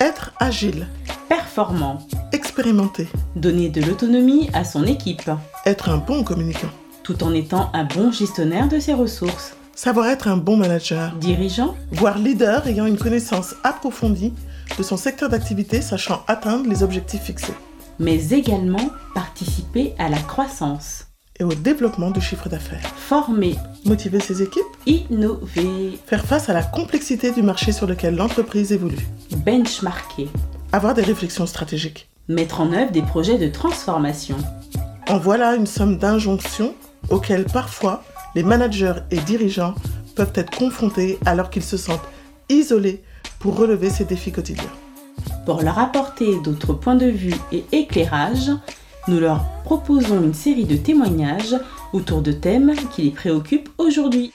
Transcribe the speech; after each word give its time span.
Être 0.00 0.32
agile, 0.38 0.86
Performant. 1.28 1.98
expérimenté, 2.32 3.08
Donner 3.36 3.68
de 3.68 3.82
l'autonomie 3.82 4.48
à 4.52 4.64
son 4.64 4.84
équipe, 4.84 5.30
être 5.66 5.88
un 5.88 5.98
bon 5.98 6.22
communicant, 6.22 6.70
tout 7.02 7.22
en 7.24 7.34
étant 7.34 7.70
un 7.74 7.84
bon 7.84 8.12
gestionnaire 8.12 8.68
de 8.68 8.78
ses 8.78 8.94
ressources. 8.94 9.56
savoir 9.74 10.06
être 10.06 10.28
un 10.28 10.36
bon 10.36 10.56
manager, 10.56 11.14
Dirigeant, 11.16 11.76
voire 11.90 12.18
leader 12.18 12.66
ayant 12.68 12.86
une 12.86 12.98
connaissance 12.98 13.54
approfondie 13.64 14.32
de 14.78 14.82
son 14.82 14.96
secteur 14.96 15.28
d'activité 15.28 15.80
sachant 15.82 16.22
atteindre 16.28 16.68
les 16.68 16.82
objectifs 16.82 17.22
fixés 17.22 17.54
mais 17.98 18.30
également 18.30 18.90
participer 19.14 19.94
à 19.98 20.08
la 20.08 20.18
croissance. 20.18 21.04
et 21.40 21.44
au 21.44 21.54
développement 21.54 22.10
du 22.10 22.20
chiffre 22.20 22.48
d'affaires. 22.48 22.82
Former, 22.96 23.54
Motiver 23.84 24.18
ses 24.18 24.42
équipes, 24.42 24.64
innover, 24.86 25.96
faire 26.04 26.24
face 26.24 26.48
à 26.48 26.52
la 26.52 26.64
complexité 26.64 27.30
du 27.30 27.42
marché 27.42 27.70
sur 27.70 27.86
lequel 27.86 28.16
l'entreprise 28.16 28.72
évolue, 28.72 29.06
benchmarker, 29.46 30.28
avoir 30.72 30.94
des 30.94 31.02
réflexions 31.02 31.46
stratégiques. 31.46 32.08
mettre 32.28 32.60
en 32.60 32.72
œuvre 32.72 32.90
des 32.90 33.02
projets 33.02 33.38
de 33.38 33.46
transformation. 33.48 34.36
En 35.08 35.18
voilà 35.18 35.54
une 35.54 35.66
somme 35.66 35.96
d'injonctions 35.96 36.74
auxquelles 37.08 37.46
parfois 37.46 38.02
les 38.34 38.42
managers 38.42 38.94
et 39.12 39.16
dirigeants 39.18 39.74
peuvent 40.16 40.32
être 40.34 40.54
confrontés 40.58 41.18
alors 41.24 41.48
qu'ils 41.50 41.62
se 41.62 41.76
sentent 41.76 42.08
isolés 42.48 43.02
pour 43.38 43.56
relever 43.56 43.88
ces 43.90 44.04
défis 44.04 44.32
quotidiens. 44.32 44.72
Pour 45.46 45.62
leur 45.62 45.78
apporter 45.78 46.38
d'autres 46.42 46.74
points 46.74 46.94
de 46.94 47.06
vue 47.06 47.34
et 47.52 47.64
éclairages, 47.72 48.50
nous 49.08 49.18
leur 49.18 49.44
proposons 49.64 50.22
une 50.22 50.34
série 50.34 50.66
de 50.66 50.76
témoignages 50.76 51.56
autour 51.92 52.20
de 52.20 52.32
thèmes 52.32 52.74
qui 52.94 53.02
les 53.02 53.10
préoccupent 53.10 53.70
aujourd'hui. 53.78 54.32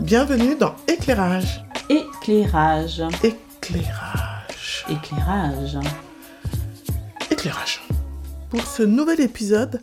Bienvenue 0.00 0.56
dans 0.56 0.74
Éclairage. 0.88 1.64
Éclairage, 1.88 3.02
Éclairage. 3.22 4.84
éclairage. 4.88 5.78
Éclairage. 7.30 7.82
Pour 8.50 8.66
ce 8.66 8.82
nouvel 8.82 9.20
épisode, 9.20 9.80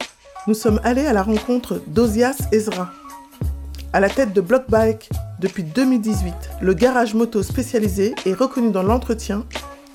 nous 0.47 0.53
sommes 0.53 0.81
allés 0.83 1.05
à 1.05 1.13
la 1.13 1.23
rencontre 1.23 1.81
d'Ozias 1.87 2.49
Ezra. 2.51 2.91
À 3.93 3.99
la 3.99 4.09
tête 4.09 4.33
de 4.33 4.41
Blockbike 4.41 5.09
depuis 5.39 5.63
2018, 5.63 6.33
le 6.61 6.73
garage 6.73 7.13
moto 7.13 7.41
spécialisé 7.41 8.13
est 8.25 8.33
reconnu 8.33 8.71
dans 8.71 8.83
l'entretien 8.83 9.45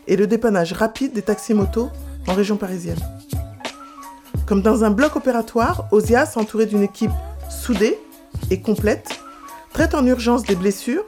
et 0.06 0.16
le 0.16 0.26
dépannage 0.26 0.72
rapide 0.72 1.12
des 1.12 1.22
taxis 1.22 1.54
motos 1.54 1.90
en 2.26 2.34
région 2.34 2.56
parisienne. 2.56 2.98
Comme 4.46 4.62
dans 4.62 4.84
un 4.84 4.90
bloc 4.90 5.16
opératoire, 5.16 5.86
Ozias, 5.90 6.34
entouré 6.36 6.66
d'une 6.66 6.82
équipe 6.82 7.10
soudée 7.48 7.98
et 8.50 8.60
complète, 8.60 9.08
traite 9.72 9.94
en 9.94 10.06
urgence 10.06 10.42
des 10.42 10.54
blessures, 10.54 11.04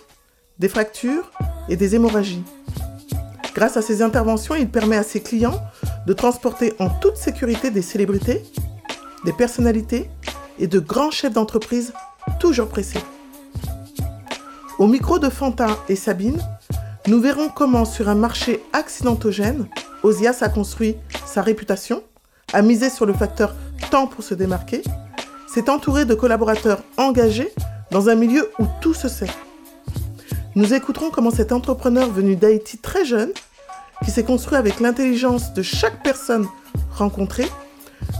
des 0.59 0.69
fractures 0.69 1.31
et 1.69 1.77
des 1.77 1.95
hémorragies. 1.95 2.43
Grâce 3.55 3.77
à 3.77 3.83
ses 3.83 4.03
interventions, 4.03 4.55
il 4.55 4.69
permet 4.69 4.97
à 4.97 5.03
ses 5.03 5.21
clients 5.21 5.61
de 6.07 6.13
transporter 6.13 6.75
en 6.79 6.89
toute 6.89 7.17
sécurité 7.17 7.71
des 7.71 7.83
célébrités, 7.83 8.43
des 9.25 9.33
personnalités 9.33 10.11
et 10.59 10.67
de 10.67 10.79
grands 10.79 11.11
chefs 11.11 11.33
d'entreprise 11.33 11.93
toujours 12.39 12.69
pressés. 12.69 13.01
Au 14.79 14.87
micro 14.87 15.19
de 15.19 15.29
Fantin 15.31 15.77
et 15.89 15.97
Sabine, 15.97 16.39
nous 17.07 17.21
verrons 17.21 17.49
comment 17.49 17.85
sur 17.85 18.09
un 18.09 18.17
marché 18.17 18.63
accidentogène, 18.73 19.69
Osias 20.03 20.39
a 20.41 20.49
construit 20.49 20.97
sa 21.25 21.41
réputation, 21.41 22.03
a 22.53 22.63
misé 22.63 22.91
sur 22.91 23.07
le 23.07 23.13
facteur 23.13 23.55
temps 23.91 24.09
pour 24.09 24.25
se 24.25 24.35
démarquer, 24.35 24.83
s'est 25.47 25.71
entouré 25.71 26.05
de 26.05 26.15
collaborateurs 26.15 26.83
engagés 26.97 27.53
dans 27.93 28.09
un 28.09 28.17
milieu 28.17 28.51
où 28.59 28.65
tout 28.81 28.95
se 28.95 29.09
sait. 29.09 29.31
Nous 30.57 30.75
écouterons 30.75 31.11
comment 31.11 31.31
cet 31.31 31.53
entrepreneur 31.53 32.11
venu 32.11 32.35
d'Haïti 32.35 32.79
très 32.79 33.05
jeune, 33.05 33.31
qui 34.05 34.11
s'est 34.11 34.25
construit 34.25 34.59
avec 34.59 34.81
l'intelligence 34.81 35.55
de 35.55 35.63
chaque 35.63 36.03
personne 36.03 36.49
rencontrée, 36.91 37.49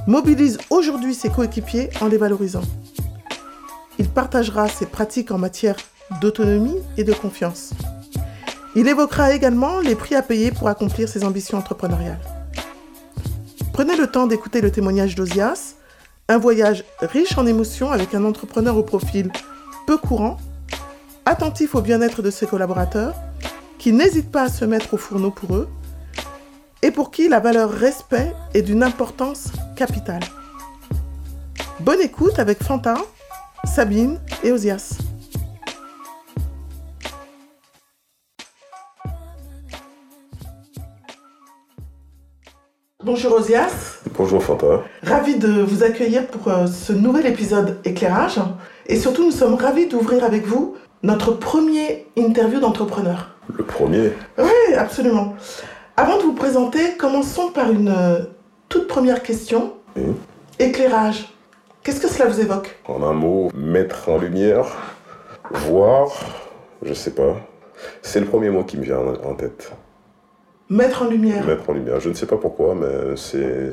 mobilise 0.07 0.59
aujourd'hui 0.71 1.15
ses 1.15 1.29
coéquipiers 1.29 1.91
en 2.01 2.07
les 2.07 2.19
valorisant. 2.19 2.63
Il 3.99 4.09
partagera 4.09 4.69
ses 4.69 4.87
pratiques 4.87 5.33
en 5.33 5.39
matière 5.39 5.77
d'autonomie 6.21 6.79
et 6.97 7.05
de 7.05 7.13
confiance. 7.13 7.73
Il 8.79 8.89
évoquera 8.89 9.33
également 9.33 9.81
les 9.81 9.95
prix 9.95 10.15
à 10.15 10.23
payer 10.23 10.53
pour 10.53 10.69
accomplir 10.69 11.09
ses 11.09 11.25
ambitions 11.25 11.57
entrepreneuriales. 11.57 12.21
Prenez 13.73 13.97
le 13.97 14.07
temps 14.07 14.27
d'écouter 14.27 14.61
le 14.61 14.71
témoignage 14.71 15.15
d'Ozias, 15.15 15.77
un 16.29 16.37
voyage 16.37 16.85
riche 17.01 17.39
en 17.39 17.47
émotions 17.47 17.91
avec 17.91 18.15
un 18.15 18.23
entrepreneur 18.23 18.77
au 18.77 18.83
profil 18.83 19.33
peu 19.87 19.97
courant, 19.97 20.37
attentif 21.25 21.75
au 21.75 21.81
bien-être 21.81 22.21
de 22.21 22.31
ses 22.31 22.47
collaborateurs, 22.47 23.15
qui 23.79 23.95
n'hésite 23.95 24.31
pas 24.31 24.43
à 24.43 24.49
se 24.51 24.67
mettre 24.67 24.93
au 24.93 24.99
fourneau 24.99 25.31
pour 25.31 25.57
eux, 25.57 25.69
et 26.83 26.91
pour 26.91 27.11
qui 27.11 27.31
la 27.31 27.41
valeur 27.41 27.71
respect 27.71 28.35
est 28.53 28.63
d'une 28.63 28.83
importance 28.83 29.53
capitale. 29.75 30.21
Bonne 31.81 32.03
écoute 32.03 32.39
avec 32.39 32.63
Fantin, 32.63 32.99
Sabine 33.65 34.19
et 34.45 34.53
Osias. 34.53 34.99
Bonjour 43.07 43.35
Osias, 43.35 44.01
Bonjour 44.17 44.43
Fanta. 44.43 44.83
ravi 45.05 45.39
de 45.39 45.63
vous 45.63 45.85
accueillir 45.85 46.27
pour 46.27 46.49
euh, 46.49 46.67
ce 46.67 46.93
nouvel 46.93 47.27
épisode 47.27 47.79
éclairage 47.85 48.41
et 48.89 48.97
surtout 48.97 49.25
nous 49.25 49.31
sommes 49.31 49.55
ravis 49.55 49.87
d'ouvrir 49.87 50.25
avec 50.25 50.45
vous 50.45 50.75
notre 51.05 51.31
premier 51.31 52.09
interview 52.17 52.59
d'entrepreneur. 52.59 53.31
Le 53.57 53.63
premier, 53.63 54.11
Oui, 54.39 54.75
absolument. 54.77 55.37
Avant 55.97 56.17
de 56.17 56.23
vous 56.23 56.33
présenter, 56.35 56.97
commençons 56.99 57.51
par 57.51 57.71
une 57.71 57.91
euh, 57.97 58.25
toute 58.69 58.89
première 58.89 59.23
question. 59.23 59.75
Éclairage. 60.59 61.33
Qu'est-ce 61.85 62.01
que 62.01 62.09
cela 62.09 62.29
vous 62.29 62.41
évoque? 62.41 62.77
En 62.89 63.05
un 63.05 63.13
mot, 63.13 63.53
mettre 63.55 64.09
en 64.09 64.19
lumière, 64.19 64.67
voir, 65.53 66.09
je 66.83 66.93
sais 66.93 67.13
pas. 67.13 67.37
C'est 68.03 68.19
le 68.19 68.27
premier 68.27 68.51
mot 68.51 68.65
qui 68.65 68.77
me 68.79 68.83
vient 68.83 68.99
en 68.99 69.31
en 69.31 69.35
tête. 69.35 69.71
Mettre 70.69 71.03
en 71.03 71.07
lumière. 71.09 71.47
Mettre 71.47 71.71
en 71.71 71.75
lumière. 71.75 72.01
Je 72.01 72.09
ne 72.09 72.15
sais 72.15 72.27
pas 72.27 72.37
pourquoi, 72.37 72.75
mais 72.75 73.17
c'est 73.17 73.73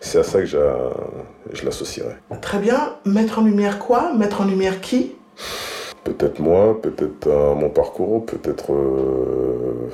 c'est 0.00 0.18
à 0.18 0.22
ça 0.22 0.40
que 0.40 0.46
je 0.46 1.64
l'associerais. 1.64 2.18
Très 2.42 2.58
bien. 2.58 2.96
Mettre 3.04 3.38
en 3.38 3.42
lumière 3.44 3.78
quoi? 3.78 4.12
Mettre 4.14 4.42
en 4.42 4.44
lumière 4.44 4.80
qui? 4.80 5.16
Peut-être 6.04 6.38
moi, 6.38 6.80
peut-être 6.80 7.28
mon 7.28 7.70
parcours, 7.70 8.24
peut-être 8.26 8.72
euh, 8.72 9.90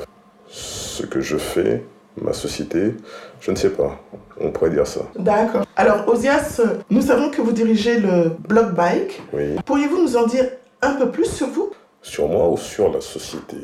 ce 0.49 1.05
que 1.07 1.21
je 1.21 1.37
fais, 1.37 1.83
ma 2.21 2.33
société. 2.33 2.95
Je 3.41 3.51
ne 3.51 3.57
sais 3.57 3.71
pas. 3.71 4.01
On 4.41 4.51
pourrait 4.51 4.71
dire 4.71 4.87
ça. 4.87 5.03
D'accord. 5.17 5.65
Alors, 5.77 6.09
Osias, 6.09 6.61
nous 6.91 7.03
savons 7.03 7.31
que 7.31 7.41
vous 7.41 7.53
dirigez 7.53 7.99
le 7.99 8.31
blog 8.49 8.75
Bike. 8.75 9.23
Oui. 9.33 9.57
Pourriez-vous 9.65 10.03
nous 10.03 10.17
en 10.17 10.27
dire 10.27 10.49
un 10.83 10.95
peu 10.95 11.11
plus 11.11 11.27
sur 11.27 11.47
vous? 11.49 11.71
Sur 12.03 12.29
moi 12.29 12.49
ou 12.49 12.57
sur 12.57 12.93
la 12.93 13.01
société? 13.01 13.57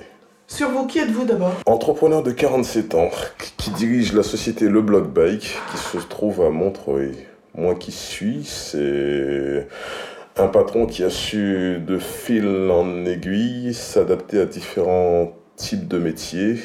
Sur 0.51 0.69
vous, 0.71 0.85
qui 0.85 0.99
êtes-vous 0.99 1.25
d'abord 1.25 1.53
Entrepreneur 1.65 2.25
de 2.25 2.33
47 2.33 2.97
ans 2.97 3.11
qui 3.57 3.71
dirige 3.71 4.13
la 4.13 4.25
société 4.25 4.69
Le 4.69 4.83
Block 4.83 5.09
Bike 5.09 5.57
qui 5.71 5.77
se 5.79 5.99
trouve 5.99 6.43
à 6.43 6.51
Montreuil. 6.51 7.15
Moi 7.55 7.77
qui 7.77 7.93
suis, 7.93 8.43
c'est 8.45 9.69
un 10.37 10.49
patron 10.49 10.87
qui 10.87 11.05
a 11.05 11.09
su 11.09 11.79
de 11.79 11.99
fil 11.99 12.69
en 12.69 13.07
aiguille 13.07 13.73
s'adapter 13.73 14.41
à 14.41 14.45
différents 14.45 15.33
types 15.55 15.87
de 15.87 15.99
métiers 15.99 16.57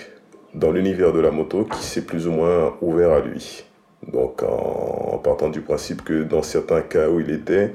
dans 0.56 0.72
l'univers 0.72 1.13
de 1.13 1.19
la 1.19 1.29
moto 1.29 1.63
qui 1.63 1.84
s'est 1.84 2.06
plus 2.06 2.28
ou 2.28 2.31
moins 2.31 2.73
ouvert 2.81 3.12
à 3.12 3.19
lui. 3.19 3.66
Donc 4.12 4.41
en 4.41 5.20
partant 5.20 5.49
du 5.49 5.61
principe 5.61 6.03
que 6.03 6.23
dans 6.23 6.41
certains 6.41 6.81
cas 6.81 7.08
où 7.08 7.20
il 7.20 7.29
était, 7.29 7.72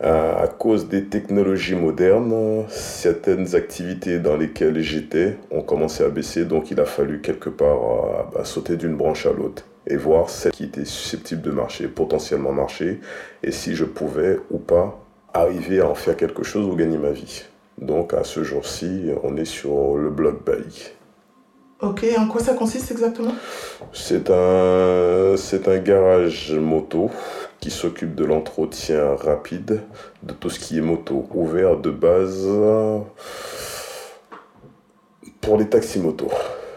à 0.00 0.30
à 0.40 0.48
cause 0.48 0.88
des 0.88 1.04
technologies 1.04 1.74
modernes, 1.74 2.64
certaines 2.68 3.54
activités 3.54 4.18
dans 4.18 4.36
lesquelles 4.36 4.80
j'étais 4.80 5.36
ont 5.50 5.62
commencé 5.62 6.02
à 6.02 6.08
baisser, 6.08 6.44
donc 6.46 6.70
il 6.70 6.80
a 6.80 6.86
fallu 6.86 7.20
quelque 7.20 7.50
part 7.50 7.76
euh, 7.76 8.22
bah, 8.34 8.44
sauter 8.44 8.76
d'une 8.76 8.96
branche 8.96 9.26
à 9.26 9.32
l'autre 9.32 9.64
et 9.86 9.96
voir 9.96 10.30
celle 10.30 10.52
qui 10.52 10.64
était 10.64 10.84
susceptible 10.84 11.42
de 11.42 11.50
marcher, 11.50 11.88
potentiellement 11.88 12.52
marcher, 12.52 13.00
et 13.42 13.50
si 13.50 13.74
je 13.74 13.84
pouvais 13.84 14.38
ou 14.50 14.58
pas 14.58 14.98
arriver 15.34 15.80
à 15.80 15.88
en 15.88 15.94
faire 15.94 16.16
quelque 16.16 16.42
chose 16.42 16.66
ou 16.66 16.74
gagner 16.74 16.98
ma 16.98 17.10
vie. 17.10 17.44
Donc 17.78 18.14
à 18.14 18.24
ce 18.24 18.42
jour-ci, 18.42 19.10
on 19.22 19.36
est 19.36 19.44
sur 19.44 19.96
le 19.96 20.10
blog 20.10 20.38
bike. 20.44 20.96
Ok, 21.80 22.04
en 22.18 22.26
quoi 22.26 22.42
ça 22.42 22.52
consiste 22.52 22.90
exactement? 22.90 23.34
C'est 23.92 24.28
un, 24.30 25.34
c'est 25.36 25.66
un 25.66 25.78
garage 25.78 26.52
moto 26.52 27.10
qui 27.60 27.70
s'occupe 27.70 28.14
de 28.14 28.24
l'entretien 28.24 29.14
rapide 29.14 29.82
de 30.22 30.32
tout 30.32 30.50
ce 30.50 30.58
qui 30.58 30.78
est 30.78 30.82
moto, 30.82 31.28
ouvert 31.34 31.76
de 31.76 31.90
base 31.90 32.48
pour 35.40 35.58
les 35.58 35.68
taxis 35.68 36.00
moto. 36.00 36.28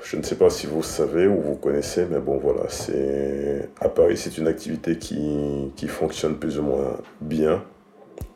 Je 0.03 0.17
ne 0.17 0.23
sais 0.23 0.35
pas 0.35 0.49
si 0.49 0.67
vous 0.67 0.83
savez 0.83 1.25
ou 1.25 1.41
vous 1.41 1.55
connaissez, 1.55 2.05
mais 2.09 2.19
bon 2.19 2.37
voilà, 2.37 2.69
c'est 2.69 3.69
à 3.79 3.89
Paris, 3.89 4.17
c'est 4.17 4.37
une 4.37 4.47
activité 4.47 4.97
qui, 4.97 5.71
qui 5.75 5.87
fonctionne 5.87 6.35
plus 6.35 6.59
ou 6.59 6.63
moins 6.63 6.97
bien, 7.21 7.63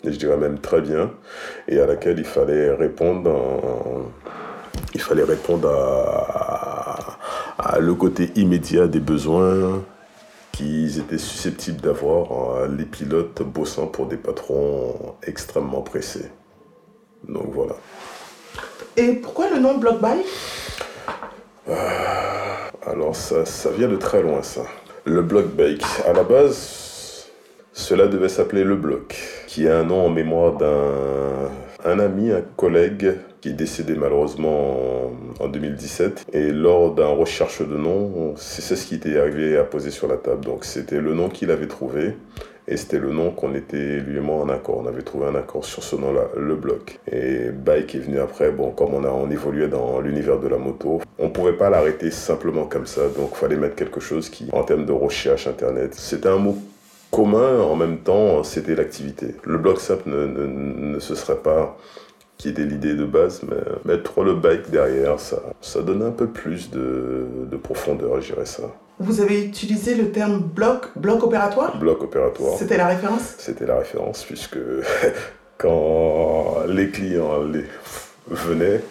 et 0.03 0.11
je 0.11 0.17
dirais 0.17 0.38
même 0.38 0.59
très 0.59 0.81
bien, 0.81 1.11
et 1.67 1.79
à 1.79 1.85
laquelle 1.85 2.17
il 2.17 2.25
fallait 2.25 2.71
répondre, 2.71 4.09
il 4.94 5.01
fallait 5.01 5.23
répondre 5.23 5.69
à, 5.69 7.79
le 7.79 7.94
côté 7.94 8.31
immédiat 8.35 8.88
des 8.88 8.99
besoins 8.99 9.83
qu'ils 10.57 10.98
étaient 10.98 11.19
susceptibles 11.19 11.81
d'avoir 11.81 12.68
les 12.68 12.86
pilotes 12.86 13.44
bossant 13.44 13.88
pour 13.88 14.07
des 14.07 14.18
patrons 14.18 15.15
extrêmement 15.24 15.81
pressés. 15.81 16.31
Donc 17.27 17.51
voilà. 17.54 17.75
Et 18.95 19.13
pourquoi 19.13 19.50
le 19.51 19.59
nom 19.59 19.77
Block 19.77 20.01
Bike 20.01 20.25
euh, 21.69 21.75
Alors 22.86 23.15
ça, 23.15 23.45
ça 23.45 23.69
vient 23.69 23.88
de 23.88 23.98
très 23.98 24.24
loin 24.24 24.42
ça. 24.42 24.63
Le 25.06 25.21
Block 25.21 25.48
Bike, 25.48 25.86
à 26.07 26.13
la 26.13 26.24
base, 26.24 27.27
cela 27.71 28.07
devait 28.07 28.30
s'appeler 28.30 28.63
le 28.63 28.75
Bloc, 28.75 29.15
qui 29.45 29.65
est 29.65 29.71
un 29.71 29.83
nom 29.83 30.07
en 30.07 30.09
mémoire 30.09 30.54
d'un 30.54 31.51
un 31.86 32.00
ami, 32.00 32.31
un 32.31 32.42
collègue 32.42 33.18
décédé 33.53 33.95
malheureusement 33.95 35.11
en 35.39 35.47
2017. 35.47 36.27
Et 36.33 36.51
lors 36.51 36.94
d'un 36.94 37.07
recherche 37.07 37.61
de 37.61 37.77
nom, 37.77 38.33
c'est 38.38 38.75
ce 38.75 38.85
qui 38.85 38.95
était 38.95 39.19
arrivé 39.19 39.57
à 39.57 39.63
poser 39.63 39.91
sur 39.91 40.07
la 40.07 40.17
table. 40.17 40.45
Donc 40.45 40.65
c'était 40.65 41.01
le 41.01 41.13
nom 41.13 41.29
qu'il 41.29 41.51
avait 41.51 41.67
trouvé. 41.67 42.13
Et 42.69 42.75
c'était 42.75 42.99
le 42.99 43.11
nom 43.11 43.31
qu'on 43.31 43.55
était 43.55 44.01
lui 44.01 44.17
et 44.17 44.19
moi 44.19 44.44
en 44.44 44.49
accord. 44.49 44.81
On 44.83 44.88
avait 44.88 45.01
trouvé 45.01 45.27
un 45.27 45.35
accord 45.35 45.63
sur 45.63 45.83
ce 45.83 45.95
nom-là, 45.95 46.27
le 46.35 46.55
bloc. 46.55 46.99
Et 47.09 47.49
Bike 47.49 47.95
est 47.95 47.99
venu 47.99 48.19
après. 48.19 48.51
Bon, 48.51 48.71
comme 48.71 48.94
on 48.94 49.05
a 49.05 49.09
on 49.09 49.29
évoluait 49.29 49.69
dans 49.69 50.01
l'univers 50.01 50.38
de 50.38 50.49
la 50.49 50.57
moto, 50.57 51.01
on 51.17 51.29
pouvait 51.29 51.53
pas 51.53 51.69
l'arrêter 51.69 52.11
simplement 52.11 52.65
comme 52.65 52.85
ça. 52.85 53.03
Donc 53.17 53.35
fallait 53.35 53.55
mettre 53.55 53.75
quelque 53.75 54.01
chose 54.01 54.29
qui, 54.29 54.49
en 54.51 54.63
termes 54.63 54.85
de 54.85 54.91
recherche 54.91 55.47
internet, 55.47 55.94
c'était 55.95 56.27
un 56.27 56.39
mot 56.39 56.57
commun, 57.09 57.61
en 57.61 57.75
même 57.75 57.99
temps, 57.99 58.44
c'était 58.44 58.75
l'activité. 58.75 59.35
Le 59.44 59.57
bloc 59.57 59.79
simple 59.79 60.09
ne, 60.09 60.25
ne, 60.25 60.99
se 60.99 61.15
serait 61.15 61.38
pas 61.38 61.77
qui 62.38 62.50
était 62.50 62.66
l'idée 62.66 62.94
de 62.94 63.06
base, 63.06 63.42
mais 63.44 63.57
mettre 63.86 64.24
le 64.24 64.36
bike 64.36 64.69
derrière, 64.69 65.19
ça, 65.19 65.42
ça 65.62 65.81
donne 65.81 66.04
un 66.04 66.12
peu 66.12 66.28
plus 66.28 66.69
de, 66.69 67.25
de 67.50 67.57
profondeur, 67.57 68.22
je 68.22 68.34
dirais 68.34 68.45
ça. 68.45 68.63
Vous 69.00 69.22
avez 69.22 69.44
utilisé 69.44 69.95
le 69.95 70.12
terme 70.12 70.39
bloc, 70.39 70.89
bloc 70.95 71.24
opératoire? 71.24 71.78
Bloc 71.78 72.04
opératoire. 72.04 72.57
C'était 72.57 72.78
la 72.78 72.88
référence? 72.88 73.36
C'était 73.38 73.66
la 73.66 73.78
référence, 73.78 74.24
puisque 74.24 74.57
quand 75.57 76.63
les 76.68 76.89
clients 76.89 77.44
les 77.44 77.66
venaient, 78.28 78.81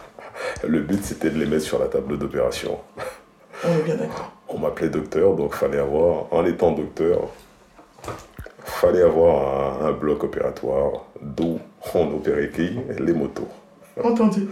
le 0.66 0.80
but 0.80 1.02
c'était 1.04 1.30
de 1.30 1.38
les 1.38 1.46
mettre 1.46 1.64
sur 1.64 1.78
la 1.78 1.86
table 1.86 2.18
d'opération. 2.18 2.78
On 3.64 3.78
est 3.78 3.82
bien 3.82 3.96
d'accord. 3.96 4.32
On 4.48 4.58
m'appelait 4.58 4.88
docteur, 4.88 5.34
donc 5.34 5.54
fallait 5.54 5.78
avoir, 5.78 6.32
en 6.32 6.44
étant 6.46 6.72
docteur, 6.72 7.28
fallait 8.70 9.02
avoir 9.02 9.84
un, 9.84 9.92
bloc 9.92 10.24
opératoire 10.24 11.04
d'où 11.22 11.58
on 11.94 12.14
opérait 12.14 12.50
qui 12.50 12.70
Les 12.98 13.12
motos. 13.12 13.48
Entendu. 14.02 14.48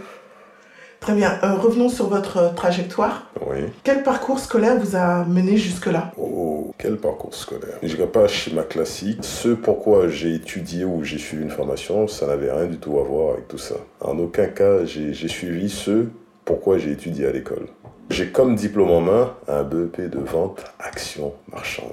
Très 1.01 1.15
bien. 1.15 1.39
Euh, 1.45 1.55
revenons 1.55 1.89
sur 1.89 2.09
votre 2.09 2.55
trajectoire. 2.55 3.31
Oui. 3.47 3.59
Quel 3.85 4.03
parcours 4.03 4.41
scolaire 4.41 4.77
vous 4.79 4.97
a 4.97 5.25
mené 5.25 5.57
jusque-là? 5.57 6.11
Oh, 6.19 6.73
quel 6.79 6.97
parcours 6.97 7.35
scolaire? 7.35 7.79
Je 7.83 7.95
dirais 7.95 8.09
pas 8.09 8.27
schéma 8.27 8.63
classique. 8.63 9.19
Ce 9.23 9.51
pourquoi 9.51 10.09
j'ai 10.09 10.35
étudié 10.35 10.85
ou 10.85 11.05
j'ai 11.05 11.19
suivi 11.19 11.45
une 11.45 11.51
formation, 11.51 12.09
ça 12.09 12.27
n'avait 12.27 12.51
rien 12.51 12.67
du 12.67 12.79
tout 12.79 12.99
à 12.99 13.03
voir 13.03 13.35
avec 13.35 13.47
tout 13.47 13.59
ça. 13.59 13.77
En 14.01 14.19
aucun 14.19 14.47
cas, 14.47 14.85
j'ai 14.85 15.29
suivi 15.29 15.69
ce 15.69 16.07
pourquoi 16.45 16.79
j'ai 16.79 16.93
étudié 16.93 17.27
à 17.27 17.33
l'école. 17.33 17.67
J'ai 18.11 18.29
comme 18.31 18.55
diplôme 18.55 18.91
en 18.91 19.01
main 19.01 19.35
un 19.49 19.65
BEP 19.65 20.01
de 20.11 20.19
vente 20.19 20.65
action 20.79 21.35
marchande. 21.53 21.93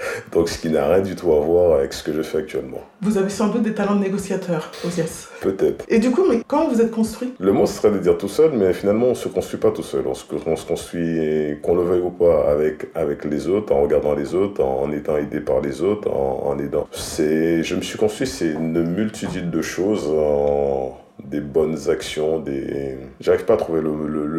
Donc, 0.32 0.48
ce 0.48 0.58
qui 0.58 0.68
n'a 0.70 0.86
rien 0.88 1.00
du 1.00 1.14
tout 1.14 1.32
à 1.32 1.40
voir 1.40 1.78
avec 1.78 1.92
ce 1.92 2.02
que 2.02 2.12
je 2.12 2.22
fais 2.22 2.38
actuellement. 2.38 2.80
Vous 3.00 3.18
avez 3.18 3.28
sans 3.28 3.48
doute 3.48 3.62
des 3.62 3.74
talents 3.74 3.96
de 3.96 4.00
négociateur, 4.00 4.70
Osias. 4.86 5.28
Peut-être. 5.40 5.84
Et 5.88 5.98
du 5.98 6.10
coup, 6.10 6.24
mais 6.28 6.42
comment 6.46 6.68
vous 6.68 6.80
êtes 6.80 6.90
construit? 6.90 7.34
Le 7.38 7.52
mot 7.52 7.66
serait 7.66 7.90
de 7.90 7.98
dire 7.98 8.18
tout 8.18 8.28
seul, 8.28 8.52
mais 8.52 8.72
finalement, 8.72 9.06
on 9.06 9.10
ne 9.10 9.14
se 9.14 9.28
construit 9.28 9.60
pas 9.60 9.70
tout 9.70 9.82
seul. 9.82 10.06
On 10.06 10.14
se, 10.14 10.24
on 10.46 10.56
se 10.56 10.66
construit, 10.66 11.58
qu'on 11.62 11.76
le 11.76 11.82
veuille 11.82 12.02
ou 12.02 12.10
pas, 12.10 12.50
avec, 12.50 12.88
avec 12.94 13.24
les 13.24 13.48
autres, 13.48 13.72
en 13.72 13.82
regardant 13.82 14.14
les 14.14 14.34
autres, 14.34 14.62
en 14.62 14.90
étant 14.92 15.16
aidé 15.16 15.40
par 15.40 15.60
les 15.60 15.82
autres, 15.82 16.10
en, 16.10 16.48
en 16.48 16.58
aidant. 16.58 16.88
Je 16.92 17.74
me 17.74 17.82
suis 17.82 17.98
construit, 17.98 18.26
c'est 18.26 18.50
une 18.50 18.82
multitude 18.82 19.50
de 19.50 19.62
choses 19.62 20.06
en 20.08 20.98
des 21.28 21.40
bonnes 21.40 21.90
actions, 21.90 22.38
des... 22.38 22.98
J'arrive 23.20 23.44
pas 23.44 23.54
à 23.54 23.56
trouver 23.56 23.80
le, 23.80 23.94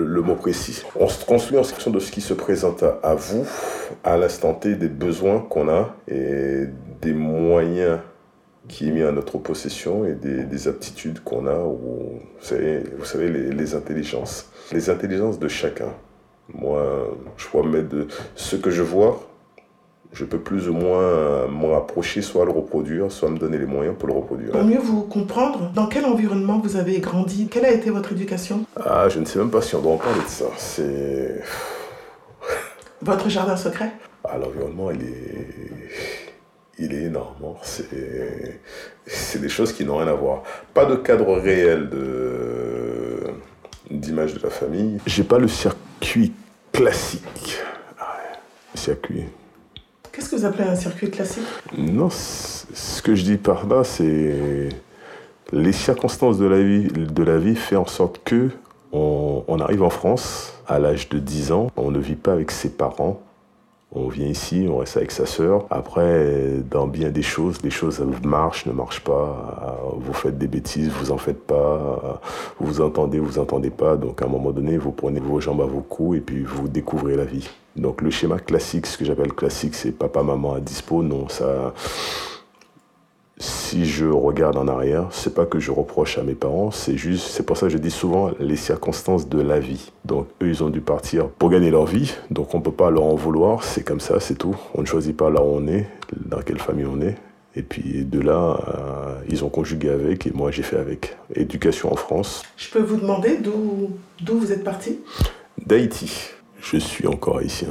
le, 0.05 0.21
mot 0.21 0.35
précis. 0.35 0.83
On 0.95 1.07
se 1.07 1.23
construit 1.25 1.57
en 1.57 1.63
fonction 1.63 1.91
de 1.91 1.99
ce 1.99 2.11
qui 2.11 2.21
se 2.21 2.33
présente 2.33 2.83
à, 2.83 3.15
vous, 3.15 3.45
à 4.03 4.17
l'instant 4.17 4.53
T, 4.53 4.75
des 4.75 4.89
besoins 4.89 5.39
qu'on 5.39 5.69
a 5.69 5.95
et 6.07 6.65
des 7.01 7.13
moyens 7.13 7.99
qui 8.67 8.89
est 8.89 8.91
mis 8.91 9.03
à 9.03 9.11
notre 9.11 9.37
possession 9.37 10.05
et 10.05 10.13
des, 10.13 10.43
des 10.43 10.67
aptitudes 10.67 11.21
qu'on 11.23 11.47
a, 11.47 11.57
ou, 11.57 12.19
vous 12.39 12.45
savez, 12.45 12.83
vous 12.97 13.05
savez 13.05 13.29
les, 13.29 13.51
les, 13.51 13.75
intelligences. 13.75 14.51
Les 14.71 14.89
intelligences 14.89 15.39
de 15.39 15.47
chacun. 15.47 15.93
Moi, 16.53 17.17
je 17.37 17.47
crois 17.47 17.63
mettre 17.63 17.89
de 17.89 18.07
ce 18.35 18.55
que 18.55 18.71
je 18.71 18.81
vois, 18.83 19.28
je 20.11 20.25
peux 20.25 20.39
plus 20.39 20.67
ou 20.69 20.73
moins 20.73 21.47
m'en 21.47 21.77
approcher, 21.77 22.21
soit 22.21 22.45
le 22.45 22.51
reproduire, 22.51 23.11
soit 23.11 23.29
me 23.29 23.37
donner 23.37 23.57
les 23.57 23.65
moyens 23.65 23.95
pour 23.97 24.07
le 24.07 24.15
reproduire. 24.15 24.51
Pour 24.51 24.63
mieux 24.63 24.79
vous 24.79 25.03
comprendre, 25.03 25.71
dans 25.75 25.87
quel 25.87 26.05
environnement 26.05 26.59
vous 26.59 26.77
avez 26.77 26.99
grandi? 26.99 27.47
Quelle 27.49 27.65
a 27.65 27.71
été 27.71 27.89
votre 27.89 28.11
éducation? 28.11 28.65
Ah, 28.83 29.07
je 29.09 29.19
ne 29.19 29.25
sais 29.25 29.37
même 29.39 29.51
pas 29.51 29.61
si 29.61 29.75
on 29.75 29.81
doit 29.81 29.93
en 29.93 29.97
parler 29.97 30.23
de 30.23 30.29
ça. 30.29 30.45
C'est. 30.57 31.41
Votre 33.01 33.29
jardin 33.29 33.55
secret? 33.55 33.93
Ah, 34.25 34.37
l'environnement, 34.37 34.91
il 34.91 35.03
est. 35.03 35.47
Il 36.79 36.93
est 36.93 37.03
énorme. 37.03 37.55
C'est... 37.61 38.61
c'est 39.05 39.39
des 39.39 39.49
choses 39.49 39.73
qui 39.73 39.83
n'ont 39.85 39.97
rien 39.97 40.07
à 40.07 40.13
voir. 40.13 40.43
Pas 40.73 40.85
de 40.85 40.95
cadre 40.95 41.35
réel 41.35 41.89
de... 41.89 43.19
d'image 43.91 44.33
de 44.33 44.39
la 44.41 44.49
famille. 44.49 44.97
J'ai 45.05 45.23
pas 45.23 45.39
le 45.39 45.49
circuit 45.49 46.33
classique. 46.71 47.59
Ah 47.99 48.17
circuit 48.75 49.25
Qu'est-ce 50.11 50.29
que 50.29 50.35
vous 50.35 50.45
appelez 50.45 50.67
un 50.67 50.75
circuit 50.75 51.09
classique 51.09 51.43
Non, 51.77 52.09
ce 52.09 53.01
que 53.01 53.15
je 53.15 53.23
dis 53.23 53.37
par 53.37 53.67
là, 53.67 53.83
c'est 53.83 54.69
les 55.51 55.71
circonstances 55.71 56.37
de 56.37 56.45
la 56.45 56.61
vie, 56.61 56.87
de 56.87 57.55
fait 57.55 57.75
en 57.75 57.85
sorte 57.85 58.21
que 58.23 58.49
on, 58.91 59.43
on 59.47 59.59
arrive 59.59 59.83
en 59.83 59.89
France 59.89 60.53
à 60.67 60.79
l'âge 60.79 61.09
de 61.09 61.19
10 61.19 61.51
ans, 61.51 61.67
on 61.77 61.91
ne 61.91 61.99
vit 61.99 62.15
pas 62.15 62.33
avec 62.33 62.51
ses 62.51 62.69
parents, 62.69 63.21
on 63.91 64.07
vient 64.07 64.27
ici, 64.27 64.67
on 64.69 64.77
reste 64.77 64.97
avec 64.97 65.11
sa 65.11 65.25
sœur. 65.25 65.65
Après, 65.71 66.57
dans 66.69 66.85
bien 66.85 67.09
des 67.09 67.23
choses, 67.23 67.57
les 67.63 67.71
choses 67.71 67.99
marchent, 68.23 68.67
ne 68.67 68.71
marchent 68.71 69.03
pas. 69.03 69.79
Vous 69.97 70.13
faites 70.13 70.37
des 70.37 70.47
bêtises, 70.47 70.89
vous 70.89 71.11
en 71.11 71.17
faites 71.17 71.43
pas. 71.45 72.21
Vous 72.59 72.81
entendez, 72.81 73.19
vous 73.19 73.39
entendez 73.39 73.71
pas. 73.71 73.97
Donc 73.97 74.21
à 74.21 74.25
un 74.25 74.29
moment 74.29 74.51
donné, 74.51 74.77
vous 74.77 74.91
prenez 74.91 75.19
vos 75.19 75.39
jambes 75.39 75.61
à 75.61 75.65
vos 75.65 75.81
coups 75.81 76.17
et 76.17 76.21
puis 76.21 76.43
vous 76.43 76.67
découvrez 76.67 77.15
la 77.15 77.25
vie. 77.25 77.49
Donc 77.75 78.01
le 78.01 78.11
schéma 78.11 78.37
classique, 78.37 78.85
ce 78.85 78.97
que 78.97 79.05
j'appelle 79.05 79.33
classique, 79.33 79.73
c'est 79.73 79.91
papa, 79.91 80.21
maman 80.21 80.53
à 80.53 80.59
dispo. 80.59 81.01
Non, 81.01 81.27
ça, 81.27 81.73
si 83.39 83.85
je 83.85 84.05
regarde 84.05 84.57
en 84.57 84.67
arrière, 84.67 85.07
c'est 85.11 85.33
pas 85.33 85.45
que 85.45 85.59
je 85.59 85.71
reproche 85.71 86.17
à 86.17 86.23
mes 86.23 86.33
parents, 86.33 86.71
c'est 86.71 86.97
juste, 86.97 87.27
c'est 87.27 87.43
pour 87.43 87.55
ça 87.55 87.67
que 87.67 87.71
je 87.71 87.77
dis 87.77 87.91
souvent 87.91 88.31
les 88.39 88.57
circonstances 88.57 89.29
de 89.29 89.41
la 89.41 89.59
vie. 89.59 89.91
Donc 90.03 90.27
eux, 90.41 90.49
ils 90.49 90.63
ont 90.63 90.69
dû 90.69 90.81
partir 90.81 91.29
pour 91.29 91.49
gagner 91.49 91.71
leur 91.71 91.85
vie, 91.85 92.13
donc 92.31 92.53
on 92.53 92.61
peut 92.61 92.71
pas 92.71 92.91
leur 92.91 93.03
en 93.03 93.15
vouloir, 93.15 93.63
c'est 93.63 93.83
comme 93.83 94.01
ça, 94.01 94.19
c'est 94.19 94.35
tout. 94.35 94.55
On 94.75 94.81
ne 94.81 94.85
choisit 94.85 95.15
pas 95.15 95.29
là 95.29 95.41
où 95.41 95.55
on 95.55 95.67
est, 95.67 95.87
dans 96.13 96.41
quelle 96.41 96.59
famille 96.59 96.85
on 96.85 96.99
est. 97.01 97.15
Et 97.55 97.63
puis 97.63 98.05
de 98.05 98.19
là, 98.19 98.59
euh, 98.67 99.21
ils 99.29 99.43
ont 99.43 99.49
conjugué 99.49 99.89
avec 99.89 100.27
et 100.27 100.31
moi 100.31 100.51
j'ai 100.51 100.63
fait 100.63 100.77
avec. 100.77 101.17
Éducation 101.33 101.91
en 101.91 101.95
France. 101.95 102.43
Je 102.57 102.69
peux 102.69 102.79
vous 102.79 102.97
demander 102.97 103.37
d'où, 103.37 103.91
d'où 104.21 104.37
vous 104.37 104.51
êtes 104.51 104.63
parti? 104.63 104.99
D'Haïti. 105.65 106.29
Je 106.61 106.77
suis 106.77 107.07
encore 107.07 107.37
haïtien. 107.37 107.69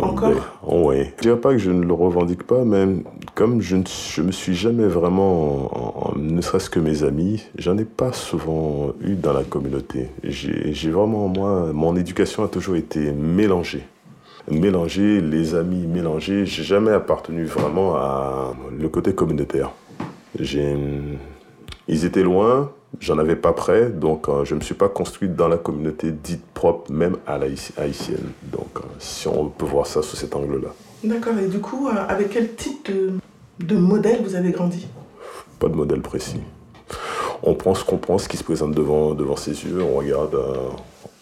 Encore 0.00 0.32
Oui. 0.66 0.96
Je 0.96 1.02
ne 1.02 1.20
dirais 1.22 1.40
pas 1.40 1.52
que 1.52 1.58
je 1.58 1.70
ne 1.70 1.84
le 1.84 1.92
revendique 1.92 2.42
pas, 2.42 2.64
mais 2.64 2.86
comme 3.34 3.60
je 3.60 3.76
ne 3.76 3.84
je 3.86 4.22
me 4.22 4.32
suis 4.32 4.54
jamais 4.54 4.86
vraiment, 4.86 6.12
ne 6.16 6.40
serait-ce 6.40 6.70
que 6.70 6.80
mes 6.80 7.02
amis, 7.02 7.44
j'en 7.56 7.76
ai 7.78 7.84
pas 7.84 8.12
souvent 8.12 8.92
eu 9.00 9.14
dans 9.14 9.32
la 9.32 9.44
communauté. 9.44 10.08
J'ai 10.24 10.90
vraiment, 10.90 11.28
moi, 11.28 11.70
mon 11.72 11.96
éducation 11.96 12.44
a 12.44 12.48
toujours 12.48 12.76
été 12.76 13.12
mélangée. 13.12 13.86
Mélangée, 14.50 15.20
les 15.20 15.54
amis 15.54 15.86
mélangés, 15.86 16.46
j'ai 16.46 16.62
jamais 16.62 16.92
appartenu 16.92 17.44
vraiment 17.44 17.96
à 17.96 18.54
le 18.78 18.88
côté 18.88 19.14
communautaire. 19.14 19.70
Ils 21.88 22.04
étaient 22.04 22.22
loin, 22.22 22.70
J'en 23.00 23.18
avais 23.18 23.36
pas 23.36 23.52
près, 23.52 23.90
donc 23.90 24.28
euh, 24.28 24.44
je 24.44 24.54
ne 24.54 24.60
me 24.60 24.64
suis 24.64 24.74
pas 24.74 24.88
construit 24.88 25.28
dans 25.28 25.46
la 25.46 25.58
communauté 25.58 26.10
dite 26.10 26.44
propre, 26.54 26.90
même 26.90 27.16
à 27.26 27.38
la 27.38 27.46
haïtienne. 27.76 28.32
Donc, 28.50 28.68
euh, 28.76 28.80
si 28.98 29.28
on 29.28 29.48
peut 29.50 29.66
voir 29.66 29.86
ça 29.86 30.02
sous 30.02 30.16
cet 30.16 30.34
angle-là. 30.34 30.70
D'accord, 31.04 31.38
et 31.38 31.46
du 31.46 31.60
coup, 31.60 31.88
euh, 31.88 31.92
avec 32.08 32.30
quel 32.30 32.54
type 32.54 32.90
de, 32.90 33.12
de 33.64 33.76
modèle 33.76 34.20
vous 34.24 34.34
avez 34.34 34.50
grandi? 34.50 34.88
Pas 35.60 35.68
de 35.68 35.74
modèle 35.74 36.00
précis. 36.00 36.40
on 37.42 37.54
prend 37.54 37.74
ce 37.74 37.84
qu'on 37.84 37.98
pense 37.98 38.26
qui 38.26 38.36
se 38.36 38.42
présente 38.42 38.72
devant, 38.72 39.14
devant 39.14 39.36
ses 39.36 39.52
yeux, 39.64 39.82
on 39.82 39.98
regarde, 39.98 40.36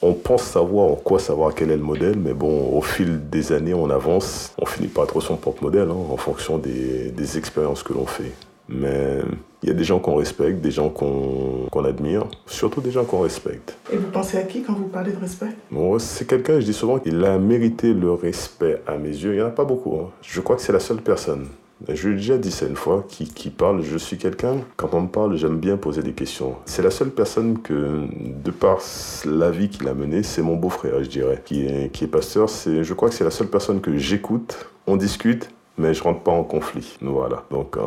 on 0.00 0.14
pense 0.14 0.44
savoir 0.44 0.92
en 0.92 0.94
quoi 0.94 1.18
savoir 1.18 1.54
quel 1.54 1.70
est 1.73 1.76
le 1.76 1.82
modèle, 1.82 2.16
mais 2.16 2.32
bon, 2.32 2.75
au 2.75 2.80
fil 2.80 3.28
des 3.28 3.52
années, 3.52 3.75
on 3.75 3.90
avance, 3.90 4.54
on 4.56 4.66
finit 4.66 4.88
par 4.88 5.04
être 5.04 5.20
son 5.20 5.37
propre 5.37 5.64
modèle 5.64 5.90
hein, 5.90 5.96
en 6.11 6.16
fonction 6.16 6.58
des, 6.58 7.11
des 7.11 7.38
expériences 7.38 7.82
que 7.82 7.92
l'on 7.92 8.06
fait. 8.06 8.32
Mais 8.68 9.20
il 9.62 9.68
y 9.68 9.73
a 9.73 9.75
des 9.75 9.85
gens 9.85 9.99
qu'on 9.99 10.16
respecte, 10.16 10.61
des 10.61 10.70
gens 10.70 10.88
qu'on 10.90 11.85
admire, 11.85 12.26
surtout 12.46 12.80
des 12.80 12.90
gens 12.90 13.04
qu'on 13.04 13.20
respecte. 13.20 13.76
Et 13.92 13.96
vous 13.96 14.11
pensez 14.11 14.38
à 14.38 14.42
qui 14.42 14.62
quand 14.62 14.75
vous 14.75 14.88
parlez 14.88 15.12
de 15.12 15.18
respect? 15.18 15.50
Bon, 15.70 15.99
C'est 15.99 16.26
quelqu'un, 16.26 16.61
je 16.61 16.66
dis 16.66 16.73
souvent, 16.73 16.99
qu'il 16.99 17.25
a 17.25 17.38
mérité 17.38 17.94
le 17.94 18.12
respect 18.12 18.82
à 18.87 18.96
mes 18.96 19.08
yeux. 19.08 19.32
Il 19.32 19.37
n'y 19.37 19.42
en 19.42 19.46
a 19.46 19.50
pas 19.50 19.64
beaucoup. 19.64 19.96
Hein. 19.96 20.11
Je 20.23 20.40
crois 20.40 20.56
que 20.56 20.62
c'est 20.62 20.73
la 20.73 20.80
seule 20.80 21.00
personne. 21.00 21.46
Je 21.88 22.08
l'ai 22.08 22.16
déjà 22.16 22.38
dit 22.38 22.50
ça 22.50 22.66
une 22.66 22.76
fois, 22.76 23.04
qui, 23.06 23.26
qui 23.26 23.50
parle, 23.50 23.82
je 23.82 23.99
suis 23.99 24.16
quelqu'un, 24.16 24.56
quand 24.76 24.94
on 24.94 25.02
me 25.02 25.08
parle, 25.08 25.37
j'aime 25.37 25.58
bien 25.58 25.76
poser 25.76 26.02
des 26.02 26.12
questions. 26.12 26.54
C'est 26.64 26.82
la 26.82 26.90
seule 26.90 27.11
personne 27.11 27.58
que, 27.58 28.06
de 28.42 28.50
par 28.50 28.78
la 29.26 29.50
vie 29.50 29.68
qu'il 29.68 29.87
a 29.87 29.92
menée, 29.92 30.23
c'est 30.23 30.40
mon 30.40 30.56
beau-frère, 30.56 31.04
je 31.04 31.08
dirais, 31.08 31.42
qui 31.44 31.66
est, 31.66 31.92
qui 31.92 32.04
est 32.04 32.08
pasteur. 32.08 32.49
Je 32.49 32.94
crois 32.94 33.11
que 33.11 33.14
c'est 33.14 33.25
la 33.25 33.30
seule 33.30 33.49
personne 33.49 33.82
que 33.82 33.94
j'écoute, 33.99 34.56
on 34.87 34.96
discute, 34.96 35.50
mais 35.78 35.95
je 35.95 36.02
rentre 36.02 36.21
pas 36.21 36.33
en 36.33 36.45
conflit. 36.45 36.97
Voilà, 37.00 37.45
donc 37.50 37.76
euh, 37.76 37.80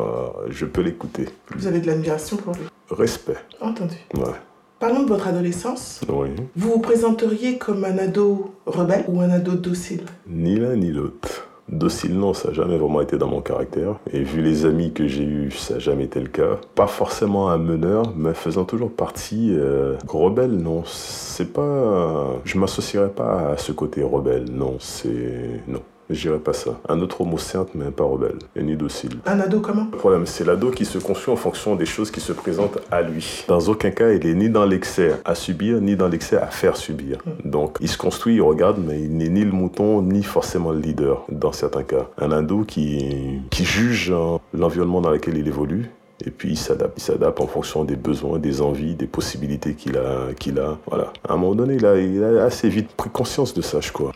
je 0.48 0.66
peux 0.66 0.82
l'écouter. 0.82 1.26
Vous 1.56 1.66
avez 1.66 1.80
de 1.80 1.86
l'admiration 1.86 2.36
pour 2.36 2.54
lui 2.54 2.62
Respect. 2.90 3.36
Entendu. 3.60 3.96
Ouais. 4.14 4.34
Parlons 4.80 5.02
de 5.02 5.08
votre 5.08 5.28
adolescence. 5.28 6.00
Oui. 6.08 6.30
Vous 6.56 6.70
vous 6.70 6.80
présenteriez 6.80 7.58
comme 7.58 7.84
un 7.84 7.98
ado 7.98 8.54
rebelle 8.66 9.04
ou 9.08 9.20
un 9.20 9.30
ado 9.30 9.52
docile? 9.52 10.04
Ni 10.26 10.56
l'un 10.56 10.76
ni 10.76 10.90
l'autre. 10.90 11.46
Docile, 11.68 12.18
non, 12.18 12.34
ça 12.34 12.48
n'a 12.48 12.54
jamais 12.54 12.76
vraiment 12.78 13.00
été 13.00 13.16
dans 13.16 13.28
mon 13.28 13.42
caractère. 13.42 14.00
Et 14.12 14.24
vu 14.24 14.42
les 14.42 14.66
amis 14.66 14.92
que 14.92 15.06
j'ai 15.06 15.22
eus, 15.22 15.52
ça 15.52 15.74
n'a 15.74 15.80
jamais 15.80 16.04
été 16.04 16.18
le 16.18 16.26
cas. 16.26 16.58
Pas 16.74 16.88
forcément 16.88 17.48
un 17.50 17.58
meneur, 17.58 18.12
mais 18.16 18.34
faisant 18.34 18.64
toujours 18.64 18.90
partie. 18.90 19.54
Euh, 19.54 19.96
rebelle, 20.08 20.56
non. 20.56 20.82
C'est 20.86 21.52
pas. 21.52 22.40
Je 22.44 22.58
m'associerais 22.58 23.10
pas 23.10 23.50
à 23.50 23.56
ce 23.56 23.70
côté 23.70 24.02
rebelle, 24.02 24.50
non. 24.50 24.78
C'est. 24.80 25.60
Non. 25.68 25.82
Je 26.10 26.20
dirais 26.20 26.40
pas 26.40 26.52
ça. 26.52 26.80
Un 26.88 27.00
autre 27.00 27.20
homo 27.20 27.38
certes, 27.38 27.70
mais 27.74 27.90
pas 27.92 28.02
rebelle 28.02 28.38
et 28.56 28.62
ni 28.62 28.76
docile. 28.76 29.18
Un 29.26 29.38
ado 29.38 29.60
comment? 29.60 29.86
Le 29.92 29.96
problème, 29.96 30.26
c'est 30.26 30.44
l'ado 30.44 30.70
qui 30.70 30.84
se 30.84 30.98
construit 30.98 31.32
en 31.32 31.36
fonction 31.36 31.76
des 31.76 31.86
choses 31.86 32.10
qui 32.10 32.20
se 32.20 32.32
présentent 32.32 32.78
à 32.90 33.00
lui. 33.02 33.44
Dans 33.46 33.60
aucun 33.60 33.92
cas, 33.92 34.10
il 34.10 34.26
est 34.26 34.34
ni 34.34 34.50
dans 34.50 34.66
l'excès 34.66 35.12
à 35.24 35.36
subir, 35.36 35.80
ni 35.80 35.94
dans 35.94 36.08
l'excès 36.08 36.36
à 36.36 36.48
faire 36.48 36.76
subir. 36.76 37.18
Hmm. 37.24 37.48
Donc, 37.48 37.76
il 37.80 37.88
se 37.88 37.96
construit, 37.96 38.34
il 38.34 38.42
regarde, 38.42 38.78
mais 38.84 39.00
il 39.00 39.16
n'est 39.16 39.28
ni 39.28 39.44
le 39.44 39.52
mouton, 39.52 40.02
ni 40.02 40.24
forcément 40.24 40.72
le 40.72 40.80
leader, 40.80 41.24
dans 41.30 41.52
certains 41.52 41.84
cas. 41.84 42.08
Un 42.18 42.32
ado 42.32 42.64
qui, 42.64 43.40
qui 43.50 43.64
juge 43.64 44.12
l'environnement 44.52 45.00
dans 45.00 45.10
lequel 45.10 45.38
il 45.38 45.46
évolue 45.46 45.90
et 46.26 46.30
puis 46.30 46.50
il 46.50 46.58
s'adapte. 46.58 46.94
Il 46.98 47.02
s'adapte 47.02 47.40
en 47.40 47.46
fonction 47.46 47.84
des 47.84 47.96
besoins, 47.96 48.38
des 48.38 48.60
envies, 48.60 48.94
des 48.94 49.06
possibilités 49.06 49.74
qu'il 49.74 49.96
a, 49.96 50.32
qu'il 50.38 50.58
a. 50.58 50.76
Voilà. 50.86 51.12
À 51.28 51.34
un 51.34 51.36
moment 51.36 51.54
donné, 51.54 51.74
il 51.74 51.86
a, 51.86 51.96
il 51.98 52.22
a 52.22 52.44
assez 52.44 52.68
vite 52.68 52.90
pris 52.96 53.10
conscience 53.10 53.54
de 53.54 53.62
ça, 53.62 53.80
je 53.80 53.92
crois. 53.92 54.12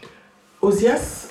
Osias, 0.61 1.29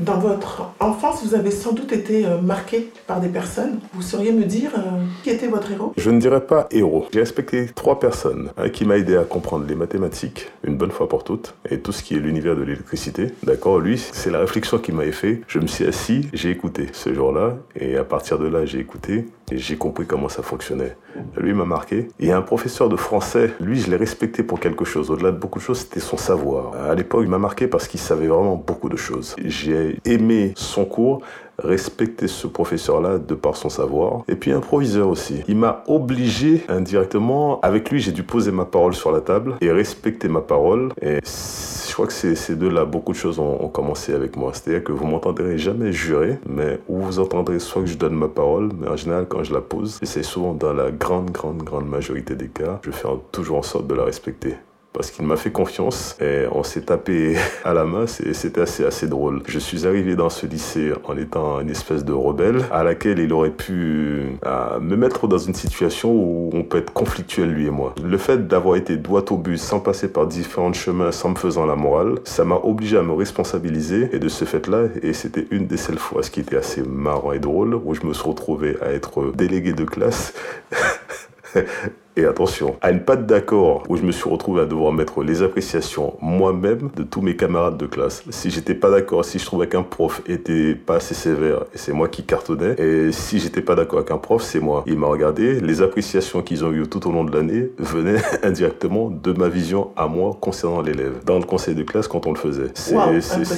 dans 0.00 0.18
votre 0.18 0.70
enfance, 0.80 1.24
vous 1.24 1.34
avez 1.34 1.50
sans 1.50 1.72
doute 1.72 1.92
été 1.92 2.26
euh, 2.26 2.40
marqué 2.40 2.90
par 3.06 3.20
des 3.20 3.28
personnes. 3.28 3.80
Vous 3.92 4.02
sauriez 4.02 4.32
me 4.32 4.44
dire 4.44 4.70
euh, 4.76 5.04
qui 5.22 5.30
était 5.30 5.46
votre 5.46 5.70
héros? 5.70 5.92
Je 5.96 6.10
ne 6.10 6.18
dirais 6.18 6.40
pas 6.40 6.66
héros. 6.70 7.06
J'ai 7.12 7.20
respecté 7.20 7.66
trois 7.74 8.00
personnes 8.00 8.50
hein, 8.56 8.68
qui 8.70 8.84
m'ont 8.84 8.94
aidé 8.94 9.16
à 9.16 9.24
comprendre 9.24 9.66
les 9.68 9.74
mathématiques 9.74 10.50
une 10.64 10.76
bonne 10.76 10.90
fois 10.90 11.08
pour 11.08 11.24
toutes 11.24 11.54
et 11.70 11.80
tout 11.80 11.92
ce 11.92 12.02
qui 12.02 12.14
est 12.14 12.18
l'univers 12.18 12.56
de 12.56 12.62
l'électricité. 12.62 13.28
D'accord 13.42 13.78
Lui, 13.78 13.98
c'est 13.98 14.30
la 14.30 14.38
réflexion 14.38 14.78
qui 14.78 14.92
m'avait 14.92 15.12
fait. 15.12 15.42
Je 15.46 15.58
me 15.58 15.66
suis 15.66 15.86
assis, 15.86 16.28
j'ai 16.32 16.50
écouté 16.50 16.86
ce 16.92 17.12
jour-là 17.12 17.56
et 17.76 17.96
à 17.96 18.04
partir 18.04 18.38
de 18.38 18.46
là, 18.46 18.64
j'ai 18.64 18.78
écouté 18.78 19.26
et 19.52 19.58
j'ai 19.58 19.76
compris 19.76 20.06
comment 20.06 20.28
ça 20.28 20.42
fonctionnait. 20.42 20.96
Lui 21.36 21.52
m'a 21.52 21.64
marqué. 21.64 22.08
Et 22.20 22.32
un 22.32 22.42
professeur 22.42 22.88
de 22.88 22.96
français, 22.96 23.52
lui, 23.60 23.80
je 23.80 23.90
l'ai 23.90 23.96
respecté 23.96 24.42
pour 24.42 24.60
quelque 24.60 24.84
chose. 24.84 25.10
Au-delà 25.10 25.32
de 25.32 25.38
beaucoup 25.38 25.58
de 25.58 25.64
choses, 25.64 25.80
c'était 25.80 26.00
son 26.00 26.16
savoir. 26.16 26.74
À 26.76 26.94
l'époque, 26.94 27.22
il 27.24 27.30
m'a 27.30 27.38
marqué 27.38 27.66
parce 27.66 27.88
qu'il 27.88 28.00
savait 28.00 28.28
vraiment 28.28 28.56
beaucoup 28.56 28.88
de 28.88 28.96
choses. 28.96 29.34
J'ai 29.44 29.98
aimé 30.04 30.52
son 30.56 30.84
cours, 30.84 31.22
respecté 31.62 32.28
ce 32.28 32.46
professeur-là 32.46 33.18
de 33.18 33.34
par 33.34 33.56
son 33.56 33.68
savoir. 33.68 34.22
Et 34.28 34.34
puis 34.34 34.52
un 34.52 34.60
proviseur 34.60 35.08
aussi. 35.08 35.42
Il 35.48 35.56
m'a 35.56 35.82
obligé 35.86 36.64
indirectement, 36.68 37.60
avec 37.60 37.90
lui, 37.90 38.00
j'ai 38.00 38.12
dû 38.12 38.22
poser 38.22 38.52
ma 38.52 38.64
parole 38.64 38.94
sur 38.94 39.12
la 39.12 39.20
table 39.20 39.56
et 39.60 39.70
respecter 39.70 40.28
ma 40.28 40.40
parole. 40.40 40.92
Et 41.02 41.18
je 41.22 41.92
crois 41.92 42.06
que 42.06 42.12
ces 42.12 42.56
deux-là, 42.56 42.84
beaucoup 42.84 43.12
de 43.12 43.16
choses 43.16 43.38
ont, 43.38 43.68
commencé 43.68 44.14
avec 44.14 44.36
moi. 44.36 44.52
C'est-à-dire 44.54 44.84
que 44.84 44.92
vous 44.92 45.06
m'entendrez 45.06 45.58
jamais 45.58 45.92
jurer, 45.92 46.38
mais 46.48 46.78
vous 46.88 47.18
entendrez 47.18 47.58
soit 47.58 47.82
que 47.82 47.88
je 47.88 47.96
donne 47.96 48.14
ma 48.14 48.28
parole, 48.28 48.70
mais 48.78 48.88
en 48.88 48.96
général, 48.96 49.26
quand 49.28 49.44
je 49.44 49.52
la 49.52 49.60
pose, 49.60 49.98
et 50.02 50.06
c'est 50.06 50.22
souvent 50.22 50.54
dans 50.54 50.72
la 50.72 50.90
grande, 50.90 51.30
grande, 51.30 51.62
grande 51.62 51.88
majorité 51.88 52.34
des 52.34 52.48
cas, 52.48 52.80
je 52.84 52.90
fais 52.90 53.08
toujours 53.32 53.58
en 53.58 53.62
sorte 53.62 53.86
de 53.86 53.94
la 53.94 54.04
respecter 54.04 54.54
parce 54.92 55.10
qu'il 55.10 55.24
m'a 55.24 55.36
fait 55.36 55.52
confiance 55.52 56.16
et 56.20 56.44
on 56.52 56.62
s'est 56.62 56.82
tapé 56.82 57.36
à 57.64 57.74
la 57.74 57.84
main, 57.84 58.06
c'était 58.06 58.60
assez, 58.60 58.84
assez 58.84 59.06
drôle. 59.06 59.42
Je 59.46 59.58
suis 59.58 59.86
arrivé 59.86 60.16
dans 60.16 60.30
ce 60.30 60.46
lycée 60.46 60.92
en 61.04 61.16
étant 61.16 61.60
une 61.60 61.70
espèce 61.70 62.04
de 62.04 62.12
rebelle 62.12 62.64
à 62.72 62.82
laquelle 62.82 63.18
il 63.18 63.32
aurait 63.32 63.50
pu 63.50 64.36
euh, 64.44 64.80
me 64.80 64.96
mettre 64.96 65.28
dans 65.28 65.38
une 65.38 65.54
situation 65.54 66.10
où 66.12 66.50
on 66.52 66.62
peut 66.62 66.78
être 66.78 66.92
conflictuel 66.92 67.50
lui 67.50 67.66
et 67.66 67.70
moi. 67.70 67.94
Le 68.02 68.18
fait 68.18 68.46
d'avoir 68.48 68.76
été 68.76 68.96
droit 68.96 69.24
au 69.30 69.36
but 69.36 69.58
sans 69.58 69.80
passer 69.80 70.08
par 70.08 70.26
différents 70.26 70.72
chemins, 70.72 71.12
sans 71.12 71.30
me 71.30 71.36
faisant 71.36 71.66
la 71.66 71.76
morale, 71.76 72.16
ça 72.24 72.44
m'a 72.44 72.56
obligé 72.56 72.96
à 72.96 73.02
me 73.02 73.12
responsabiliser 73.12 74.10
et 74.12 74.18
de 74.18 74.28
ce 74.28 74.44
fait-là, 74.44 74.88
et 75.02 75.12
c'était 75.12 75.46
une 75.50 75.66
des 75.66 75.76
seules 75.76 75.98
fois, 75.98 76.22
ce 76.22 76.30
qui 76.30 76.40
était 76.40 76.56
assez 76.56 76.82
marrant 76.82 77.32
et 77.32 77.38
drôle, 77.38 77.74
où 77.74 77.94
je 77.94 78.04
me 78.06 78.12
suis 78.12 78.28
retrouvé 78.28 78.76
à 78.82 78.92
être 78.92 79.32
délégué 79.32 79.72
de 79.72 79.84
classe. 79.84 80.34
Et 82.16 82.24
attention, 82.24 82.76
à 82.80 82.90
une 82.90 83.00
patte 83.00 83.26
d'accord 83.26 83.84
où 83.88 83.96
je 83.96 84.02
me 84.02 84.10
suis 84.10 84.28
retrouvé 84.28 84.62
à 84.62 84.64
devoir 84.66 84.92
mettre 84.92 85.22
les 85.22 85.42
appréciations 85.42 86.14
moi-même 86.20 86.90
de 86.96 87.04
tous 87.04 87.20
mes 87.20 87.36
camarades 87.36 87.76
de 87.76 87.86
classe. 87.86 88.24
Si 88.30 88.50
j'étais 88.50 88.74
pas 88.74 88.90
d'accord, 88.90 89.24
si 89.24 89.38
je 89.38 89.44
trouvais 89.44 89.68
qu'un 89.68 89.84
prof 89.84 90.20
était 90.26 90.74
pas 90.74 90.96
assez 90.96 91.14
sévère, 91.14 91.64
et 91.72 91.78
c'est 91.78 91.92
moi 91.92 92.08
qui 92.08 92.24
cartonnais. 92.24 92.74
Et 92.78 93.12
si 93.12 93.38
j'étais 93.38 93.62
pas 93.62 93.76
d'accord 93.76 94.00
avec 94.00 94.10
un 94.10 94.18
prof, 94.18 94.42
c'est 94.42 94.58
moi. 94.58 94.82
Il 94.86 94.98
m'a 94.98 95.06
regardé. 95.06 95.60
Les 95.60 95.82
appréciations 95.82 96.42
qu'ils 96.42 96.64
ont 96.64 96.72
eues 96.72 96.88
tout 96.88 97.08
au 97.08 97.12
long 97.12 97.22
de 97.22 97.34
l'année 97.34 97.70
venaient 97.78 98.20
indirectement 98.42 99.08
de 99.08 99.32
ma 99.32 99.48
vision 99.48 99.90
à 99.96 100.08
moi 100.08 100.36
concernant 100.40 100.82
l'élève. 100.82 101.24
Dans 101.24 101.38
le 101.38 101.44
conseil 101.44 101.76
de 101.76 101.84
classe, 101.84 102.08
quand 102.08 102.26
on 102.26 102.32
le 102.32 102.38
faisait. 102.38 102.70
C'est 102.74 102.96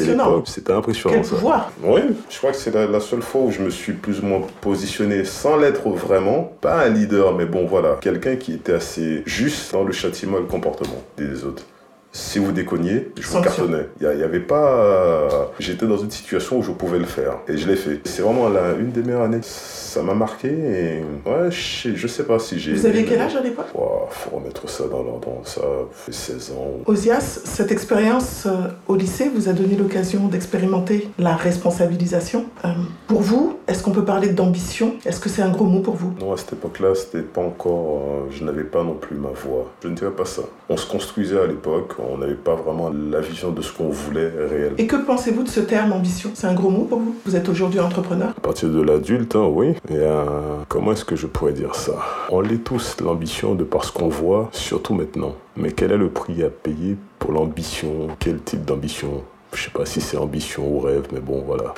l'époque. 0.06 0.44
C'était 0.46 0.72
impressionnant. 0.72 1.14
Quel 1.14 1.24
pouvoir 1.24 1.72
Oui, 1.82 2.00
je 2.28 2.36
crois 2.36 2.50
que 2.50 2.58
c'est 2.58 2.74
la, 2.74 2.86
la 2.86 3.00
seule 3.00 3.22
fois 3.22 3.40
où 3.42 3.50
je 3.50 3.62
me 3.62 3.70
suis 3.70 3.94
plus 3.94 4.20
ou 4.20 4.26
moins 4.26 4.42
positionné 4.60 5.24
sans 5.24 5.56
l'être 5.56 5.88
vraiment. 5.88 6.52
Pas 6.60 6.82
un 6.82 6.90
leader, 6.90 7.34
mais 7.34 7.46
bon, 7.46 7.66
voilà. 7.66 7.96
Quelqu'un 8.00 8.36
qui 8.42 8.52
était 8.52 8.74
assez 8.74 9.22
juste 9.24 9.72
dans 9.72 9.84
le 9.84 9.92
châtiment 9.92 10.38
et 10.38 10.40
le 10.40 10.46
comportement 10.46 11.02
des 11.16 11.44
autres 11.44 11.64
si 12.12 12.38
vous 12.38 12.52
déconniez, 12.52 13.10
je 13.18 13.26
vous 13.26 13.40
cartonnais. 13.40 13.88
Il 14.00 14.08
n'y 14.08 14.22
avait 14.22 14.40
pas. 14.40 15.50
J'étais 15.58 15.86
dans 15.86 15.96
une 15.96 16.10
situation 16.10 16.58
où 16.58 16.62
je 16.62 16.70
pouvais 16.72 16.98
le 16.98 17.06
faire. 17.06 17.38
Et 17.48 17.56
je 17.56 17.66
l'ai 17.66 17.76
fait. 17.76 18.00
C'est 18.04 18.22
vraiment 18.22 18.48
la, 18.48 18.72
une 18.72 18.90
des 18.90 19.02
meilleures 19.02 19.22
années. 19.22 19.40
Ça 19.42 20.02
m'a 20.02 20.14
marqué. 20.14 20.48
Et 20.48 21.04
ouais, 21.28 21.50
je, 21.50 21.94
je 21.94 22.06
sais 22.06 22.24
pas 22.24 22.38
si 22.38 22.58
j'ai. 22.58 22.72
Vous 22.74 22.86
aviez 22.86 23.04
quel 23.04 23.20
âge 23.20 23.34
à 23.36 23.40
l'époque? 23.40 23.66
Il 23.74 23.78
faut 24.10 24.36
remettre 24.36 24.68
ça 24.68 24.84
dans 24.88 25.02
l'ordre. 25.02 25.40
Ça 25.44 25.62
fait 25.92 26.12
16 26.12 26.52
ans. 26.52 26.80
Osias, 26.86 27.40
cette 27.44 27.72
expérience 27.72 28.44
euh, 28.46 28.68
au 28.88 28.96
lycée 28.96 29.30
vous 29.34 29.48
a 29.48 29.52
donné 29.52 29.76
l'occasion 29.76 30.28
d'expérimenter 30.28 31.08
la 31.18 31.34
responsabilisation. 31.36 32.46
Euh, 32.64 32.68
pour 33.06 33.22
vous, 33.22 33.58
est-ce 33.68 33.82
qu'on 33.82 33.92
peut 33.92 34.04
parler 34.04 34.28
d'ambition? 34.28 34.94
Est-ce 35.06 35.20
que 35.20 35.28
c'est 35.28 35.42
un 35.42 35.50
gros 35.50 35.64
mot 35.64 35.80
pour 35.80 35.94
vous? 35.94 36.12
Non, 36.20 36.32
à 36.32 36.36
cette 36.36 36.52
époque-là, 36.54 36.94
c'était 36.94 37.22
pas 37.22 37.40
encore. 37.40 38.00
Euh, 38.02 38.30
je 38.30 38.44
n'avais 38.44 38.64
pas 38.64 38.84
non 38.84 38.94
plus 38.94 39.16
ma 39.16 39.30
voix. 39.30 39.70
Je 39.82 39.88
ne 39.88 39.94
dirais 39.94 40.10
pas 40.10 40.26
ça. 40.26 40.42
On 40.68 40.76
se 40.76 40.86
construisait 40.86 41.40
à 41.40 41.46
l'époque 41.46 41.94
on 42.10 42.18
n'avait 42.18 42.34
pas 42.34 42.54
vraiment 42.54 42.90
la 42.90 43.20
vision 43.20 43.50
de 43.50 43.62
ce 43.62 43.72
qu'on 43.72 43.88
voulait 43.88 44.28
réellement. 44.28 44.76
Et 44.78 44.86
que 44.86 44.96
pensez-vous 44.96 45.42
de 45.42 45.48
ce 45.48 45.60
terme 45.60 45.92
ambition? 45.92 46.30
C'est 46.34 46.46
un 46.46 46.54
gros 46.54 46.70
mot 46.70 46.84
pour 46.84 46.98
vous? 46.98 47.16
Vous 47.24 47.36
êtes 47.36 47.48
aujourd'hui 47.48 47.80
entrepreneur? 47.80 48.30
À 48.36 48.40
partir 48.40 48.68
de 48.68 48.80
l'adulte, 48.80 49.36
hein, 49.36 49.48
oui. 49.52 49.70
Et 49.88 49.96
euh, 49.96 50.24
comment 50.68 50.92
est-ce 50.92 51.04
que 51.04 51.16
je 51.16 51.26
pourrais 51.26 51.52
dire 51.52 51.74
ça? 51.74 51.94
On 52.30 52.40
l'est 52.40 52.64
tous, 52.64 52.96
l'ambition, 53.00 53.54
de 53.54 53.64
par 53.64 53.84
ce 53.84 53.92
qu'on 53.92 54.08
voit, 54.08 54.48
surtout 54.52 54.94
maintenant. 54.94 55.34
Mais 55.56 55.72
quel 55.72 55.92
est 55.92 55.98
le 55.98 56.08
prix 56.08 56.42
à 56.42 56.50
payer 56.50 56.96
pour 57.18 57.32
l'ambition? 57.32 58.08
Quel 58.18 58.40
type 58.40 58.64
d'ambition? 58.64 59.22
Je 59.54 59.64
sais 59.64 59.70
pas 59.70 59.84
si 59.84 60.00
c'est 60.00 60.16
ambition 60.16 60.66
ou 60.66 60.80
rêve, 60.80 61.08
mais 61.12 61.20
bon, 61.20 61.42
voilà. 61.46 61.74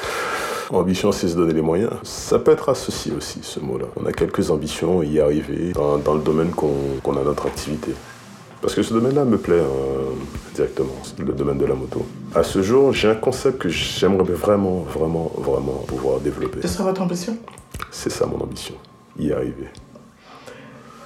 Ambition, 0.70 1.12
c'est 1.12 1.28
se 1.28 1.36
donner 1.36 1.52
les 1.52 1.62
moyens. 1.62 1.90
Ça 2.02 2.38
peut 2.38 2.52
être 2.52 2.68
associé 2.68 3.12
aussi, 3.16 3.40
ce 3.42 3.60
mot-là. 3.60 3.86
On 3.96 4.06
a 4.06 4.12
quelques 4.12 4.50
ambitions, 4.50 5.02
y 5.02 5.20
arriver 5.20 5.72
dans, 5.72 6.14
le 6.14 6.20
domaine 6.20 6.50
qu'on 6.50 7.16
a 7.16 7.22
notre 7.22 7.46
activité. 7.46 7.92
Parce 8.62 8.74
que 8.74 8.82
ce 8.82 8.94
domaine-là 8.94 9.24
me 9.26 9.36
plaît 9.36 9.56
euh, 9.56 10.03
directement, 10.54 10.94
le 11.18 11.32
domaine 11.32 11.58
de 11.58 11.66
la 11.66 11.74
moto. 11.74 12.04
À 12.34 12.42
ce 12.42 12.62
jour, 12.62 12.92
j'ai 12.92 13.08
un 13.10 13.14
concept 13.14 13.58
que 13.58 13.68
j'aimerais 13.68 14.32
vraiment, 14.32 14.80
vraiment, 14.80 15.30
vraiment 15.36 15.82
pouvoir 15.86 16.20
développer. 16.20 16.62
Ce 16.62 16.68
sera 16.68 16.84
votre 16.84 17.02
ambition? 17.02 17.36
C'est 17.90 18.10
ça 18.10 18.26
mon 18.26 18.40
ambition, 18.40 18.74
y 19.18 19.32
arriver. 19.32 19.68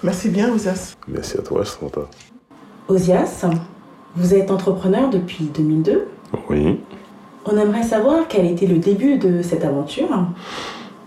Merci 0.02 0.28
bien, 0.28 0.52
Osias. 0.52 0.94
Merci 1.08 1.38
à 1.38 1.42
toi, 1.42 1.64
Samantha. 1.64 2.02
Osias, 2.88 3.46
vous 4.16 4.34
êtes 4.34 4.50
entrepreneur 4.50 5.10
depuis 5.10 5.44
2002 5.44 6.06
Oui. 6.48 6.80
On 7.46 7.56
aimerait 7.56 7.82
savoir 7.82 8.28
quel 8.28 8.46
était 8.46 8.66
le 8.66 8.78
début 8.78 9.18
de 9.18 9.42
cette 9.42 9.64
aventure 9.64 10.26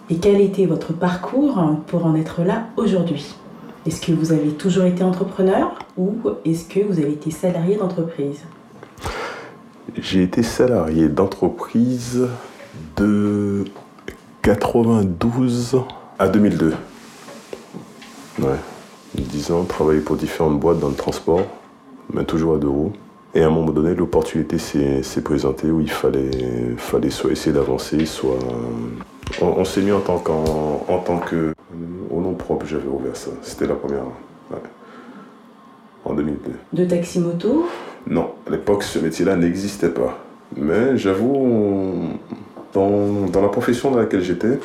et 0.09 0.15
quel 0.17 0.41
était 0.41 0.65
votre 0.65 0.93
parcours 0.93 1.57
pour 1.87 2.05
en 2.05 2.15
être 2.15 2.41
là 2.41 2.65
aujourd'hui. 2.77 3.35
Est-ce 3.85 4.01
que 4.05 4.11
vous 4.11 4.31
avez 4.31 4.49
toujours 4.49 4.83
été 4.83 5.03
entrepreneur 5.03 5.73
ou 5.97 6.15
est-ce 6.45 6.65
que 6.65 6.81
vous 6.81 6.99
avez 6.99 7.13
été 7.13 7.31
salarié 7.31 7.77
d'entreprise 7.77 8.41
J'ai 9.97 10.23
été 10.23 10.43
salarié 10.43 11.09
d'entreprise 11.09 12.27
de 12.95 13.65
92 14.43 15.81
à 16.19 16.27
2002. 16.27 16.73
Ouais. 18.39 18.47
10 19.15 19.51
ans, 19.51 19.63
travaillé 19.65 19.99
pour 19.99 20.15
différentes 20.15 20.59
boîtes 20.59 20.79
dans 20.79 20.89
le 20.89 20.95
transport, 20.95 21.41
mais 22.13 22.23
toujours 22.23 22.55
à 22.55 22.57
deux 22.57 22.69
roues. 22.69 22.93
Et 23.33 23.41
à 23.41 23.47
un 23.47 23.49
moment 23.49 23.71
donné, 23.71 23.95
l'opportunité 23.95 24.57
s'est 24.57 25.21
présentée 25.23 25.71
où 25.71 25.79
il 25.79 25.89
fallait, 25.89 26.31
fallait 26.77 27.09
soit 27.09 27.31
essayer 27.31 27.53
d'avancer, 27.53 28.05
soit. 28.05 28.39
On, 29.41 29.63
s'est 29.63 29.81
mis 29.81 29.91
en 29.91 30.01
tant, 30.01 30.21
en 30.87 30.97
tant 30.99 31.19
que. 31.19 31.53
Au 32.09 32.19
nom 32.19 32.33
propre, 32.33 32.65
j'avais 32.65 32.87
ouvert 32.87 33.15
ça. 33.15 33.31
C'était 33.41 33.67
la 33.67 33.75
première. 33.75 34.03
Ouais. 34.51 34.57
En 36.03 36.13
2002. 36.13 36.51
De 36.73 36.85
taxi-moto? 36.85 37.65
Non, 38.07 38.31
à 38.47 38.49
l'époque, 38.49 38.83
ce 38.83 38.99
métier-là 38.99 39.37
n'existait 39.37 39.89
pas. 39.89 40.19
Mais 40.57 40.97
j'avoue, 40.97 42.09
dans, 42.73 43.27
dans 43.31 43.41
la 43.41 43.47
profession 43.47 43.91
dans 43.91 43.99
laquelle 43.99 44.23
j'étais, 44.23 44.59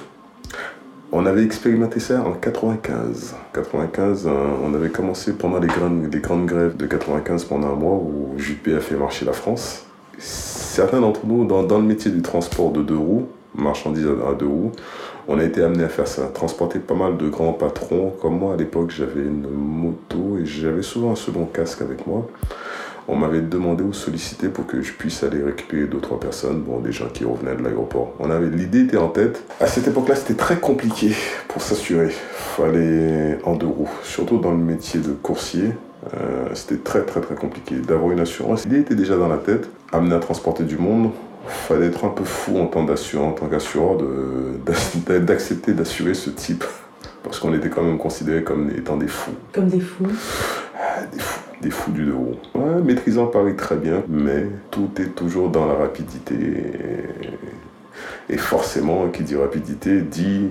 on 1.17 1.25
avait 1.25 1.45
expérimenté 1.45 1.99
ça 1.99 2.23
en 2.23 2.33
95. 2.35 3.35
95, 3.55 4.27
euh, 4.27 4.31
on 4.63 4.75
avait 4.75 4.91
commencé 4.91 5.33
pendant 5.33 5.59
les 5.59 5.67
grandes, 5.67 6.47
grèves 6.47 6.77
de 6.77 6.87
95 6.87 7.45
pendant 7.45 7.69
un 7.69 7.75
mois 7.75 7.95
où 7.95 8.35
Juppé 8.37 8.75
a 8.75 8.81
fait 8.81 8.97
marcher 8.97 9.25
la 9.25 9.33
France. 9.33 9.87
Certains 10.19 11.01
d'entre 11.01 11.25
nous, 11.25 11.47
dans, 11.47 11.63
dans, 11.63 11.79
le 11.79 11.85
métier 11.85 12.11
du 12.11 12.21
transport 12.21 12.71
de 12.71 12.83
deux 12.83 12.99
roues, 12.99 13.29
marchandises 13.55 14.07
à 14.07 14.35
deux 14.35 14.47
roues, 14.47 14.73
on 15.27 15.39
a 15.39 15.45
été 15.45 15.63
amené 15.63 15.85
à 15.85 15.89
faire 15.89 16.07
ça, 16.07 16.27
transporter 16.27 16.81
pas 16.81 16.95
mal 16.95 17.17
de 17.17 17.31
grands 17.31 17.55
patrons. 17.55 18.13
Comme 18.21 18.39
moi, 18.39 18.53
à 18.53 18.57
l'époque, 18.59 18.91
j'avais 18.91 19.23
une 19.23 19.49
moto 19.49 20.37
et 20.39 20.45
j'avais 20.45 20.83
souvent 20.83 21.13
un 21.13 21.17
second 21.17 21.47
casque 21.47 21.81
avec 21.81 22.07
moi 22.07 22.29
on 23.09 23.17
m'avait 23.17 23.41
demandé 23.41 23.85
ou 23.85 23.93
sollicité 23.93 24.49
pour 24.49 24.67
que 24.67 24.83
je 24.83 24.93
puisse 24.93 25.23
aller 25.23 25.43
récupérer 25.43 25.87
deux 25.87 26.01
trois 26.01 26.19
personnes, 26.19 26.61
bon 26.61 26.81
des 26.81 26.93
gens 26.93 27.09
qui 27.13 27.25
revenaient 27.25 27.55
de 27.55 27.63
l'aéroport. 27.63 28.13
On 28.19 28.31
avait 28.31 28.49
l'idée 28.49 28.81
était 28.81 28.97
en 28.97 29.09
tête. 29.09 29.43
À 29.61 29.67
cette 29.67 29.89
époque-là, 29.89 30.17
c'était 30.17 30.35
très 30.35 30.57
compliqué 30.57 31.13
pour 31.49 31.63
s'assurer. 31.63 32.11
Fallait 32.11 33.39
en 33.45 33.55
deux 33.55 33.67
roues, 33.67 33.91
surtout 34.03 34.39
dans 34.39 34.51
le 34.51 34.59
métier 34.59 35.01
de 35.01 35.13
coursier. 35.13 35.73
Euh, 36.15 36.49
c'était 36.55 36.83
très 36.83 37.03
très 37.03 37.21
très 37.21 37.35
compliqué 37.35 37.77
d'avoir 37.77 38.13
une 38.13 38.21
assurance. 38.21 38.65
L'idée 38.65 38.81
était 38.81 38.95
déjà 38.95 39.17
dans 39.17 39.29
la 39.29 39.39
tête, 39.39 39.69
amener 39.93 40.15
à 40.15 40.21
transporter 40.21 40.65
du 40.65 40.77
monde. 40.77 41.11
Fallait 41.47 41.87
être 41.87 42.05
un 42.05 42.09
peu 42.09 42.25
fou 42.25 42.59
en 42.59 42.67
tant 42.67 42.81
en 42.81 43.33
tant 43.33 43.47
qu'assureur, 43.47 43.99
d'accepter 45.21 45.73
d'assurer 45.73 46.15
ce 46.15 46.31
type 46.31 46.65
parce 47.23 47.39
qu'on 47.39 47.53
était 47.55 47.69
quand 47.71 47.83
même 47.83 47.99
considérés 47.99 48.43
comme 48.43 48.71
étant 48.71 48.97
des 48.97 49.09
fous. 49.09 49.35
Comme 49.53 49.69
des 49.69 49.81
fous 49.81 50.07
ah, 50.77 51.03
Des 51.13 51.19
fous 51.19 51.46
des 51.63 51.71
fous 51.71 51.93
du 51.93 52.05
dos. 52.07 52.33
Ouais, 52.55 52.83
maîtrisant 52.85 53.27
Paris 53.27 53.57
très 53.57 53.77
bien, 53.77 54.03
mais 54.09 54.47
tout 54.71 54.91
est 54.99 55.15
toujours 55.15 55.49
dans 55.49 55.67
la 55.67 55.75
rapidité. 55.75 56.37
Et 58.29 58.37
forcément, 58.37 59.09
qui 59.09 59.23
dit 59.23 59.37
rapidité 59.37 60.01
dit 60.01 60.49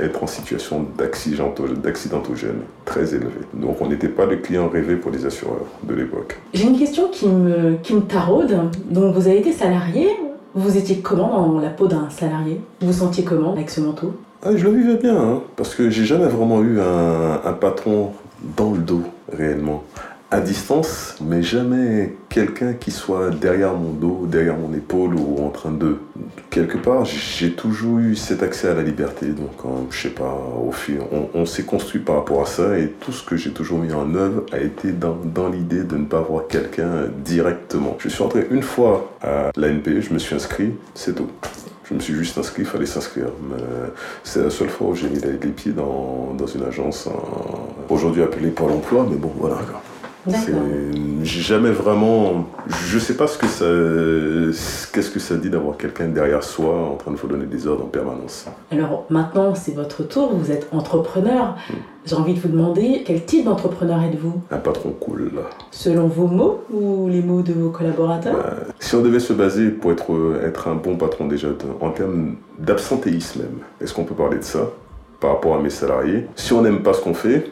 être 0.00 0.22
en 0.22 0.26
situation 0.26 0.86
d'accidentogène 0.96 2.62
très 2.84 3.14
élevé. 3.14 3.30
Donc 3.52 3.80
on 3.82 3.88
n'était 3.88 4.08
pas 4.08 4.24
le 4.26 4.36
client 4.36 4.68
rêvé 4.68 4.96
pour 4.96 5.10
les 5.10 5.26
assureurs 5.26 5.66
de 5.82 5.94
l'époque. 5.94 6.40
J'ai 6.54 6.66
une 6.66 6.78
question 6.78 7.08
qui 7.12 7.28
me, 7.28 7.76
qui 7.82 7.94
me 7.94 8.00
taraude. 8.00 8.58
Donc 8.90 9.14
vous 9.14 9.28
avez 9.28 9.38
été 9.38 9.52
salarié, 9.52 10.08
vous 10.54 10.76
étiez 10.76 10.98
comment 10.98 11.46
dans 11.46 11.60
la 11.60 11.68
peau 11.68 11.86
d'un 11.88 12.08
salarié? 12.10 12.60
Vous 12.80 12.86
vous 12.88 12.92
sentiez 12.92 13.22
comment 13.22 13.52
avec 13.52 13.70
ce 13.70 13.80
manteau? 13.80 14.14
Ah, 14.42 14.56
Je 14.56 14.64
le 14.66 14.72
vivais 14.72 14.96
bien, 14.96 15.16
hein, 15.16 15.42
parce 15.56 15.74
que 15.74 15.90
j'ai 15.90 16.04
jamais 16.04 16.26
vraiment 16.26 16.62
eu 16.62 16.80
un, 16.80 17.40
un 17.44 17.52
patron 17.52 18.12
dans 18.56 18.72
le 18.72 18.78
dos 18.78 19.02
réellement 19.32 19.84
à 20.34 20.40
distance, 20.40 21.14
mais 21.20 21.44
jamais 21.44 22.16
quelqu'un 22.28 22.72
qui 22.72 22.90
soit 22.90 23.30
derrière 23.30 23.74
mon 23.74 23.92
dos, 23.92 24.26
derrière 24.26 24.56
mon 24.56 24.74
épaule 24.74 25.14
ou 25.14 25.44
en 25.46 25.50
train 25.50 25.70
de. 25.70 25.98
Quelque 26.50 26.76
part, 26.76 27.04
j'ai 27.04 27.52
toujours 27.52 27.98
eu 28.00 28.16
cet 28.16 28.42
accès 28.42 28.68
à 28.68 28.74
la 28.74 28.82
liberté. 28.82 29.26
Donc, 29.26 29.52
hein, 29.64 29.86
je 29.90 30.02
sais 30.02 30.08
pas, 30.08 30.36
au 30.60 30.72
fil, 30.72 30.98
on, 31.34 31.46
s'est 31.46 31.62
construit 31.62 32.00
par 32.00 32.16
rapport 32.16 32.42
à 32.42 32.46
ça 32.46 32.76
et 32.76 32.88
tout 32.88 33.12
ce 33.12 33.24
que 33.24 33.36
j'ai 33.36 33.50
toujours 33.50 33.78
mis 33.78 33.92
en 33.92 34.12
œuvre 34.16 34.44
a 34.50 34.58
été 34.58 34.90
dans, 34.90 35.16
dans 35.24 35.48
l'idée 35.48 35.84
de 35.84 35.96
ne 35.96 36.04
pas 36.04 36.20
voir 36.20 36.48
quelqu'un 36.48 37.06
directement. 37.24 37.96
Je 38.00 38.08
suis 38.08 38.22
entré 38.24 38.48
une 38.50 38.62
fois 38.62 39.12
à 39.22 39.52
l'ANP, 39.56 40.00
je 40.00 40.12
me 40.12 40.18
suis 40.18 40.34
inscrit, 40.34 40.72
c'est 40.94 41.14
tout. 41.14 41.28
Je 41.88 41.94
me 41.94 42.00
suis 42.00 42.14
juste 42.14 42.36
inscrit, 42.38 42.62
il 42.62 42.68
fallait 42.68 42.86
s'inscrire. 42.86 43.28
C'est 44.24 44.42
la 44.42 44.50
seule 44.50 44.70
fois 44.70 44.88
où 44.88 44.94
j'ai 44.96 45.08
mis 45.08 45.20
les 45.20 45.36
pieds 45.50 45.72
dans, 45.72 46.34
dans 46.36 46.46
une 46.46 46.64
agence, 46.64 47.08
aujourd'hui 47.88 48.22
appelée 48.22 48.48
Pôle 48.48 48.72
emploi, 48.72 49.06
mais 49.08 49.16
bon, 49.16 49.30
voilà. 49.38 49.58
J'ai 50.26 51.40
jamais 51.40 51.70
vraiment. 51.70 52.46
Je 52.68 52.98
sais 52.98 53.16
pas 53.16 53.26
ce 53.26 53.38
que 53.38 53.46
ça. 53.46 53.64
Qu'est-ce 54.92 55.10
que 55.10 55.18
ça 55.18 55.36
dit 55.36 55.50
d'avoir 55.50 55.76
quelqu'un 55.76 56.08
derrière 56.08 56.42
soi 56.42 56.74
en 56.74 56.96
train 56.96 57.10
de 57.10 57.16
vous 57.16 57.28
donner 57.28 57.46
des 57.46 57.66
ordres 57.66 57.84
en 57.84 57.88
permanence. 57.88 58.46
Alors 58.70 59.06
maintenant, 59.10 59.54
c'est 59.54 59.74
votre 59.74 60.02
tour, 60.02 60.34
vous 60.34 60.50
êtes 60.50 60.68
entrepreneur. 60.72 61.56
Hmm. 61.68 61.74
J'ai 62.06 62.16
envie 62.16 62.34
de 62.34 62.40
vous 62.40 62.48
demander 62.48 63.02
quel 63.06 63.24
type 63.24 63.46
d'entrepreneur 63.46 64.02
êtes-vous? 64.02 64.42
Un 64.50 64.58
patron 64.58 64.90
cool. 65.00 65.32
Selon 65.70 66.06
vos 66.06 66.26
mots 66.26 66.62
ou 66.70 67.08
les 67.08 67.22
mots 67.22 67.40
de 67.40 67.54
vos 67.54 67.70
collaborateurs? 67.70 68.34
Bah, 68.36 68.54
Si 68.78 68.94
on 68.94 69.00
devait 69.00 69.20
se 69.20 69.32
baser 69.32 69.70
pour 69.70 69.92
être, 69.92 70.10
être 70.44 70.68
un 70.68 70.74
bon 70.74 70.96
patron 70.96 71.26
déjà, 71.26 71.48
en 71.80 71.90
termes 71.90 72.36
d'absentéisme 72.58 73.40
même, 73.40 73.58
est-ce 73.80 73.94
qu'on 73.94 74.04
peut 74.04 74.14
parler 74.14 74.36
de 74.38 74.44
ça 74.44 74.70
par 75.18 75.30
rapport 75.30 75.56
à 75.56 75.60
mes 75.62 75.70
salariés? 75.70 76.26
Si 76.36 76.52
on 76.52 76.60
n'aime 76.60 76.82
pas 76.82 76.92
ce 76.92 77.00
qu'on 77.00 77.14
fait, 77.14 77.50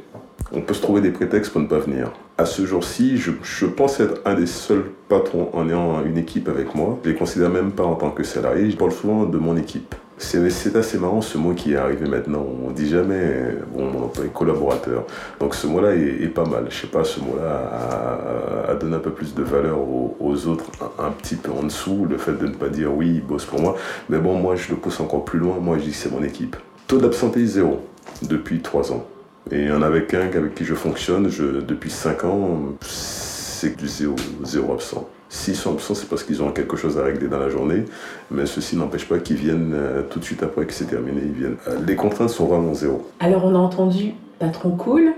on 0.52 0.60
peut 0.60 0.74
se 0.74 0.82
trouver 0.82 1.00
des 1.00 1.10
prétextes 1.10 1.52
pour 1.52 1.60
ne 1.60 1.66
pas 1.66 1.78
venir. 1.78 2.12
À 2.38 2.44
ce 2.44 2.66
jour-ci, 2.66 3.16
je, 3.16 3.66
pense 3.66 4.00
être 4.00 4.20
un 4.24 4.34
des 4.34 4.46
seuls 4.46 4.84
patrons 5.08 5.50
en 5.52 5.68
ayant 5.68 6.04
une 6.04 6.18
équipe 6.18 6.48
avec 6.48 6.74
moi. 6.74 6.98
Je 7.04 7.10
les 7.10 7.16
considère 7.16 7.50
même 7.50 7.72
pas 7.72 7.84
en 7.84 7.94
tant 7.94 8.10
que 8.10 8.22
salarié, 8.22 8.70
je 8.70 8.76
parle 8.76 8.92
souvent 8.92 9.24
de 9.24 9.38
mon 9.38 9.56
équipe. 9.56 9.94
C'est 10.18 10.76
assez 10.76 10.98
marrant 10.98 11.20
ce 11.20 11.36
mot 11.36 11.52
qui 11.52 11.72
est 11.72 11.76
arrivé 11.76 12.08
maintenant. 12.08 12.46
On 12.64 12.70
dit 12.70 12.88
jamais, 12.88 13.56
bon, 13.74 13.90
mon 13.90 14.04
employé 14.04 14.30
collaborateur. 14.32 15.04
Donc 15.40 15.54
ce 15.54 15.66
mot-là 15.66 15.94
est, 15.96 16.28
pas 16.28 16.44
mal. 16.44 16.66
Je 16.70 16.82
sais 16.82 16.86
pas, 16.86 17.02
ce 17.02 17.18
mot-là 17.18 18.68
a, 18.68 18.74
donné 18.74 18.94
un 18.94 19.00
peu 19.00 19.10
plus 19.10 19.34
de 19.34 19.42
valeur 19.42 19.78
aux, 19.80 20.46
autres, 20.46 20.66
un, 21.00 21.10
petit 21.10 21.34
peu 21.34 21.50
en 21.50 21.64
dessous. 21.64 22.06
Le 22.08 22.18
fait 22.18 22.38
de 22.38 22.46
ne 22.46 22.54
pas 22.54 22.68
dire 22.68 22.94
oui, 22.94 23.14
il 23.16 23.26
bosse 23.26 23.46
pour 23.46 23.60
moi. 23.60 23.76
Mais 24.08 24.18
bon, 24.18 24.38
moi 24.38 24.54
je 24.54 24.70
le 24.70 24.76
pousse 24.76 25.00
encore 25.00 25.24
plus 25.24 25.40
loin. 25.40 25.56
Moi 25.60 25.78
je 25.78 25.84
dis 25.84 25.92
c'est 25.92 26.12
mon 26.12 26.22
équipe. 26.22 26.54
Taux 26.86 26.98
d'absentéisme 26.98 27.54
zéro 27.54 27.80
depuis 28.22 28.60
trois 28.60 28.92
ans. 28.92 29.04
Et 29.50 29.62
il 29.62 29.66
y 29.68 29.72
en 29.72 29.82
avait 29.82 30.04
qu'un 30.04 30.20
avec 30.20 30.54
qui 30.54 30.64
je 30.64 30.74
fonctionne 30.74 31.28
depuis 31.66 31.90
5 31.90 32.24
ans, 32.24 32.60
c'est 32.80 33.76
du 33.76 33.88
zéro, 33.88 34.14
zéro 34.44 34.74
absent. 34.74 35.08
S'ils 35.28 35.56
sont 35.56 35.72
absents, 35.72 35.94
c'est 35.94 36.08
parce 36.08 36.24
qu'ils 36.24 36.42
ont 36.42 36.52
quelque 36.52 36.76
chose 36.76 36.98
à 36.98 37.04
régler 37.04 37.28
dans 37.28 37.38
la 37.38 37.48
journée, 37.48 37.84
mais 38.30 38.44
ceci 38.46 38.76
n'empêche 38.76 39.08
pas 39.08 39.18
qu'ils 39.18 39.36
viennent 39.36 39.72
euh, 39.74 40.02
tout 40.02 40.18
de 40.18 40.24
suite 40.24 40.42
après 40.42 40.66
que 40.66 40.72
c'est 40.74 40.84
terminé, 40.84 41.22
ils 41.24 41.32
viennent. 41.32 41.56
Euh, 41.68 41.78
les 41.86 41.96
contraintes 41.96 42.28
sont 42.28 42.46
vraiment 42.46 42.74
zéro. 42.74 43.08
Alors 43.18 43.46
on 43.46 43.54
a 43.54 43.58
entendu 43.58 44.12
patron 44.38 44.72
cool, 44.72 45.14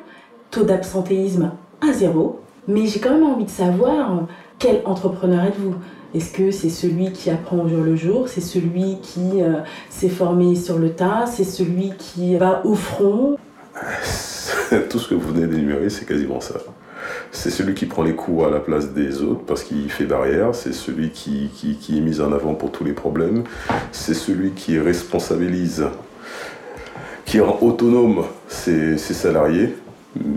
taux 0.52 0.62
d'absentéisme 0.62 1.50
à 1.80 1.92
zéro, 1.92 2.40
mais 2.68 2.87
j'ai 2.87 3.00
quand 3.00 3.10
même 3.10 3.24
envie 3.24 3.44
de 3.44 3.50
savoir 3.50 4.26
quel 4.58 4.82
entrepreneur 4.84 5.44
êtes-vous? 5.44 5.74
Est-ce 6.14 6.32
que 6.32 6.52
c'est 6.52 6.70
celui 6.70 7.10
qui 7.10 7.28
apprend 7.28 7.58
au 7.58 7.68
jour 7.68 7.82
le 7.82 7.96
jour? 7.96 8.28
C'est 8.28 8.40
celui 8.40 8.98
qui 9.02 9.42
euh, 9.42 9.62
s'est 9.90 10.08
formé 10.08 10.54
sur 10.54 10.78
le 10.78 10.90
tas? 10.90 11.26
C'est 11.26 11.44
celui 11.44 11.90
qui 11.98 12.37
va 12.37 12.64
au 12.64 12.74
front? 12.74 13.37
Tout 14.90 14.98
ce 14.98 15.08
que 15.08 15.14
vous 15.14 15.32
venez 15.32 15.46
d'énumérer, 15.46 15.90
c'est 15.90 16.06
quasiment 16.06 16.40
ça. 16.40 16.54
C'est 17.32 17.50
celui 17.50 17.74
qui 17.74 17.87
prend 17.87 18.02
les 18.02 18.14
coups 18.14 18.44
à 18.44 18.50
la 18.50 18.60
place 18.60 18.92
des 18.92 19.22
autres 19.22 19.42
parce 19.46 19.62
qu'il 19.62 19.90
fait 19.90 20.04
barrière. 20.04 20.54
C'est 20.54 20.72
celui 20.72 21.10
qui, 21.10 21.50
est 21.90 22.00
mis 22.00 22.20
en 22.20 22.32
avant 22.32 22.54
pour 22.54 22.70
tous 22.70 22.84
les 22.84 22.92
problèmes. 22.92 23.44
C'est 23.92 24.14
celui 24.14 24.52
qui 24.52 24.78
responsabilise, 24.78 25.84
qui 27.24 27.40
rend 27.40 27.58
autonome 27.60 28.24
ses, 28.48 28.96
ses, 28.98 29.14
salariés. 29.14 29.74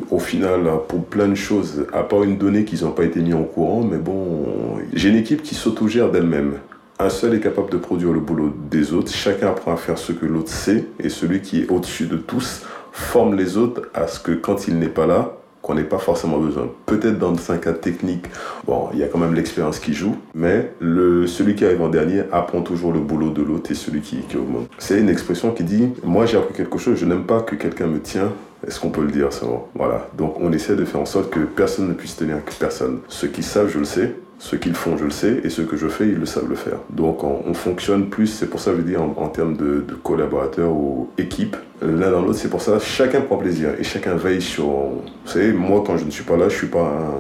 Au 0.10 0.20
final, 0.20 0.62
pour 0.88 1.06
plein 1.06 1.28
de 1.28 1.36
choses, 1.36 1.86
à 1.94 2.02
part 2.02 2.24
une 2.24 2.38
donnée 2.38 2.66
qu'ils 2.66 2.84
n'ont 2.84 2.92
pas 2.92 3.04
été 3.04 3.20
mis 3.20 3.34
en 3.34 3.44
courant, 3.44 3.84
mais 3.84 3.98
bon, 3.98 4.48
j'ai 4.94 5.10
une 5.10 5.18
équipe 5.18 5.44
qui 5.44 5.54
s'autogère 5.54 6.12
d'elle-même. 6.12 6.54
Un 7.00 7.12
seul 7.12 7.36
est 7.36 7.40
capable 7.40 7.70
de 7.70 7.78
produire 7.78 8.12
le 8.12 8.20
boulot 8.20 8.52
des 8.72 8.92
autres. 8.94 9.14
Chacun 9.14 9.50
apprend 9.50 9.72
à 9.72 9.78
faire 9.78 10.00
ce 10.00 10.14
que 10.14 10.26
l'autre 10.26 10.50
sait. 10.50 10.86
Et 11.00 11.10
celui 11.10 11.42
qui 11.42 11.62
est 11.62 11.70
au-dessus 11.70 12.08
de 12.08 12.18
tous 12.18 12.64
forme 12.98 13.36
les 13.36 13.58
autres 13.58 13.84
à 13.94 14.08
ce 14.08 14.20
que 14.20 14.32
quand 14.32 14.68
il 14.68 14.80
n'est 14.80 14.88
pas 14.88 15.06
là, 15.06 15.34
qu'on 15.62 15.76
n'ait 15.76 15.84
pas 15.84 16.00
forcément 16.00 16.38
besoin. 16.38 16.70
Peut-être 16.86 17.20
dans 17.20 17.36
un 17.52 17.58
cas 17.58 17.74
technique, 17.74 18.26
bon, 18.66 18.90
il 18.94 19.00
y 19.00 19.04
a 19.04 19.08
quand 19.08 19.20
même 19.20 19.34
l'expérience 19.34 19.80
qui 19.80 19.94
joue, 19.94 20.16
mais 20.34 20.72
le, 20.80 21.28
celui 21.28 21.56
qui 21.56 21.66
arrive 21.66 21.82
en 21.82 21.90
dernier 21.90 22.24
apprend 22.32 22.62
toujours 22.62 22.92
le 22.92 23.00
boulot 23.00 23.30
de 23.30 23.42
l'autre 23.44 23.72
et 23.72 23.76
celui 23.76 24.02
qui, 24.02 24.18
qui 24.22 24.38
augmente. 24.38 24.68
C'est 24.78 25.00
une 25.00 25.10
expression 25.10 25.52
qui 25.52 25.64
dit, 25.64 25.90
moi 26.04 26.26
j'ai 26.26 26.38
appris 26.38 26.54
quelque 26.54 26.78
chose, 26.78 26.98
je 26.98 27.06
n'aime 27.06 27.26
pas 27.26 27.42
que 27.42 27.56
quelqu'un 27.56 27.88
me 27.88 28.00
tient, 28.00 28.32
est-ce 28.66 28.80
qu'on 28.80 28.90
peut 28.90 29.04
le 29.04 29.12
dire 29.12 29.32
ça 29.32 29.46
Voilà. 29.76 30.08
Donc 30.18 30.38
on 30.40 30.52
essaie 30.52 30.76
de 30.76 30.86
faire 30.86 31.02
en 31.02 31.06
sorte 31.06 31.30
que 31.30 31.40
personne 31.40 31.90
ne 31.90 31.94
puisse 31.94 32.16
tenir 32.16 32.44
que 32.44 32.54
personne. 32.54 33.00
Ceux 33.08 33.28
qui 33.28 33.44
savent, 33.44 33.70
je 33.70 33.78
le 33.78 33.86
sais, 33.86 34.16
Ce 34.40 34.56
qu'ils 34.56 34.76
font, 34.76 34.98
je 34.98 35.06
le 35.06 35.10
sais, 35.10 35.42
et 35.44 35.50
ce 35.50 35.64
que 35.64 35.76
je 35.76 35.88
fais, 35.88 36.08
ils 36.08 36.16
le 36.16 36.28
savent 36.28 36.48
le 36.48 36.56
faire. 36.56 36.78
Donc 36.92 37.24
on, 37.24 37.54
fonctionne 37.54 38.08
plus, 38.08 38.28
c'est 38.28 38.46
pour 38.46 38.60
ça 38.60 38.72
que 38.72 38.78
je 38.78 38.82
veux 38.82 38.88
dire, 38.88 39.02
en, 39.02 39.28
termes 39.30 39.58
de, 39.58 39.84
collaborateurs 40.04 40.72
ou 40.72 41.10
équipes, 41.18 41.58
l'un 41.82 42.12
dans 42.12 42.22
l'autre, 42.22 42.38
c'est 42.38 42.50
pour 42.50 42.62
ça, 42.62 42.78
chacun 42.80 43.22
prend 43.22 43.38
plaisir 43.38 43.72
et 43.80 43.84
chacun 43.84 44.16
veille 44.16 44.42
sur... 44.42 44.66
Vous 44.66 45.02
savez, 45.26 45.52
moi 45.54 45.84
quand 45.86 45.98
je 45.98 46.06
ne 46.06 46.12
suis 46.12 46.24
pas 46.24 46.38
là, 46.38 46.50
je 46.50 46.54
ne 46.54 46.60
suis, 46.60 46.68
pas 46.68 47.18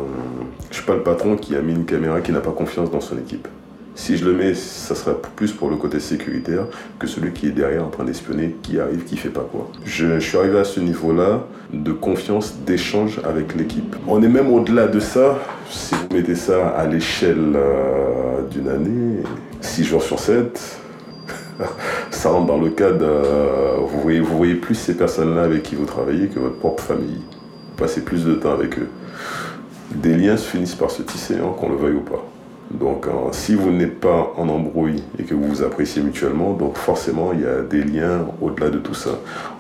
je 0.70 0.76
suis 0.76 0.86
pas 0.86 0.94
le 0.94 1.02
patron 1.04 1.36
qui 1.38 1.56
a 1.56 1.62
mis 1.62 1.74
une 1.74 1.86
caméra, 1.86 2.22
qui 2.22 2.32
n'a 2.32 2.40
pas 2.40 2.52
confiance 2.52 2.92
dans 2.92 3.02
son 3.02 3.18
équipe. 3.18 3.48
Si 3.98 4.16
je 4.16 4.26
le 4.26 4.34
mets, 4.34 4.54
ça 4.54 4.94
sera 4.94 5.16
plus 5.36 5.52
pour 5.52 5.72
le 5.72 5.76
côté 5.76 6.00
sécuritaire 6.00 6.68
que 7.00 7.08
celui 7.08 7.32
qui 7.34 7.48
est 7.48 7.52
derrière 7.52 7.84
en 7.84 7.90
train 7.90 8.04
d'espionner, 8.04 8.56
qui 8.62 8.80
arrive, 8.80 9.04
qui 9.06 9.18
fait 9.18 9.32
pas 9.32 9.46
quoi. 9.52 9.72
Je, 9.86 10.20
suis 10.20 10.38
arrivé 10.38 10.60
à 10.60 10.64
ce 10.64 10.80
niveau-là 10.80 11.48
de 11.74 11.92
confiance, 11.92 12.58
d'échange 12.64 13.20
avec 13.28 13.56
l'équipe. 13.56 13.96
On 14.08 14.22
est 14.22 14.28
même 14.28 14.54
au-delà 14.54 14.86
de 14.86 15.00
ça. 15.00 15.40
Si 15.72 15.96
vous 15.96 16.16
mettez 16.16 16.36
ça 16.36 16.68
à 16.68 16.86
l'échelle 16.86 17.54
euh, 17.56 18.44
d'une 18.52 18.70
année, 18.70 19.24
6 19.62 19.84
jours 19.84 20.04
sur 20.04 20.20
7, 20.20 20.80
ça 22.12 22.30
rentre 22.30 22.46
dans 22.46 22.60
le 22.60 22.70
cadre. 22.70 23.04
vous, 23.82 24.00
voyez, 24.00 24.20
vous 24.20 24.38
voyez 24.38 24.56
plus 24.56 24.76
ces 24.76 24.96
personnes-là 24.96 25.42
avec 25.42 25.64
qui 25.64 25.74
vous 25.74 25.86
travaillez 25.86 26.28
que 26.28 26.38
votre 26.38 26.60
propre 26.60 26.84
famille. 26.84 27.22
Vous 27.72 27.78
passez 27.78 28.02
plus 28.02 28.24
de 28.26 28.36
temps 28.36 28.54
avec 28.54 28.78
eux. 28.78 28.90
Des 29.96 30.16
liens 30.16 30.38
se 30.38 30.48
finissent 30.48 30.76
par 30.76 30.92
se 30.92 31.02
tisser, 31.02 31.38
hein, 31.38 31.52
qu'on 31.60 31.70
le 31.70 31.78
veuille 31.78 31.96
ou 31.96 32.02
pas. 32.02 32.24
Donc, 32.72 33.08
euh, 33.08 33.12
si 33.32 33.56
vous 33.56 33.72
n'êtes 33.72 34.00
pas 34.00 34.34
en 34.38 34.50
embrouille 34.50 35.04
et 35.20 35.24
que 35.24 35.34
vous 35.34 35.48
vous 35.48 35.64
appréciez 35.64 36.02
mutuellement, 36.02 36.54
donc 36.54 36.78
forcément, 36.78 37.32
il 37.34 37.42
y 37.42 37.46
a 37.46 37.62
des 37.62 37.84
liens 37.84 38.28
au-delà 38.42 38.70
de 38.70 38.78
tout 38.78 38.94
ça. 38.94 39.12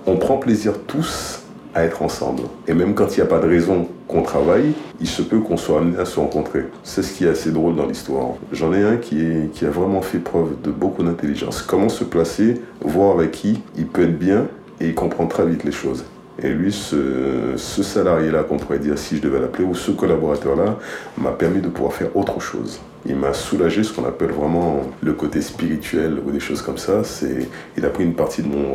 On 0.05 0.17
prend 0.17 0.37
plaisir 0.37 0.73
tous 0.85 1.43
à 1.73 1.83
être 1.83 2.01
ensemble. 2.01 2.43
Et 2.67 2.73
même 2.73 2.95
quand 2.95 3.15
il 3.15 3.19
n'y 3.19 3.23
a 3.23 3.29
pas 3.29 3.39
de 3.39 3.47
raison 3.47 3.87
qu'on 4.07 4.23
travaille, 4.23 4.73
il 4.99 5.07
se 5.07 5.21
peut 5.21 5.39
qu'on 5.39 5.57
soit 5.57 5.79
amené 5.79 5.97
à 5.99 6.05
se 6.05 6.19
rencontrer. 6.19 6.65
C'est 6.83 7.03
ce 7.03 7.13
qui 7.13 7.25
est 7.25 7.29
assez 7.29 7.51
drôle 7.51 7.75
dans 7.75 7.85
l'histoire. 7.85 8.29
J'en 8.51 8.73
ai 8.73 8.83
un 8.83 8.97
qui, 8.97 9.23
qui 9.53 9.65
a 9.65 9.69
vraiment 9.69 10.01
fait 10.01 10.19
preuve 10.19 10.55
de 10.63 10.71
beaucoup 10.71 11.03
d'intelligence. 11.03 11.61
Comment 11.61 11.89
se 11.89 12.03
placer, 12.03 12.61
voir 12.81 13.13
avec 13.13 13.31
qui 13.31 13.61
il 13.77 13.85
peut 13.85 14.03
être 14.03 14.17
bien 14.17 14.47
et 14.79 14.87
il 14.87 14.95
comprend 14.95 15.27
très 15.27 15.45
vite 15.45 15.63
les 15.63 15.71
choses. 15.71 16.03
Et 16.41 16.49
lui, 16.49 16.71
ce, 16.71 17.55
salarié-là, 17.57 18.43
qu'on 18.43 18.57
pourrait 18.57 18.79
dire 18.79 18.97
si 18.97 19.17
je 19.17 19.21
devais 19.21 19.39
l'appeler, 19.39 19.65
ou 19.65 19.73
ce 19.73 19.91
collaborateur-là, 19.91 20.77
m'a 21.17 21.31
permis 21.31 21.61
de 21.61 21.67
pouvoir 21.67 21.93
faire 21.93 22.15
autre 22.15 22.39
chose 22.39 22.79
il 23.07 23.15
m'a 23.15 23.33
soulagé 23.33 23.83
ce 23.83 23.93
qu'on 23.93 24.05
appelle 24.05 24.31
vraiment 24.31 24.81
le 25.01 25.13
côté 25.13 25.41
spirituel 25.41 26.17
ou 26.25 26.31
des 26.31 26.39
choses 26.39 26.61
comme 26.61 26.77
ça. 26.77 27.03
C'est, 27.03 27.47
il 27.77 27.85
a 27.85 27.89
pris 27.89 28.03
une 28.03 28.13
partie 28.13 28.41
de 28.41 28.47
mon, 28.47 28.65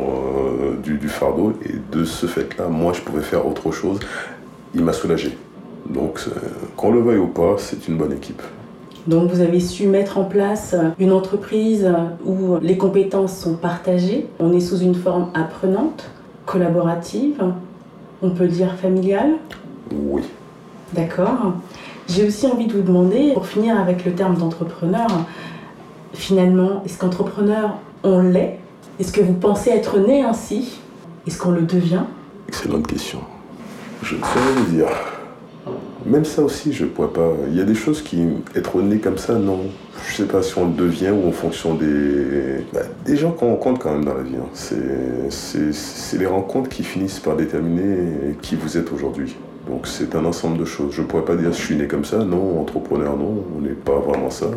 euh, 0.61 0.75
du, 0.81 1.07
fardeau 1.07 1.53
et 1.63 1.73
de 1.95 2.03
ce 2.03 2.25
fait-là, 2.25 2.67
moi, 2.67 2.93
je 2.93 3.01
pouvais 3.01 3.21
faire 3.21 3.45
autre 3.47 3.71
chose. 3.71 3.99
Il 4.73 4.83
m'a 4.83 4.93
soulagé. 4.93 5.37
Donc, 5.87 6.19
qu'on 6.75 6.91
le 6.91 7.01
veuille 7.01 7.17
ou 7.17 7.27
pas, 7.27 7.55
c'est 7.57 7.87
une 7.87 7.97
bonne 7.97 8.13
équipe. 8.13 8.41
Donc 9.05 9.29
vous 9.29 9.41
avez 9.41 9.59
su 9.59 9.87
mettre 9.87 10.17
en 10.17 10.23
place 10.23 10.73
une 10.97 11.11
entreprise 11.11 11.91
où 12.25 12.55
les 12.61 12.77
compétences 12.77 13.37
sont 13.37 13.55
partagées. 13.55 14.27
On 14.39 14.53
est 14.53 14.61
sous 14.61 14.79
une 14.79 14.95
forme 14.95 15.27
apprenante, 15.33 16.09
collaborative, 16.45 17.43
on 18.21 18.29
peut 18.31 18.47
dire 18.47 18.75
familiale 18.75 19.33
Oui. 19.91 20.23
D'accord. 20.93 21.53
J'ai 22.07 22.27
aussi 22.27 22.47
envie 22.47 22.67
de 22.67 22.73
vous 22.73 22.81
demander, 22.81 23.33
pour 23.33 23.47
finir 23.47 23.79
avec 23.79 24.05
le 24.05 24.13
terme 24.13 24.35
d'entrepreneur, 24.35 25.07
finalement, 26.13 26.83
est-ce 26.85 26.97
qu'entrepreneur, 26.97 27.75
on 28.03 28.21
l'est? 28.21 28.59
Est-ce 28.99 29.11
que 29.11 29.21
vous 29.21 29.33
pensez 29.33 29.71
être 29.71 29.97
né 29.99 30.23
ainsi? 30.23 30.79
Est-ce 31.25 31.39
qu'on 31.39 31.51
le 31.51 31.61
devient? 31.61 32.03
Excellente 32.47 32.85
question. 32.87 33.19
Je 34.03 34.15
ne 34.15 34.19
sais 34.21 34.39
rien 34.39 34.63
dire. 34.69 34.87
Même 36.05 36.25
ça 36.25 36.41
aussi, 36.41 36.73
je 36.73 36.83
ne 36.83 36.89
pourrais 36.89 37.13
pas. 37.13 37.31
Il 37.49 37.57
y 37.57 37.61
a 37.61 37.65
des 37.65 37.75
choses 37.75 38.01
qui. 38.01 38.23
Être 38.55 38.81
né 38.81 38.97
comme 38.97 39.17
ça, 39.17 39.35
non. 39.35 39.61
Je 40.07 40.15
sais 40.15 40.25
pas 40.25 40.41
si 40.41 40.57
on 40.57 40.67
le 40.67 40.73
devient 40.73 41.11
ou 41.11 41.27
en 41.27 41.31
fonction 41.31 41.75
des. 41.75 42.65
Bah, 42.73 42.81
des 43.05 43.15
gens 43.15 43.31
qu'on 43.31 43.49
rencontre 43.49 43.79
quand 43.79 43.91
même 43.91 44.05
dans 44.05 44.13
la 44.13 44.23
vie. 44.23 44.35
Hein. 44.35 44.49
C'est 45.29 46.17
les 46.17 46.25
rencontres 46.25 46.69
qui 46.69 46.83
finissent 46.83 47.19
par 47.19 47.35
déterminer 47.35 48.35
qui 48.41 48.55
vous 48.55 48.77
êtes 48.77 48.91
aujourd'hui. 48.91 49.35
Donc 49.69 49.87
c'est 49.87 50.15
un 50.15 50.25
ensemble 50.25 50.57
de 50.57 50.65
choses. 50.65 50.93
Je 50.93 51.01
ne 51.01 51.07
pourrais 51.07 51.25
pas 51.25 51.35
dire 51.35 51.53
je 51.53 51.61
suis 51.61 51.75
né 51.75 51.87
comme 51.87 52.05
ça, 52.05 52.17
non, 52.17 52.59
entrepreneur, 52.59 53.15
non, 53.17 53.43
on 53.57 53.61
n'est 53.61 53.69
pas 53.69 53.97
vraiment 53.99 54.29
ça. 54.29 54.47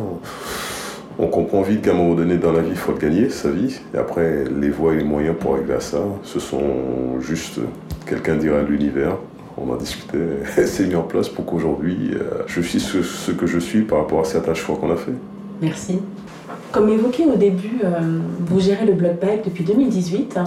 On 1.19 1.27
comprend 1.27 1.61
vite 1.61 1.81
qu'à 1.81 1.91
un 1.91 1.95
moment 1.95 2.13
donné 2.13 2.37
dans 2.37 2.51
la 2.51 2.61
vie, 2.61 2.71
il 2.71 2.77
faut 2.77 2.91
le 2.91 2.99
gagner, 2.99 3.29
sa 3.29 3.49
vie. 3.49 3.79
Et 3.93 3.97
après, 3.97 4.43
les 4.45 4.69
voies 4.69 4.93
et 4.93 4.97
les 4.97 5.03
moyens 5.03 5.35
pour 5.39 5.55
arriver 5.55 5.73
à 5.73 5.79
ça, 5.79 5.99
ce 6.23 6.39
sont 6.39 7.19
juste, 7.21 7.59
quelqu'un 8.05 8.35
dira 8.35 8.61
l'univers. 8.61 9.17
On 9.57 9.73
a 9.73 9.77
discuté, 9.77 10.17
c'est 10.65 10.85
mis 10.87 10.95
en 10.95 11.03
place 11.03 11.29
pour 11.29 11.45
qu'aujourd'hui, 11.45 12.11
euh, 12.13 12.43
je 12.45 12.61
suis 12.61 12.79
ce, 12.79 13.31
que 13.31 13.47
je 13.47 13.59
suis 13.59 13.81
par 13.81 13.99
rapport 13.99 14.19
à 14.19 14.23
certains 14.23 14.53
choix 14.53 14.75
qu'on 14.75 14.91
a 14.91 14.95
fait. 14.95 15.13
Merci. 15.61 15.99
Comme 16.71 16.89
évoqué 16.89 17.25
au 17.25 17.35
début, 17.35 17.79
euh, 17.83 18.19
vous 18.39 18.59
gérez 18.59 18.85
le 18.85 18.93
blog 18.93 19.19
bike 19.19 19.45
depuis 19.45 19.63
2018. 19.63 20.39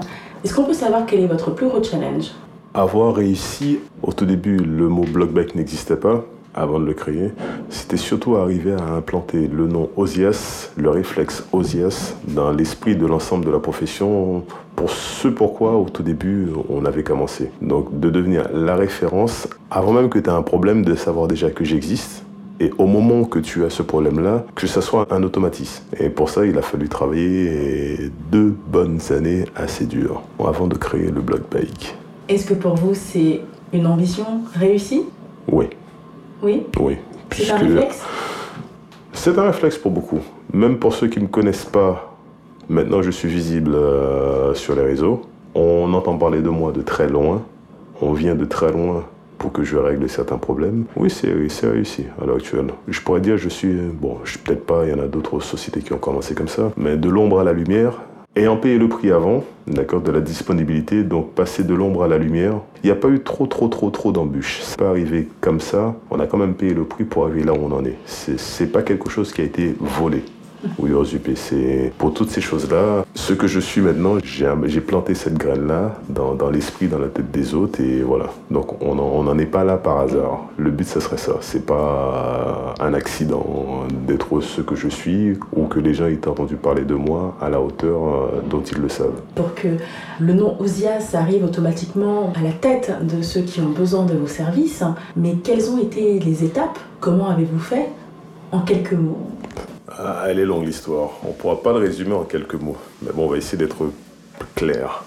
Est-ce 0.44 0.54
qu'on 0.54 0.64
peut 0.64 0.74
savoir 0.74 1.06
quel 1.06 1.20
est 1.20 1.26
votre 1.26 1.50
plus 1.52 1.66
gros 1.66 1.82
challenge? 1.82 2.30
Avoir 2.72 3.14
réussi, 3.14 3.80
au 4.02 4.12
tout 4.12 4.26
début, 4.26 4.56
le 4.56 4.88
mot 4.88 5.02
blockback 5.02 5.56
n'existait 5.56 5.96
pas 5.96 6.24
avant 6.54 6.80
de 6.80 6.84
le 6.84 6.94
créer, 6.94 7.32
c'était 7.68 7.96
surtout 7.96 8.36
arriver 8.36 8.72
à 8.72 8.94
implanter 8.94 9.48
le 9.48 9.66
nom 9.66 9.88
Osias, 9.96 10.70
le 10.76 10.90
réflexe 10.90 11.44
Osias, 11.52 12.14
dans 12.26 12.50
l'esprit 12.50 12.96
de 12.96 13.06
l'ensemble 13.06 13.44
de 13.44 13.50
la 13.50 13.60
profession, 13.60 14.44
pour 14.76 14.90
ce 14.90 15.28
pourquoi 15.28 15.76
au 15.76 15.88
tout 15.88 16.02
début 16.02 16.48
on 16.68 16.84
avait 16.84 17.02
commencé. 17.02 17.50
Donc 17.62 18.00
de 18.00 18.10
devenir 18.10 18.48
la 18.52 18.76
référence, 18.76 19.48
avant 19.70 19.92
même 19.92 20.08
que 20.08 20.18
tu 20.18 20.28
aies 20.28 20.32
un 20.32 20.42
problème, 20.42 20.84
de 20.84 20.94
savoir 20.94 21.28
déjà 21.28 21.50
que 21.50 21.64
j'existe, 21.64 22.24
et 22.60 22.70
au 22.76 22.86
moment 22.86 23.24
que 23.24 23.38
tu 23.38 23.64
as 23.64 23.70
ce 23.70 23.82
problème-là, 23.82 24.44
que 24.54 24.66
ça 24.66 24.82
soit 24.82 25.06
un 25.10 25.22
automatisme. 25.22 25.82
Et 25.98 26.10
pour 26.10 26.28
ça, 26.28 26.44
il 26.44 26.58
a 26.58 26.62
fallu 26.62 26.88
travailler 26.90 28.10
deux 28.30 28.54
bonnes 28.68 29.00
années 29.10 29.46
assez 29.56 29.86
dures 29.86 30.22
avant 30.38 30.66
de 30.66 30.76
créer 30.76 31.10
le 31.10 31.22
blog 31.22 31.40
bike. 31.50 31.96
Est-ce 32.28 32.46
que 32.46 32.54
pour 32.54 32.74
vous, 32.74 32.94
c'est 32.94 33.40
une 33.72 33.86
ambition 33.86 34.26
réussie? 34.54 35.04
Oui. 35.50 35.66
Oui 36.42 36.66
Oui. 36.78 36.96
C'est 37.32 37.50
un 37.50 37.58
réflexe 37.58 38.02
C'est 39.12 39.38
un 39.38 39.42
réflexe 39.42 39.78
pour 39.78 39.90
beaucoup. 39.90 40.20
Même 40.52 40.78
pour 40.78 40.94
ceux 40.94 41.08
qui 41.08 41.18
ne 41.18 41.24
me 41.24 41.28
connaissent 41.28 41.64
pas, 41.64 42.16
maintenant 42.68 43.02
je 43.02 43.10
suis 43.10 43.28
visible 43.28 43.74
euh, 43.74 44.54
sur 44.54 44.74
les 44.74 44.82
réseaux. 44.82 45.22
On 45.54 45.92
entend 45.94 46.16
parler 46.16 46.40
de 46.40 46.48
moi 46.48 46.72
de 46.72 46.82
très 46.82 47.08
loin. 47.08 47.42
On 48.00 48.12
vient 48.12 48.34
de 48.34 48.44
très 48.44 48.72
loin 48.72 49.04
pour 49.38 49.52
que 49.52 49.64
je 49.64 49.76
règle 49.76 50.08
certains 50.08 50.38
problèmes. 50.38 50.84
Oui, 50.96 51.10
c'est 51.10 51.32
réussi 51.68 52.04
à 52.20 52.26
l'heure 52.26 52.36
actuelle. 52.36 52.68
Je 52.88 53.00
pourrais 53.00 53.20
dire, 53.20 53.38
je 53.38 53.48
suis, 53.48 53.72
bon, 53.74 54.18
je 54.24 54.38
peut-être 54.38 54.66
pas, 54.66 54.84
il 54.84 54.90
y 54.90 54.94
en 54.94 55.02
a 55.02 55.06
d'autres 55.06 55.40
sociétés 55.40 55.80
qui 55.80 55.92
ont 55.94 55.98
commencé 55.98 56.34
comme 56.34 56.48
ça, 56.48 56.72
mais 56.76 56.96
de 56.96 57.08
l'ombre 57.08 57.40
à 57.40 57.44
la 57.44 57.54
lumière, 57.54 58.00
Ayant 58.36 58.56
payé 58.56 58.78
le 58.78 58.88
prix 58.88 59.10
avant, 59.10 59.42
d'accord, 59.66 60.00
de 60.02 60.12
la 60.12 60.20
disponibilité, 60.20 61.02
donc 61.02 61.32
passer 61.32 61.64
de 61.64 61.74
l'ombre 61.74 62.04
à 62.04 62.08
la 62.08 62.16
lumière, 62.16 62.60
il 62.84 62.86
n'y 62.86 62.92
a 62.92 62.94
pas 62.94 63.08
eu 63.08 63.18
trop, 63.18 63.48
trop, 63.48 63.66
trop, 63.66 63.90
trop 63.90 64.12
d'embûches. 64.12 64.60
C'est 64.62 64.78
pas 64.78 64.88
arrivé 64.88 65.28
comme 65.40 65.58
ça. 65.58 65.96
On 66.12 66.20
a 66.20 66.28
quand 66.28 66.38
même 66.38 66.54
payé 66.54 66.72
le 66.72 66.84
prix 66.84 67.02
pour 67.02 67.24
arriver 67.24 67.42
là 67.42 67.52
où 67.52 67.56
on 67.56 67.72
en 67.72 67.84
est. 67.84 67.96
C'est 68.06 68.70
pas 68.70 68.82
quelque 68.82 69.10
chose 69.10 69.32
qui 69.32 69.40
a 69.40 69.44
été 69.44 69.74
volé. 69.80 70.22
Oui, 70.78 70.90
c'est 71.36 71.92
pour 71.98 72.12
toutes 72.12 72.30
ces 72.30 72.40
choses-là. 72.40 73.04
Ce 73.14 73.32
que 73.32 73.46
je 73.46 73.60
suis 73.60 73.80
maintenant, 73.80 74.18
j'ai 74.22 74.80
planté 74.80 75.14
cette 75.14 75.38
graine-là 75.38 75.96
dans, 76.08 76.34
dans 76.34 76.50
l'esprit, 76.50 76.88
dans 76.88 76.98
la 76.98 77.08
tête 77.08 77.30
des 77.30 77.54
autres, 77.54 77.80
et 77.80 78.02
voilà. 78.02 78.26
Donc 78.50 78.82
on 78.82 78.94
n'en 78.94 79.38
est 79.38 79.46
pas 79.46 79.64
là 79.64 79.76
par 79.76 79.98
hasard. 79.98 80.46
Le 80.56 80.70
but, 80.70 80.86
ce 80.86 81.00
serait 81.00 81.16
ça. 81.16 81.34
C'est 81.40 81.64
pas 81.66 82.74
un 82.80 82.94
accident 82.94 83.86
d'être 84.06 84.40
ce 84.40 84.60
que 84.60 84.74
je 84.74 84.88
suis 84.88 85.38
ou 85.54 85.64
que 85.64 85.80
les 85.80 85.94
gens 85.94 86.06
aient 86.06 86.28
entendu 86.28 86.56
parler 86.56 86.82
de 86.82 86.94
moi 86.94 87.36
à 87.40 87.48
la 87.50 87.60
hauteur 87.60 88.02
euh, 88.02 88.40
dont 88.48 88.62
ils 88.62 88.78
le 88.78 88.88
savent. 88.88 89.20
Pour 89.34 89.54
que 89.54 89.68
le 90.20 90.32
nom 90.32 90.56
Osias 90.60 91.10
arrive 91.14 91.44
automatiquement 91.44 92.32
à 92.38 92.42
la 92.42 92.52
tête 92.52 92.92
de 93.02 93.22
ceux 93.22 93.42
qui 93.42 93.60
ont 93.60 93.70
besoin 93.70 94.04
de 94.04 94.14
vos 94.14 94.26
services, 94.26 94.84
mais 95.16 95.34
quelles 95.42 95.70
ont 95.70 95.78
été 95.78 96.18
les 96.18 96.44
étapes? 96.44 96.78
Comment 97.00 97.28
avez-vous 97.28 97.58
fait? 97.58 97.88
En 98.52 98.60
quelques 98.60 98.92
mots 98.94 99.28
ah, 99.98 100.24
elle 100.28 100.38
est 100.38 100.44
longue 100.44 100.64
l'histoire. 100.64 101.10
On 101.24 101.28
ne 101.28 101.32
pourra 101.32 101.62
pas 101.62 101.72
le 101.72 101.78
résumer 101.78 102.14
en 102.14 102.24
quelques 102.24 102.54
mots. 102.54 102.78
Mais 103.02 103.12
bon, 103.12 103.24
on 103.24 103.28
va 103.28 103.36
essayer 103.36 103.58
d'être 103.58 103.90
clair. 104.54 105.04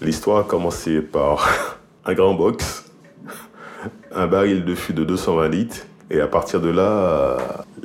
L'histoire 0.00 0.38
a 0.38 0.44
commencé 0.44 1.00
par 1.00 1.78
un 2.04 2.14
grand 2.14 2.34
box, 2.34 2.84
un 4.14 4.26
baril 4.26 4.64
de 4.64 4.74
fût 4.74 4.92
de 4.92 5.04
220 5.04 5.48
litres, 5.48 5.86
et 6.10 6.20
à 6.20 6.26
partir 6.26 6.60
de 6.60 6.68
là, 6.68 7.36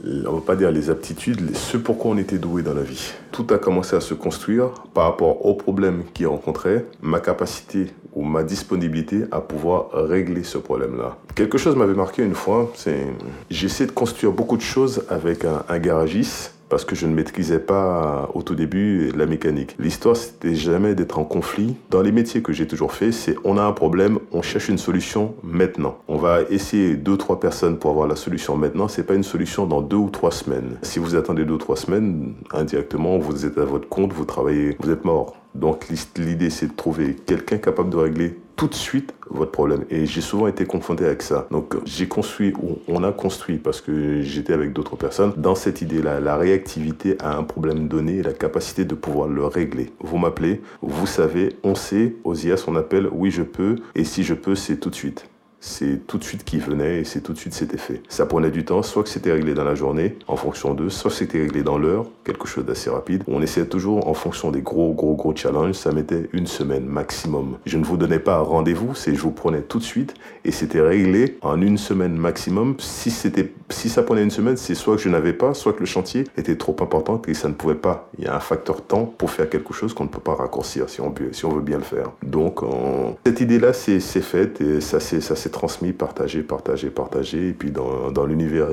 on 0.04 0.32
ne 0.32 0.36
va 0.36 0.42
pas 0.42 0.56
dire 0.56 0.72
les 0.72 0.90
aptitudes, 0.90 1.56
ce 1.56 1.78
pourquoi 1.78 2.12
on 2.12 2.18
était 2.18 2.38
doué 2.38 2.62
dans 2.62 2.74
la 2.74 2.84
vie. 2.84 3.14
Tout 3.32 3.48
a 3.52 3.58
commencé 3.58 3.96
à 3.96 4.02
se 4.02 4.14
construire 4.14 4.70
par 4.94 5.06
rapport 5.06 5.46
aux 5.46 5.56
problèmes 5.56 6.04
qu'il 6.14 6.28
rencontrait, 6.28 6.86
ma 7.02 7.20
capacité 7.20 7.88
ou 8.14 8.24
ma 8.24 8.44
disponibilité 8.44 9.24
à 9.32 9.42
pouvoir 9.42 9.90
régler 9.94 10.44
ce 10.44 10.58
problème-là. 10.58 11.18
Quelque 11.36 11.58
chose 11.58 11.76
m'avait 11.76 11.94
marqué 11.94 12.24
une 12.24 12.36
fois, 12.36 12.72
c'est 12.76 13.08
j'essaie 13.50 13.86
de 13.86 13.92
construire 13.92 14.32
beaucoup 14.32 14.58
de 14.58 14.62
choses 14.62 15.04
avec 15.10 15.46
un, 15.46 15.80
garagiste 15.80 16.54
parce 16.72 16.86
que 16.86 16.96
je 16.96 17.06
ne 17.06 17.14
maîtrisais 17.14 17.60
pas 17.60 18.30
au 18.34 18.44
tout 18.44 18.56
début 18.56 19.12
la 19.12 19.26
mécanique. 19.26 19.76
L'histoire, 19.78 20.16
c'était 20.16 20.56
jamais 20.56 20.96
d'être 20.96 21.20
en 21.20 21.26
conflit. 21.26 21.76
Dans 21.90 22.02
les 22.02 22.14
métiers 22.14 22.42
que 22.42 22.54
j'ai 22.54 22.66
toujours 22.66 22.94
fait, 22.94 23.12
c'est 23.12 23.36
on 23.44 23.58
a 23.58 23.62
un 23.62 23.74
problème, 23.74 24.20
on 24.32 24.42
cherche 24.42 24.70
une 24.70 24.78
solution 24.78 25.36
maintenant. 25.44 25.98
On 26.08 26.16
va 26.16 26.44
essayer 26.50 26.96
deux, 26.96 27.18
trois 27.18 27.42
personnes 27.42 27.78
pour 27.78 27.92
avoir 27.92 28.08
la 28.08 28.16
solution 28.16 28.56
maintenant. 28.56 28.88
C'est 28.88 29.04
pas 29.04 29.16
une 29.16 29.24
solution 29.24 29.68
dans 29.68 29.82
deux 29.82 29.98
ou 29.98 30.10
trois 30.10 30.32
semaines. 30.32 30.78
Si 30.82 30.98
vous 30.98 31.16
attendez 31.16 31.44
deux 31.44 31.56
ou 31.56 31.58
trois 31.58 31.76
semaines, 31.76 32.36
indirectement, 32.54 33.18
vous 33.18 33.46
êtes 33.46 33.58
à 33.58 33.66
votre 33.66 33.90
compte, 33.90 34.14
vous 34.14 34.26
travaillez, 34.26 34.78
vous 34.80 34.90
êtes 34.92 35.04
mort. 35.04 35.36
Donc 35.54 35.88
l'idée, 36.18 36.50
c'est 36.50 36.68
de 36.68 36.74
trouver 36.74 37.18
quelqu'un 37.26 37.58
capable 37.58 37.90
de 37.90 37.98
régler 37.98 38.40
tout 38.62 38.68
de 38.68 38.76
suite 38.76 39.16
votre 39.28 39.50
problème. 39.50 39.86
Et 39.90 40.06
j'ai 40.06 40.22
souvent 40.22 40.46
été 40.46 40.66
confronté 40.66 41.04
avec 41.04 41.24
ça. 41.24 41.48
Donc 41.50 41.76
j'ai 41.84 42.08
construit, 42.08 42.54
ou 42.62 42.78
on 42.88 43.04
a 43.04 43.12
construit, 43.12 43.58
parce 43.58 43.82
que 43.82 44.22
j'étais 44.22 44.54
avec 44.54 44.72
d'autres 44.72 44.96
personnes, 44.96 45.34
dans 45.36 45.56
cette 45.56 45.82
idée-là, 45.82 46.20
la 46.20 46.38
réactivité 46.38 47.18
à 47.20 47.36
un 47.36 47.42
problème 47.42 47.88
donné 47.88 48.22
la 48.22 48.34
capacité 48.34 48.86
de 48.86 48.94
pouvoir 48.94 49.30
le 49.30 49.48
régler. 49.48 49.90
Vous 50.00 50.20
m'appelez, 50.20 50.62
vous 50.84 51.08
savez, 51.08 51.56
on 51.64 51.74
sait, 51.74 52.18
aux 52.24 52.36
IAS 52.36 52.66
on 52.68 52.76
appelle 52.76 53.10
oui 53.12 53.32
je 53.32 53.42
peux, 53.42 53.78
et 53.96 54.04
si 54.04 54.22
je 54.22 54.36
peux, 54.36 54.54
c'est 54.54 54.78
tout 54.78 54.92
de 54.92 54.96
suite 54.96 55.31
c'est 55.62 56.08
tout 56.08 56.18
de 56.18 56.24
suite 56.24 56.44
qui 56.44 56.58
venait 56.58 57.02
et 57.02 57.04
c'est 57.04 57.22
tout 57.22 57.34
de 57.34 57.38
suite 57.38 57.54
c'était 57.54 57.78
fait. 57.78 58.02
Ça 58.10 58.26
prenait 58.26 58.50
du 58.50 58.66
temps, 58.66 58.82
soit 58.82 59.04
que 59.04 59.10
c'était 59.10 59.32
réglé 59.32 59.54
dans 59.54 59.64
la 59.64 59.76
journée 59.76 60.18
en 60.28 60.36
fonction 60.36 60.74
d'eux, 60.74 60.90
soit 60.90 61.12
c'était 61.12 61.40
réglé 61.40 61.62
dans 61.62 61.78
l'heure, 61.78 62.08
quelque 62.26 62.48
chose 62.48 62.66
d'assez 62.66 62.90
rapide. 62.90 63.24
On 63.28 63.42
essayait 63.44 63.68
toujours 63.68 64.08
en 64.08 64.16
fonction 64.16 64.52
des 64.52 64.62
gros 64.62 64.92
gros 64.94 65.16
gros 65.16 65.36
challenges, 65.36 65.76
ça 65.76 65.92
mettait 65.92 66.30
une 66.34 66.48
semaine 66.48 66.86
maximum. 66.86 67.58
Je 67.68 67.78
ne 67.78 67.86
vous 67.86 67.96
donnais 67.96 68.20
pas 68.20 68.40
rendez-vous, 68.40 68.96
c'est 68.96 69.14
je 69.14 69.22
vous 69.22 69.32
prenais 69.32 69.62
tout 69.62 69.78
de 69.78 69.84
suite 69.84 70.16
et 70.46 70.52
c'était 70.52 70.82
réglé 70.82 71.38
en 71.42 71.62
une 71.62 71.78
semaine 71.78 72.16
maximum. 72.16 72.76
Si 72.80 73.12
c'était 73.12 73.52
si 73.70 73.90
ça 73.90 74.04
prenait 74.04 74.24
une 74.24 74.32
semaine, 74.32 74.58
c'est 74.58 74.76
soit 74.76 74.96
que 74.96 75.02
je 75.02 75.10
n'avais 75.10 75.34
pas, 75.34 75.54
soit 75.54 75.74
que 75.74 75.80
le 75.80 75.86
chantier 75.86 76.26
était 76.38 76.58
trop 76.58 76.76
important 76.82 77.22
et 77.28 77.34
ça 77.34 77.48
ne 77.48 77.54
pouvait 77.54 77.76
pas. 77.76 78.10
Il 78.18 78.26
y 78.26 78.28
a 78.28 78.36
un 78.36 78.40
facteur 78.40 78.82
temps 78.82 79.06
pour 79.06 79.32
faire 79.32 79.50
quelque 79.50 79.74
chose 79.74 79.94
qu'on 79.94 80.04
ne 80.04 80.10
peut 80.10 80.20
pas 80.20 80.36
raccourcir 80.36 80.90
si 80.90 81.02
on, 81.02 81.10
veut 81.50 81.62
bien 81.62 81.78
le 81.78 81.84
faire. 81.84 82.12
Donc 82.24 82.62
cette 83.26 83.42
idée-là 83.42 83.74
c'est 83.74 84.00
faite 84.00 84.62
et 84.62 84.82
ça 84.82 85.00
c'est 85.00 85.22
ça 85.22 85.36
transmis, 85.50 85.94
partagé, 85.94 86.42
partagé, 86.42 86.90
partagé. 86.90 87.50
Et 87.50 87.54
puis 87.54 87.72
dans, 87.72 88.12
dans 88.12 88.26
l'univers 88.26 88.68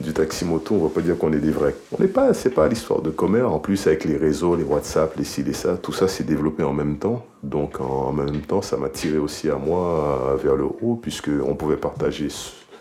du 0.00 0.12
taxi 0.12 0.44
moto, 0.44 0.74
on 0.74 0.84
va 0.84 0.88
pas 0.88 1.00
dire 1.00 1.18
qu'on 1.18 1.32
est 1.32 1.38
des 1.38 1.50
vrais. 1.50 1.74
On 1.96 2.02
n'est 2.02 2.08
pas, 2.08 2.34
c'est 2.34 2.50
pas 2.50 2.68
l'histoire 2.68 3.02
de 3.02 3.10
commerce. 3.10 3.52
En 3.52 3.58
plus, 3.58 3.86
avec 3.86 4.04
les 4.04 4.16
réseaux, 4.16 4.56
les 4.56 4.64
WhatsApp, 4.64 5.16
les 5.16 5.24
ci, 5.24 5.42
les 5.42 5.52
ça, 5.52 5.76
tout 5.76 5.92
ça 5.92 6.08
s'est 6.08 6.24
développé 6.24 6.62
en 6.62 6.72
même 6.72 6.96
temps. 6.96 7.24
Donc 7.44 7.80
en 7.80 8.12
même 8.12 8.40
temps, 8.40 8.62
ça 8.62 8.76
m'a 8.76 8.88
tiré 8.88 9.18
aussi 9.18 9.50
à 9.50 9.56
moi 9.56 10.36
vers 10.42 10.56
le 10.56 10.64
haut, 10.64 10.98
puisque 11.00 11.30
on 11.46 11.54
pouvait 11.54 11.76
partager 11.76 12.28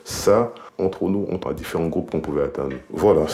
ça 0.04 0.54
entre 0.80 1.04
nous, 1.10 1.28
entre 1.32 1.54
différents 1.54 1.88
groupes 1.88 2.12
qu'on 2.12 2.22
pouvait 2.22 2.44
atteindre. 2.44 2.76
Voilà, 2.90 3.26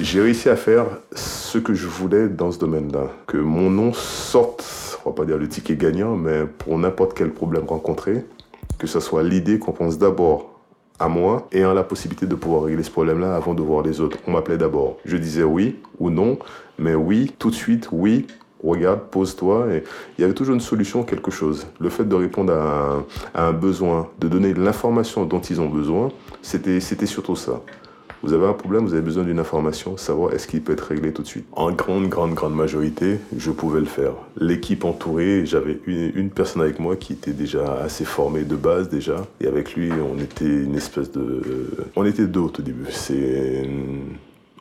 j'ai 0.00 0.20
réussi 0.20 0.48
à 0.48 0.56
faire 0.56 0.86
ce 1.12 1.58
que 1.58 1.74
je 1.74 1.86
voulais 1.86 2.28
dans 2.28 2.50
ce 2.50 2.58
domaine-là. 2.58 3.08
Que 3.26 3.36
mon 3.36 3.68
nom 3.68 3.92
sorte, 3.92 4.98
on 5.04 5.10
va 5.10 5.16
pas 5.16 5.24
dire 5.24 5.38
le 5.38 5.48
ticket 5.48 5.76
gagnant, 5.76 6.16
mais 6.16 6.44
pour 6.46 6.78
n'importe 6.78 7.14
quel 7.14 7.30
problème 7.30 7.64
rencontré, 7.66 8.24
que 8.78 8.86
ce 8.86 9.00
soit 9.00 9.22
l'idée 9.22 9.58
qu'on 9.58 9.72
pense 9.72 9.98
d'abord 9.98 10.54
à 11.00 11.08
moi 11.08 11.48
en 11.54 11.74
la 11.74 11.84
possibilité 11.84 12.26
de 12.26 12.34
pouvoir 12.34 12.62
régler 12.62 12.82
ce 12.82 12.90
problème-là 12.90 13.36
avant 13.36 13.54
de 13.54 13.62
voir 13.62 13.82
les 13.82 14.00
autres. 14.00 14.18
On 14.26 14.32
m'appelait 14.32 14.58
d'abord. 14.58 14.96
Je 15.04 15.16
disais 15.16 15.44
oui 15.44 15.76
ou 15.98 16.10
non, 16.10 16.38
mais 16.78 16.94
oui, 16.94 17.32
tout 17.38 17.50
de 17.50 17.54
suite, 17.54 17.88
oui, 17.92 18.26
regarde, 18.64 19.00
pose-toi. 19.10 19.74
Et 19.74 19.84
il 20.16 20.22
y 20.22 20.24
avait 20.24 20.34
toujours 20.34 20.54
une 20.54 20.60
solution, 20.60 21.02
quelque 21.02 21.30
chose. 21.30 21.66
Le 21.80 21.88
fait 21.88 22.04
de 22.04 22.14
répondre 22.14 22.52
à 22.52 23.04
un, 23.34 23.52
besoin, 23.52 24.08
de 24.18 24.28
donner 24.28 24.54
l'information 24.54 25.24
dont 25.24 25.40
ils 25.40 25.60
ont 25.60 25.68
besoin, 25.68 26.10
c'était 26.42 26.80
surtout 26.80 27.36
ça. 27.36 27.60
Vous 28.22 28.32
avez 28.32 28.46
un 28.46 28.52
problème, 28.52 28.84
vous 28.84 28.94
avez 28.94 29.02
besoin 29.02 29.22
d'une 29.22 29.38
information, 29.38 29.96
savoir 29.96 30.32
est-ce 30.32 30.48
qu'il 30.48 30.60
peut 30.60 30.72
être 30.72 30.88
réglé 30.88 31.12
tout 31.12 31.22
de 31.22 31.26
suite. 31.28 31.46
En 31.52 31.70
grande, 31.70 32.08
grande, 32.08 32.34
grande 32.34 32.54
majorité, 32.54 33.20
je 33.36 33.52
pouvais 33.52 33.78
le 33.78 33.86
faire. 33.86 34.12
L'équipe 34.36 34.84
entourée, 34.84 35.46
j'avais 35.46 35.78
une, 35.86 36.30
personne 36.30 36.62
avec 36.62 36.80
moi 36.80 36.96
qui 36.96 37.12
était 37.12 37.32
déjà 37.32 37.74
assez 37.74 38.04
formée 38.04 38.42
de 38.42 38.56
base 38.56 38.88
déjà. 38.88 39.24
Et 39.40 39.46
avec 39.46 39.76
lui, 39.76 39.92
on 39.92 40.18
était 40.18 40.44
une 40.44 40.74
espèce 40.74 41.12
de... 41.12 41.42
On 41.94 42.04
était 42.04 42.26
deux 42.26 42.40
au 42.40 42.50
début. 42.50 42.86
C'est 42.90 43.68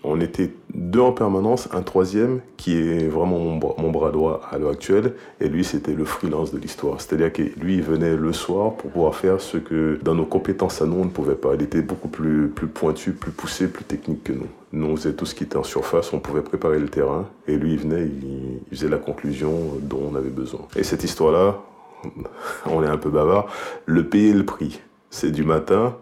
on 0.03 0.21
était 0.21 0.51
deux 0.77 0.99
en 0.99 1.11
permanence, 1.11 1.67
un 1.73 1.81
troisième 1.81 2.39
qui 2.55 2.77
est 2.77 3.07
vraiment 3.07 3.39
mon 3.39 3.89
bras, 3.91 4.11
droit 4.11 4.41
à 4.51 4.57
l'heure 4.57 4.71
actuelle, 4.71 5.13
et 5.41 5.49
lui 5.49 5.63
c'était 5.63 5.93
le 5.93 6.05
freelance 6.05 6.53
de 6.53 6.59
l'histoire. 6.59 7.01
C'est-à-dire 7.01 7.33
que 7.33 7.41
lui 7.59 7.75
il 7.75 7.81
venait 7.81 8.15
le 8.15 8.31
soir 8.31 8.75
pour 8.75 8.91
pouvoir 8.91 9.15
faire 9.15 9.41
ce 9.41 9.57
que 9.57 9.99
dans 10.03 10.13
nos 10.13 10.25
compétences 10.25 10.81
à 10.81 10.85
nous 10.85 10.97
on 10.97 11.05
ne 11.05 11.09
pouvait 11.09 11.35
pas. 11.35 11.55
Il 11.55 11.63
était 11.63 11.81
beaucoup 11.81 12.07
plus, 12.07 12.47
plus 12.47 12.67
pointu, 12.67 13.11
plus 13.11 13.31
poussé, 13.31 13.67
plus 13.67 13.83
technique 13.83 14.23
que 14.23 14.33
nous. 14.33 14.47
Nous 14.71 14.85
on 14.85 14.95
faisait 14.95 15.13
tout 15.13 15.25
ce 15.25 15.33
qui 15.33 15.43
était 15.43 15.57
en 15.57 15.63
surface, 15.63 16.13
on 16.13 16.19
pouvait 16.19 16.41
préparer 16.41 16.79
le 16.79 16.89
terrain, 16.89 17.27
et 17.47 17.57
lui 17.57 17.73
il 17.73 17.79
venait, 17.79 18.05
il, 18.05 18.59
il 18.71 18.77
faisait 18.77 18.89
la 18.89 18.97
conclusion 18.97 19.51
dont 19.81 20.11
on 20.11 20.15
avait 20.15 20.29
besoin. 20.29 20.61
Et 20.75 20.83
cette 20.83 21.03
histoire-là, 21.03 21.59
on 22.67 22.83
est 22.83 22.87
un 22.87 22.97
peu 22.97 23.09
bavard, 23.09 23.47
le 23.85 24.07
payer 24.07 24.33
le 24.33 24.45
prix. 24.45 24.79
C'est 25.09 25.31
du 25.31 25.43
matin 25.43 25.95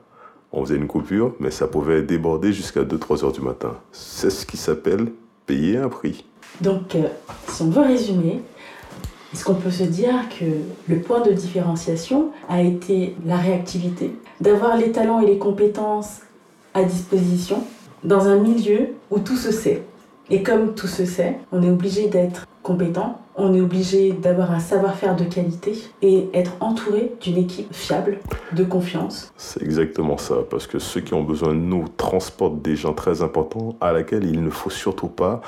on 0.56 0.66
faisait 0.66 0.78
une 0.78 0.88
coupure, 0.88 1.34
mais 1.40 1.52
ça 1.52 1.68
pouvait 1.68 2.02
déborder 2.02 2.54
jusqu'à 2.54 2.84
2-3 2.84 3.26
heures 3.26 3.32
du 3.34 3.42
matin. 3.42 3.76
C'est 3.92 4.30
ce 4.30 4.46
qui 4.46 4.58
s'appelle 4.58 5.12
payer 5.46 5.78
un 5.78 5.90
prix. 5.90 6.26
Donc, 6.62 6.96
euh, 6.96 7.08
si 7.50 7.62
on 7.62 7.70
veut 7.70 7.82
résumer, 7.82 8.42
est-ce 9.34 9.44
qu'on 9.44 9.56
peut 9.56 9.72
se 9.72 9.84
dire 9.84 10.14
que 10.40 10.46
le 10.88 11.02
point 11.02 11.20
de 11.22 11.34
différenciation 11.34 12.32
a 12.48 12.62
été 12.62 13.16
la 13.26 13.36
réactivité, 13.36 14.16
d'avoir 14.40 14.78
les 14.78 14.92
talents 14.92 15.20
et 15.20 15.26
les 15.26 15.38
compétences 15.38 16.22
à 16.74 16.84
disposition 16.84 17.64
dans 18.04 18.28
un 18.28 18.38
milieu 18.38 18.90
où 19.12 19.20
tout 19.20 19.36
se 19.36 19.52
sait 19.52 19.84
Et 20.30 20.42
comme 20.42 20.74
tout 20.74 20.88
se 20.88 21.06
sait, 21.06 21.38
on 21.52 21.62
est 21.62 21.70
obligé 21.70 22.08
d'être 22.08 22.48
compétent, 22.64 23.22
on 23.36 23.54
est 23.54 23.62
obligé 23.62 24.12
d'avoir 24.12 24.52
un 24.52 24.60
savoir-faire 24.60 25.16
de 25.16 25.24
qualité 25.24 25.74
et 26.02 26.30
être 26.34 26.54
entouré 26.62 27.14
d'une 27.22 27.38
équipe 27.38 27.72
fiable, 27.72 28.18
de 28.54 28.64
confiance. 28.64 29.32
C'est 29.38 29.62
exactement 29.62 30.18
ça, 30.18 30.38
parce 30.50 30.66
que 30.66 30.80
ceux 30.80 31.02
qui 31.02 31.14
ont 31.14 31.24
besoin 31.24 31.50
de 31.50 31.60
nous 31.60 31.86
transportent 31.96 32.62
des 32.64 32.76
gens 32.76 32.94
très 32.94 33.22
importants 33.22 33.76
à 33.82 33.92
laquelle 33.92 34.24
il 34.24 34.44
ne 34.44 34.50
faut 34.50 34.72
surtout 34.72 35.10
pas, 35.10 35.42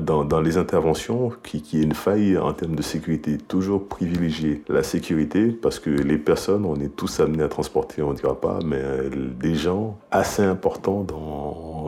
dans, 0.00 0.40
les 0.40 0.58
interventions, 0.58 1.32
qu'il 1.42 1.62
qui 1.62 1.78
y 1.78 1.80
ait 1.80 1.84
une 1.84 1.94
faille 1.94 2.38
en 2.38 2.52
termes 2.52 2.76
de 2.76 2.82
sécurité. 2.82 3.36
Toujours 3.36 3.88
privilégier 3.88 4.62
la 4.68 4.84
sécurité, 4.84 5.48
parce 5.48 5.80
que 5.80 5.90
les 5.90 6.18
personnes, 6.18 6.64
on 6.64 6.76
est 6.76 6.94
tous 6.94 7.18
amenés 7.18 7.42
à 7.42 7.48
transporter, 7.48 8.02
on 8.02 8.10
ne 8.10 8.16
dira 8.16 8.40
pas, 8.40 8.60
mais 8.64 8.82
des 9.40 9.56
gens 9.56 9.98
assez 10.12 10.44
importants 10.44 11.04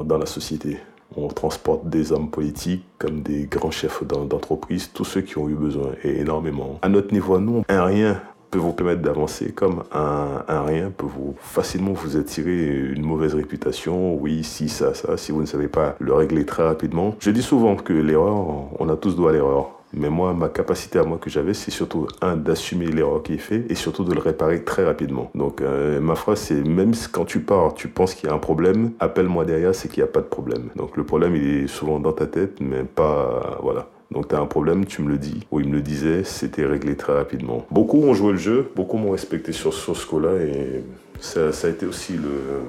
dans 0.04 0.18
la 0.18 0.26
société. 0.26 0.78
On 1.16 1.28
transporte 1.28 1.88
des 1.88 2.12
hommes 2.12 2.30
politiques 2.30 2.84
comme 2.98 3.22
des 3.22 3.44
grands 3.44 3.70
chefs 3.70 4.04
d'entreprise, 4.04 4.90
tous 4.92 5.04
ceux 5.04 5.20
qui 5.20 5.38
ont 5.38 5.48
eu 5.48 5.54
besoin, 5.54 5.92
et 6.04 6.20
énormément. 6.20 6.78
À 6.82 6.88
notre 6.88 7.12
niveau, 7.12 7.38
nous, 7.38 7.62
un 7.68 7.84
rien 7.84 8.20
peut 8.50 8.58
vous 8.58 8.72
permettre 8.72 9.00
d'avancer 9.00 9.50
comme 9.52 9.82
un, 9.92 10.44
rien 10.66 10.90
peut 10.90 11.06
vous 11.06 11.34
facilement 11.40 11.92
vous 11.92 12.16
attirer 12.16 12.92
une 12.94 13.02
mauvaise 13.02 13.34
réputation. 13.34 14.14
Oui, 14.14 14.44
si, 14.44 14.68
ça, 14.68 14.94
ça, 14.94 15.16
si 15.16 15.32
vous 15.32 15.40
ne 15.40 15.46
savez 15.46 15.68
pas 15.68 15.96
le 15.98 16.12
régler 16.12 16.44
très 16.44 16.62
rapidement. 16.62 17.14
Je 17.18 17.30
dis 17.30 17.42
souvent 17.42 17.76
que 17.76 17.94
l'erreur, 17.94 18.44
on 18.78 18.88
a 18.90 18.96
tous 18.96 19.16
droit 19.16 19.30
à 19.30 19.32
l'erreur. 19.32 19.81
Mais 19.94 20.10
moi, 20.10 20.32
ma 20.32 20.48
capacité 20.48 20.98
à 20.98 21.04
moi 21.04 21.18
que 21.18 21.30
j'avais, 21.30 21.54
c'est 21.54 21.70
surtout, 21.70 22.06
un, 22.20 22.36
d'assumer 22.36 22.86
l'erreur 22.86 23.22
qui 23.22 23.34
est 23.34 23.38
faite 23.38 23.70
et 23.70 23.74
surtout 23.74 24.04
de 24.04 24.14
le 24.14 24.20
réparer 24.20 24.64
très 24.64 24.84
rapidement. 24.84 25.30
Donc, 25.34 25.60
euh, 25.60 26.00
ma 26.00 26.14
phrase, 26.14 26.40
c'est 26.40 26.62
même 26.62 26.92
quand 27.12 27.24
tu 27.24 27.40
pars, 27.40 27.74
tu 27.74 27.88
penses 27.88 28.14
qu'il 28.14 28.28
y 28.28 28.32
a 28.32 28.34
un 28.34 28.38
problème, 28.38 28.92
appelle-moi 29.00 29.44
derrière, 29.44 29.74
c'est 29.74 29.88
qu'il 29.88 30.02
n'y 30.02 30.08
a 30.08 30.12
pas 30.12 30.20
de 30.20 30.26
problème. 30.26 30.70
Donc, 30.76 30.96
le 30.96 31.04
problème, 31.04 31.36
il 31.36 31.64
est 31.64 31.66
souvent 31.66 32.00
dans 32.00 32.12
ta 32.12 32.26
tête, 32.26 32.60
mais 32.60 32.84
pas, 32.84 33.58
voilà. 33.62 33.88
Donc 34.12 34.28
tu 34.28 34.34
as 34.34 34.40
un 34.40 34.46
problème, 34.46 34.84
tu 34.84 35.02
me 35.02 35.08
le 35.08 35.18
dis. 35.18 35.46
Ou 35.50 35.60
il 35.60 35.68
me 35.68 35.74
le 35.74 35.80
disait, 35.80 36.22
c'était 36.22 36.66
réglé 36.66 36.96
très 36.96 37.14
rapidement. 37.14 37.66
Beaucoup 37.70 38.02
ont 38.02 38.12
joué 38.12 38.32
le 38.32 38.38
jeu, 38.38 38.70
beaucoup 38.76 38.98
m'ont 38.98 39.10
respecté 39.10 39.52
sur, 39.52 39.72
ce 39.72 40.06
coup-là 40.06 40.34
et 40.42 40.84
ça, 41.18 41.50
ça, 41.52 41.68
a 41.68 41.70
été 41.70 41.86
aussi 41.86 42.14
le, 42.14 42.60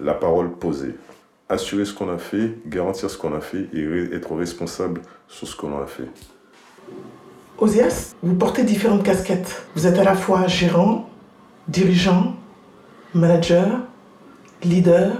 la 0.00 0.14
parole 0.14 0.50
posée. 0.50 0.94
Assurer 1.50 1.84
ce 1.84 1.92
qu'on 1.92 2.08
a 2.08 2.18
fait, 2.18 2.54
garantir 2.66 3.10
ce 3.10 3.18
qu'on 3.18 3.34
a 3.34 3.40
fait 3.40 3.68
et 3.74 4.14
être 4.14 4.34
responsable 4.34 5.02
sur 5.28 5.46
ce 5.46 5.56
qu'on 5.56 5.78
a 5.78 5.86
fait. 5.86 6.08
Osias, 7.60 8.14
vous 8.22 8.34
portez 8.36 8.62
différentes 8.62 9.02
casquettes. 9.02 9.64
Vous 9.74 9.88
êtes 9.88 9.98
à 9.98 10.04
la 10.04 10.14
fois 10.14 10.46
gérant, 10.46 11.08
dirigeant, 11.66 12.36
manager, 13.14 13.80
leader, 14.62 15.10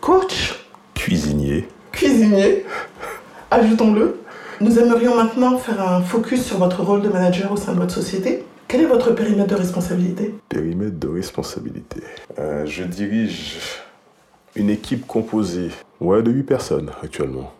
coach, 0.00 0.58
cuisinier. 0.94 1.68
Cuisinier. 1.92 2.64
Ajoutons-le. 3.52 4.20
Nous 4.60 4.76
aimerions 4.80 5.14
maintenant 5.14 5.56
faire 5.56 5.80
un 5.80 6.02
focus 6.02 6.44
sur 6.44 6.58
votre 6.58 6.82
rôle 6.82 7.00
de 7.00 7.08
manager 7.08 7.52
au 7.52 7.56
sein 7.56 7.74
de 7.74 7.78
votre 7.78 7.94
société. 7.94 8.44
Quel 8.66 8.80
est 8.80 8.86
votre 8.86 9.12
périmètre 9.12 9.50
de 9.50 9.54
responsabilité? 9.54 10.34
Périmètre 10.48 10.98
de 10.98 11.08
responsabilité. 11.08 12.02
Euh, 12.40 12.66
je 12.66 12.82
dirige 12.82 13.56
une 14.56 14.68
équipe 14.68 15.06
composée 15.06 15.70
ouais, 16.00 16.24
de 16.24 16.32
8 16.32 16.42
personnes 16.42 16.90
actuellement 17.04 17.52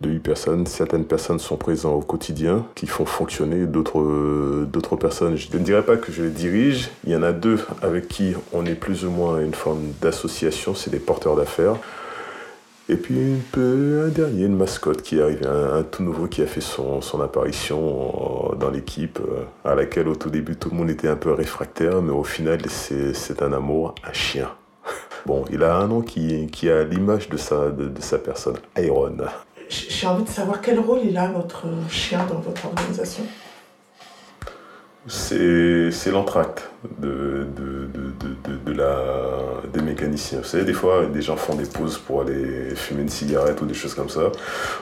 de 0.00 0.10
8 0.10 0.18
personnes. 0.20 0.66
Certaines 0.66 1.04
personnes 1.04 1.38
sont 1.38 1.56
présentes 1.56 1.94
au 1.94 2.04
quotidien, 2.04 2.66
qui 2.74 2.86
font 2.86 3.06
fonctionner 3.06 3.66
d'autres, 3.66 4.96
personnes. 4.96 5.36
Je 5.36 5.48
ne 5.56 5.62
dirais 5.62 5.82
pas 5.82 5.96
que 5.96 6.12
je 6.12 6.22
les 6.22 6.30
dirige. 6.30 6.90
Il 7.04 7.12
y 7.12 7.16
en 7.16 7.22
a 7.22 7.32
deux 7.32 7.58
avec 7.82 8.08
qui 8.08 8.34
on 8.52 8.66
est 8.66 8.74
plus 8.74 9.04
ou 9.04 9.10
moins 9.10 9.40
une 9.40 9.54
forme 9.54 9.92
d'association, 10.00 10.74
c'est 10.74 10.90
des 10.90 10.98
porteurs 10.98 11.36
d'affaires. 11.36 11.76
Et 12.88 12.94
puis 12.94 13.16
un, 13.56 14.08
dernier, 14.08 14.44
une 14.44 14.56
mascotte 14.56 15.02
qui 15.02 15.18
est 15.18 15.22
arrivé, 15.22 15.44
un, 15.44 15.82
tout 15.82 16.04
nouveau 16.04 16.28
qui 16.28 16.40
a 16.42 16.46
fait 16.46 16.60
son, 16.60 17.00
apparition 17.20 18.54
dans 18.60 18.70
l'équipe, 18.70 19.18
à 19.64 19.74
laquelle 19.74 20.06
au 20.06 20.14
tout 20.14 20.30
début 20.30 20.54
tout 20.54 20.70
le 20.70 20.76
monde 20.76 20.90
était 20.90 21.08
un 21.08 21.16
peu 21.16 21.32
réfractaire, 21.32 22.00
mais 22.00 22.12
au 22.12 22.22
final 22.22 22.60
c'est 22.68 23.42
un 23.42 23.52
amour, 23.52 23.94
un 24.04 24.12
chien. 24.12 24.50
Bon, 25.26 25.44
il 25.50 25.64
a 25.64 25.76
un 25.76 25.88
nom 25.88 26.02
qui, 26.02 26.70
a 26.70 26.84
l'image 26.84 27.28
de 27.28 27.36
sa, 27.36 27.70
de 27.70 27.90
sa 28.00 28.18
personne, 28.18 28.58
Iron. 28.78 29.16
J'ai 29.68 30.06
envie 30.06 30.24
de 30.24 30.28
savoir 30.28 30.60
quel 30.60 30.78
rôle 30.78 31.00
il 31.04 31.16
a, 31.18 31.28
votre 31.28 31.66
chien, 31.90 32.24
dans 32.26 32.40
votre 32.40 32.66
organisation 32.66 33.24
c'est 35.08 36.10
l'entracte 36.10 36.68
de, 36.98 37.46
de, 37.56 37.88
de, 38.44 38.56
de, 38.64 38.72
la, 38.72 38.98
des 39.72 39.80
mécaniciens. 39.80 40.40
Vous 40.40 40.44
savez, 40.44 40.64
des 40.64 40.72
fois, 40.72 41.06
des 41.06 41.22
gens 41.22 41.36
font 41.36 41.54
des 41.54 41.66
pauses 41.66 41.98
pour 41.98 42.22
aller 42.22 42.74
fumer 42.74 43.02
une 43.02 43.08
cigarette 43.08 43.60
ou 43.62 43.66
des 43.66 43.74
choses 43.74 43.94
comme 43.94 44.08
ça. 44.08 44.32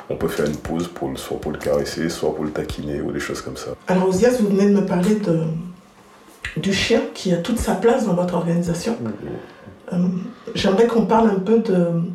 On 0.08 0.16
peut 0.16 0.28
faire 0.28 0.46
une 0.46 0.56
pause 0.56 0.88
pour, 0.88 1.10
soit 1.18 1.38
pour 1.38 1.52
le 1.52 1.58
caresser, 1.58 2.08
soit 2.08 2.34
pour 2.34 2.44
le 2.44 2.50
taquiner 2.50 3.00
ou 3.00 3.12
des 3.12 3.20
choses 3.20 3.42
comme 3.42 3.56
ça. 3.56 3.70
Alors, 3.86 4.08
Osias, 4.08 4.38
vous 4.40 4.48
venez 4.48 4.70
de 4.70 4.74
me 4.80 4.86
parler 4.86 5.16
de, 5.16 5.42
du 6.56 6.72
chien 6.72 7.02
qui 7.12 7.32
a 7.32 7.36
toute 7.36 7.58
sa 7.58 7.74
place 7.74 8.06
dans 8.06 8.14
votre 8.14 8.34
organisation. 8.34 8.96
Euh, 9.92 9.96
j'aimerais 10.54 10.86
qu'on 10.86 11.04
parle 11.04 11.30
un 11.30 11.40
peu 11.40 11.62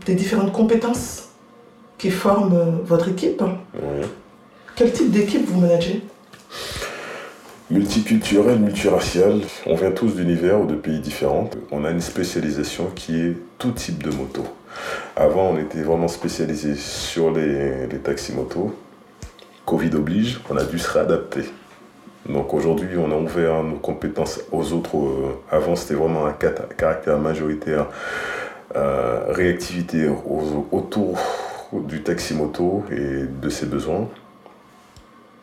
des 0.06 0.16
différentes 0.16 0.52
compétences 0.52 1.29
qui 2.00 2.10
forment 2.10 2.80
votre 2.84 3.10
équipe. 3.10 3.44
Quel 4.76 4.92
type 4.92 5.12
d'équipe 5.12 5.46
vous 5.48 5.60
managez? 5.60 6.02
Multiculturel, 7.70 8.58
multiracial. 8.58 9.42
On 9.68 9.76
vient 9.76 9.92
tous 9.92 10.16
d'univers 10.16 10.60
ou 10.60 10.66
de 10.66 10.74
pays 10.74 11.00
différents. 11.00 11.50
On 11.72 11.86
a 11.86 11.92
une 11.92 12.02
spécialisation 12.02 12.88
qui 12.96 13.20
est 13.20 13.38
tout 13.60 13.72
type 13.72 14.02
de 14.02 14.10
moto. 14.10 14.44
Avant, 15.16 15.50
on 15.50 15.60
était 15.60 15.84
vraiment 15.84 16.08
spécialisé 16.08 16.74
sur 16.76 17.30
les, 17.32 17.86
les 17.86 18.00
taxis-motos. 18.00 18.74
Covid 19.66 19.94
oblige, 19.94 20.40
on 20.50 20.58
a 20.58 20.64
dû 20.64 20.80
se 20.80 20.90
réadapter. 20.90 21.44
Donc 22.28 22.54
aujourd'hui, 22.54 22.98
on 22.98 23.12
a 23.12 23.16
ouvert 23.16 23.62
nos 23.62 23.76
compétences 23.76 24.40
aux 24.52 24.72
autres. 24.72 24.98
Euh, 24.98 25.40
avant, 25.52 25.76
c'était 25.76 25.94
vraiment 25.94 26.26
un 26.26 26.34
caractère 26.34 27.20
majoritaire, 27.20 27.88
euh, 28.76 29.26
réactivité 29.30 30.10
autour 30.72 31.20
du 31.74 32.02
taxi-moto 32.02 32.84
et 32.92 33.26
de 33.26 33.50
ses 33.50 33.66
besoins 33.66 34.08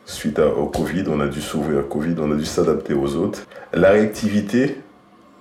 suite 0.07 0.39
au 0.39 0.67
Covid, 0.67 1.05
on 1.09 1.21
a 1.21 1.27
dû 1.27 1.41
s'ouvrir 1.41 1.81
au 1.81 1.83
Covid, 1.83 2.15
on 2.19 2.31
a 2.33 2.37
dû 2.37 2.45
s'adapter 2.45 2.95
aux 2.95 3.17
autres. 3.17 3.47
La 3.73 3.91
réactivité, 3.91 4.79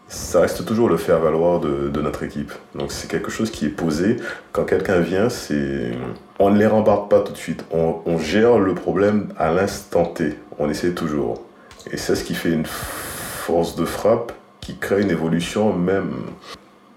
ça 0.08 0.42
reste 0.42 0.66
toujours 0.66 0.90
le 0.90 0.98
faire 0.98 1.20
valoir 1.20 1.60
de, 1.60 2.02
notre 2.02 2.24
équipe. 2.24 2.52
Donc 2.74 2.92
c'est 2.92 3.10
quelque 3.10 3.32
chose 3.32 3.52
qui 3.52 3.66
est 3.66 3.70
posé. 3.70 4.18
Quand 4.52 4.66
quelqu'un 4.66 5.00
vient, 5.00 5.30
c'est 5.30 5.92
on 6.40 6.50
ne 6.50 6.58
les 6.58 6.68
rembarque 6.68 7.10
pas 7.10 7.22
tout 7.22 7.32
de 7.32 7.38
suite. 7.38 7.64
On, 7.72 8.18
gère 8.18 8.60
le 8.60 8.76
problème 8.76 9.30
à 9.38 9.52
l'instant 9.52 10.06
T. 10.06 10.38
On 10.60 10.70
essaie 10.70 10.92
toujours. 10.92 11.44
Et 11.92 11.98
c'est 11.98 12.16
ce 12.16 12.24
qui 12.24 12.36
fait 12.36 12.52
une 12.52 12.66
force 12.66 13.76
de 13.76 13.86
frappe 13.86 14.32
qui 14.62 14.78
crée 14.78 15.02
une 15.02 15.12
évolution 15.12 15.74
même. 15.74 16.12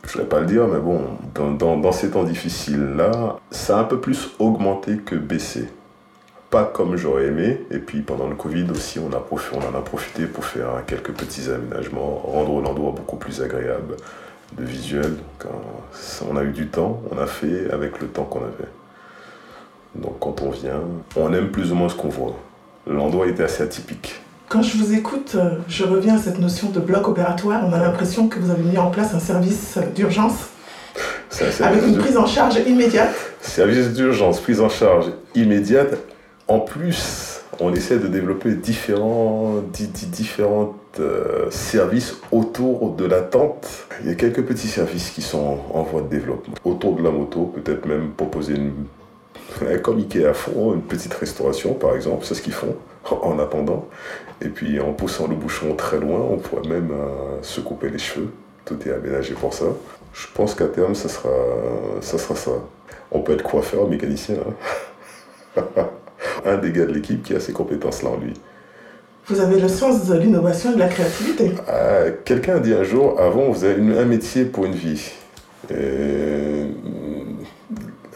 Je 0.08 0.16
ne 0.16 0.22
vais 0.22 0.28
pas 0.28 0.40
le 0.40 0.46
dire, 0.46 0.66
mais 0.66 0.80
bon, 0.80 1.02
dans, 1.34 1.92
ces 1.92 2.10
temps 2.10 2.24
difficiles-là, 2.24 3.36
ça 3.50 3.76
a 3.76 3.80
un 3.82 3.84
peu 3.84 4.00
plus 4.00 4.30
augmenté 4.38 4.96
que 4.96 5.14
baissé 5.14 5.68
pas 6.50 6.64
comme 6.64 6.96
j'aurais 6.96 7.26
aimé. 7.26 7.60
Et 7.70 7.78
puis 7.78 8.00
pendant 8.00 8.26
le 8.26 8.34
Covid 8.34 8.70
aussi, 8.70 8.98
on, 8.98 9.12
a 9.12 9.18
en 9.18 9.74
a 9.74 9.80
profité 9.82 10.24
pour 10.24 10.46
faire 10.46 10.82
quelques 10.86 11.12
petits 11.12 11.50
aménagements, 11.50 12.22
rendre 12.24 12.62
l'endroit 12.62 12.92
beaucoup 12.92 13.16
plus 13.16 13.42
agréable 13.42 13.96
de 14.56 14.64
visuel. 14.64 15.12
On 16.26 16.36
a 16.38 16.42
eu 16.42 16.52
du 16.52 16.68
temps, 16.68 17.02
on 17.12 17.18
a 17.18 17.26
fait 17.26 17.70
avec 17.70 18.00
le 18.00 18.08
temps 18.08 18.24
qu'on 18.24 18.40
avait. 18.40 18.70
Donc 19.94 20.18
quand 20.20 20.40
on 20.40 20.48
vient, 20.48 20.80
on 21.16 21.34
aime 21.34 21.50
plus 21.50 21.70
ou 21.70 21.74
moins 21.74 21.90
ce 21.90 21.94
qu'on 21.94 22.08
voit. 22.08 22.34
L'endroit 22.86 23.26
était 23.26 23.42
assez 23.42 23.62
atypique. 23.62 24.22
Quand 24.48 24.62
je 24.62 24.78
vous 24.78 24.94
écoute, 24.94 25.32
euh, 25.34 25.56
je 25.68 25.84
reviens 25.84 26.16
à 26.16 26.18
cette 26.18 26.38
notion 26.38 26.70
de 26.70 26.80
bloc 26.80 27.06
opératoire. 27.06 27.62
On 27.66 27.72
a 27.72 27.78
l'impression 27.78 28.28
que 28.28 28.38
vous 28.38 28.50
avez 28.50 28.62
mis 28.62 28.78
en 28.78 28.90
place 28.90 29.14
un 29.14 29.20
service 29.20 29.78
d'urgence 29.94 30.48
avec 31.60 31.86
une 31.86 31.98
prise 31.98 32.16
en 32.16 32.26
charge 32.26 32.56
immédiate. 32.66 33.14
Service 33.42 33.92
d'urgence, 33.92 34.40
prise 34.40 34.60
en 34.60 34.70
charge 34.70 35.12
immédiate 35.34 35.98
en 36.48 36.60
plus, 36.60 37.42
on 37.60 37.74
essaie 37.74 37.98
de 37.98 38.08
développer 38.08 38.54
différents, 38.54 39.56
différents 39.70 40.74
euh, 40.98 41.50
services 41.50 42.16
autour 42.32 42.94
de 42.94 43.04
la 43.04 43.20
tente. 43.20 43.68
Il 44.00 44.08
y 44.08 44.10
a 44.10 44.14
quelques 44.14 44.42
petits 44.42 44.68
services 44.68 45.10
qui 45.10 45.20
sont 45.20 45.58
en 45.74 45.82
voie 45.82 46.00
de 46.00 46.08
développement. 46.08 46.54
Autour 46.64 46.96
de 46.96 47.02
la 47.02 47.10
moto, 47.10 47.52
peut-être 47.54 47.84
même 47.86 48.12
proposer 48.16 48.54
une, 48.54 48.86
comme 49.82 49.98
Ikea 49.98 50.32
font, 50.32 50.72
une 50.72 50.80
petite 50.80 51.12
restauration 51.12 51.74
par 51.74 51.94
exemple, 51.94 52.24
c'est 52.24 52.34
ce 52.34 52.40
qu'ils 52.40 52.54
font 52.54 52.76
en 53.10 53.38
attendant. 53.38 53.86
Et 54.40 54.48
puis 54.48 54.80
en 54.80 54.92
poussant 54.92 55.26
le 55.26 55.34
bouchon 55.34 55.74
très 55.74 55.98
loin, 55.98 56.20
on 56.20 56.36
pourrait 56.36 56.68
même 56.68 56.90
euh, 56.92 57.42
se 57.42 57.60
couper 57.60 57.90
les 57.90 57.98
cheveux. 57.98 58.30
Tout 58.64 58.76
est 58.86 58.92
aménagé 58.92 59.34
pour 59.34 59.54
ça. 59.54 59.66
Je 60.12 60.26
pense 60.34 60.54
qu'à 60.54 60.66
terme, 60.66 60.94
ça 60.94 61.08
sera, 61.08 61.30
ça 62.00 62.18
sera 62.18 62.34
ça. 62.36 62.52
On 63.10 63.20
peut 63.20 63.32
être 63.32 63.42
coiffeur, 63.42 63.88
mécanicien. 63.88 64.36
Hein. 65.56 65.62
un 66.44 66.56
des 66.58 66.72
gars 66.72 66.86
de 66.86 66.92
l'équipe 66.92 67.22
qui 67.22 67.34
a 67.34 67.40
ces 67.40 67.52
compétences-là 67.52 68.10
en 68.10 68.18
lui. 68.18 68.34
Vous 69.26 69.40
avez 69.40 69.60
le 69.60 69.68
sens 69.68 70.06
de 70.06 70.16
l'innovation 70.16 70.72
et 70.72 70.74
de 70.74 70.78
la 70.78 70.88
créativité. 70.88 71.52
Ah, 71.66 72.10
quelqu'un 72.24 72.56
a 72.56 72.60
dit 72.60 72.72
un 72.72 72.84
jour, 72.84 73.20
avant, 73.20 73.50
vous 73.50 73.64
avez 73.64 73.98
un 73.98 74.04
métier 74.04 74.44
pour 74.44 74.64
une 74.64 74.74
vie. 74.74 75.10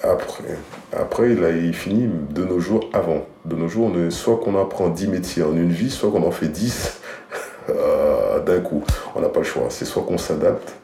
Après, 0.02 0.58
après 0.92 1.30
il, 1.32 1.74
finit 1.74 2.08
de 2.30 2.44
nos 2.44 2.60
jours 2.60 2.88
avant. 2.92 3.26
De 3.44 3.56
nos 3.56 3.68
jours, 3.68 3.90
soit 4.10 4.38
qu'on 4.38 4.60
apprend 4.60 4.88
10 4.88 5.08
métiers 5.08 5.42
en 5.42 5.56
une 5.56 5.70
vie, 5.70 5.90
soit 5.90 6.10
qu'on 6.10 6.26
en 6.26 6.30
fait 6.30 6.48
10 6.48 7.00
euh, 7.68 8.40
d'un 8.40 8.60
coup. 8.60 8.82
On 9.14 9.20
n'a 9.20 9.28
pas 9.28 9.40
le 9.40 9.46
choix. 9.46 9.66
C'est 9.68 9.84
soit 9.84 10.02
qu'on 10.02 10.18
s'adapte, 10.18 10.74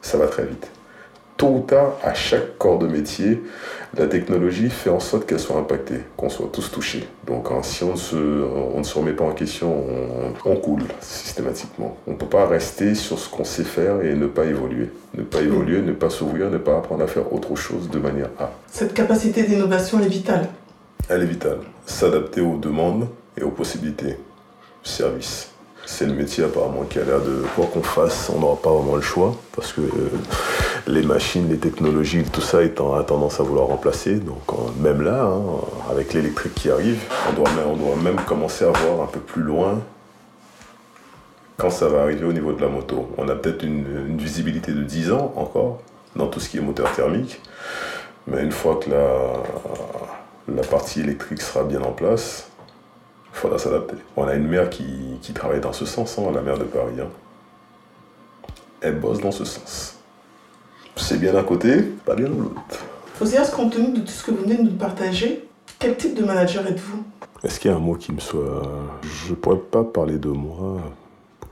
ça 0.00 0.16
va 0.18 0.26
très 0.26 0.44
vite 0.44 0.70
tôt 1.36 1.48
ou 1.48 1.60
tard, 1.60 1.92
à 2.02 2.14
chaque 2.14 2.58
corps 2.58 2.78
de 2.78 2.86
métier, 2.86 3.42
la 3.96 4.06
technologie 4.06 4.70
fait 4.70 4.90
en 4.90 5.00
sorte 5.00 5.26
qu'elle 5.26 5.40
soit 5.40 5.56
impactée, 5.56 6.00
qu'on 6.16 6.28
soit 6.28 6.48
tous 6.52 6.70
touchés. 6.70 7.06
Donc 7.26 7.48
hein, 7.50 7.60
si 7.62 7.84
on 7.84 7.92
ne, 7.92 7.96
se, 7.96 8.16
on 8.16 8.78
ne 8.78 8.84
se 8.84 8.98
remet 8.98 9.12
pas 9.12 9.24
en 9.24 9.32
question, 9.32 9.84
on, 10.44 10.56
coule 10.56 10.84
systématiquement. 11.00 11.96
On 12.06 12.12
ne 12.12 12.16
peut 12.16 12.26
pas 12.26 12.46
rester 12.46 12.94
sur 12.94 13.18
ce 13.18 13.28
qu'on 13.28 13.44
sait 13.44 13.64
faire 13.64 14.02
et 14.02 14.14
ne 14.14 14.26
pas 14.26 14.44
évoluer. 14.44 14.90
Ne 15.16 15.22
pas 15.22 15.40
évoluer, 15.40 15.80
ne 15.80 15.92
pas 15.92 16.10
s'ouvrir, 16.10 16.50
ne 16.50 16.58
pas 16.58 16.78
apprendre 16.78 17.04
à 17.04 17.06
faire 17.06 17.32
autre 17.32 17.54
chose 17.56 17.88
de 17.90 17.98
manière 17.98 18.30
A. 18.38 18.50
Cette 18.70 18.94
capacité 18.94 19.42
d'innovation 19.42 20.00
est 20.00 20.08
vitale. 20.08 20.48
Elle 21.08 21.22
est 21.22 21.26
vitale. 21.26 21.58
S'adapter 21.86 22.40
aux 22.40 22.56
demandes 22.56 23.08
et 23.38 23.42
aux 23.42 23.50
possibilités. 23.50 24.16
Service. 24.82 25.50
C'est 25.84 26.06
le 26.06 26.14
métier 26.14 26.42
apparemment 26.42 26.82
qui 26.82 26.98
a 26.98 27.04
l'air 27.04 27.20
de 27.20 27.44
quoi 27.54 27.66
qu'on 27.72 27.82
fasse, 27.82 28.28
on 28.34 28.40
n'aura 28.40 28.56
pas 28.56 28.70
vraiment 28.70 28.96
le 28.96 29.02
choix 29.02 29.36
parce 29.54 29.72
que 29.72 29.82
euh, 29.82 30.10
les 30.86 31.02
machines, 31.02 31.48
les 31.48 31.58
technologies, 31.58 32.24
tout 32.24 32.40
ça 32.40 32.58
a 32.58 32.68
tendance 32.68 33.40
à 33.40 33.42
vouloir 33.42 33.66
remplacer. 33.66 34.14
Donc 34.14 34.42
même 34.78 35.02
là, 35.02 35.24
hein, 35.24 35.42
avec 35.90 36.14
l'électrique 36.14 36.54
qui 36.54 36.70
arrive, 36.70 37.00
on 37.28 37.32
doit, 37.32 37.96
même 38.02 38.16
commencer 38.24 38.64
à 38.64 38.70
voir 38.70 39.02
un 39.02 39.06
peu 39.06 39.20
plus 39.20 39.42
loin 39.42 39.82
quand 41.56 41.70
ça 41.70 41.88
va 41.88 42.02
arriver 42.02 42.24
au 42.24 42.32
niveau 42.32 42.52
de 42.52 42.60
la 42.60 42.68
moto. 42.68 43.08
On 43.16 43.28
a 43.28 43.34
peut-être 43.34 43.64
une, 43.64 44.16
visibilité 44.16 44.72
de 44.72 44.82
10 44.82 45.12
ans 45.12 45.32
encore 45.36 45.80
dans 46.14 46.28
tout 46.28 46.40
ce 46.40 46.48
qui 46.48 46.58
est 46.58 46.60
moteur 46.60 46.92
thermique. 46.92 47.40
Mais 48.26 48.42
une 48.42 48.52
fois 48.52 48.76
que 48.76 48.90
la, 48.90 49.32
la 50.54 50.62
partie 50.62 51.00
électrique 51.00 51.40
sera 51.40 51.64
bien 51.64 51.82
en 51.82 51.92
place, 51.92 52.48
il 53.32 53.38
faudra 53.38 53.58
s'adapter. 53.58 53.96
On 54.16 54.26
a 54.26 54.34
une 54.34 54.46
mère 54.46 54.70
qui, 54.70 55.18
travaille 55.34 55.60
dans 55.60 55.72
ce 55.72 55.84
sens, 55.84 56.18
hein, 56.18 56.30
la 56.34 56.40
mère 56.40 56.58
de 56.58 56.64
Paris. 56.64 57.00
Hein. 57.00 57.08
Elle 58.80 58.98
bosse 58.98 59.20
dans 59.20 59.32
ce 59.32 59.44
sens 59.44 59.95
c'est 60.96 61.18
bien 61.18 61.32
d'un 61.32 61.44
côté, 61.44 61.82
pas 61.82 62.14
bien 62.14 62.28
de 62.28 62.34
l'autre. 62.34 62.84
Osias, 63.20 63.50
compte 63.54 63.72
tenu 63.72 63.92
de 63.92 64.00
tout 64.00 64.12
ce 64.12 64.24
que 64.24 64.30
vous 64.30 64.42
venez 64.42 64.56
de 64.56 64.62
nous 64.62 64.76
partager, 64.76 65.48
quel 65.78 65.96
type 65.96 66.14
de 66.14 66.24
manager 66.24 66.66
êtes-vous? 66.66 67.02
Est-ce 67.42 67.60
qu'il 67.60 67.70
y 67.70 67.74
a 67.74 67.76
un 67.76 67.80
mot 67.80 67.94
qui 67.94 68.12
me 68.12 68.20
soit. 68.20 68.62
Je 69.02 69.30
ne 69.30 69.36
pourrais 69.36 69.58
pas 69.58 69.84
parler 69.84 70.18
de 70.18 70.28
moi. 70.28 70.78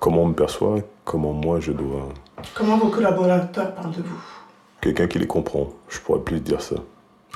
Comment 0.00 0.22
on 0.22 0.28
me 0.28 0.34
perçoit, 0.34 0.78
comment 1.04 1.32
moi 1.32 1.60
je 1.60 1.72
dois. 1.72 2.08
Comment 2.54 2.76
vos 2.78 2.88
collaborateurs 2.88 3.74
parlent 3.74 3.92
de 3.92 4.02
vous? 4.02 4.22
Quelqu'un 4.80 5.06
qui 5.06 5.18
les 5.18 5.26
comprend, 5.26 5.70
je 5.88 5.98
pourrais 6.00 6.20
plus 6.20 6.40
dire 6.40 6.60
ça. 6.60 6.76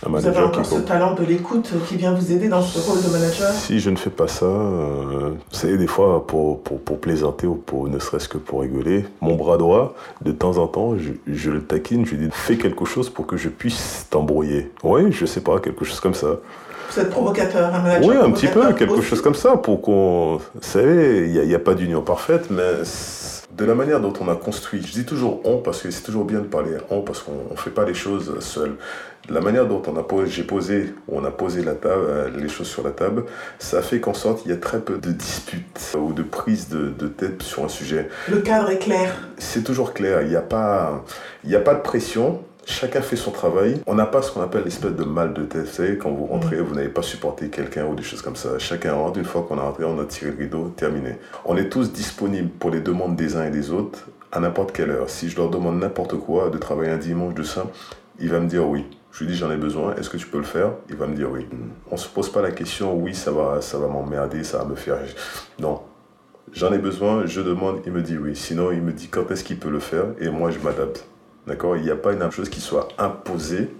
Vous 0.06 0.26
avez 0.26 0.38
encore 0.38 0.64
ce 0.64 0.76
talent 0.76 1.14
de 1.14 1.24
l'écoute 1.24 1.72
qui 1.88 1.96
vient 1.96 2.12
vous 2.12 2.30
aider 2.30 2.48
dans 2.48 2.62
ce 2.62 2.78
rôle 2.78 3.02
de 3.02 3.08
manager? 3.08 3.52
Si 3.52 3.80
je 3.80 3.90
ne 3.90 3.96
fais 3.96 4.10
pas 4.10 4.28
ça, 4.28 4.46
euh, 4.46 5.30
vous 5.30 5.56
savez, 5.56 5.76
des 5.76 5.88
fois, 5.88 6.24
pour, 6.26 6.62
pour, 6.62 6.80
pour, 6.80 7.00
plaisanter 7.00 7.46
ou 7.46 7.54
pour 7.54 7.88
ne 7.88 7.98
serait-ce 7.98 8.28
que 8.28 8.38
pour 8.38 8.60
rigoler, 8.60 9.04
mon 9.20 9.34
bras 9.34 9.56
droit, 9.56 9.94
de 10.22 10.30
temps 10.30 10.58
en 10.58 10.68
temps, 10.68 10.96
je, 10.96 11.10
je, 11.26 11.50
le 11.50 11.62
taquine, 11.62 12.06
je 12.06 12.14
lui 12.14 12.26
dis 12.26 12.32
fais 12.32 12.56
quelque 12.56 12.84
chose 12.84 13.10
pour 13.10 13.26
que 13.26 13.36
je 13.36 13.48
puisse 13.48 14.06
t'embrouiller. 14.08 14.70
Oui, 14.84 15.10
je 15.10 15.26
sais 15.26 15.40
pas, 15.40 15.58
quelque 15.58 15.84
chose 15.84 16.00
comme 16.00 16.14
ça. 16.14 16.36
Vous 16.90 17.00
êtes 17.00 17.10
provocateur, 17.10 17.74
un 17.74 17.82
manager 17.82 18.08
Oui, 18.08 18.16
un 18.16 18.30
petit 18.30 18.46
peu, 18.46 18.72
quelque 18.74 19.02
chose 19.02 19.20
comme 19.20 19.34
ça, 19.34 19.56
pour 19.56 19.82
qu'on. 19.82 20.36
Vous 20.36 20.60
savez, 20.60 21.28
il 21.28 21.46
n'y 21.46 21.54
a, 21.54 21.56
a, 21.56 21.60
pas 21.60 21.74
d'union 21.74 22.02
parfaite, 22.02 22.46
mais 22.50 22.84
de 23.58 23.64
la 23.64 23.74
manière 23.74 24.00
dont 24.00 24.12
on 24.20 24.28
a 24.28 24.36
construit, 24.36 24.80
je 24.86 24.92
dis 24.92 25.04
toujours 25.04 25.40
on 25.44 25.58
parce 25.58 25.82
que 25.82 25.90
c'est 25.90 26.02
toujours 26.02 26.24
bien 26.24 26.38
de 26.38 26.44
parler 26.44 26.76
on 26.90 27.00
parce 27.00 27.22
qu'on 27.22 27.32
ne 27.50 27.56
fait 27.56 27.70
pas 27.70 27.84
les 27.84 27.94
choses 27.94 28.38
seul. 28.40 28.76
La 29.30 29.40
manière 29.40 29.66
dont 29.66 29.82
on 29.86 29.96
a 29.96 30.02
posé, 30.02 30.30
j'ai 30.30 30.42
posé, 30.42 30.94
on 31.06 31.22
a 31.24 31.30
posé 31.30 31.62
la 31.62 31.74
table, 31.74 32.04
euh, 32.08 32.30
les 32.36 32.48
choses 32.48 32.68
sur 32.68 32.82
la 32.82 32.90
table, 32.90 33.24
ça 33.58 33.82
fait 33.82 34.00
qu'en 34.00 34.14
sorte 34.14 34.46
il 34.46 34.50
y 34.50 34.54
a 34.54 34.56
très 34.56 34.80
peu 34.80 34.96
de 34.96 35.10
disputes 35.10 35.96
ou 36.00 36.14
de 36.14 36.22
prises 36.22 36.68
de, 36.70 36.88
de 36.88 37.08
tête 37.08 37.42
sur 37.42 37.64
un 37.64 37.68
sujet. 37.68 38.08
Le 38.30 38.40
cadre 38.40 38.70
est 38.70 38.78
clair. 38.78 39.28
C'est 39.36 39.64
toujours 39.64 39.92
clair, 39.92 40.22
il 40.22 40.28
n'y 40.28 40.36
a, 40.36 40.40
pas, 40.40 41.04
il 41.44 41.50
y 41.50 41.56
a 41.56 41.60
pas 41.60 41.74
de 41.74 41.82
pression, 41.82 42.42
chacun 42.64 43.02
fait 43.02 43.16
son 43.16 43.30
travail. 43.30 43.80
On 43.86 43.94
n'a 43.94 44.06
pas 44.06 44.22
ce 44.22 44.32
qu'on 44.32 44.40
appelle 44.40 44.64
l'espèce 44.64 44.92
de 44.92 45.04
mal 45.04 45.34
de 45.34 45.42
tête. 45.42 45.66
Vous 45.66 45.72
savez, 45.72 45.98
quand 45.98 46.10
vous 46.10 46.26
rentrez, 46.26 46.60
vous 46.60 46.74
n'avez 46.74 46.88
pas 46.88 47.02
supporté 47.02 47.48
quelqu'un 47.48 47.86
ou 47.86 47.94
des 47.94 48.02
choses 48.02 48.22
comme 48.22 48.36
ça. 48.36 48.58
Chacun 48.58 48.94
rentre, 48.94 49.18
une 49.18 49.26
fois 49.26 49.44
qu'on 49.46 49.58
a 49.58 49.62
rentré, 49.62 49.84
on 49.84 49.98
a 50.00 50.04
tiré 50.04 50.30
le 50.30 50.38
rideau, 50.38 50.72
terminé. 50.76 51.16
On 51.44 51.56
est 51.56 51.68
tous 51.68 51.92
disponibles 51.92 52.50
pour 52.50 52.70
les 52.70 52.80
demandes 52.80 53.16
des 53.16 53.36
uns 53.36 53.44
et 53.44 53.50
des 53.50 53.70
autres 53.72 54.06
à 54.32 54.40
n'importe 54.40 54.72
quelle 54.72 54.90
heure. 54.90 55.10
Si 55.10 55.28
je 55.28 55.36
leur 55.36 55.50
demande 55.50 55.78
n'importe 55.78 56.16
quoi, 56.16 56.50
de 56.50 56.58
travailler 56.58 56.92
un 56.92 56.98
dimanche 56.98 57.34
de 57.34 57.42
ça, 57.42 57.66
il 58.20 58.30
va 58.30 58.40
me 58.40 58.46
dire 58.46 58.66
oui. 58.66 58.84
Je 59.18 59.24
lui 59.24 59.32
dis 59.32 59.36
j'en 59.36 59.50
ai 59.50 59.56
besoin, 59.56 59.96
est-ce 59.96 60.08
que 60.10 60.16
tu 60.16 60.28
peux 60.28 60.38
le 60.38 60.44
faire? 60.44 60.74
Il 60.88 60.94
va 60.94 61.08
me 61.08 61.16
dire 61.16 61.28
oui. 61.28 61.44
On 61.90 61.96
se 61.96 62.06
pose 62.08 62.30
pas 62.30 62.40
la 62.40 62.52
question 62.52 62.94
oui, 62.94 63.16
ça 63.16 63.32
va, 63.32 63.60
ça 63.60 63.76
va 63.76 63.88
m'emmerder, 63.88 64.44
ça 64.44 64.58
va 64.58 64.64
me 64.64 64.76
faire. 64.76 64.96
Non. 65.58 65.80
J'en 66.52 66.72
ai 66.72 66.78
besoin, 66.78 67.26
je 67.26 67.40
demande, 67.40 67.80
il 67.84 67.90
me 67.90 68.00
dit 68.00 68.16
oui. 68.16 68.36
Sinon, 68.36 68.70
il 68.70 68.80
me 68.80 68.92
dit 68.92 69.08
quand 69.08 69.28
est-ce 69.32 69.42
qu'il 69.42 69.58
peut 69.58 69.70
le 69.70 69.80
faire? 69.80 70.04
Et 70.20 70.28
moi 70.28 70.52
je 70.52 70.60
m'adapte. 70.60 71.04
D'accord? 71.48 71.76
Il 71.76 71.82
n'y 71.82 71.90
a 71.90 71.96
pas 71.96 72.12
une 72.12 72.30
chose 72.30 72.48
qui 72.48 72.60
soit 72.60 72.86
imposée. 72.96 73.70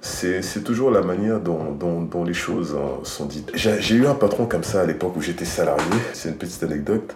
C'est 0.00 0.64
toujours 0.64 0.90
la 0.90 1.02
manière 1.02 1.38
dont, 1.38 1.70
dont, 1.70 2.24
les 2.24 2.34
choses 2.34 2.76
hein, 2.76 2.98
sont 3.04 3.26
dites. 3.26 3.52
J'ai 3.54 3.94
eu 3.94 4.08
un 4.08 4.16
patron 4.16 4.46
comme 4.46 4.64
ça 4.64 4.80
à 4.80 4.86
l'époque 4.86 5.16
où 5.16 5.20
j'étais 5.20 5.44
salarié. 5.44 5.84
C'est 6.14 6.30
une 6.30 6.36
petite 6.36 6.64
anecdote. 6.64 7.14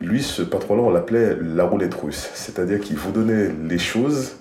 Lui, 0.00 0.22
ce 0.22 0.42
patron-là, 0.42 0.82
on 0.82 0.90
l'appelait 0.90 1.36
la 1.42 1.64
roulette 1.64 1.94
russe. 1.94 2.30
C'est-à-dire 2.34 2.78
qu'il 2.78 2.96
vous 2.96 3.10
donnait 3.10 3.50
les 3.68 3.78
choses 3.78 4.36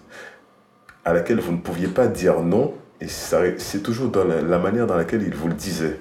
à 1.05 1.13
laquelle 1.13 1.39
vous 1.39 1.51
ne 1.51 1.57
pouviez 1.57 1.87
pas 1.87 2.07
dire 2.07 2.41
non. 2.41 2.73
Et 2.99 3.07
c'est 3.07 3.83
toujours 3.83 4.09
dans 4.09 4.23
la, 4.23 4.57
manière 4.57 4.87
dans 4.87 4.95
laquelle 4.95 5.21
il 5.21 5.35
vous 5.35 5.47
le 5.47 5.53
disait. 5.53 5.99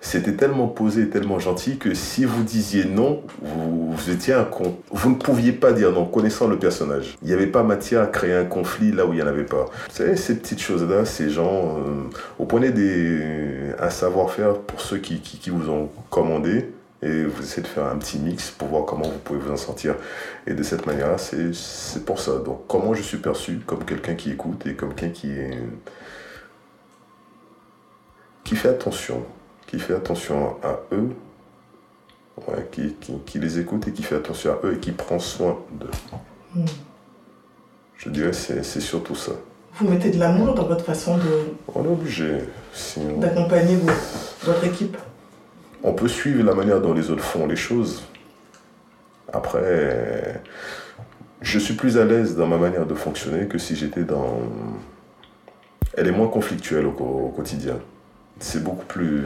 C'était 0.00 0.32
tellement 0.32 0.68
posé, 0.68 1.10
tellement 1.10 1.38
gentil 1.38 1.76
que 1.76 1.92
si 1.92 2.24
vous 2.24 2.42
disiez 2.42 2.86
non, 2.86 3.22
vous, 3.42 4.10
étiez 4.10 4.32
un 4.32 4.44
con. 4.44 4.78
Vous 4.90 5.10
ne 5.10 5.16
pouviez 5.16 5.52
pas 5.52 5.72
dire 5.72 5.92
non, 5.92 6.06
connaissant 6.06 6.46
le 6.46 6.58
personnage. 6.58 7.18
Il 7.20 7.28
n'y 7.28 7.34
avait 7.34 7.48
pas 7.48 7.62
matière 7.62 8.02
à 8.02 8.06
créer 8.06 8.32
un 8.32 8.44
conflit 8.44 8.92
là 8.92 9.04
où 9.04 9.12
il 9.12 9.16
n'y 9.16 9.22
en 9.22 9.26
avait 9.26 9.44
pas. 9.44 9.66
Vous 9.66 9.94
savez, 9.94 10.16
ces 10.16 10.36
petites 10.36 10.62
choses-là, 10.62 11.04
ces 11.04 11.28
gens, 11.28 11.78
euh, 11.78 12.08
vous 12.38 12.46
prenez 12.46 12.70
des, 12.70 13.20
un 13.78 13.90
savoir-faire 13.90 14.58
pour 14.60 14.80
ceux 14.80 14.98
qui, 14.98 15.20
qui 15.20 15.50
vous 15.50 15.68
ont 15.68 15.90
commandé, 16.08 16.70
et 17.02 17.24
vous 17.24 17.42
essayez 17.42 17.62
de 17.62 17.68
faire 17.68 17.86
un 17.86 17.96
petit 17.96 18.18
mix 18.18 18.50
pour 18.50 18.68
voir 18.68 18.86
comment 18.86 19.04
vous 19.08 19.18
pouvez 19.18 19.38
vous 19.38 19.52
en 19.52 19.56
sortir. 19.56 19.96
Et 20.46 20.54
de 20.54 20.62
cette 20.62 20.86
manière-là, 20.86 21.18
c'est 21.18 22.04
pour 22.04 22.20
ça. 22.20 22.38
Donc, 22.38 22.66
comment 22.66 22.94
je 22.94 23.02
suis 23.02 23.18
perçu 23.18 23.60
comme 23.66 23.84
quelqu'un 23.84 24.14
qui 24.14 24.30
écoute 24.32 24.66
et 24.66 24.74
comme 24.74 24.94
quelqu'un 24.94 25.14
qui 25.14 25.30
est 25.30 25.62
qui 28.44 28.54
fait 28.54 28.68
attention, 28.68 29.24
qui 29.66 29.80
fait 29.80 29.94
attention 29.94 30.56
à 30.62 30.78
eux, 30.92 31.10
qui, 32.70 32.94
qui, 33.26 33.38
les 33.40 33.58
écoute 33.58 33.88
et 33.88 33.92
qui 33.92 34.04
fait 34.04 34.14
attention 34.14 34.52
à 34.52 34.66
eux 34.66 34.74
et 34.74 34.78
qui 34.78 34.92
prend 34.92 35.18
soin 35.18 35.58
d'eux. 35.72 35.90
Hmm. 36.54 36.64
Je 37.96 38.08
dirais 38.08 38.32
c'est 38.32 38.62
c'est 38.62 38.80
surtout 38.80 39.16
ça. 39.16 39.32
Vous 39.74 39.88
mettez 39.88 40.10
de 40.10 40.18
l'amour 40.18 40.54
dans 40.54 40.64
votre 40.64 40.84
façon 40.84 41.18
de. 41.18 41.22
On 41.74 41.84
est 41.84 41.88
obligé. 41.88 42.38
D'accompagner 43.18 43.76
votre 44.44 44.64
équipe 44.64 44.96
on 45.82 45.92
peut 45.92 46.08
suivre 46.08 46.42
la 46.44 46.54
manière 46.54 46.80
dont 46.80 46.92
les 46.92 47.10
autres 47.10 47.24
font 47.24 47.46
les 47.46 47.56
choses. 47.56 48.04
Après, 49.32 50.42
je 51.40 51.58
suis 51.58 51.74
plus 51.74 51.98
à 51.98 52.04
l'aise 52.04 52.36
dans 52.36 52.46
ma 52.46 52.56
manière 52.56 52.86
de 52.86 52.94
fonctionner 52.94 53.46
que 53.46 53.58
si 53.58 53.76
j'étais 53.76 54.04
dans... 54.04 54.40
Elle 55.96 56.08
est 56.08 56.12
moins 56.12 56.28
conflictuelle 56.28 56.86
au, 56.86 57.32
quotidien. 57.34 57.78
C'est 58.38 58.62
beaucoup 58.62 58.84
plus, 58.84 59.22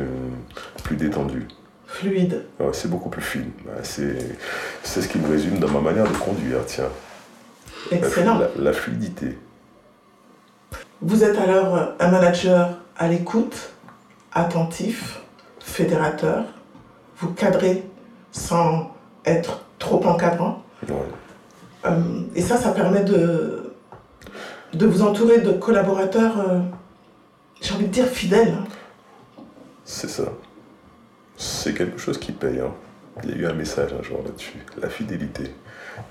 plus 0.85 0.97
détendu. 0.97 1.47
Fluide. 1.87 2.45
c'est 2.73 2.89
beaucoup 2.89 3.09
plus 3.09 3.23
fluide. 3.23 3.51
C'est 3.83 4.21
ce 4.85 5.09
qui 5.09 5.19
me 5.19 5.29
résume 5.29 5.59
dans 5.59 5.69
ma 5.69 5.81
manière 5.81 6.05
de 6.05 6.17
conduire, 6.17 6.65
tiens. 6.67 6.91
Excellent. 7.91 8.41
la 8.57 8.73
fluidité. 8.73 9.37
Vous 11.03 11.25
êtes 11.25 11.39
alors 11.39 11.95
un 11.99 12.11
manager 12.11 12.79
à 12.97 13.09
l'écoute, 13.09 13.73
attentif, 14.33 15.23
fédérateur, 15.71 16.45
vous 17.19 17.33
cadrez 17.33 17.85
sans 18.33 18.95
être 19.25 19.65
trop 19.79 20.05
encadrant. 20.05 20.63
Euh, 21.87 21.99
et 22.35 22.43
ça, 22.43 22.57
ça 22.57 22.73
permet 22.73 23.03
de, 23.03 23.73
de 24.75 24.87
vous 24.87 25.03
entourer 25.03 25.41
de 25.41 25.53
collaborateurs, 25.53 26.39
euh, 26.41 26.61
j'ai 27.61 27.75
envie 27.75 27.87
de 27.87 27.93
dire 27.93 28.07
fidèles. 28.07 28.57
C'est 29.85 30.11
ça. 30.11 30.25
C'est 31.37 31.75
quelque 31.75 31.99
chose 31.99 32.19
qui 32.19 32.33
paye. 32.33 32.61
Hein. 32.61 32.73
Il 33.25 33.31
y 33.31 33.33
a 33.33 33.37
eu 33.37 33.47
un 33.47 33.55
message 33.55 33.93
un 33.99 34.03
jour 34.03 34.21
là-dessus. 34.25 34.59
La 34.81 34.89
fidélité, 34.89 35.55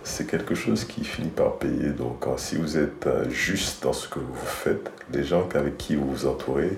c'est 0.04 0.28
quelque 0.28 0.56
chose 0.56 0.86
qui 0.86 1.04
finit 1.04 1.30
par 1.30 1.58
payer. 1.58 1.90
Donc, 1.90 2.26
si 2.38 2.56
vous 2.56 2.78
êtes 2.78 3.08
euh, 3.08 3.30
juste 3.30 3.84
dans 3.84 3.94
ce 3.94 4.08
que 4.08 4.20
vous 4.20 4.46
faites, 4.46 4.92
les 5.12 5.24
gens 5.24 5.48
avec 5.56 5.78
qui 5.78 5.96
vous 5.96 6.10
vous 6.10 6.28
entourez 6.28 6.78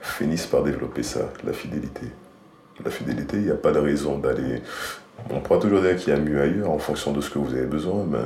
finissent 0.00 0.46
par 0.46 0.62
développer 0.62 1.02
ça, 1.02 1.30
la 1.44 1.52
fidélité. 1.52 2.06
La 2.84 2.90
fidélité, 2.90 3.36
il 3.36 3.44
n'y 3.44 3.50
a 3.50 3.56
pas 3.56 3.72
de 3.72 3.78
raison 3.78 4.18
d'aller. 4.18 4.62
On 5.30 5.40
pourra 5.40 5.60
toujours 5.60 5.82
dire 5.82 5.96
qu'il 5.96 6.12
y 6.12 6.16
a 6.16 6.18
mieux 6.18 6.40
ailleurs 6.40 6.70
en 6.70 6.78
fonction 6.78 7.12
de 7.12 7.20
ce 7.20 7.28
que 7.28 7.38
vous 7.38 7.52
avez 7.54 7.66
besoin, 7.66 8.04
mais 8.08 8.18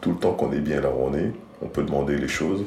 tout 0.00 0.10
le 0.10 0.16
temps 0.16 0.32
qu'on 0.32 0.52
est 0.52 0.60
bien 0.60 0.80
là 0.80 0.90
où 0.90 1.04
on 1.04 1.14
est, 1.14 1.32
on 1.62 1.66
peut 1.66 1.82
demander 1.82 2.16
les 2.16 2.28
choses. 2.28 2.64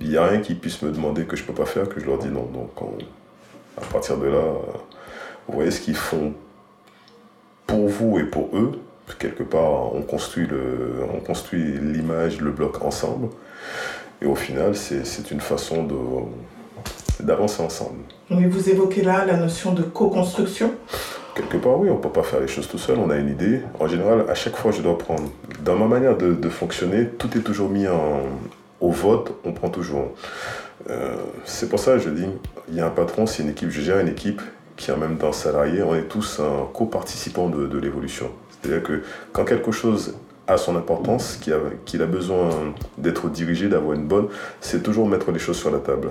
Il 0.00 0.08
n'y 0.08 0.16
a 0.16 0.26
rien 0.26 0.40
qui 0.40 0.54
puisse 0.54 0.82
me 0.82 0.90
demander 0.90 1.24
que 1.24 1.36
je 1.36 1.42
ne 1.42 1.46
peux 1.46 1.54
pas 1.54 1.66
faire, 1.66 1.88
que 1.88 2.00
je 2.00 2.06
leur 2.06 2.18
dis 2.18 2.28
non. 2.28 2.46
Donc, 2.52 2.70
à 3.80 3.84
partir 3.86 4.18
de 4.18 4.26
là, 4.26 4.42
vous 5.46 5.54
voyez 5.54 5.70
ce 5.70 5.80
qu'ils 5.80 5.96
font 5.96 6.34
pour 7.66 7.88
vous 7.88 8.18
et 8.18 8.24
pour 8.24 8.48
eux. 8.56 8.72
Quelque 9.18 9.42
part, 9.42 9.94
on 9.94 10.02
construit 10.02 10.48
l'image, 11.80 12.40
le 12.40 12.50
bloc 12.50 12.82
ensemble. 12.82 13.28
Et 14.20 14.26
au 14.26 14.34
final, 14.34 14.74
c'est 14.74 15.30
une 15.30 15.40
façon 15.40 15.84
de, 15.84 15.94
d'avancer 17.20 17.62
ensemble. 17.62 17.98
Oui, 18.30 18.46
vous 18.46 18.68
évoquez 18.68 19.02
là 19.02 19.24
la 19.24 19.36
notion 19.36 19.72
de 19.72 19.82
co-construction. 19.82 20.72
Quelque 21.34 21.56
part, 21.56 21.78
oui, 21.78 21.90
on 21.90 21.96
ne 21.96 22.00
peut 22.00 22.10
pas 22.10 22.22
faire 22.22 22.40
les 22.40 22.46
choses 22.46 22.68
tout 22.68 22.78
seul, 22.78 22.98
on 22.98 23.10
a 23.10 23.16
une 23.16 23.28
idée. 23.28 23.60
En 23.80 23.88
général, 23.88 24.24
à 24.28 24.34
chaque 24.34 24.56
fois, 24.56 24.70
je 24.70 24.82
dois 24.82 24.96
prendre. 24.96 25.30
Dans 25.64 25.74
ma 25.74 25.86
manière 25.86 26.16
de, 26.16 26.48
fonctionner, 26.48 27.08
tout 27.08 27.36
est 27.36 27.40
toujours 27.40 27.70
mis 27.70 27.88
en, 27.88 28.22
au 28.80 28.90
vote, 28.90 29.34
on 29.44 29.52
prend 29.52 29.68
toujours. 29.68 30.12
Euh, 30.90 31.16
c'est 31.44 31.68
pour 31.68 31.80
ça 31.80 31.94
que 31.94 31.98
je 31.98 32.10
dis, 32.10 32.26
il 32.68 32.76
y 32.76 32.80
a 32.80 32.86
un 32.86 32.90
patron, 32.90 33.26
c'est 33.26 33.42
une 33.42 33.48
équipe, 33.50 33.70
je 33.70 33.80
gère 33.80 33.98
une 33.98 34.08
équipe 34.08 34.42
qui 34.76 34.90
est 34.90 34.94
en 34.94 34.98
même 34.98 35.16
temps 35.16 35.32
salarié, 35.32 35.82
on 35.82 35.94
est 35.94 36.08
tous 36.08 36.40
un 36.40 36.66
co-participant 36.72 37.48
de, 37.48 37.66
de 37.66 37.78
l'évolution. 37.78 38.30
C'est-à-dire 38.50 38.82
que 38.82 39.02
quand 39.32 39.44
quelque 39.44 39.72
chose 39.72 40.14
a 40.46 40.56
son 40.56 40.76
importance, 40.76 41.36
qu'il 41.40 41.52
a, 41.52 41.58
qu'il 41.84 42.02
a 42.02 42.06
besoin 42.06 42.50
d'être 42.98 43.28
dirigé, 43.28 43.68
d'avoir 43.68 43.94
une 43.94 44.06
bonne, 44.06 44.28
c'est 44.60 44.82
toujours 44.82 45.08
mettre 45.08 45.32
les 45.32 45.38
choses 45.38 45.56
sur 45.56 45.70
la 45.70 45.78
table 45.78 46.10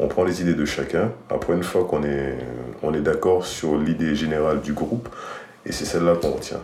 on 0.00 0.08
prend 0.08 0.24
les 0.24 0.40
idées 0.40 0.54
de 0.54 0.64
chacun. 0.64 1.12
Après, 1.28 1.52
une 1.52 1.62
fois 1.62 1.84
qu'on 1.84 2.02
est, 2.02 2.38
on 2.82 2.94
est 2.94 3.02
d'accord 3.02 3.44
sur 3.44 3.76
l'idée 3.76 4.14
générale 4.14 4.60
du 4.62 4.72
groupe, 4.72 5.08
et 5.66 5.72
c'est 5.72 5.84
celle-là 5.84 6.14
qu'on 6.20 6.30
retient. 6.30 6.60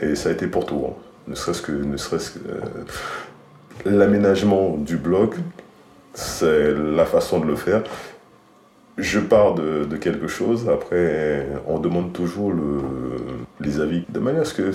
Et 0.00 0.14
ça 0.14 0.30
a 0.30 0.32
été 0.32 0.46
pour 0.46 0.64
tout. 0.64 0.86
Hein. 0.88 0.94
Ne 1.28 1.34
serait-ce 1.34 1.60
que, 1.60 1.72
euh, 1.72 2.60
l'aménagement 3.84 4.76
du 4.78 4.96
bloc, 4.96 5.34
c'est 6.14 6.72
la 6.72 7.04
façon 7.04 7.40
de 7.40 7.46
le 7.46 7.56
faire. 7.56 7.82
Je 8.96 9.20
pars 9.20 9.54
de, 9.54 9.96
quelque 9.96 10.26
chose, 10.26 10.68
après, 10.68 11.46
on 11.66 11.78
demande 11.78 12.12
toujours 12.12 12.52
le, 12.52 12.80
les 13.60 13.80
avis, 13.80 14.04
de 14.08 14.18
manière 14.18 14.42
à 14.42 14.44
ce 14.44 14.54
que 14.54 14.72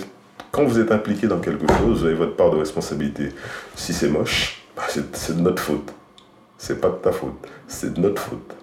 quand 0.51 0.63
vous 0.63 0.79
êtes 0.79 0.91
impliqué 0.91 1.27
dans 1.27 1.39
quelque 1.39 1.67
chose, 1.67 1.99
vous 1.99 2.05
avez 2.05 2.15
votre 2.15 2.35
part 2.35 2.51
de 2.51 2.57
responsabilité. 2.57 3.29
Si 3.75 3.93
c'est 3.93 4.09
moche, 4.09 4.63
bah, 4.75 4.83
c'est 4.87 5.35
de 5.35 5.41
notre 5.41 5.61
faute. 5.61 5.93
C'est 6.57 6.81
pas 6.81 6.89
de 6.89 6.95
ta 6.95 7.11
faute, 7.11 7.47
c'est 7.67 7.93
de 7.93 8.01
notre 8.01 8.21
faute. 8.21 8.55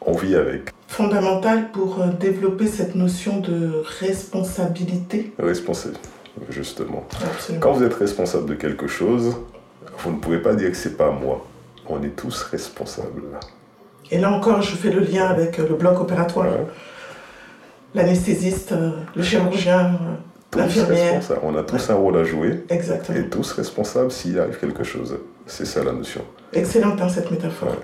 On 0.00 0.12
vit 0.12 0.34
avec. 0.34 0.70
Fondamental 0.86 1.70
pour 1.70 2.00
euh, 2.00 2.08
développer 2.18 2.66
cette 2.66 2.94
notion 2.94 3.40
de 3.40 3.82
responsabilité. 4.00 5.32
Responsable, 5.38 5.96
justement. 6.48 7.06
Quand 7.60 7.72
vous 7.72 7.84
êtes 7.84 7.94
responsable 7.94 8.46
de 8.46 8.54
quelque 8.54 8.86
chose, 8.86 9.36
vous 9.98 10.12
ne 10.12 10.18
pouvez 10.18 10.38
pas 10.38 10.54
dire 10.54 10.70
que 10.70 10.76
c'est 10.76 10.96
pas 10.96 11.10
moi. 11.10 11.46
On 11.86 12.02
est 12.02 12.16
tous 12.16 12.42
responsables. 12.42 13.22
Et 14.10 14.18
là 14.18 14.32
encore, 14.32 14.62
je 14.62 14.74
fais 14.76 14.90
le 14.90 15.00
lien 15.00 15.26
avec 15.26 15.58
euh, 15.58 15.68
le 15.68 15.74
bloc 15.74 16.00
opératoire. 16.00 16.46
L'anesthésiste, 17.94 18.72
euh, 18.72 18.92
le 19.14 19.22
chirurgien, 19.22 19.98
l'infirmière. 20.56 21.20
On 21.42 21.54
a 21.56 21.62
tous 21.62 21.90
un 21.90 21.94
rôle 21.94 22.16
à 22.16 22.24
jouer. 22.24 22.64
Exactement. 22.70 23.18
Et 23.18 23.28
tous 23.28 23.52
responsables 23.52 24.10
s'il 24.10 24.38
arrive 24.38 24.58
quelque 24.58 24.84
chose. 24.84 25.18
C'est 25.48 25.64
ça 25.64 25.82
la 25.82 25.92
notion. 25.92 26.20
Excellente 26.52 27.00
hein, 27.00 27.08
cette 27.08 27.30
métaphore. 27.30 27.76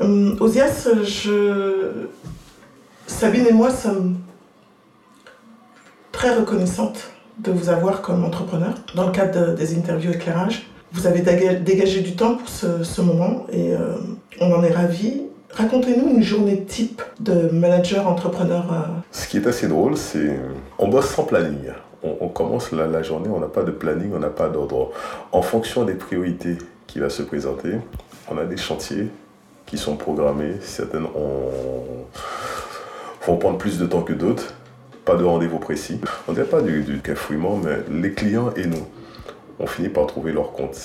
Hum, 0.00 0.36
Osias, 0.40 0.88
je... 1.04 2.06
Sabine 3.06 3.46
et 3.46 3.52
moi 3.52 3.70
sommes 3.70 4.18
très 6.12 6.34
reconnaissante 6.34 7.10
de 7.38 7.52
vous 7.52 7.70
avoir 7.70 8.02
comme 8.02 8.24
entrepreneur 8.24 8.74
dans 8.94 9.06
le 9.06 9.12
cadre 9.12 9.54
des 9.54 9.78
interviews 9.78 10.10
éclairage. 10.10 10.68
Vous 10.92 11.06
avez 11.06 11.20
dégagé 11.20 12.00
du 12.00 12.16
temps 12.16 12.34
pour 12.36 12.48
ce, 12.48 13.00
moment 13.00 13.46
et 13.52 13.72
euh, 13.72 13.96
on 14.40 14.52
en 14.52 14.62
est 14.64 14.72
ravis. 14.72 15.22
Racontez-nous 15.50 16.16
une 16.16 16.22
journée 16.22 16.64
type 16.64 17.00
de 17.20 17.48
manager 17.52 18.06
entrepreneur. 18.06 18.64
Euh. 18.72 18.86
Ce 19.12 19.28
qui 19.28 19.38
est 19.38 19.46
assez 19.46 19.68
drôle, 19.68 19.96
c'est 19.96 20.38
on 20.78 20.88
bosse 20.88 21.10
sans 21.14 21.24
planning. 21.24 21.70
On, 22.02 22.28
commence 22.28 22.70
la, 22.70 23.02
journée, 23.02 23.28
on 23.28 23.40
n'a 23.40 23.48
pas 23.48 23.64
de 23.64 23.72
planning, 23.72 24.12
on 24.14 24.20
n'a 24.20 24.30
pas 24.30 24.48
d'ordre. 24.48 24.92
En 25.32 25.42
fonction 25.42 25.84
des 25.84 25.94
priorités 25.94 26.58
qui 26.86 27.00
va 27.00 27.10
se 27.10 27.22
présenter, 27.22 27.74
on 28.30 28.38
a 28.38 28.44
des 28.44 28.56
chantiers 28.56 29.08
qui 29.66 29.76
sont 29.78 29.96
programmés. 29.96 30.54
Certaines 30.60 31.06
vont 33.26 33.36
prendre 33.36 33.58
plus 33.58 33.78
de 33.78 33.86
temps 33.86 34.02
que 34.02 34.12
d'autres. 34.12 34.54
Pas 35.04 35.16
de 35.16 35.24
rendez-vous 35.24 35.58
précis. 35.58 36.00
On 36.28 36.32
dirait 36.32 36.46
pas 36.46 36.62
du, 36.62 36.82
du 36.82 37.00
cafouillement, 37.00 37.56
mais 37.56 37.78
les 37.90 38.12
clients 38.12 38.52
et 38.54 38.66
nous, 38.66 38.86
on 39.58 39.66
finit 39.66 39.88
par 39.88 40.06
trouver 40.06 40.32
leur 40.32 40.52
compte. 40.52 40.78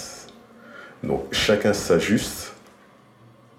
Donc 1.04 1.26
chacun 1.32 1.74
s'ajuste. 1.74 2.53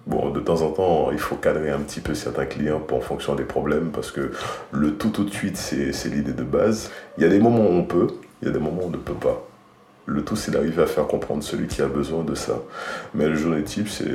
Bon, 0.07 0.29
de 0.29 0.39
temps 0.39 0.61
en 0.61 0.69
temps, 0.69 1.09
il 1.11 1.17
faut 1.17 1.35
cadrer 1.35 1.71
un 1.71 1.79
petit 1.79 1.99
peu 1.99 2.13
certains 2.13 2.45
clients 2.45 2.81
en 2.91 2.99
fonction 2.99 3.33
des 3.33 3.43
problèmes 3.43 3.89
parce 3.91 4.11
que 4.11 4.31
le 4.71 4.93
tout 4.93 5.09
tout 5.09 5.23
de 5.23 5.31
suite, 5.31 5.57
c'est 5.57 6.09
l'idée 6.09 6.33
de 6.33 6.43
base. 6.43 6.91
Il 7.17 7.23
y 7.23 7.25
a 7.25 7.29
des 7.29 7.39
moments 7.39 7.65
où 7.65 7.73
on 7.73 7.83
peut, 7.83 8.07
il 8.41 8.47
y 8.47 8.51
a 8.51 8.53
des 8.53 8.59
moments 8.59 8.83
où 8.83 8.87
on 8.87 8.89
ne 8.91 8.97
peut 8.97 9.13
pas. 9.13 9.47
Le 10.05 10.23
tout, 10.23 10.35
c'est 10.35 10.51
d'arriver 10.51 10.83
à 10.83 10.85
faire 10.85 11.07
comprendre 11.07 11.41
celui 11.43 11.67
qui 11.67 11.81
a 11.81 11.87
besoin 11.87 12.23
de 12.23 12.35
ça. 12.35 12.61
Mais 13.15 13.27
le 13.27 13.35
journée 13.35 13.63
type, 13.63 13.89
c'est. 13.89 14.05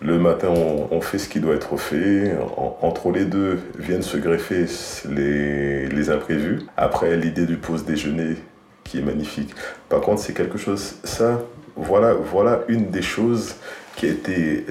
Le 0.00 0.18
matin, 0.18 0.48
on, 0.48 1.00
fait 1.00 1.18
ce 1.18 1.28
qui 1.28 1.38
doit 1.38 1.54
être 1.54 1.76
fait. 1.76 2.34
entre 2.80 3.12
les 3.12 3.24
deux 3.24 3.60
viennent 3.78 4.02
se 4.02 4.16
greffer 4.16 4.66
les, 5.08 6.10
imprévus. 6.10 6.62
Après, 6.76 7.16
l'idée 7.16 7.46
du 7.46 7.56
pause 7.56 7.84
déjeuner 7.84 8.34
qui 8.82 8.98
est 8.98 9.02
magnifique. 9.02 9.54
Par 9.88 10.00
contre, 10.00 10.20
c'est 10.20 10.32
quelque 10.32 10.58
chose. 10.58 10.96
Ça, 11.04 11.42
voilà, 11.76 12.14
voilà 12.14 12.62
une 12.66 12.90
des 12.90 13.00
choses 13.00 13.54
qui 13.96 14.06
a 14.06 14.10
été 14.10 14.66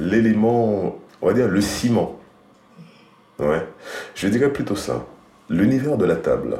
l'élément, 0.00 0.98
on 1.22 1.26
va 1.26 1.32
dire, 1.32 1.48
le 1.48 1.60
ciment. 1.60 2.18
Ouais. 3.38 3.66
Je 4.14 4.28
dirais 4.28 4.52
plutôt 4.52 4.76
ça. 4.76 5.04
L'univers 5.48 5.96
de 5.96 6.04
la 6.04 6.16
table. 6.16 6.58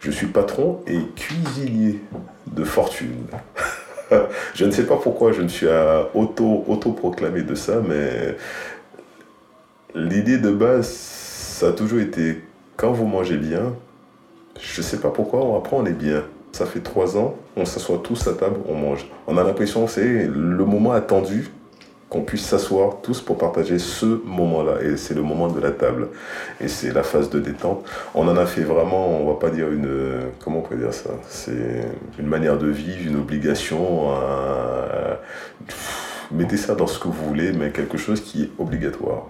Je 0.00 0.10
suis 0.10 0.26
patron 0.26 0.82
et 0.86 0.98
cuisinier 1.16 2.00
de 2.46 2.64
fortune. 2.64 3.26
je 4.54 4.64
ne 4.64 4.70
sais 4.70 4.86
pas 4.86 4.96
pourquoi 4.96 5.32
je 5.32 5.42
me 5.42 5.48
suis 5.48 5.66
auto, 6.14 6.64
auto-proclamé 6.68 7.42
de 7.42 7.54
ça, 7.54 7.80
mais 7.86 8.36
l'idée 9.94 10.38
de 10.38 10.50
base, 10.50 10.88
ça 10.88 11.68
a 11.68 11.72
toujours 11.72 12.00
été 12.00 12.42
quand 12.76 12.92
vous 12.92 13.06
mangez 13.06 13.38
bien, 13.38 13.74
je 14.60 14.80
ne 14.80 14.86
sais 14.86 14.98
pas 14.98 15.10
pourquoi, 15.10 15.56
après 15.56 15.76
on 15.76 15.86
est 15.86 15.92
bien. 15.92 16.24
Ça 16.52 16.66
fait 16.66 16.80
trois 16.80 17.16
ans, 17.16 17.36
on 17.56 17.64
s'assoit 17.64 17.98
tous 18.02 18.26
à 18.28 18.34
table, 18.34 18.56
on 18.68 18.74
mange. 18.74 19.06
On 19.26 19.36
a 19.38 19.42
l'impression 19.42 19.86
c'est 19.86 20.26
le 20.26 20.64
moment 20.64 20.92
attendu 20.92 21.50
qu'on 22.08 22.22
puisse 22.22 22.46
s'asseoir 22.46 23.00
tous 23.02 23.20
pour 23.20 23.36
partager 23.36 23.78
ce 23.78 24.06
moment-là. 24.06 24.82
Et 24.82 24.96
c'est 24.96 25.14
le 25.14 25.22
moment 25.22 25.48
de 25.48 25.60
la 25.60 25.72
table. 25.72 26.08
Et 26.60 26.68
c'est 26.68 26.92
la 26.92 27.02
phase 27.02 27.30
de 27.30 27.40
détente. 27.40 27.84
On 28.14 28.28
en 28.28 28.36
a 28.36 28.46
fait 28.46 28.62
vraiment, 28.62 29.20
on 29.20 29.26
va 29.26 29.38
pas 29.38 29.50
dire 29.50 29.70
une... 29.72 30.30
Comment 30.42 30.58
on 30.58 30.62
peut 30.62 30.76
dire 30.76 30.94
ça? 30.94 31.10
C'est 31.28 31.88
une 32.18 32.28
manière 32.28 32.58
de 32.58 32.68
vivre, 32.68 33.08
une 33.08 33.16
obligation. 33.16 34.12
mettez 36.30 36.56
ça 36.56 36.74
dans 36.76 36.86
ce 36.86 36.98
que 36.98 37.08
vous 37.08 37.26
voulez, 37.28 37.52
mais 37.52 37.70
quelque 37.70 37.98
chose 37.98 38.20
qui 38.20 38.44
est 38.44 38.50
obligatoire. 38.58 39.26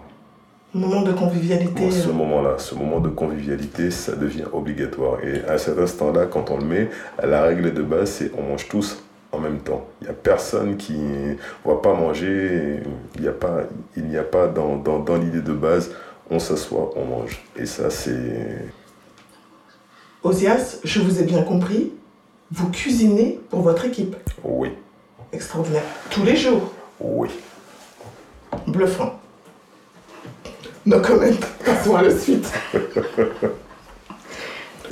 Moment 0.76 1.00
de 1.00 1.12
convivialité. 1.12 1.90
ce 1.90 2.08
moment-là, 2.08 2.56
ce 2.58 2.74
moment 2.74 3.00
de 3.00 3.08
convivialité, 3.08 3.90
ça 3.90 4.14
devient 4.14 4.44
obligatoire. 4.52 5.24
Et 5.24 5.42
à 5.48 5.56
cet 5.56 5.78
instant-là, 5.78 6.26
quand 6.26 6.50
on 6.50 6.58
le 6.58 6.66
met, 6.66 6.90
la 7.22 7.42
règle 7.44 7.72
de 7.72 7.82
base, 7.82 8.10
c'est 8.10 8.30
on 8.36 8.42
mange 8.42 8.68
tous 8.68 9.02
en 9.32 9.38
même 9.38 9.60
temps. 9.60 9.86
Il 10.02 10.04
n'y 10.04 10.10
a 10.10 10.12
personne 10.12 10.76
qui 10.76 10.92
ne 10.92 11.34
va 11.64 11.76
pas 11.76 11.94
manger, 11.94 12.82
il 13.14 13.22
n'y 13.22 13.26
a 13.28 13.32
pas, 13.32 13.62
il 13.96 14.04
n'y 14.04 14.18
a 14.18 14.22
pas 14.22 14.48
dans, 14.48 14.76
dans, 14.76 14.98
dans 14.98 15.16
l'idée 15.16 15.40
de 15.40 15.54
base, 15.54 15.92
on 16.30 16.38
s'assoit, 16.38 16.90
on 16.94 17.06
mange. 17.06 17.42
Et 17.56 17.64
ça, 17.64 17.88
c'est... 17.88 18.68
Osias, 20.22 20.80
je 20.84 21.00
vous 21.00 21.22
ai 21.22 21.24
bien 21.24 21.42
compris, 21.42 21.92
vous 22.50 22.68
cuisinez 22.68 23.40
pour 23.48 23.62
votre 23.62 23.86
équipe. 23.86 24.14
Oui. 24.44 24.72
Extraordinaire. 25.32 25.84
Tous 26.10 26.22
les 26.22 26.36
jours. 26.36 26.70
Oui. 27.00 27.30
Bluffant. 28.66 29.18
No 30.86 31.00
comment. 31.00 31.36
Passons 31.64 31.96
à 31.96 32.02
la 32.02 32.16
suite. 32.16 32.48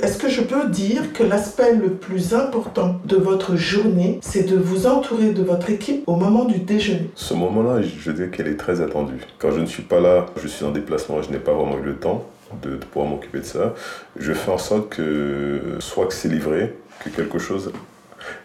Est-ce 0.03 0.17
que 0.17 0.27
je 0.27 0.41
peux 0.41 0.67
dire 0.67 1.13
que 1.13 1.23
l'aspect 1.23 1.73
le 1.73 1.91
plus 1.91 2.33
important 2.33 2.99
de 3.05 3.15
votre 3.15 3.55
journée, 3.55 4.19
c'est 4.21 4.43
de 4.43 4.57
vous 4.57 4.87
entourer 4.87 5.31
de 5.31 5.41
votre 5.41 5.69
équipe 5.69 6.03
au 6.05 6.17
moment 6.17 6.43
du 6.43 6.59
déjeuner? 6.59 7.09
Ce 7.15 7.33
moment-là, 7.33 7.81
je 7.81 8.11
dirais 8.11 8.29
qu'elle 8.29 8.47
est 8.47 8.57
très 8.57 8.81
attendue. 8.81 9.21
Quand 9.39 9.51
je 9.51 9.61
ne 9.61 9.65
suis 9.65 9.83
pas 9.83 10.01
là, 10.01 10.25
je 10.35 10.49
suis 10.49 10.65
en 10.65 10.71
déplacement, 10.71 11.21
je 11.21 11.31
n'ai 11.31 11.39
pas 11.39 11.53
vraiment 11.53 11.77
eu 11.77 11.85
le 11.85 11.95
temps 11.95 12.25
de, 12.61 12.75
pouvoir 12.75 13.09
m'occuper 13.09 13.39
de 13.39 13.45
ça. 13.45 13.73
Je 14.17 14.33
fais 14.33 14.51
en 14.51 14.57
sorte 14.57 14.89
que 14.89 15.77
soit 15.79 16.07
que 16.07 16.13
c'est 16.13 16.27
livré, 16.27 16.75
que 17.05 17.09
quelque 17.09 17.39
chose, 17.39 17.71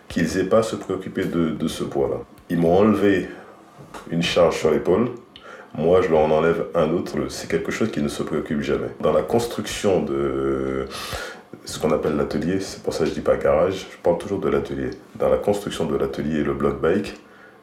qu'ils 0.07 0.39
aient 0.39 0.45
pas 0.45 0.59
à 0.59 0.63
se 0.63 0.77
préoccuper 0.77 1.25
de, 1.25 1.51
de 1.51 1.69
ce 1.69 1.83
poids-là. 1.83 2.19
Ils 2.49 2.59
m'ont 2.59 2.79
enlevé 2.79 3.29
une 4.09 4.23
charge 4.23 4.61
sur 4.61 4.71
l'épaule, 4.71 5.09
moi 5.75 6.03
je 6.03 6.09
leur 6.09 6.21
en 6.21 6.31
enlève 6.31 6.66
un 6.75 6.91
autre. 6.91 7.16
C'est 7.29 7.49
quelque 7.49 7.71
chose 7.71 7.91
qui 7.91 8.01
ne 8.01 8.09
se 8.09 8.23
préoccupe 8.23 8.61
jamais. 8.61 8.89
Dans 9.01 9.12
la 9.12 9.23
construction 9.23 10.03
de 10.03 10.87
ce 11.64 11.79
qu'on 11.79 11.93
appelle 11.93 12.16
l'atelier, 12.16 12.61
c'est 12.61 12.83
pour 12.83 12.93
ça 12.95 13.05
que 13.05 13.11
je 13.11 13.14
dis 13.14 13.21
pas 13.21 13.37
garage, 13.37 13.87
je 13.91 13.97
parle 14.03 14.18
toujours 14.18 14.41
de 14.41 14.49
l'atelier. 14.49 14.91
Dans 15.16 15.29
la 15.29 15.37
construction 15.37 15.87
de 15.87 15.97
l'atelier, 15.97 16.43
le 16.43 16.55
block 16.55 16.81
bike, 16.81 17.16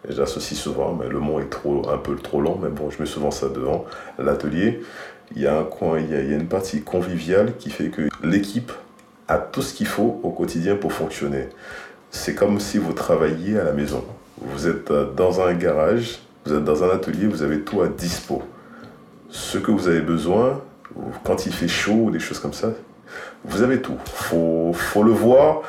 j'associe 0.08 0.60
souvent, 0.60 0.94
mais 0.94 1.10
le 1.10 1.20
mot 1.20 1.40
est 1.40 1.50
trop, 1.50 1.90
un 1.90 1.98
peu 1.98 2.16
trop 2.16 2.42
long, 2.42 2.60
mais 2.62 2.70
bon, 2.70 2.90
je 2.90 3.00
mets 3.02 3.08
souvent 3.08 3.32
ça 3.32 3.50
devant. 3.50 3.86
L'atelier, 4.20 4.82
il 5.36 5.42
y 5.42 5.48
a 5.48 5.58
un 5.58 5.64
coin, 5.64 6.00
il 6.00 6.10
y 6.10 6.16
a 6.16 6.22
une 6.22 6.48
partie 6.48 6.82
conviviale 6.82 7.54
qui 7.58 7.70
fait 7.70 7.90
que 7.90 8.04
l'équipe 8.24 8.72
a 9.28 9.38
tout 9.38 9.62
ce 9.62 9.74
qu'il 9.74 9.88
faut 9.88 10.20
au 10.24 10.30
quotidien 10.30 10.76
pour 10.76 10.94
fonctionner. 10.94 11.50
C'est 12.12 12.36
comme 12.36 12.60
si 12.60 12.78
vous 12.78 12.94
travailliez 12.94 13.60
à 13.60 13.66
la 13.66 13.74
maison. 13.74 14.04
Vous 14.40 14.68
êtes 14.68 14.92
dans 15.16 15.42
un 15.42 15.54
garage, 15.54 16.20
vous 16.48 16.54
êtes 16.54 16.64
dans 16.64 16.84
un 16.84 16.90
atelier, 16.90 17.28
vous 17.28 17.44
avez 17.44 17.60
tout 17.62 17.82
à 17.82 17.90
dispo. 17.90 18.42
Ce 19.30 19.58
que 19.58 19.70
vous 19.70 19.90
avez 19.90 20.00
besoin, 20.00 20.62
quand 21.26 21.46
il 21.46 21.52
fait 21.52 21.68
chaud 21.68 22.04
ou 22.06 22.12
des 22.12 22.20
choses 22.20 22.40
comme 22.40 22.54
ça, 22.54 22.70
vous 23.44 23.62
avez 23.62 23.82
tout. 23.82 23.98
Faut, 24.06 24.72
faut 24.74 25.04
le 25.04 25.12
voir. 25.12 25.62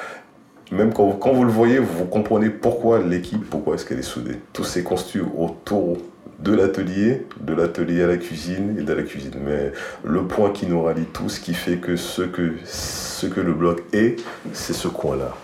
Même 0.70 0.92
quand, 0.92 1.32
vous 1.32 1.44
le 1.44 1.50
voyez, 1.50 1.78
vous 1.78 2.04
comprenez 2.04 2.50
pourquoi 2.50 3.00
l'équipe, 3.00 3.48
pourquoi 3.50 3.74
est-ce 3.74 3.86
qu'elle 3.86 3.98
est 3.98 4.02
soudée. 4.02 4.36
Tout 4.52 4.64
s'est 4.64 4.84
construit 4.84 5.22
autour 5.36 5.96
de 6.38 6.54
l'atelier, 6.54 7.26
de 7.40 7.54
l'atelier 7.54 8.04
à 8.04 8.06
la 8.06 8.16
cuisine 8.16 8.76
et 8.78 8.82
de 8.82 8.92
la 8.92 9.02
cuisine. 9.02 9.34
Mais 9.44 9.72
le 10.04 10.24
point 10.26 10.50
qui 10.50 10.66
nous 10.66 10.82
rallie 10.82 11.06
tous, 11.06 11.40
qui 11.40 11.54
fait 11.54 11.78
que 11.78 11.96
ce 11.96 12.22
que, 12.22 12.52
ce 12.64 13.26
que 13.26 13.40
le 13.40 13.52
bloc 13.52 13.82
est, 13.92 14.22
c'est 14.52 14.74
ce 14.74 14.86
coin-là. 14.86 15.34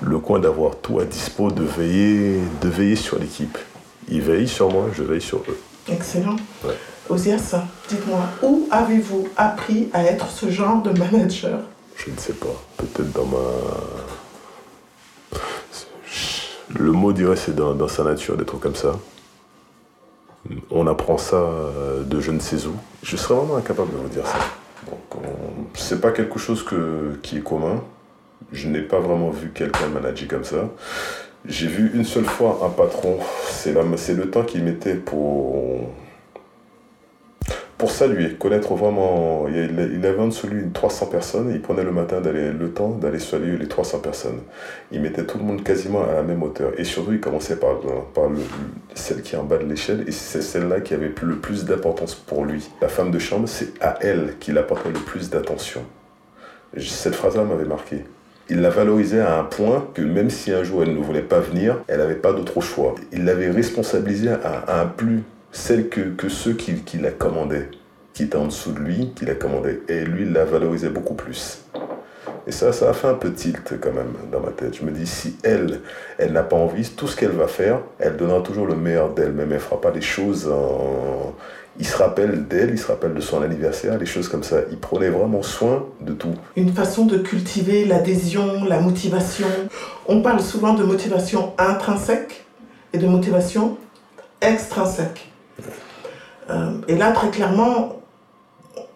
Le 0.00 0.18
coin 0.20 0.38
d'avoir 0.38 0.76
tout 0.76 1.00
à 1.00 1.04
dispo, 1.04 1.50
de 1.50 1.64
veiller, 1.64 2.38
de 2.62 2.68
veiller 2.68 2.96
sur 2.96 3.18
l'équipe. 3.18 3.58
Ils 4.08 4.22
veillent 4.22 4.48
sur 4.48 4.70
moi, 4.70 4.86
je 4.92 5.02
veille 5.02 5.20
sur 5.20 5.38
eux. 5.38 5.58
Excellent. 5.88 6.36
Osias, 7.08 7.54
dites-moi, 7.88 8.20
où 8.42 8.66
avez-vous 8.70 9.28
appris 9.36 9.88
à 9.92 10.04
être 10.04 10.30
ce 10.30 10.50
genre 10.50 10.82
de 10.82 10.90
manager? 10.98 11.60
Je 11.96 12.10
ne 12.10 12.16
sais 12.16 12.32
pas. 12.32 12.62
Peut-être 12.76 13.12
dans 13.12 13.26
ma. 13.26 13.38
Le 16.76 16.92
mot 16.92 17.12
dirait 17.12 17.36
c'est 17.36 17.54
dans, 17.54 17.88
sa 17.88 18.04
nature 18.04 18.36
d'être 18.36 18.58
comme 18.58 18.74
ça. 18.74 18.98
On 20.70 20.86
apprend 20.86 21.18
ça 21.18 21.36
euh, 21.36 22.02
de 22.02 22.20
je 22.20 22.30
ne 22.30 22.40
sais 22.40 22.66
où. 22.66 22.74
Je 23.02 23.16
serais 23.16 23.34
vraiment 23.34 23.56
incapable 23.56 23.92
de 23.92 23.96
vous 23.96 24.08
dire 24.08 24.26
ça. 24.26 24.38
Donc, 24.90 25.22
c'est 25.74 26.00
pas 26.00 26.10
quelque 26.10 26.38
chose 26.38 26.62
que, 26.62 27.18
qui 27.22 27.38
est 27.38 27.42
commun. 27.42 27.82
Je 28.52 28.68
n'ai 28.68 28.82
pas 28.82 28.98
vraiment 28.98 29.30
vu 29.30 29.52
quelqu'un 29.54 29.88
manager 29.88 30.28
comme 30.28 30.44
ça. 30.44 30.68
J'ai 31.46 31.66
vu 31.66 31.90
une 31.94 32.04
seule 32.04 32.24
fois 32.24 32.60
un 32.64 32.70
patron. 32.70 33.18
C'est 33.50 33.72
le 33.72 34.30
temps 34.30 34.44
qu'il 34.44 34.64
mettait 34.64 34.94
pour 34.94 35.90
pour 37.76 37.90
saluer, 37.90 38.34
connaître 38.34 38.72
vraiment. 38.74 39.46
Il 39.48 40.06
avait 40.06 40.20
en 40.20 40.28
dessous 40.28 40.46
lui 40.46 40.64
300 40.72 41.06
personnes 41.06 41.50
il 41.52 41.60
prenait 41.60 41.84
le 41.84 41.92
matin 41.92 42.22
le 42.24 42.70
temps 42.70 42.90
d'aller 42.90 43.18
saluer 43.18 43.58
les 43.58 43.68
300 43.68 43.98
personnes. 43.98 44.40
Il 44.90 45.02
mettait 45.02 45.24
tout 45.24 45.36
le 45.36 45.44
monde 45.44 45.62
quasiment 45.62 46.02
à 46.02 46.14
la 46.14 46.22
même 46.22 46.42
hauteur. 46.42 46.72
Et 46.78 46.84
surtout, 46.84 47.12
il 47.12 47.20
commençait 47.20 47.56
par, 47.56 47.80
par 48.14 48.30
celle 48.94 49.20
qui 49.20 49.34
est 49.34 49.38
en 49.38 49.44
bas 49.44 49.58
de 49.58 49.64
l'échelle 49.64 50.04
et 50.06 50.12
c'est 50.12 50.40
celle-là 50.40 50.80
qui 50.80 50.94
avait 50.94 51.12
le 51.20 51.36
plus 51.36 51.66
d'importance 51.66 52.14
pour 52.14 52.46
lui. 52.46 52.70
La 52.80 52.88
femme 52.88 53.10
de 53.10 53.18
chambre, 53.18 53.48
c'est 53.48 53.74
à 53.82 53.98
elle 54.00 54.38
qu'il 54.40 54.56
apportait 54.56 54.88
le 54.88 55.00
plus 55.00 55.28
d'attention. 55.28 55.82
Cette 56.78 57.14
phrase-là 57.14 57.44
m'avait 57.44 57.66
marqué. 57.66 58.04
Il 58.50 58.60
la 58.60 58.68
valorisait 58.68 59.20
à 59.20 59.38
un 59.38 59.44
point 59.44 59.88
que 59.94 60.02
même 60.02 60.28
si 60.28 60.52
un 60.52 60.62
jour 60.62 60.82
elle 60.82 60.94
ne 60.94 61.00
voulait 61.00 61.22
pas 61.22 61.40
venir, 61.40 61.82
elle 61.88 61.98
n'avait 61.98 62.14
pas 62.14 62.32
d'autre 62.32 62.60
choix. 62.60 62.94
Il 63.10 63.24
l'avait 63.24 63.50
responsabilisée 63.50 64.30
à, 64.30 64.80
un 64.80 64.86
plus 64.86 65.22
celle 65.50 65.88
que, 65.88 66.28
ceux 66.28 66.52
qui, 66.52 66.98
la 66.98 67.10
commandaient. 67.10 67.70
qui 68.12 68.24
était 68.24 68.36
en 68.36 68.46
dessous 68.46 68.72
de 68.72 68.80
lui, 68.80 69.12
qui 69.16 69.24
l'a 69.24 69.34
commandé. 69.34 69.80
Et 69.88 70.04
lui, 70.04 70.24
il 70.24 70.32
la 70.32 70.44
valorisait 70.44 70.90
beaucoup 70.90 71.14
plus. 71.14 71.62
Et 72.46 72.52
ça, 72.52 72.72
ça 72.72 72.90
a 72.90 72.92
fait 72.92 73.08
un 73.08 73.14
peu 73.14 73.32
tilt 73.32 73.80
quand 73.80 73.92
même 73.92 74.12
dans 74.30 74.40
ma 74.40 74.50
tête. 74.50 74.76
Je 74.76 74.84
me 74.84 74.90
dis, 74.90 75.06
si 75.06 75.36
elle, 75.42 75.80
elle 76.18 76.32
n'a 76.32 76.42
pas 76.42 76.56
envie, 76.56 76.86
tout 76.90 77.08
ce 77.08 77.16
qu'elle 77.16 77.30
va 77.30 77.48
faire, 77.48 77.80
elle 77.98 78.16
donnera 78.16 78.40
toujours 78.42 78.66
le 78.66 78.76
meilleur 78.76 79.14
d'elle-même. 79.14 79.48
Elle 79.48 79.54
ne 79.54 79.58
fera 79.58 79.80
pas 79.80 79.90
les 79.90 80.02
choses 80.02 80.48
en... 80.48 81.34
Il 81.78 81.86
se 81.86 81.96
rappelle 81.96 82.46
d'elle, 82.46 82.70
il 82.70 82.78
se 82.78 82.86
rappelle 82.86 83.14
de 83.14 83.20
son 83.20 83.42
anniversaire, 83.42 83.98
les 83.98 84.06
choses 84.06 84.28
comme 84.28 84.44
ça. 84.44 84.58
Il 84.70 84.78
prenait 84.78 85.08
vraiment 85.08 85.42
soin 85.42 85.84
de 86.00 86.12
tout. 86.12 86.34
Une 86.56 86.72
façon 86.72 87.04
de 87.04 87.18
cultiver 87.18 87.84
l'adhésion, 87.84 88.64
la 88.64 88.80
motivation. 88.80 89.48
On 90.06 90.22
parle 90.22 90.40
souvent 90.40 90.74
de 90.74 90.84
motivation 90.84 91.52
intrinsèque 91.58 92.44
et 92.92 92.98
de 92.98 93.08
motivation 93.08 93.76
extrinsèque. 94.40 95.28
Euh, 96.50 96.74
et 96.86 96.96
là, 96.96 97.10
très 97.10 97.30
clairement, 97.30 98.00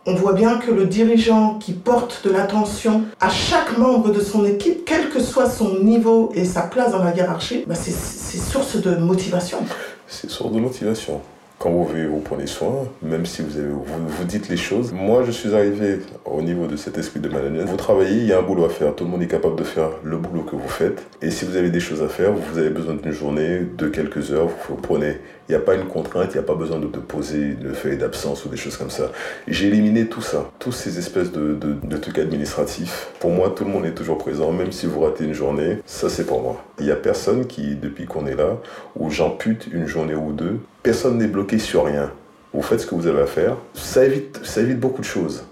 on 0.07 0.14
voit 0.14 0.35
bien 0.35 0.59
que 0.59 0.70
le 0.70 0.87
dirigeant 0.87 1.59
qui 1.59 1.72
porte 1.72 2.24
de 2.24 2.31
l'attention 2.31 3.03
à 3.20 3.29
chaque 3.29 3.76
membre 3.76 4.12
de 4.12 4.20
son 4.20 4.45
équipe, 4.45 4.85
quel 4.87 5.11
que 5.11 5.20
soit 5.20 5.51
son 5.51 5.81
niveau 5.81 6.31
et 6.35 6.45
sa 6.45 6.62
place 6.62 6.93
dans 6.93 7.03
la 7.03 7.12
hiérarchie, 7.12 7.64
bah, 7.66 7.74
c'est 7.74 7.91
source 7.91 8.76
de 8.76 8.95
motivation. 8.97 9.59
C'est 10.07 10.31
source 10.31 10.53
de 10.53 10.61
motivation 10.61 11.20
quand 11.59 11.71
vous 11.71 11.85
vivez, 11.87 12.07
vous 12.07 12.21
prenez 12.21 12.47
soin, 12.47 12.87
même 13.03 13.27
si 13.27 13.43
vous, 13.43 13.59
avez, 13.59 13.69
vous, 13.69 13.83
vous, 13.85 14.25
dites 14.25 14.49
les 14.49 14.57
choses. 14.57 14.93
Moi, 14.93 15.25
je 15.27 15.33
suis 15.33 15.55
arrivé 15.55 15.99
au 16.25 16.41
niveau 16.41 16.69
de 16.69 16.77
cet 16.77 16.99
esprit 16.99 17.19
de 17.19 17.29
management. 17.29 17.65
Vous 17.65 17.77
travaillez, 17.77 18.19
il 18.19 18.27
y 18.27 18.33
a 18.33 18.39
un 18.39 18.43
boulot 18.43 18.65
à 18.65 18.69
faire. 18.69 18.95
Tout 18.95 19.05
le 19.05 19.11
monde 19.11 19.23
est 19.23 19.29
capable 19.29 19.57
de 19.57 19.65
faire 19.65 19.91
le 20.05 20.19
boulot 20.19 20.43
que 20.43 20.55
vous 20.55 20.69
faites. 20.69 21.05
Et 21.21 21.33
si 21.33 21.45
vous 21.45 21.57
avez 21.57 21.71
des 21.71 21.81
choses 21.81 22.01
à 22.01 22.09
faire, 22.09 22.33
vous 22.33 22.59
avez 22.59 22.71
besoin 22.71 22.95
d'une 22.95 23.11
journée, 23.11 23.67
de 23.77 23.89
quelques 23.89 24.31
heures, 24.31 24.49
vous 24.69 24.77
prenez. 24.77 25.17
Il 25.49 25.53
n'y 25.53 25.57
a 25.57 25.61
pas 25.61 25.75
une 25.75 25.87
contrainte, 25.87 26.29
il 26.31 26.35
n'y 26.35 26.45
a 26.45 26.47
pas 26.47 26.55
besoin 26.55 26.79
de, 26.79 26.87
de 26.87 26.99
poser 26.99 27.57
une 27.61 27.75
feuille 27.75 27.97
d'absence 27.97 28.45
ou 28.45 28.51
des 28.51 28.57
choses 28.57 28.77
comme 28.77 28.91
ça. 28.91 29.11
J'ai 29.49 29.67
éliminé 29.67 30.07
tout 30.07 30.21
ça, 30.21 30.51
tous 30.59 30.73
ces 30.73 30.99
espèces 30.99 31.33
de, 31.33 31.55
de, 31.55 31.75
de 31.83 31.97
trucs 31.97 32.19
administratifs. 32.19 33.09
Pour 33.19 33.31
moi, 33.31 33.53
tout 33.57 33.65
le 33.65 33.71
monde 33.71 33.87
est 33.87 33.95
toujours 33.95 34.19
présent, 34.19 34.53
même 34.53 34.73
si 34.73 34.87
vous 34.87 35.01
ratez 35.01 35.25
une 35.25 35.33
journée, 35.33 35.79
ça 35.87 36.09
c'est 36.09 36.27
pour 36.27 36.43
moi. 36.43 36.63
Il 36.79 36.85
n'y 36.85 36.93
a 36.93 36.97
personne 36.97 37.47
qui, 37.47 37.75
depuis 37.77 38.05
qu'on 38.05 38.27
est 38.27 38.37
là, 38.37 38.59
où 38.95 39.11
j'ampute 39.11 39.69
une 39.73 39.87
journée 39.87 40.15
ou 40.15 40.33
deux, 40.33 40.61
personne 40.89 41.18
n'est 41.18 41.26
bloqué 41.26 41.59
sur 41.59 41.84
rien. 41.84 42.11
Vous 42.55 42.62
faites 42.62 42.80
ce 42.80 42.86
que 42.86 42.95
vous 42.95 43.07
avez 43.07 43.20
à 43.20 43.26
faire. 43.26 43.57
Ça 43.74 44.07
évite, 44.07 44.41
ça 44.43 44.62
évite 44.62 44.80
beaucoup 44.80 45.03
de 45.03 45.07
choses. 45.07 45.45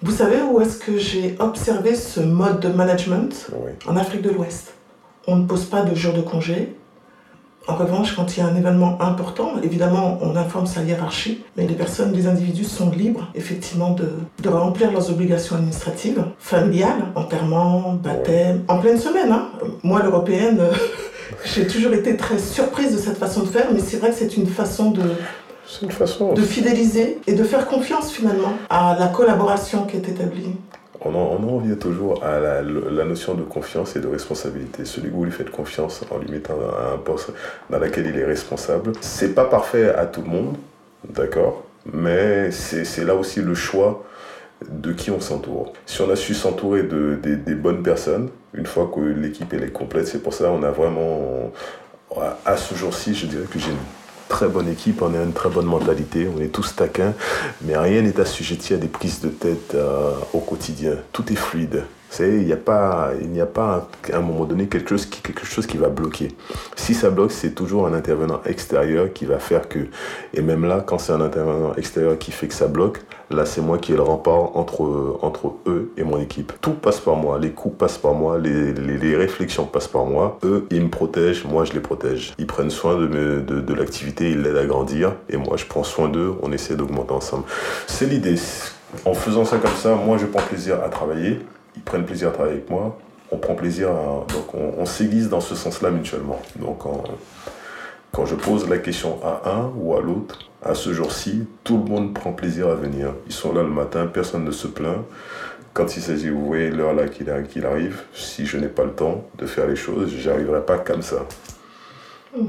Vous 0.00 0.12
savez 0.12 0.36
où 0.48 0.60
est-ce 0.60 0.78
que 0.78 0.96
j'ai 0.96 1.34
observé 1.40 1.96
ce 1.96 2.20
mode 2.20 2.60
de 2.60 2.68
management? 2.68 3.50
En 3.84 3.96
Afrique 3.96 4.22
de 4.22 4.30
l'Ouest. 4.30 4.74
On 5.26 5.34
ne 5.34 5.44
pose 5.44 5.64
pas 5.64 5.82
de 5.82 5.92
jour 5.96 6.14
de 6.14 6.20
congé. 6.20 6.72
En 7.66 7.74
revanche, 7.74 8.14
quand 8.14 8.36
il 8.36 8.40
y 8.40 8.42
a 8.44 8.46
un 8.46 8.54
événement 8.54 9.02
important, 9.02 9.54
évidemment, 9.60 10.18
on 10.20 10.36
informe 10.36 10.66
sa 10.66 10.82
hiérarchie, 10.82 11.42
mais 11.56 11.66
les 11.66 11.74
personnes, 11.74 12.12
les 12.12 12.28
individus 12.28 12.62
sont 12.62 12.90
libres, 12.90 13.26
effectivement, 13.34 13.90
de, 13.90 14.08
de 14.40 14.48
remplir 14.48 14.92
leurs 14.92 15.10
obligations 15.10 15.56
administratives, 15.56 16.24
familiales, 16.38 17.06
enterrement, 17.16 17.94
baptême, 17.94 18.62
en 18.68 18.78
pleine 18.78 18.98
semaine. 19.00 19.32
Hein. 19.32 19.48
Moi, 19.82 20.00
l'européenne, 20.04 20.60
J'ai 21.44 21.66
toujours 21.66 21.92
été 21.92 22.16
très 22.16 22.38
surprise 22.38 22.92
de 22.92 22.98
cette 22.98 23.18
façon 23.18 23.42
de 23.42 23.48
faire, 23.48 23.66
mais 23.72 23.80
c'est 23.80 23.98
vrai 23.98 24.10
que 24.10 24.16
c'est 24.16 24.36
une 24.36 24.46
façon 24.46 24.90
de, 24.90 25.02
une 25.82 25.90
façon. 25.90 26.32
de 26.32 26.42
fidéliser 26.42 27.18
et 27.26 27.34
de 27.34 27.44
faire 27.44 27.66
confiance 27.66 28.12
finalement 28.12 28.54
à 28.70 28.96
la 28.98 29.08
collaboration 29.08 29.84
qui 29.86 29.96
est 29.96 30.08
établie. 30.08 30.56
On 31.00 31.10
en, 31.10 31.38
on 31.38 31.48
en 31.48 31.56
revient 31.58 31.76
toujours 31.76 32.24
à 32.24 32.40
la, 32.40 32.62
la, 32.62 33.04
notion 33.04 33.34
de 33.34 33.42
confiance 33.42 33.94
et 33.94 34.00
de 34.00 34.06
responsabilité. 34.06 34.86
Celui 34.86 35.10
que 35.10 35.14
vous 35.14 35.24
lui 35.24 35.32
faites 35.32 35.50
confiance 35.50 36.00
en 36.10 36.18
lui 36.18 36.30
mettant 36.30 36.54
à 36.54 36.94
un 36.94 36.98
poste 36.98 37.30
dans 37.68 37.78
lequel 37.78 38.06
il 38.06 38.18
est 38.18 38.24
responsable, 38.24 38.92
c'est 39.02 39.34
pas 39.34 39.44
parfait 39.44 39.94
à 39.94 40.06
tout 40.06 40.22
le 40.22 40.28
monde, 40.28 40.56
d'accord? 41.06 41.64
Mais 41.92 42.50
c'est 42.52 43.04
là 43.04 43.14
aussi 43.14 43.42
le 43.42 43.54
choix 43.54 44.02
de 44.70 44.92
qui 44.92 45.10
on 45.10 45.20
s'entoure. 45.20 45.72
Si 45.86 46.00
on 46.00 46.10
a 46.10 46.16
su 46.16 46.34
s'entourer 46.34 46.82
de, 46.82 47.18
des 47.22 47.54
bonnes 47.54 47.82
personnes, 47.82 48.30
une 48.52 48.66
fois 48.66 48.90
que 48.94 49.00
l'équipe 49.00 49.52
est 49.52 49.72
complète, 49.72 50.06
c'est 50.06 50.22
pour 50.22 50.34
ça 50.34 50.46
qu'on 50.46 50.62
a 50.62 50.70
vraiment, 50.70 51.52
à 52.44 52.56
ce 52.56 52.74
jour-ci, 52.74 53.14
je 53.14 53.26
dirais 53.26 53.46
que 53.50 53.58
j'ai 53.58 53.70
une 53.70 53.76
très 54.28 54.48
bonne 54.48 54.68
équipe, 54.68 55.02
on 55.02 55.14
a 55.14 55.22
une 55.22 55.32
très 55.32 55.48
bonne 55.48 55.66
mentalité, 55.66 56.28
on 56.34 56.40
est 56.40 56.48
tous 56.48 56.74
taquins, 56.74 57.14
mais 57.62 57.76
rien 57.76 58.02
n'est 58.02 58.18
assujetti 58.20 58.74
à 58.74 58.76
des 58.76 58.88
prises 58.88 59.20
de 59.20 59.28
tête 59.28 59.74
euh, 59.74 60.12
au 60.32 60.40
quotidien. 60.40 60.94
Tout 61.12 61.32
est 61.32 61.36
fluide. 61.36 61.84
Il 62.20 62.44
n'y 62.44 62.52
a 62.52 62.56
pas, 62.56 63.12
il 63.20 63.28
n'y 63.30 63.40
a 63.40 63.46
pas 63.46 63.88
à 64.12 64.16
un 64.16 64.20
moment 64.20 64.44
donné 64.44 64.66
quelque 64.66 64.90
chose 64.90 65.06
qui, 65.06 65.20
quelque 65.20 65.44
chose 65.46 65.66
qui 65.66 65.76
va 65.76 65.88
bloquer. 65.88 66.28
Si 66.76 66.94
ça 66.94 67.10
bloque, 67.10 67.32
c'est 67.32 67.54
toujours 67.54 67.86
un 67.86 67.92
intervenant 67.92 68.40
extérieur 68.46 69.12
qui 69.12 69.24
va 69.24 69.38
faire 69.38 69.68
que. 69.68 69.80
Et 70.32 70.42
même 70.42 70.64
là, 70.64 70.82
quand 70.86 70.98
c'est 70.98 71.12
un 71.12 71.20
intervenant 71.20 71.74
extérieur 71.74 72.18
qui 72.18 72.30
fait 72.30 72.48
que 72.48 72.54
ça 72.54 72.68
bloque, 72.68 73.00
là, 73.30 73.46
c'est 73.46 73.60
moi 73.60 73.78
qui 73.78 73.92
ai 73.92 73.96
le 73.96 74.02
rempart 74.02 74.56
entre, 74.56 75.18
entre 75.22 75.54
eux 75.66 75.92
et 75.96 76.04
mon 76.04 76.20
équipe. 76.20 76.52
Tout 76.60 76.74
passe 76.74 77.00
par 77.00 77.16
moi, 77.16 77.38
les 77.38 77.50
coups 77.50 77.76
passent 77.76 77.98
par 77.98 78.14
moi, 78.14 78.38
les, 78.38 78.72
les, 78.72 79.16
réflexions 79.16 79.66
passent 79.66 79.88
par 79.88 80.04
moi. 80.04 80.38
Eux, 80.44 80.66
ils 80.70 80.82
me 80.82 80.90
protègent, 80.90 81.44
moi, 81.44 81.64
je 81.64 81.72
les 81.72 81.80
protège. 81.80 82.34
Ils 82.38 82.46
prennent 82.46 82.70
soin 82.70 82.96
de, 82.96 83.06
de, 83.06 83.60
de 83.60 83.74
l'activité, 83.74 84.30
ils 84.30 84.42
l'aident 84.42 84.56
à 84.56 84.66
grandir, 84.66 85.14
et 85.28 85.36
moi, 85.36 85.56
je 85.56 85.64
prends 85.64 85.84
soin 85.84 86.08
d'eux, 86.08 86.34
on 86.42 86.52
essaie 86.52 86.76
d'augmenter 86.76 87.12
ensemble. 87.12 87.44
C'est 87.86 88.06
l'idée. 88.06 88.36
En 89.04 89.14
faisant 89.14 89.44
ça 89.44 89.58
comme 89.58 89.74
ça, 89.76 89.94
moi, 89.96 90.18
je 90.18 90.26
prends 90.26 90.42
plaisir 90.42 90.76
à 90.84 90.88
travailler 90.88 91.40
ils 91.76 91.82
prennent 91.82 92.04
plaisir 92.04 92.28
à 92.28 92.32
travailler 92.32 92.56
avec 92.56 92.70
moi, 92.70 92.98
on 93.30 93.36
prend 93.36 93.54
plaisir 93.54 93.90
à, 93.90 94.26
donc 94.32 94.54
on, 94.54 94.74
on 94.78 94.86
s'aiguise 94.86 95.28
dans 95.28 95.40
ce 95.40 95.54
sens-là 95.54 95.90
mutuellement. 95.90 96.40
Donc 96.56 96.86
quand 98.14 98.26
je 98.26 98.36
pose 98.36 98.68
la 98.68 98.78
question 98.78 99.18
à 99.24 99.50
un 99.50 99.72
ou 99.76 99.96
à 99.96 100.00
l'autre, 100.00 100.38
à 100.62 100.74
ce 100.76 100.92
jour-ci, 100.92 101.48
tout 101.64 101.76
le 101.78 101.90
monde 101.90 102.14
prend 102.14 102.32
plaisir 102.32 102.68
à 102.68 102.74
venir. 102.74 103.12
Ils 103.26 103.32
sont 103.32 103.52
là 103.52 103.62
le 103.62 103.70
matin, 103.70 104.06
personne 104.06 104.44
ne 104.44 104.52
se 104.52 104.68
plaint. 104.68 104.98
Quand 105.72 105.96
il 105.96 106.00
s'agit, 106.00 106.30
vous 106.30 106.46
voyez 106.46 106.70
l'heure 106.70 106.94
là 106.94 107.08
qu'il 107.08 107.28
arrive, 107.66 108.02
si 108.14 108.46
je 108.46 108.56
n'ai 108.56 108.68
pas 108.68 108.84
le 108.84 108.92
temps 108.92 109.26
de 109.36 109.46
faire 109.46 109.66
les 109.66 109.74
choses, 109.74 110.14
j'arriverai 110.16 110.64
pas 110.64 110.78
comme 110.78 111.02
ça. 111.02 111.26
Mm. 112.38 112.44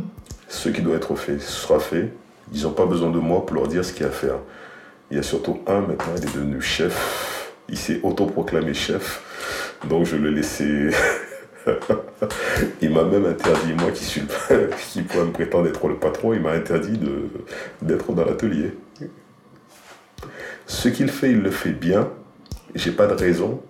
Ce 0.48 0.70
qui 0.70 0.84
doit 0.84 0.98
être 0.98 1.16
fait 1.16 1.40
sera 1.40 1.80
fait. 1.80 2.14
Ils 2.54 2.62
n'ont 2.62 2.72
pas 2.74 2.86
besoin 2.86 3.10
de 3.10 3.18
moi 3.18 3.44
pour 3.44 3.56
leur 3.56 3.68
dire 3.68 3.84
ce 3.84 3.92
qu'il 3.92 4.04
y 4.04 4.06
a 4.06 4.10
à 4.10 4.12
faire. 4.12 4.38
Il 5.10 5.18
y 5.18 5.20
a 5.20 5.24
surtout 5.24 5.62
un 5.66 5.82
maintenant, 5.82 6.14
il 6.16 6.24
est 6.24 6.34
devenu 6.34 6.62
chef 6.62 7.45
il 7.70 7.78
s'est 7.78 8.00
autoproclamé 8.04 8.74
chef. 8.74 9.78
Donc 9.90 10.06
je 10.06 10.16
l'ai 10.16 10.32
laissé. 10.32 10.90
il 12.82 12.92
m'a 12.92 13.04
même 13.04 13.26
interdit, 13.26 13.74
moi 13.74 13.92
qui 13.92 14.04
suis 14.04 14.22
le 14.22 14.70
qui 14.92 15.02
pourrais 15.02 15.26
me 15.26 15.32
prétendre 15.32 15.68
être 15.68 15.88
le 15.88 15.96
patron, 15.96 16.34
il 16.34 16.42
m'a 16.42 16.52
interdit 16.52 17.00
d'être 17.82 18.12
dans 18.14 18.26
l'atelier. 18.26 18.74
Ce 20.68 20.90
qu'il 20.90 21.10
fait, 21.10 21.32
il 21.32 21.42
le 21.42 21.52
fait 21.52 21.72
bien. 21.72 22.10
J'ai 22.74 22.92
pas 22.92 23.08
de 23.08 23.14
raison 23.14 23.62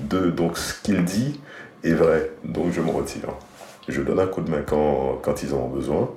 de. 0.00 0.30
Donc 0.30 0.58
ce 0.58 0.80
qu'il 0.82 1.04
dit 1.04 1.40
est 1.84 1.92
vrai. 1.92 2.32
Donc 2.44 2.72
je 2.72 2.80
me 2.80 2.90
retire. 2.90 3.28
Je 3.88 4.02
donne 4.02 4.20
un 4.20 4.26
coup 4.26 4.40
de 4.40 4.50
main 4.50 4.62
quand, 4.62 5.18
quand 5.22 5.42
ils 5.42 5.52
en 5.54 5.58
ont 5.58 5.68
besoin, 5.68 6.10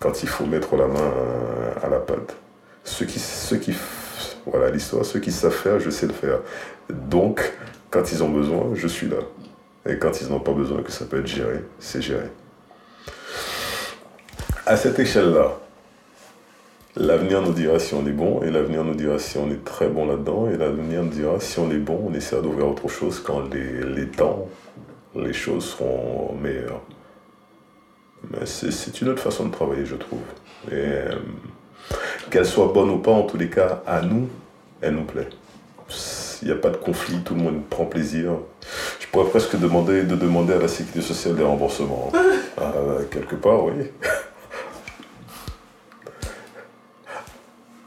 quand 0.00 0.22
il 0.22 0.28
faut 0.28 0.46
mettre 0.46 0.76
la 0.76 0.86
main 0.86 1.12
à 1.82 1.88
la 1.88 1.98
pâte. 1.98 2.36
Ceux 2.82 3.06
qui, 3.06 3.18
ceux 3.18 3.56
qui 3.56 3.74
voilà 4.46 4.70
l'histoire. 4.70 5.04
Ceux 5.04 5.20
qui 5.20 5.32
savent 5.32 5.52
faire, 5.52 5.80
je 5.80 5.90
sais 5.90 6.06
le 6.06 6.12
faire. 6.12 6.40
Donc, 6.90 7.52
quand 7.90 8.12
ils 8.12 8.22
ont 8.22 8.28
besoin, 8.28 8.70
je 8.74 8.86
suis 8.86 9.08
là. 9.08 9.18
Et 9.88 9.98
quand 9.98 10.20
ils 10.20 10.28
n'ont 10.28 10.40
pas 10.40 10.52
besoin, 10.52 10.82
que 10.82 10.92
ça 10.92 11.04
peut 11.04 11.20
être 11.20 11.26
géré, 11.26 11.60
c'est 11.78 12.02
géré. 12.02 12.26
À 14.66 14.76
cette 14.76 14.98
échelle-là, 14.98 15.58
l'avenir 16.96 17.42
nous 17.42 17.52
dira 17.52 17.78
si 17.78 17.94
on 17.94 18.06
est 18.06 18.12
bon, 18.12 18.42
et 18.42 18.50
l'avenir 18.50 18.82
nous 18.84 18.94
dira 18.94 19.18
si 19.18 19.36
on 19.36 19.50
est 19.50 19.62
très 19.64 19.88
bon 19.88 20.06
là-dedans, 20.06 20.48
et 20.48 20.56
l'avenir 20.56 21.02
nous 21.02 21.10
dira 21.10 21.38
si 21.38 21.58
on 21.58 21.70
est 21.70 21.78
bon, 21.78 22.00
on 22.08 22.14
essaie 22.14 22.40
d'ouvrir 22.40 22.68
autre 22.68 22.88
chose 22.88 23.20
quand 23.20 23.42
les, 23.52 23.82
les 23.84 24.08
temps, 24.08 24.48
les 25.14 25.34
choses 25.34 25.66
seront 25.66 26.34
meilleures. 26.40 26.80
Mais 28.30 28.46
c'est 28.46 29.00
une 29.02 29.10
autre 29.10 29.22
façon 29.22 29.46
de 29.46 29.52
travailler, 29.52 29.84
je 29.84 29.96
trouve. 29.96 30.22
Et, 30.68 30.74
euh, 30.74 31.16
qu'elle 32.30 32.46
soit 32.46 32.68
bonne 32.72 32.90
ou 32.90 32.98
pas, 32.98 33.12
en 33.12 33.22
tous 33.22 33.36
les 33.36 33.50
cas, 33.50 33.82
à 33.86 34.00
nous, 34.02 34.28
elle 34.80 34.94
nous 34.94 35.04
plaît. 35.04 35.28
Il 36.42 36.48
n'y 36.48 36.52
a 36.52 36.56
pas 36.56 36.70
de 36.70 36.76
conflit, 36.76 37.20
tout 37.24 37.34
le 37.34 37.40
monde 37.40 37.62
prend 37.68 37.84
plaisir. 37.84 38.32
Je 39.00 39.06
pourrais 39.06 39.28
presque 39.30 39.56
demander, 39.58 40.02
de 40.02 40.16
demander 40.16 40.54
à 40.54 40.58
la 40.58 40.68
sécurité 40.68 41.00
sociale 41.00 41.36
des 41.36 41.44
remboursements. 41.44 42.12
Euh, 42.60 43.02
quelque 43.10 43.36
part, 43.36 43.64
oui. 43.64 43.72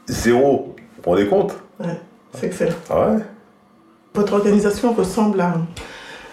Zéro. 0.06 0.74
Vous 0.76 1.02
vous 1.04 1.10
rendez 1.10 1.26
compte? 1.28 1.52
Ouais, 1.78 2.00
c'est 2.34 2.46
excellent. 2.46 2.74
Ah 2.90 3.10
ouais? 3.10 3.18
Votre 4.14 4.32
organisation 4.32 4.92
ressemble 4.92 5.40
à 5.40 5.54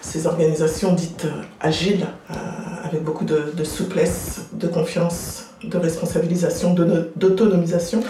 ces 0.00 0.26
organisations 0.26 0.92
dites 0.92 1.26
euh, 1.26 1.42
agiles, 1.60 2.06
euh, 2.30 2.34
avec 2.84 3.02
beaucoup 3.04 3.24
de, 3.24 3.52
de 3.54 3.64
souplesse, 3.64 4.46
de 4.52 4.66
confiance, 4.66 5.45
de 5.62 5.78
responsabilisation, 5.78 6.74
d'autonomisation. 7.16 8.02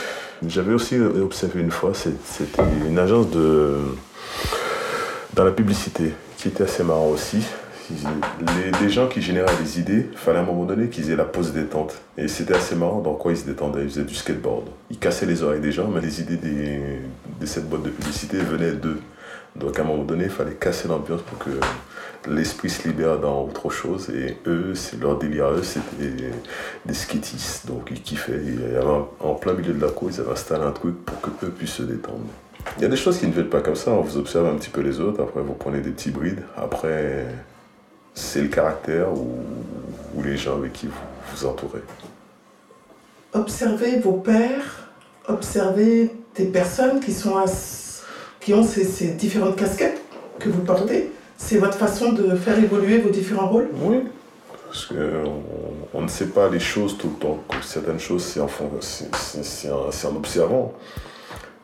J'avais 0.46 0.74
aussi 0.74 0.98
observé 0.98 1.60
une 1.60 1.70
fois, 1.70 1.92
c'était 1.94 2.62
une 2.86 2.98
agence 2.98 3.30
de, 3.30 3.76
dans 5.34 5.44
la 5.44 5.52
publicité 5.52 6.12
qui 6.36 6.48
était 6.48 6.64
assez 6.64 6.82
marrant 6.82 7.08
aussi. 7.08 7.38
les, 8.80 8.90
gens 8.90 9.06
qui 9.06 9.22
généraient 9.22 9.54
les 9.62 9.78
idées, 9.78 10.08
fallait 10.14 10.38
à 10.38 10.42
un 10.42 10.44
moment 10.44 10.64
donné 10.64 10.88
qu'ils 10.88 11.10
aient 11.10 11.16
la 11.16 11.24
pause 11.24 11.52
détente. 11.52 11.94
Et 12.18 12.28
c'était 12.28 12.54
assez 12.54 12.74
marrant 12.74 13.00
dans 13.00 13.14
quoi 13.14 13.32
ils 13.32 13.38
se 13.38 13.44
détendaient. 13.44 13.82
Ils 13.82 13.90
faisaient 13.90 14.04
du 14.04 14.14
skateboard. 14.14 14.64
Ils 14.90 14.98
cassaient 14.98 15.26
les 15.26 15.42
oreilles 15.42 15.60
des 15.60 15.72
gens, 15.72 15.88
mais 15.88 16.00
les 16.00 16.20
idées 16.20 16.36
des, 16.36 16.80
de 17.40 17.46
cette 17.46 17.68
boîte 17.68 17.82
de 17.84 17.90
publicité 17.90 18.38
venaient 18.38 18.72
d'eux. 18.72 19.00
Donc 19.54 19.78
à 19.78 19.82
un 19.82 19.84
moment 19.84 20.04
donné, 20.04 20.24
il 20.24 20.30
fallait 20.30 20.54
casser 20.54 20.88
l'ambiance 20.88 21.22
pour 21.22 21.38
que 21.38 21.50
l'esprit 22.28 22.70
se 22.70 22.88
libère 22.88 23.18
dans 23.18 23.44
autre 23.44 23.70
chose. 23.70 24.10
Et 24.10 24.36
eux, 24.46 24.74
c'est 24.74 25.00
leur 25.00 25.18
délire. 25.18 25.50
Eux, 25.50 25.62
c'était 25.62 26.30
des 26.84 26.94
skatistes. 26.94 27.66
Donc 27.66 27.88
ils 27.90 28.02
kiffaient. 28.02 28.40
en 29.20 29.34
plein 29.34 29.52
milieu 29.54 29.72
de 29.72 29.80
la 29.80 29.90
cour, 29.90 30.10
ils 30.10 30.20
avaient 30.20 30.32
installé 30.32 30.64
un 30.64 30.72
truc 30.72 31.04
pour 31.04 31.20
que 31.20 31.30
eux 31.44 31.50
puissent 31.50 31.74
se 31.74 31.82
détendre. 31.82 32.26
Il 32.76 32.82
y 32.82 32.84
a 32.84 32.88
des 32.88 32.96
choses 32.96 33.18
qui 33.18 33.26
ne 33.26 33.32
viennent 33.32 33.48
pas 33.48 33.60
comme 33.60 33.76
ça. 33.76 33.92
On 33.92 34.02
vous 34.02 34.18
observe 34.18 34.46
un 34.46 34.56
petit 34.56 34.70
peu 34.70 34.80
les 34.80 35.00
autres. 35.00 35.22
Après, 35.22 35.40
vous 35.40 35.54
prenez 35.54 35.80
des 35.80 35.90
petits 35.90 36.10
brides. 36.10 36.42
Après, 36.56 37.26
c'est 38.14 38.42
le 38.42 38.48
caractère 38.48 39.12
ou, 39.12 40.22
les 40.22 40.36
gens 40.36 40.56
avec 40.56 40.72
qui 40.72 40.86
vous 40.86 40.92
vous 41.32 41.46
entourez. 41.46 41.82
Observez 43.32 43.98
vos 43.98 44.14
pères. 44.14 44.88
Observez 45.28 46.10
des 46.34 46.46
personnes 46.46 47.00
qui, 47.00 47.12
sont 47.12 47.34
qui 48.40 48.54
ont 48.54 48.64
ces 48.64 49.08
différentes 49.08 49.56
casquettes 49.56 50.00
que 50.38 50.48
vous 50.48 50.62
portez 50.62 51.10
c'est 51.36 51.58
votre 51.58 51.76
façon 51.76 52.12
de 52.12 52.34
faire 52.34 52.58
évoluer 52.58 52.98
vos 52.98 53.10
différents 53.10 53.48
rôles? 53.48 53.68
Oui, 53.82 54.02
parce 54.66 54.86
qu'on 54.86 55.42
on 55.94 56.02
ne 56.02 56.08
sait 56.08 56.26
pas 56.28 56.48
les 56.48 56.60
choses 56.60 56.98
tout 56.98 57.08
le 57.08 57.18
temps. 57.18 57.38
Certaines 57.62 58.00
choses, 58.00 58.24
c'est 58.24 58.40
en, 58.40 58.46
en, 58.46 60.12
en, 60.12 60.16
observant. 60.16 60.72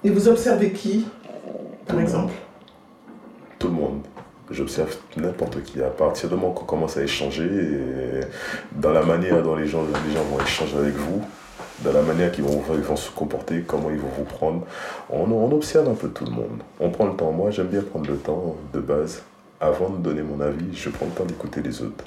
Et 0.04 0.10
vous 0.10 0.28
observez 0.28 0.72
qui, 0.72 1.06
par 1.86 2.00
exemple? 2.00 2.32
Tout 3.58 3.68
le 3.68 3.74
monde. 3.74 4.00
J'observe 4.50 4.94
n'importe 5.16 5.62
qui. 5.62 5.80
À 5.82 5.90
partir 5.90 6.28
du 6.28 6.34
moment 6.34 6.52
qu'on 6.52 6.64
commence 6.64 6.96
à 6.96 7.02
échanger, 7.02 7.44
et 7.44 8.20
dans 8.72 8.92
la 8.92 9.02
manière 9.02 9.42
dont 9.42 9.56
les 9.56 9.66
gens, 9.66 9.82
les 9.82 10.14
gens 10.14 10.24
vont 10.24 10.44
échanger 10.44 10.76
avec 10.76 10.94
vous, 10.94 11.22
dans 11.84 11.92
la 11.92 12.02
manière 12.02 12.30
qu'ils 12.30 12.44
vont, 12.44 12.62
ils 12.74 12.80
vont 12.80 12.96
se 12.96 13.10
comporter, 13.10 13.64
comment 13.66 13.90
ils 13.90 13.98
vont 13.98 14.10
vous 14.16 14.24
prendre, 14.24 14.66
on, 15.10 15.30
on 15.30 15.50
observe 15.52 15.88
un 15.88 15.94
peu 15.94 16.08
tout 16.08 16.24
le 16.24 16.32
monde. 16.32 16.60
On 16.80 16.90
prend 16.90 17.06
le 17.06 17.14
temps. 17.14 17.32
Moi, 17.32 17.50
j'aime 17.50 17.68
bien 17.68 17.82
prendre 17.82 18.10
le 18.10 18.16
temps 18.16 18.56
de 18.72 18.80
base 18.80 19.22
avant 19.62 19.90
de 19.90 19.98
donner 19.98 20.22
mon 20.22 20.40
avis, 20.40 20.74
je 20.74 20.90
prends 20.90 21.06
le 21.06 21.12
temps 21.12 21.24
d'écouter 21.24 21.62
les 21.62 21.82
autres. 21.82 22.04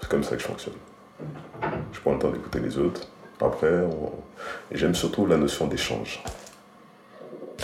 C'est 0.00 0.08
comme 0.08 0.24
ça 0.24 0.34
que 0.34 0.40
je 0.40 0.46
fonctionne. 0.46 0.74
Je 1.92 2.00
prends 2.00 2.14
le 2.14 2.18
temps 2.18 2.30
d'écouter 2.30 2.60
les 2.60 2.78
autres. 2.78 3.02
Après, 3.38 3.84
j'aime 4.72 4.94
surtout 4.94 5.26
la 5.26 5.36
notion 5.36 5.66
d'échange. 5.66 6.22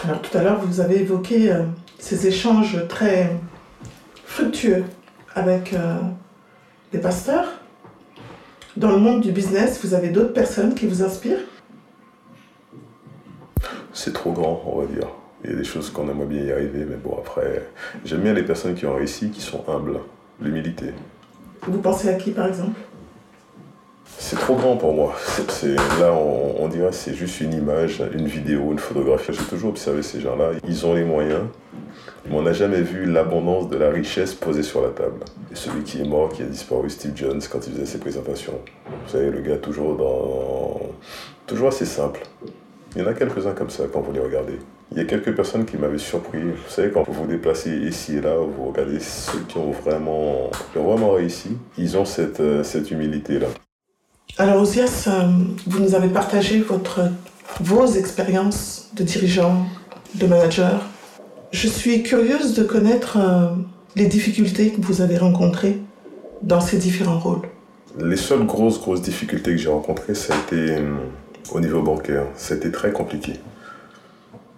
Alors 0.04 0.20
tout 0.20 0.36
à 0.36 0.42
l'heure, 0.42 0.60
vous 0.60 0.80
avez 0.80 1.00
évoqué 1.00 1.50
euh, 1.50 1.62
ces 1.98 2.26
échanges 2.26 2.86
très 2.88 3.34
fructueux 4.26 4.84
avec 5.34 5.72
euh, 5.72 5.98
des 6.92 6.98
pasteurs. 6.98 7.46
Dans 8.76 8.90
le 8.90 8.98
monde 8.98 9.22
du 9.22 9.32
business, 9.32 9.82
vous 9.82 9.94
avez 9.94 10.10
d'autres 10.10 10.34
personnes 10.34 10.74
qui 10.74 10.86
vous 10.86 11.02
inspirent? 11.02 11.44
C'est 13.94 14.12
trop 14.12 14.32
grand, 14.32 14.62
on 14.66 14.80
va 14.80 14.86
dire. 14.86 15.08
Il 15.44 15.50
y 15.50 15.52
a 15.52 15.56
des 15.56 15.64
choses 15.64 15.90
qu'on 15.90 16.08
aimerait 16.08 16.26
bien 16.26 16.42
y 16.42 16.52
arriver, 16.52 16.86
mais 16.88 16.96
bon, 16.96 17.16
après, 17.18 17.68
j'aime 18.04 18.20
bien 18.20 18.32
les 18.32 18.42
personnes 18.42 18.74
qui 18.74 18.86
ont 18.86 18.94
réussi, 18.94 19.28
qui 19.28 19.42
sont 19.42 19.62
humbles, 19.68 20.00
l'humilité. 20.40 20.86
Vous 21.66 21.78
pensez 21.78 22.08
à 22.08 22.14
qui, 22.14 22.30
par 22.30 22.46
exemple? 22.46 22.80
C'est 24.18 24.36
trop 24.36 24.54
grand 24.54 24.76
pour 24.76 24.94
moi. 24.94 25.14
là, 26.00 26.12
on, 26.12 26.68
dirait 26.68 26.88
que 26.88 26.94
c'est 26.94 27.14
juste 27.14 27.40
une 27.40 27.52
image, 27.52 28.02
une 28.14 28.26
vidéo, 28.26 28.72
une 28.72 28.78
photographie. 28.78 29.32
J'ai 29.32 29.44
toujours 29.44 29.70
observé 29.70 30.02
ces 30.02 30.20
gens-là. 30.20 30.52
Ils 30.66 30.86
ont 30.86 30.94
les 30.94 31.04
moyens, 31.04 31.42
mais 32.26 32.36
on 32.36 32.42
n'a 32.42 32.52
jamais 32.52 32.80
vu 32.80 33.04
l'abondance 33.04 33.68
de 33.68 33.76
la 33.76 33.90
richesse 33.90 34.34
posée 34.34 34.62
sur 34.62 34.82
la 34.82 34.90
table. 34.90 35.20
Et 35.52 35.56
celui 35.56 35.82
qui 35.82 36.00
est 36.00 36.08
mort, 36.08 36.30
qui 36.30 36.42
a 36.42 36.46
disparu, 36.46 36.88
Steve 36.88 37.12
Jones, 37.14 37.42
quand 37.50 37.66
il 37.66 37.74
faisait 37.74 37.86
ses 37.86 37.98
présentations. 37.98 38.58
Vous 38.86 39.12
savez, 39.12 39.30
le 39.30 39.40
gars 39.40 39.56
toujours 39.56 39.96
dans... 39.96 40.80
Toujours 41.46 41.68
assez 41.68 41.84
simple. 41.84 42.22
Il 42.94 43.02
y 43.02 43.04
en 43.04 43.08
a 43.08 43.14
quelques-uns 43.14 43.52
comme 43.52 43.70
ça 43.70 43.84
quand 43.92 44.00
vous 44.00 44.12
les 44.12 44.20
regardez. 44.20 44.58
Il 44.94 44.98
y 44.98 45.02
a 45.02 45.06
quelques 45.06 45.34
personnes 45.34 45.64
qui 45.64 45.76
m'avaient 45.76 45.98
surpris. 45.98 46.40
Vous 46.40 46.70
savez, 46.70 46.90
quand 46.90 47.02
vous 47.02 47.12
vous 47.12 47.26
déplacez 47.26 47.72
ici 47.78 48.18
et 48.18 48.20
là, 48.20 48.36
vous 48.36 48.66
regardez 48.68 49.00
ceux 49.00 49.40
qui 49.40 49.58
ont 49.58 49.72
vraiment, 49.72 50.50
vraiment 50.72 51.10
réussi, 51.10 51.48
ils 51.76 51.96
ont 51.96 52.04
cette, 52.04 52.38
euh, 52.38 52.62
cette 52.62 52.92
humilité-là. 52.92 53.48
Alors, 54.38 54.62
Osias, 54.62 55.06
euh, 55.08 55.22
vous 55.66 55.80
nous 55.80 55.96
avez 55.96 56.06
partagé 56.06 56.60
votre, 56.60 57.00
vos 57.60 57.86
expériences 57.86 58.90
de 58.94 59.02
dirigeant, 59.02 59.66
de 60.14 60.28
manager. 60.28 60.80
Je 61.50 61.66
suis 61.66 62.04
curieuse 62.04 62.54
de 62.54 62.62
connaître 62.62 63.18
euh, 63.18 63.48
les 63.96 64.06
difficultés 64.06 64.70
que 64.70 64.80
vous 64.80 65.00
avez 65.00 65.18
rencontrées 65.18 65.80
dans 66.42 66.60
ces 66.60 66.78
différents 66.78 67.18
rôles. 67.18 67.42
Les 67.98 68.16
seules 68.16 68.46
grosses, 68.46 68.80
grosses 68.80 69.02
difficultés 69.02 69.50
que 69.50 69.56
j'ai 69.56 69.68
rencontrées, 69.68 70.14
ça 70.14 70.34
a 70.34 70.36
été 70.38 70.76
au 71.52 71.58
niveau 71.58 71.82
bancaire. 71.82 72.26
C'était 72.36 72.70
très 72.70 72.92
compliqué 72.92 73.34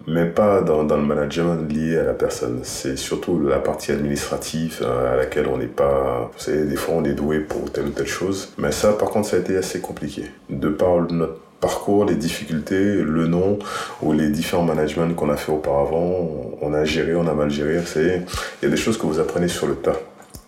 mais 0.07 0.25
pas 0.25 0.61
dans, 0.61 0.85
dans, 0.85 0.95
le 0.95 1.03
management 1.03 1.69
lié 1.69 1.97
à 1.97 2.03
la 2.03 2.13
personne. 2.13 2.61
C'est 2.63 2.97
surtout 2.97 3.39
la 3.39 3.59
partie 3.59 3.91
administrative 3.91 4.79
euh, 4.81 5.13
à 5.13 5.17
laquelle 5.17 5.47
on 5.47 5.57
n'est 5.57 5.65
pas... 5.65 6.31
Vous 6.33 6.39
savez, 6.39 6.63
des 6.63 6.77
fois 6.77 6.95
on 6.95 7.03
est 7.03 7.13
doué 7.13 7.39
pour 7.39 7.69
telle 7.71 7.87
ou 7.87 7.89
telle 7.89 8.07
chose. 8.07 8.53
Mais 8.57 8.71
ça, 8.71 8.93
par 8.93 9.09
contre, 9.09 9.27
ça 9.27 9.35
a 9.35 9.39
été 9.39 9.57
assez 9.57 9.81
compliqué. 9.81 10.23
De 10.49 10.69
par 10.69 11.01
notre 11.11 11.35
parcours, 11.59 12.05
les 12.05 12.15
difficultés, 12.15 13.01
le 13.01 13.27
nom 13.27 13.59
ou 14.01 14.13
les 14.13 14.29
différents 14.29 14.63
managements 14.63 15.11
qu'on 15.13 15.29
a 15.29 15.35
fait 15.35 15.51
auparavant, 15.51 16.29
on 16.61 16.73
a 16.73 16.85
géré, 16.85 17.13
on 17.13 17.27
a 17.27 17.33
mal 17.33 17.49
géré. 17.49 17.81
Il 17.97 18.23
y 18.63 18.65
a 18.65 18.69
des 18.69 18.77
choses 18.77 18.97
que 18.97 19.05
vous 19.05 19.19
apprenez 19.19 19.49
sur 19.49 19.67
le 19.67 19.75
tas. 19.75 19.99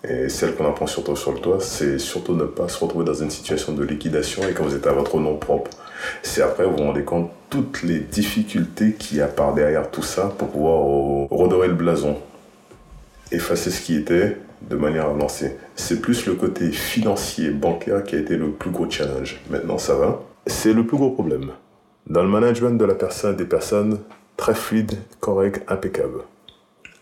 Et 0.07 0.29
celle 0.29 0.55
qu'on 0.55 0.65
apprend 0.69 0.87
surtout 0.87 1.17
sur 1.17 1.33
le 1.33 1.39
toit, 1.39 1.57
c'est 1.59 1.99
surtout 1.99 2.33
ne 2.33 2.45
pas 2.45 2.69
se 2.69 2.81
retrouver 2.81 3.03
dans 3.03 3.13
une 3.13 3.29
situation 3.29 3.73
de 3.73 3.83
liquidation 3.83 4.43
et 4.47 4.53
quand 4.53 4.63
vous 4.63 4.75
êtes 4.75 4.87
à 4.87 4.93
votre 4.93 5.19
nom 5.19 5.35
propre. 5.35 5.71
C'est 6.23 6.41
après 6.41 6.63
vous 6.63 6.77
vous 6.77 6.83
rendez 6.83 7.03
compte 7.03 7.29
toutes 7.49 7.83
les 7.83 7.99
difficultés 7.99 8.93
qu'il 8.93 9.17
y 9.17 9.21
a 9.21 9.27
par 9.27 9.53
derrière 9.53 9.89
tout 9.89 10.03
ça 10.03 10.33
pour 10.37 10.49
pouvoir 10.49 10.79
redorer 11.29 11.67
le 11.67 11.73
blason, 11.73 12.17
effacer 13.31 13.71
ce 13.71 13.81
qui 13.81 13.95
était 13.95 14.37
de 14.69 14.75
manière 14.75 15.13
lancer. 15.13 15.57
C'est 15.75 16.01
plus 16.01 16.25
le 16.25 16.35
côté 16.35 16.71
financier, 16.71 17.49
bancaire 17.49 18.03
qui 18.03 18.15
a 18.15 18.19
été 18.19 18.35
le 18.35 18.51
plus 18.51 18.71
gros 18.71 18.89
challenge. 18.89 19.39
Maintenant 19.49 19.77
ça 19.77 19.95
va. 19.95 20.21
C'est 20.47 20.73
le 20.73 20.85
plus 20.85 20.97
gros 20.97 21.11
problème. 21.11 21.51
Dans 22.07 22.23
le 22.23 22.29
management 22.29 22.77
de 22.77 22.85
la 22.85 22.95
personne, 22.95 23.35
des 23.35 23.45
personnes 23.45 23.99
très 24.37 24.55
fluides, 24.55 24.97
correctes, 25.19 25.63
impeccables. 25.67 26.21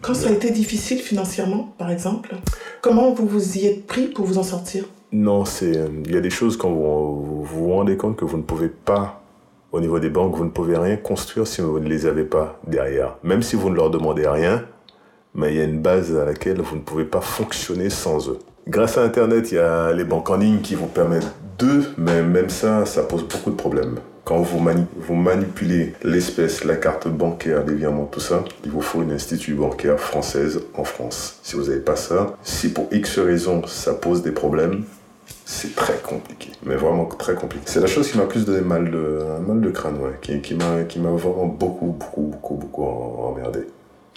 Quand 0.01 0.13
ça 0.13 0.29
a 0.29 0.31
été 0.31 0.51
difficile 0.51 0.99
financièrement, 0.99 1.73
par 1.77 1.89
exemple, 1.89 2.35
comment 2.81 3.11
vous 3.13 3.27
vous 3.27 3.57
y 3.57 3.65
êtes 3.65 3.87
pris 3.87 4.07
pour 4.07 4.25
vous 4.25 4.37
en 4.37 4.43
sortir? 4.43 4.85
Non, 5.11 5.45
c'est 5.45 5.71
il 6.05 6.13
y 6.13 6.17
a 6.17 6.21
des 6.21 6.29
choses 6.29 6.57
quand 6.57 6.69
vous, 6.69 7.43
vous 7.43 7.71
rendez 7.71 7.97
compte 7.97 8.17
que 8.17 8.25
vous 8.25 8.37
ne 8.37 8.43
pouvez 8.43 8.69
pas, 8.69 9.16
au 9.71 9.79
niveau 9.79 9.99
des 9.99 10.09
banques, 10.09 10.35
vous 10.35 10.45
ne 10.45 10.49
pouvez 10.49 10.77
rien 10.77 10.95
construire 10.95 11.47
si 11.47 11.61
vous 11.61 11.79
ne 11.79 11.87
les 11.87 12.05
avez 12.05 12.23
pas 12.23 12.59
derrière. 12.65 13.17
Même 13.23 13.41
si 13.41 13.55
vous 13.55 13.69
ne 13.69 13.75
leur 13.75 13.89
demandez 13.89 14.27
rien, 14.27 14.63
mais 15.35 15.53
il 15.53 15.57
y 15.57 15.61
a 15.61 15.65
une 15.65 15.81
base 15.81 16.15
à 16.17 16.25
laquelle 16.25 16.61
vous 16.61 16.75
ne 16.75 16.81
pouvez 16.81 17.05
pas 17.05 17.21
fonctionner 17.21 17.89
sans 17.89 18.29
eux. 18.29 18.39
Grâce 18.67 18.97
à 18.97 19.03
Internet, 19.03 19.51
il 19.51 19.55
y 19.55 19.59
a 19.59 19.93
les 19.93 20.03
banques 20.03 20.29
en 20.29 20.37
ligne 20.37 20.59
qui 20.59 20.75
vous 20.75 20.87
permettent 20.87 21.31
d'eux, 21.57 21.85
mais 21.97 22.21
même 22.21 22.49
ça, 22.49 22.85
ça 22.85 23.03
pose 23.03 23.23
beaucoup 23.23 23.51
de 23.51 23.55
problèmes. 23.55 23.95
Quand 24.25 24.41
vous, 24.41 24.59
manipulez 25.15 25.93
l'espèce, 26.03 26.65
la 26.65 26.75
carte 26.75 27.07
bancaire, 27.07 27.63
les 27.65 27.75
virements, 27.75 28.03
tout 28.03 28.19
ça, 28.19 28.43
il 28.65 28.71
vous 28.71 28.81
faut 28.81 29.01
une 29.01 29.13
institut 29.13 29.53
bancaire 29.53 29.97
française 30.01 30.63
en 30.73 30.83
France. 30.83 31.39
Si 31.43 31.55
vous 31.55 31.67
n'avez 31.67 31.79
pas 31.79 31.95
ça, 31.95 32.35
si 32.43 32.73
pour 32.73 32.89
X 32.91 33.19
raisons 33.19 33.65
ça 33.67 33.93
pose 33.93 34.23
des 34.23 34.33
problèmes, 34.33 34.83
c'est 35.49 35.73
très 35.75 35.97
compliqué, 35.99 36.51
mais 36.65 36.75
vraiment 36.75 37.05
très 37.05 37.33
compliqué. 37.33 37.63
C'est 37.67 37.79
la 37.79 37.87
chose 37.87 38.11
qui 38.11 38.17
m'a 38.17 38.25
plus 38.25 38.43
donné 38.45 38.59
mal 38.59 38.91
de, 38.91 39.23
mal 39.47 39.61
de 39.61 39.69
crâne, 39.69 39.95
ouais, 39.95 40.19
qui, 40.21 40.41
qui 40.41 40.53
m'a 40.55 41.09
vraiment 41.11 41.45
beaucoup, 41.45 41.95
beaucoup, 41.97 42.21
beaucoup, 42.23 42.55
beaucoup 42.55 42.83
emmerdé. 42.83 43.61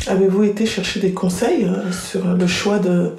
Avez-vous 0.09 0.43
été 0.43 0.67
chercher 0.67 0.99
des 0.99 1.13
conseils 1.13 1.67
euh, 1.67 1.93
sur 1.93 2.35
le 2.35 2.47
choix 2.49 2.81
de 2.81 3.13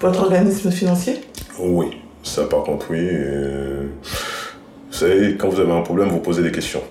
votre 0.00 0.22
organisme 0.22 0.70
financier? 0.70 1.20
Oui, 1.58 1.98
ça 2.22 2.44
par 2.44 2.62
contre 2.62 2.86
oui. 2.90 3.06
Vous 4.90 4.96
savez, 4.96 5.36
quand 5.36 5.50
vous 5.50 5.60
avez 5.60 5.72
un 5.72 5.82
problème, 5.82 6.08
vous 6.08 6.20
posez 6.20 6.42
des 6.42 6.52
questions. 6.52 6.82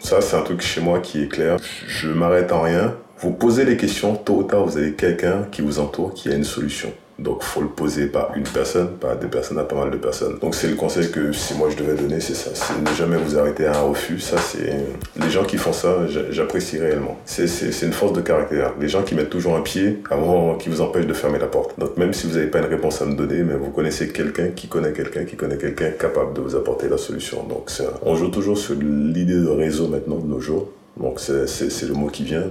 Ça, 0.00 0.20
c'est 0.20 0.36
un 0.36 0.42
truc 0.42 0.60
chez 0.60 0.82
moi 0.82 0.98
qui 1.00 1.22
est 1.22 1.28
clair. 1.28 1.56
Je 1.86 2.08
m'arrête 2.08 2.52
en 2.52 2.60
rien. 2.60 2.94
Vous 3.20 3.30
posez 3.32 3.64
les 3.64 3.78
questions, 3.78 4.14
tôt 4.14 4.36
ou 4.36 4.42
tard, 4.42 4.66
vous 4.66 4.76
avez 4.76 4.92
quelqu'un 4.92 5.46
qui 5.50 5.62
vous 5.62 5.78
entoure, 5.78 6.12
qui 6.12 6.28
a 6.28 6.34
une 6.34 6.44
solution. 6.44 6.92
Donc, 7.18 7.42
faut 7.42 7.62
le 7.62 7.68
poser 7.68 8.06
pas 8.06 8.30
une 8.36 8.44
personne, 8.44 8.90
pas 8.98 9.14
deux 9.14 9.28
personnes, 9.28 9.58
à 9.58 9.64
pas 9.64 9.76
mal 9.76 9.90
de 9.90 9.96
personnes. 9.96 10.38
Donc, 10.38 10.54
c'est 10.54 10.68
le 10.68 10.74
conseil 10.74 11.10
que 11.10 11.32
si 11.32 11.54
moi 11.54 11.68
je 11.70 11.76
devais 11.76 11.94
donner, 11.94 12.20
c'est 12.20 12.34
ça. 12.34 12.50
C'est 12.52 12.78
ne 12.78 12.94
jamais 12.94 13.16
vous 13.16 13.38
arrêter 13.38 13.66
à 13.66 13.78
un 13.78 13.82
refus. 13.82 14.20
Ça, 14.20 14.36
c'est 14.36 14.74
les 15.18 15.30
gens 15.30 15.44
qui 15.44 15.56
font 15.56 15.72
ça, 15.72 16.06
j'apprécie 16.30 16.78
réellement. 16.78 17.18
C'est 17.24 17.46
une 17.82 17.92
force 17.92 18.12
de 18.12 18.20
caractère. 18.20 18.74
Les 18.80 18.88
gens 18.88 19.02
qui 19.02 19.14
mettent 19.14 19.30
toujours 19.30 19.56
un 19.56 19.62
pied 19.62 20.02
avant 20.10 20.56
qui 20.56 20.68
vous 20.68 20.82
empêche 20.82 21.06
de 21.06 21.14
fermer 21.14 21.38
la 21.38 21.46
porte. 21.46 21.78
Donc, 21.78 21.96
même 21.96 22.12
si 22.12 22.26
vous 22.26 22.34
n'avez 22.34 22.48
pas 22.48 22.58
une 22.58 22.66
réponse 22.66 23.00
à 23.00 23.06
me 23.06 23.14
donner, 23.14 23.42
mais 23.42 23.54
vous 23.54 23.70
connaissez 23.70 24.08
quelqu'un 24.08 24.48
qui 24.48 24.68
connaît 24.68 24.92
quelqu'un 24.92 25.24
qui 25.24 25.36
connaît 25.36 25.56
quelqu'un 25.58 25.90
capable 25.92 26.34
de 26.34 26.42
vous 26.42 26.54
apporter 26.54 26.88
la 26.88 26.98
solution. 26.98 27.44
Donc, 27.44 27.70
on 28.02 28.14
joue 28.14 28.28
toujours 28.28 28.58
sur 28.58 28.74
l'idée 28.74 29.40
de 29.40 29.48
réseau 29.48 29.88
maintenant 29.88 30.16
de 30.16 30.26
nos 30.26 30.40
jours. 30.40 30.68
Donc 30.98 31.20
c'est 31.20 31.86
le 31.86 31.94
mot 31.94 32.06
qui 32.06 32.24
vient. 32.24 32.44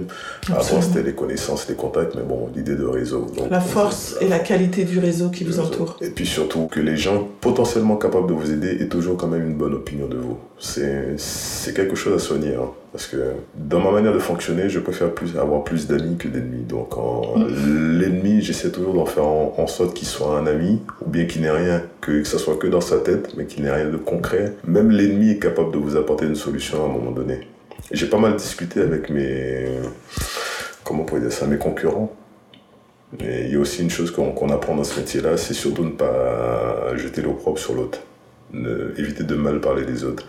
Avant 0.50 0.80
c'était 0.80 1.02
les 1.02 1.14
connaissances, 1.14 1.68
les 1.68 1.74
contacts, 1.74 2.14
mais 2.14 2.22
bon, 2.22 2.48
l'idée 2.54 2.76
de 2.76 2.84
réseau. 2.84 3.26
la 3.50 3.60
force 3.60 4.16
et 4.20 4.28
la 4.28 4.38
qualité 4.38 4.84
du 4.84 4.98
réseau 4.98 5.30
qui 5.30 5.44
vous 5.44 5.58
entoure. 5.58 5.96
Et 6.00 6.10
puis 6.10 6.26
surtout 6.26 6.66
que 6.66 6.80
les 6.80 6.96
gens 6.96 7.26
potentiellement 7.40 7.96
capables 7.96 8.28
de 8.28 8.34
vous 8.34 8.52
aider 8.52 8.78
aient 8.80 8.88
toujours 8.88 9.16
quand 9.16 9.26
même 9.26 9.46
une 9.46 9.56
bonne 9.56 9.74
opinion 9.74 10.06
de 10.06 10.16
vous. 10.16 10.38
C'est 10.58 11.74
quelque 11.74 11.96
chose 11.96 12.14
à 12.14 12.18
soigner. 12.18 12.54
Hein. 12.54 12.70
parce 12.92 13.06
que 13.06 13.16
dans 13.56 13.80
ma 13.80 13.90
manière 13.90 14.12
de 14.12 14.18
fonctionner, 14.18 14.68
je 14.68 14.78
préfère 14.78 15.10
plus, 15.12 15.36
avoir 15.36 15.64
plus 15.64 15.86
d'amis 15.86 16.16
que 16.16 16.28
d'ennemis. 16.28 16.62
Donc 16.62 16.96
mm. 16.96 17.98
l'ennemi, 17.98 18.42
j'essaie 18.42 18.70
toujours 18.70 18.94
d'en 18.94 19.06
faire 19.06 19.26
en, 19.26 19.66
sorte 19.66 19.94
qu'il 19.94 20.06
soit 20.06 20.38
un 20.38 20.46
ami, 20.46 20.80
ou 21.04 21.10
bien 21.10 21.26
qu'il 21.26 21.42
n'ait 21.42 21.50
rien, 21.50 21.82
que, 22.00 22.22
que 22.22 22.24
ça 22.24 22.38
soit 22.38 22.56
que 22.56 22.68
dans 22.68 22.80
sa 22.80 22.98
tête, 22.98 23.34
mais 23.36 23.46
qu'il 23.46 23.64
n'ait 23.64 23.72
rien 23.72 23.90
de 23.90 23.96
concret. 23.96 24.54
Même 24.66 24.90
l'ennemi 24.90 25.30
est 25.30 25.38
capable 25.38 25.72
de 25.72 25.78
vous 25.78 25.96
apporter 25.96 26.26
une 26.26 26.36
solution 26.36 26.82
à 26.82 26.88
un 26.88 26.92
moment 26.92 27.10
donné. 27.10 27.40
J'ai 27.92 28.06
pas 28.06 28.18
mal 28.18 28.36
discuté 28.36 28.80
avec 28.80 29.10
mes. 29.10 29.66
Comment 30.84 31.04
dire 31.04 31.32
ça 31.32 31.46
Mes 31.46 31.58
concurrents. 31.58 32.14
Mais 33.20 33.44
il 33.46 33.52
y 33.52 33.56
a 33.56 33.58
aussi 33.58 33.82
une 33.82 33.90
chose 33.90 34.10
qu'on 34.10 34.48
apprend 34.50 34.74
dans 34.74 34.84
ce 34.84 34.98
métier-là, 34.98 35.36
c'est 35.36 35.54
surtout 35.54 35.84
ne 35.84 35.90
pas 35.90 36.96
jeter 36.96 37.22
l'opprobre 37.22 37.58
sur 37.58 37.74
l'autre. 37.74 38.00
Éviter 38.96 39.24
de 39.24 39.34
mal 39.36 39.60
parler 39.60 39.84
des 39.84 40.04
autres. 40.04 40.26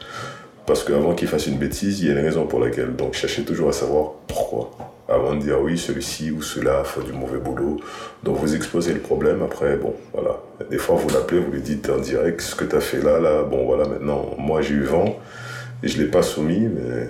Parce 0.67 0.83
qu'avant 0.83 1.15
qu'il 1.15 1.27
fasse 1.27 1.47
une 1.47 1.57
bêtise, 1.57 2.01
il 2.01 2.07
y 2.07 2.09
a 2.09 2.13
une 2.13 2.25
raison 2.25 2.45
pour 2.45 2.59
laquelle. 2.59 2.95
Donc 2.95 3.13
cherchez 3.13 3.43
toujours 3.43 3.69
à 3.69 3.73
savoir 3.73 4.11
pourquoi. 4.27 4.71
Avant 5.07 5.33
de 5.33 5.39
dire 5.39 5.61
oui, 5.61 5.77
celui-ci 5.77 6.31
ou 6.31 6.41
cela 6.41 6.83
fait 6.83 7.03
du 7.03 7.13
mauvais 7.13 7.39
boulot. 7.39 7.79
Donc 8.23 8.37
vous 8.37 8.53
exposez 8.53 8.93
le 8.93 8.99
problème, 8.99 9.41
après, 9.41 9.77
bon, 9.77 9.95
voilà. 10.13 10.41
Des 10.69 10.77
fois, 10.77 10.95
vous 10.95 11.07
l'appelez, 11.09 11.39
vous 11.39 11.51
lui 11.51 11.61
dites 11.61 11.89
en 11.89 11.97
direct 11.99 12.41
ce 12.41 12.53
que 12.53 12.65
tu 12.65 12.75
as 12.75 12.81
fait 12.81 13.01
là, 13.01 13.19
là, 13.19 13.43
bon, 13.43 13.65
voilà, 13.65 13.87
maintenant, 13.87 14.35
moi 14.37 14.61
j'ai 14.61 14.73
eu 14.73 14.83
vent 14.83 15.17
et 15.83 15.87
je 15.87 15.97
ne 15.97 16.03
l'ai 16.03 16.11
pas 16.11 16.21
soumis, 16.21 16.67
mais 16.67 17.07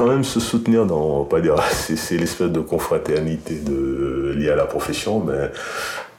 quand 0.00 0.06
même 0.06 0.24
se 0.24 0.40
soutenir 0.40 0.86
dans, 0.86 1.24
pas 1.24 1.42
dire, 1.42 1.56
c'est 1.70 2.16
l'espèce 2.16 2.50
de 2.50 2.60
confraternité 2.60 3.56
de, 3.56 4.32
liée 4.34 4.48
à 4.48 4.56
la 4.56 4.64
profession, 4.64 5.20
mais 5.20 5.50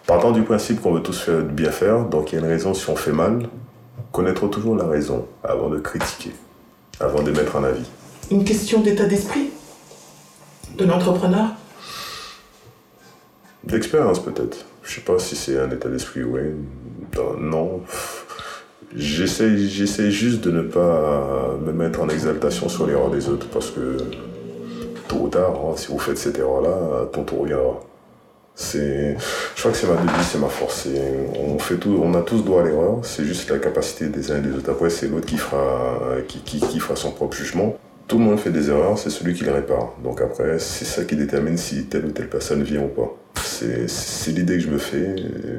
partant 0.05 0.31
du 0.31 0.43
principe 0.43 0.81
qu'on 0.81 0.93
veut 0.93 1.01
tous 1.01 1.19
faire, 1.19 1.41
bien 1.41 1.71
faire, 1.71 2.05
donc 2.05 2.31
il 2.31 2.35
y 2.35 2.37
a 2.37 2.41
une 2.41 2.47
raison 2.47 2.75
si 2.75 2.87
on 2.91 2.95
fait 2.95 3.11
mal, 3.11 3.49
connaître 4.11 4.47
toujours 4.49 4.75
la 4.75 4.85
raison 4.85 5.25
avant 5.43 5.67
de 5.67 5.79
critiquer, 5.79 6.29
avant 6.99 7.23
de 7.23 7.31
mettre 7.31 7.55
un 7.55 7.63
avis. 7.63 7.89
Une 8.29 8.43
question 8.43 8.81
d'état 8.81 9.05
d'esprit 9.05 9.49
de 10.77 10.85
l'entrepreneur? 10.85 11.47
D'expérience 13.63 14.21
peut-être. 14.21 14.63
Je 14.83 14.93
sais 14.93 15.01
pas 15.01 15.17
si 15.17 15.35
c'est 15.35 15.59
un 15.59 15.71
état 15.71 15.89
d'esprit, 15.89 16.23
oui. 16.23 16.41
Non. 17.39 17.81
J'essaie, 18.95 19.57
j'essaie 19.57 20.11
juste 20.11 20.41
de 20.43 20.51
ne 20.51 20.61
pas 20.61 21.57
me 21.65 21.71
mettre 21.71 22.01
en 22.01 22.09
exaltation 22.09 22.67
sur 22.67 22.85
l'erreur 22.87 23.09
des 23.09 23.29
autres 23.29 23.47
parce 23.47 23.71
que 23.71 23.97
tôt 25.07 25.17
ou 25.21 25.27
tard, 25.29 25.53
hein, 25.55 25.73
si 25.75 25.87
vous 25.87 25.99
faites 25.99 26.17
cette 26.17 26.37
erreur-là, 26.37 27.07
ton 27.11 27.23
tour 27.23 27.41
reviendra. 27.41 27.79
C'est, 28.53 29.17
je 29.55 29.59
crois 29.61 29.71
que 29.71 29.77
c'est 29.77 29.87
ma 29.87 29.95
devise, 29.95 30.27
c'est 30.29 30.37
ma 30.37 30.49
force. 30.49 30.87
on 31.39 31.57
fait 31.57 31.77
tout, 31.77 32.01
on 32.03 32.13
a 32.15 32.21
tous 32.21 32.43
droit 32.43 32.61
à 32.61 32.65
l'erreur. 32.65 32.99
C'est 33.03 33.23
juste 33.23 33.49
la 33.49 33.59
capacité 33.59 34.07
des 34.07 34.31
uns 34.31 34.37
et 34.37 34.41
des 34.41 34.53
autres. 34.53 34.69
Après, 34.69 34.89
c'est 34.89 35.07
l'autre 35.07 35.25
qui 35.25 35.37
fera, 35.37 35.97
qui, 36.27 36.39
qui, 36.39 36.59
qui 36.59 36.79
fera 36.79 36.95
son 36.95 37.11
propre 37.11 37.35
jugement. 37.35 37.77
Tout 38.07 38.17
le 38.17 38.25
monde 38.25 38.39
fait 38.39 38.51
des 38.51 38.69
erreurs, 38.69 38.97
c'est 38.97 39.09
celui 39.09 39.33
qui 39.33 39.45
les 39.45 39.51
répare. 39.51 39.93
Donc 40.03 40.19
après, 40.19 40.59
c'est 40.59 40.85
ça 40.85 41.05
qui 41.05 41.15
détermine 41.15 41.57
si 41.57 41.85
telle 41.85 42.05
ou 42.05 42.11
telle 42.11 42.29
personne 42.29 42.61
vient 42.61 42.83
ou 42.83 42.89
pas. 42.89 43.09
C'est, 43.41 43.89
c'est 43.89 44.31
l'idée 44.31 44.55
que 44.55 44.63
je 44.63 44.69
me 44.69 44.77
fais. 44.77 45.15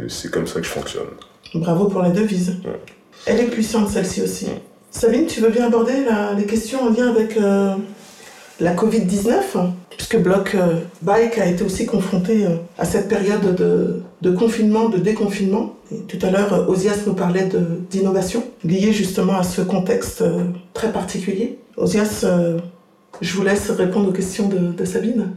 C'est 0.08 0.30
comme 0.30 0.46
ça 0.46 0.60
que 0.60 0.66
je 0.66 0.70
fonctionne. 0.70 1.08
Bravo 1.54 1.86
pour 1.86 2.02
la 2.02 2.10
devise. 2.10 2.56
Elle 3.26 3.40
est 3.40 3.46
puissante 3.46 3.88
celle-ci 3.88 4.22
aussi. 4.22 4.46
Sabine, 4.90 5.26
tu 5.26 5.40
veux 5.40 5.50
bien 5.50 5.66
aborder 5.66 5.92
les 6.36 6.44
questions 6.44 6.82
en 6.82 6.90
lien 6.90 7.08
avec 7.08 7.36
euh, 7.36 7.74
la 8.60 8.74
Covid-19 8.74 9.70
Puisque 9.90 10.20
Block 10.20 10.54
euh, 10.54 10.80
Bike 11.02 11.38
a 11.38 11.46
été 11.46 11.62
aussi 11.62 11.86
confronté 11.86 12.46
euh, 12.46 12.56
à 12.78 12.84
cette 12.84 13.08
période 13.08 13.54
de, 13.54 14.30
confinement, 14.32 14.88
de 14.88 14.98
déconfinement. 14.98 15.76
tout 16.08 16.18
à 16.22 16.30
l'heure, 16.30 16.68
Osias 16.68 17.04
nous 17.06 17.14
parlait 17.14 17.48
d'innovation 17.90 18.42
liée 18.64 18.92
justement 18.92 19.36
à 19.36 19.44
ce 19.44 19.60
contexte 19.60 20.24
très 20.74 20.90
particulier. 20.90 21.58
Osias, 21.76 22.24
je 23.20 23.36
vous 23.36 23.42
laisse 23.42 23.70
répondre 23.70 24.08
aux 24.08 24.12
questions 24.12 24.48
de, 24.48 24.72
de 24.72 24.84
Sabine. 24.84 25.28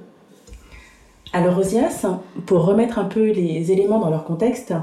Alors 1.34 1.60
Osias, 1.60 2.06
pour 2.46 2.66
remettre 2.66 2.98
un 2.98 3.06
peu 3.06 3.30
les 3.32 3.72
éléments 3.72 4.00
dans 4.00 4.10
leur 4.10 4.24
contexte, 4.24 4.74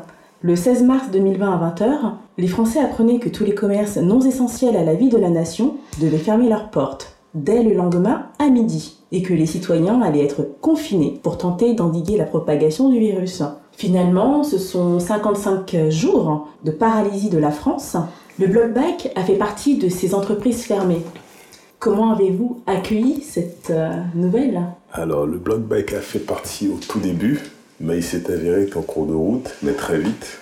le 0.43 0.57
16 0.57 0.83
mars 0.83 1.05
2020 1.13 1.53
à 1.53 1.71
20h, 1.71 1.95
les 2.37 2.49
Français 2.49 2.81
apprenaient 2.81 3.21
que 3.21 3.29
tous 3.29 3.45
les 3.45 3.55
commerces 3.55 3.97
non 3.97 4.21
essentiels 4.21 4.77
à 4.77 4.83
la 4.83 4.95
vie 4.95 5.09
de 5.09 5.17
la 5.17 5.31
nation 5.31 5.77
devaient 6.01 6.19
fermer 6.19 6.49
leurs 6.49 6.71
portes 6.71 7.17
dès 7.35 7.63
le 7.63 7.75
lendemain 7.75 8.27
à 8.41 8.49
midi 8.49 8.99
et 9.13 9.23
que 9.23 9.35
les 9.35 9.47
citoyens 9.47 10.03
allaient 10.03 10.25
être 10.25 10.49
confinés 10.61 11.21
pour 11.23 11.39
tenter 11.39 11.75
d'endiguer 11.75 12.17
la 12.17 12.25
propagation 12.25 12.89
du 12.89 12.99
virus. 12.99 13.43
Finalement, 13.71 14.43
ce 14.43 14.59
sont 14.59 14.99
55 14.99 15.89
jours 15.91 16.49
de 16.65 16.73
paralysie 16.73 17.31
de 17.31 17.39
la 17.39 17.53
France. 17.53 17.97
Le 18.41 18.49
Bloc 18.49 18.73
Bike 18.73 19.11
a 19.15 19.23
fait 19.23 19.37
partie 19.37 19.79
de 19.79 19.89
ces 19.89 20.13
entreprises 20.13 20.65
fermées. 20.65 21.03
Comment 21.79 22.13
avez-vous 22.13 22.63
accueilli 22.67 23.23
cette 23.23 23.71
euh, 23.71 23.91
nouvelle? 24.15 24.61
Alors, 24.93 25.27
le 25.27 25.39
Bloc 25.39 25.61
Bike 25.61 25.93
a 25.93 26.01
fait 26.01 26.19
partie 26.19 26.69
au 26.69 26.79
tout 26.79 27.01
début 27.01 27.41
mais 27.83 27.97
il 27.99 28.03
s'est 28.03 28.31
avéré 28.31 28.67
qu'en 28.67 28.83
cours 28.83 29.07
de 29.07 29.13
route, 29.13 29.51
mais 29.63 29.73
très 29.73 29.99
vite, 29.99 30.39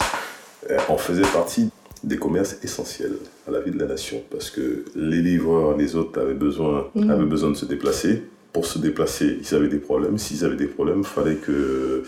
euh, 0.70 0.78
on 0.88 0.98
faisait 0.98 1.22
partie 1.22 1.70
des 2.04 2.16
commerces 2.16 2.58
essentiels 2.62 3.16
à 3.48 3.50
la 3.50 3.60
vie 3.60 3.72
de 3.72 3.78
la 3.78 3.86
nation 3.86 4.22
parce 4.30 4.50
que 4.50 4.84
les 4.94 5.20
livreurs, 5.20 5.76
les 5.76 5.96
autres 5.96 6.20
avaient 6.20 6.34
besoin, 6.34 6.88
mmh. 6.94 7.10
avaient 7.10 7.24
besoin 7.24 7.50
de 7.50 7.56
se 7.56 7.64
déplacer. 7.64 8.22
Pour 8.52 8.66
se 8.66 8.78
déplacer, 8.78 9.38
ils 9.40 9.54
avaient 9.54 9.68
des 9.68 9.78
problèmes. 9.78 10.18
S'ils 10.18 10.44
avaient 10.44 10.56
des 10.56 10.66
problèmes, 10.66 11.00
il 11.00 11.04
fallait 11.04 11.36
que, 11.36 12.02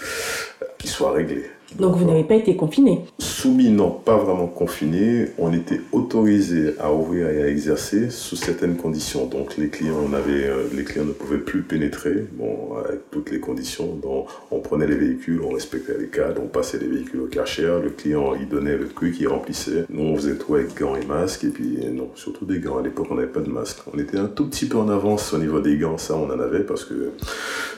qu'ils 0.79 0.91
soient 0.91 1.13
réglés. 1.13 1.47
Donc 1.79 1.97
vous 1.97 2.05
n'avez 2.05 2.25
pas 2.25 2.35
été 2.35 2.57
confiné 2.57 3.01
Soumis, 3.19 3.71
non, 3.71 3.91
pas 3.91 4.17
vraiment 4.17 4.47
confiné. 4.47 5.27
On 5.39 5.53
était 5.53 5.81
autorisé 5.91 6.75
à 6.79 6.93
ouvrir 6.93 7.29
et 7.29 7.43
à 7.43 7.49
exercer 7.49 8.11
sous 8.11 8.37
certaines 8.37 8.77
conditions. 8.77 9.27
Donc 9.27 9.57
les 9.57 9.69
clients, 9.69 9.97
euh, 10.13 10.69
les 10.73 10.85
clients 10.85 11.05
ne 11.05 11.13
pouvaient 11.13 11.39
plus 11.39 11.63
pénétrer, 11.63 12.27
bon, 12.33 12.77
avec 12.85 13.11
toutes 13.11 13.31
les 13.31 13.41
conditions. 13.41 13.95
Donc 13.97 14.29
on 14.51 14.61
prenait 14.61 14.87
les 14.87 14.97
véhicules, 14.97 15.41
on 15.43 15.51
respectait 15.55 15.99
les 15.99 16.07
cadres, 16.07 16.43
on 16.45 16.49
passait 16.49 16.79
les 16.79 16.87
véhicules 16.87 17.21
au 17.21 17.27
cachère. 17.27 17.81
Le 17.81 17.91
client, 17.91 18.35
il 18.39 18.49
donnait 18.49 18.77
le 18.77 18.89
truc, 18.89 19.17
il 19.19 19.29
remplissait. 19.29 19.87
Nous, 19.91 20.03
on 20.03 20.17
faisait 20.17 20.37
tout 20.37 20.55
avec 20.55 20.79
gants 20.79 20.97
et 20.97 21.05
masques. 21.05 21.45
Et 21.45 21.49
puis 21.49 21.79
non, 21.93 22.11
surtout 22.15 22.45
des 22.45 22.59
gants. 22.59 22.79
À 22.79 22.83
l'époque, 22.83 23.07
on 23.11 23.15
n'avait 23.15 23.27
pas 23.27 23.41
de 23.41 23.51
masques. 23.51 23.81
On 23.93 23.99
était 23.99 24.19
un 24.19 24.27
tout 24.27 24.47
petit 24.47 24.67
peu 24.67 24.79
en 24.79 24.89
avance 24.89 25.33
au 25.33 25.39
niveau 25.39 25.61
des 25.61 25.77
gants. 25.79 25.99
Ça, 25.99 26.15
on 26.15 26.27
en 26.27 26.39
avait 26.39 26.65
parce 26.65 26.85
que 26.85 27.11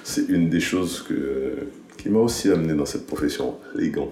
c'est 0.02 0.28
une 0.28 0.50
des 0.50 0.60
choses 0.60 1.02
que 1.08 1.68
qui 2.04 2.10
m'a 2.10 2.18
aussi 2.18 2.50
amené 2.50 2.74
dans 2.74 2.84
cette 2.84 3.06
profession, 3.06 3.54
les 3.74 3.88
gants. 3.88 4.10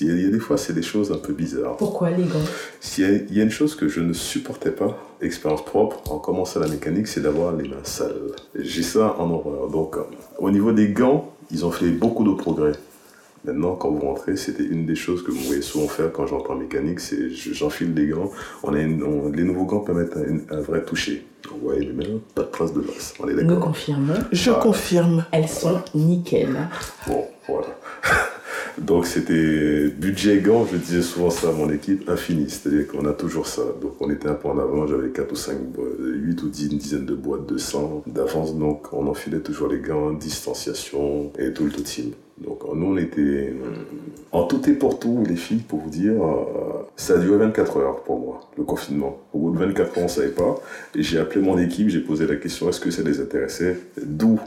Il 0.00 0.20
y 0.20 0.26
a 0.26 0.30
des 0.30 0.40
fois, 0.40 0.58
c'est 0.58 0.72
des 0.72 0.82
choses 0.82 1.12
un 1.12 1.18
peu 1.18 1.32
bizarres. 1.32 1.76
Pourquoi 1.76 2.10
les 2.10 2.24
gants? 2.24 2.42
Il 2.98 3.36
y 3.36 3.40
a 3.40 3.44
une 3.44 3.52
chose 3.52 3.76
que 3.76 3.86
je 3.86 4.00
ne 4.00 4.12
supportais 4.12 4.72
pas, 4.72 4.98
expérience 5.20 5.64
propre, 5.64 6.10
en 6.10 6.18
commençant 6.18 6.58
la 6.58 6.66
mécanique, 6.66 7.06
c'est 7.06 7.20
d'avoir 7.20 7.54
les 7.54 7.68
mains 7.68 7.84
sales. 7.84 8.32
J'ai 8.56 8.82
ça 8.82 9.14
en 9.20 9.30
horreur. 9.30 9.70
Donc, 9.70 9.94
au 10.38 10.50
niveau 10.50 10.72
des 10.72 10.88
gants, 10.88 11.32
ils 11.52 11.64
ont 11.64 11.70
fait 11.70 11.90
beaucoup 11.90 12.24
de 12.24 12.34
progrès. 12.34 12.72
Maintenant, 13.44 13.74
quand 13.74 13.90
vous 13.90 14.00
rentrez, 14.00 14.36
c'était 14.36 14.64
une 14.64 14.86
des 14.86 14.94
choses 14.94 15.22
que 15.22 15.30
vous 15.30 15.40
voyez 15.40 15.60
souvent 15.60 15.86
faire 15.86 16.10
quand 16.12 16.26
j'entre 16.26 16.50
en 16.50 16.56
mécanique, 16.56 17.00
c'est 17.00 17.28
j'enfile 17.30 17.92
des 17.92 18.06
gants. 18.06 18.30
On 18.62 18.72
a 18.72 18.78
les 18.78 19.44
nouveaux 19.44 19.66
gants 19.66 19.80
permettent 19.80 20.16
un, 20.50 20.60
vrai 20.60 20.82
toucher. 20.82 21.26
Vous 21.50 21.58
voyez 21.62 21.86
les 21.86 21.92
mains, 21.92 22.20
pas 22.34 22.42
de 22.42 22.48
traces 22.48 22.72
de 22.72 22.80
l'os. 22.80 23.14
On 23.20 23.28
est 23.28 23.34
d'accord. 23.34 23.58
Me 23.58 23.60
confirme. 23.60 24.14
Je 24.32 24.50
confirme. 24.50 25.26
Elles 25.30 25.48
sont 25.48 25.82
nickel. 25.94 26.56
Bon, 27.06 27.26
voilà. 27.46 27.68
Donc 28.78 29.06
c'était 29.06 29.88
budget 29.88 30.40
gants, 30.40 30.66
je 30.70 30.76
disais 30.76 31.02
souvent 31.02 31.30
ça 31.30 31.50
à 31.50 31.52
mon 31.52 31.70
équipe, 31.70 32.08
infini. 32.08 32.48
C'est-à-dire 32.48 32.88
qu'on 32.88 33.06
a 33.06 33.12
toujours 33.12 33.46
ça. 33.46 33.62
Donc 33.80 33.96
on 34.00 34.10
était 34.10 34.28
un 34.28 34.34
peu 34.34 34.48
en 34.48 34.58
avant, 34.58 34.86
j'avais 34.86 35.10
4 35.10 35.30
ou 35.30 35.36
5, 35.36 35.58
8 35.98 36.42
ou 36.42 36.48
10, 36.48 36.72
une 36.72 36.78
dizaine 36.78 37.06
de 37.06 37.14
boîtes 37.14 37.46
de 37.46 37.58
sang 37.58 38.02
d'avance. 38.06 38.56
Donc 38.56 38.92
on 38.92 39.06
enfilait 39.06 39.40
toujours 39.40 39.68
les 39.68 39.80
gants, 39.80 40.12
distanciation 40.12 41.30
et 41.38 41.52
tout 41.52 41.64
le 41.64 41.70
tout 41.70 41.82
team. 41.82 42.12
Donc 42.38 42.62
nous 42.74 42.86
on 42.86 42.96
était 42.96 43.54
en 44.32 44.44
tout 44.44 44.68
et 44.68 44.72
pour 44.72 44.98
tout, 44.98 45.22
les 45.26 45.36
filles, 45.36 45.62
pour 45.68 45.78
vous 45.80 45.90
dire, 45.90 46.22
euh, 46.24 46.86
ça 46.96 47.14
a 47.14 47.18
duré 47.18 47.38
24 47.38 47.76
heures 47.76 48.02
pour 48.02 48.18
moi, 48.18 48.40
le 48.58 48.64
confinement. 48.64 49.20
Au 49.32 49.38
bout 49.38 49.50
de 49.52 49.58
24 49.58 49.80
heures, 49.80 49.98
on 49.98 50.02
ne 50.02 50.08
savait 50.08 50.28
pas. 50.28 50.56
Et 50.96 51.02
j'ai 51.02 51.18
appelé 51.18 51.40
mon 51.40 51.58
équipe, 51.58 51.88
j'ai 51.88 52.00
posé 52.00 52.26
la 52.26 52.36
question, 52.36 52.68
est-ce 52.68 52.80
que 52.80 52.90
ça 52.90 53.02
les 53.02 53.20
intéressait? 53.20 53.78
D'où 54.04 54.40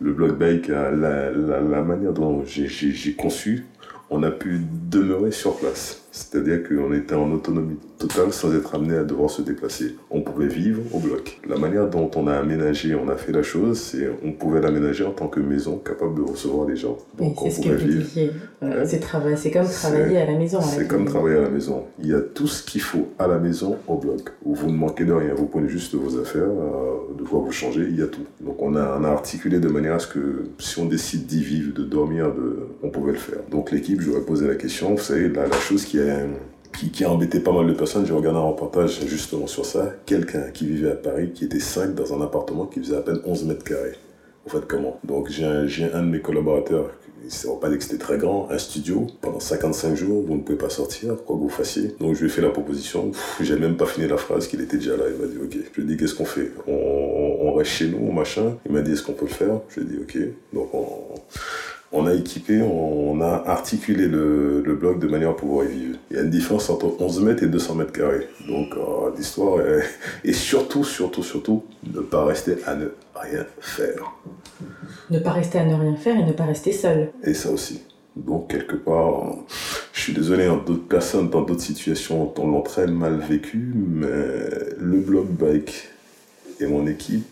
le 0.00 0.12
blog 0.12 0.38
bike, 0.38 0.68
la, 0.68 0.90
la 0.90 1.82
manière 1.82 2.12
dont 2.12 2.42
j'ai 2.44 3.14
conçu 3.14 3.66
on 4.10 4.22
a 4.22 4.30
pu 4.30 4.60
demeurer 4.90 5.32
sur 5.32 5.56
place. 5.56 6.02
C'est-à-dire 6.12 6.66
qu'on 6.68 6.92
était 6.92 7.14
en 7.14 7.30
autonomie 7.32 7.78
totale 8.06 8.32
sans 8.32 8.54
être 8.54 8.74
amené 8.74 8.96
à 8.96 9.04
devoir 9.04 9.30
se 9.30 9.42
déplacer. 9.42 9.96
On 10.10 10.20
pouvait 10.20 10.48
vivre 10.48 10.82
au 10.92 10.98
bloc. 10.98 11.40
La 11.48 11.56
manière 11.56 11.88
dont 11.88 12.10
on 12.16 12.26
a 12.26 12.34
aménagé, 12.34 12.94
on 12.94 13.08
a 13.08 13.16
fait 13.16 13.32
la 13.32 13.42
chose, 13.42 13.78
c'est 13.78 14.08
on 14.24 14.32
pouvait 14.32 14.60
l'aménager 14.60 15.04
en 15.04 15.12
tant 15.12 15.28
que 15.28 15.40
maison 15.40 15.78
capable 15.78 16.16
de 16.16 16.22
recevoir 16.22 16.66
les 16.68 16.76
gens. 16.76 16.98
Donc 17.18 17.42
on 17.42 17.48
pouvait 17.48 17.76
vivre. 17.76 18.06
C'est 18.84 19.00
comme 19.50 19.68
travailler 19.68 20.18
à 20.18 20.26
la 20.26 20.38
maison. 20.38 20.60
C'est 20.60 20.88
comme 20.88 21.04
travailler 21.06 21.38
à 21.38 21.42
la 21.42 21.50
maison. 21.50 21.84
Il 21.98 22.08
y 22.08 22.14
a 22.14 22.20
tout 22.20 22.46
ce 22.46 22.62
qu'il 22.62 22.80
faut 22.80 23.08
à 23.18 23.26
la 23.26 23.38
maison 23.38 23.76
au 23.86 23.96
bloc. 23.96 24.32
Vous 24.44 24.70
ne 24.70 24.76
manquez 24.76 25.04
de 25.04 25.12
rien. 25.12 25.34
Vous 25.34 25.46
prenez 25.46 25.68
juste 25.68 25.94
vos 25.94 26.18
affaires, 26.20 26.42
euh, 26.42 27.14
de 27.18 27.22
quoi 27.24 27.40
vous 27.40 27.52
changer, 27.52 27.86
il 27.88 27.98
y 27.98 28.02
a 28.02 28.06
tout. 28.06 28.26
Donc 28.40 28.56
on 28.60 28.76
a, 28.76 28.98
on 28.98 29.04
a 29.04 29.08
articulé 29.08 29.60
de 29.60 29.68
manière 29.68 29.94
à 29.94 29.98
ce 29.98 30.08
que 30.08 30.46
si 30.58 30.78
on 30.78 30.86
décide 30.86 31.26
d'y 31.26 31.42
vivre, 31.42 31.74
de 31.74 31.84
dormir, 31.84 32.32
de, 32.34 32.68
on 32.82 32.90
pouvait 32.90 33.12
le 33.12 33.18
faire. 33.18 33.40
Donc 33.50 33.70
l'équipe, 33.70 34.00
je 34.00 34.10
leur 34.10 34.24
poser 34.24 34.46
la 34.46 34.54
question, 34.54 34.94
vous 34.94 35.02
savez, 35.02 35.28
la, 35.28 35.46
la 35.46 35.58
chose 35.58 35.84
qui 35.84 36.00
a, 36.00 36.18
qui, 36.74 37.04
a 37.04 37.10
embêté 37.10 37.40
pas 37.40 37.52
mal 37.52 37.66
de 37.66 37.72
personnes, 37.72 38.06
j'ai 38.06 38.12
regardé 38.12 38.38
un 38.38 38.42
reportage 38.42 39.00
justement 39.06 39.46
sur 39.46 39.64
ça, 39.64 39.94
quelqu'un 40.06 40.50
qui 40.52 40.66
vivait 40.66 40.92
à 40.92 40.96
Paris, 40.96 41.30
qui 41.32 41.44
était 41.44 41.60
5 41.60 41.94
dans 41.94 42.14
un 42.14 42.22
appartement 42.22 42.66
qui 42.66 42.80
faisait 42.80 42.96
à 42.96 43.00
peine 43.00 43.20
11 43.24 43.44
mètres 43.44 43.64
carrés. 43.64 43.96
Vous 44.44 44.50
faites 44.50 44.66
comment? 44.66 44.98
Donc 45.04 45.30
j'ai 45.30 45.44
un, 45.44 45.66
un, 45.94 46.02
de 46.02 46.08
mes 46.08 46.20
collaborateurs, 46.20 46.90
ne 47.24 47.48
va 47.50 47.56
pas 47.60 47.68
dire 47.68 47.78
que 47.78 47.84
c'était 47.84 47.98
très 47.98 48.18
grand, 48.18 48.48
un 48.50 48.58
studio, 48.58 49.06
pendant 49.20 49.40
55 49.40 49.94
jours, 49.94 50.24
vous 50.26 50.34
ne 50.34 50.40
pouvez 50.40 50.58
pas 50.58 50.68
sortir, 50.68 51.16
quoi 51.24 51.36
que 51.36 51.40
vous 51.40 51.48
fassiez. 51.48 51.94
Donc 52.00 52.14
je 52.14 52.20
lui 52.20 52.26
ai 52.26 52.30
fait 52.30 52.42
la 52.42 52.50
proposition, 52.50 53.12
j'ai 53.40 53.56
même 53.58 53.76
pas 53.76 53.86
fini 53.86 54.06
la 54.06 54.16
phrase 54.16 54.46
qu'il 54.46 54.60
était 54.60 54.76
déjà 54.76 54.96
là, 54.96 55.04
il 55.08 55.20
m'a 55.20 55.26
dit 55.26 55.38
ok. 55.38 55.64
Je 55.72 55.80
lui 55.80 55.86
ai 55.86 55.94
dit 55.94 55.96
qu'est-ce 55.96 56.14
qu'on 56.14 56.24
fait? 56.24 56.50
On, 56.66 56.72
on, 57.40 57.54
reste 57.54 57.70
chez 57.70 57.88
nous, 57.88 58.10
machin. 58.12 58.56
Il 58.66 58.72
m'a 58.72 58.82
dit 58.82 58.92
est-ce 58.92 59.02
qu'on 59.02 59.12
peut 59.12 59.26
le 59.26 59.32
faire? 59.32 59.60
Je 59.68 59.80
lui 59.80 59.86
ai 59.86 59.90
dit 59.90 60.02
ok. 60.02 60.18
Donc 60.52 60.74
on, 60.74 60.88
on 61.94 62.06
a 62.06 62.14
équipé, 62.14 62.60
on 62.60 63.20
a 63.20 63.44
articulé 63.46 64.06
le, 64.06 64.62
le, 64.62 64.74
bloc 64.74 64.98
de 64.98 65.06
manière 65.06 65.30
à 65.30 65.36
pouvoir 65.36 65.64
y 65.66 65.68
vivre. 65.68 65.98
Il 66.10 66.16
y 66.16 66.20
a 66.20 66.22
une 66.22 66.30
différence 66.30 66.68
entre 66.68 67.00
11 67.00 67.22
mètres 67.22 67.42
et 67.44 67.46
200 67.46 67.74
mètres 67.76 67.92
carrés. 67.92 68.28
Donc 68.48 68.74
euh, 68.76 69.10
l'histoire 69.16 69.60
est... 69.60 69.84
Et 70.24 70.32
surtout, 70.32 70.84
surtout, 70.84 71.22
surtout, 71.22 71.62
ne 71.92 72.00
pas 72.00 72.24
rester 72.24 72.56
à 72.66 72.74
ne 72.74 72.88
rien 73.14 73.46
faire. 73.60 74.12
Ne 75.10 75.18
pas 75.20 75.32
rester 75.32 75.58
à 75.58 75.64
ne 75.64 75.74
rien 75.74 75.96
faire 75.96 76.18
et 76.18 76.24
ne 76.24 76.32
pas 76.32 76.44
rester 76.44 76.72
seul. 76.72 77.10
Et 77.22 77.34
ça 77.34 77.50
aussi. 77.50 77.82
Donc 78.16 78.50
quelque 78.50 78.76
part, 78.76 79.34
je 79.92 80.00
suis 80.00 80.12
désolé, 80.12 80.46
hein, 80.46 80.62
d'autres 80.64 80.86
personnes 80.86 81.30
dans 81.30 81.42
d'autres 81.42 81.62
situations 81.62 82.32
l'ont 82.38 82.62
très 82.62 82.86
mal 82.86 83.18
vécu, 83.18 83.72
mais 83.74 84.08
le 84.78 84.98
bloc 84.98 85.26
bike 85.26 85.88
et 86.60 86.66
mon 86.66 86.86
équipe 86.86 87.26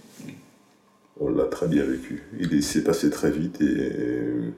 on 1.23 1.31
l'a 1.31 1.45
très 1.45 1.69
bien 1.69 1.85
vécu. 1.85 2.23
Il 2.39 2.63
s'est 2.63 2.83
passé 2.83 3.11
très 3.11 3.31
vite 3.31 3.61
et 3.61 3.93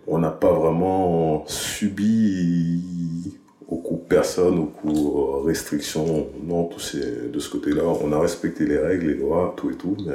on 0.06 0.18
n'a 0.18 0.30
pas 0.30 0.52
vraiment 0.52 1.44
subi 1.46 2.80
au 3.66 3.76
coup 3.76 3.96
personne, 4.08 4.58
au 4.58 4.66
coup 4.66 5.42
restrictions. 5.44 6.26
Non, 6.42 6.64
tout 6.64 6.80
c'est 6.80 7.30
de 7.32 7.38
ce 7.38 7.50
côté-là. 7.50 7.82
On 8.02 8.12
a 8.12 8.18
respecté 8.18 8.66
les 8.66 8.78
règles, 8.78 9.08
les 9.08 9.14
lois, 9.14 9.54
tout 9.56 9.70
et 9.70 9.74
tout, 9.74 9.96
mais 10.06 10.12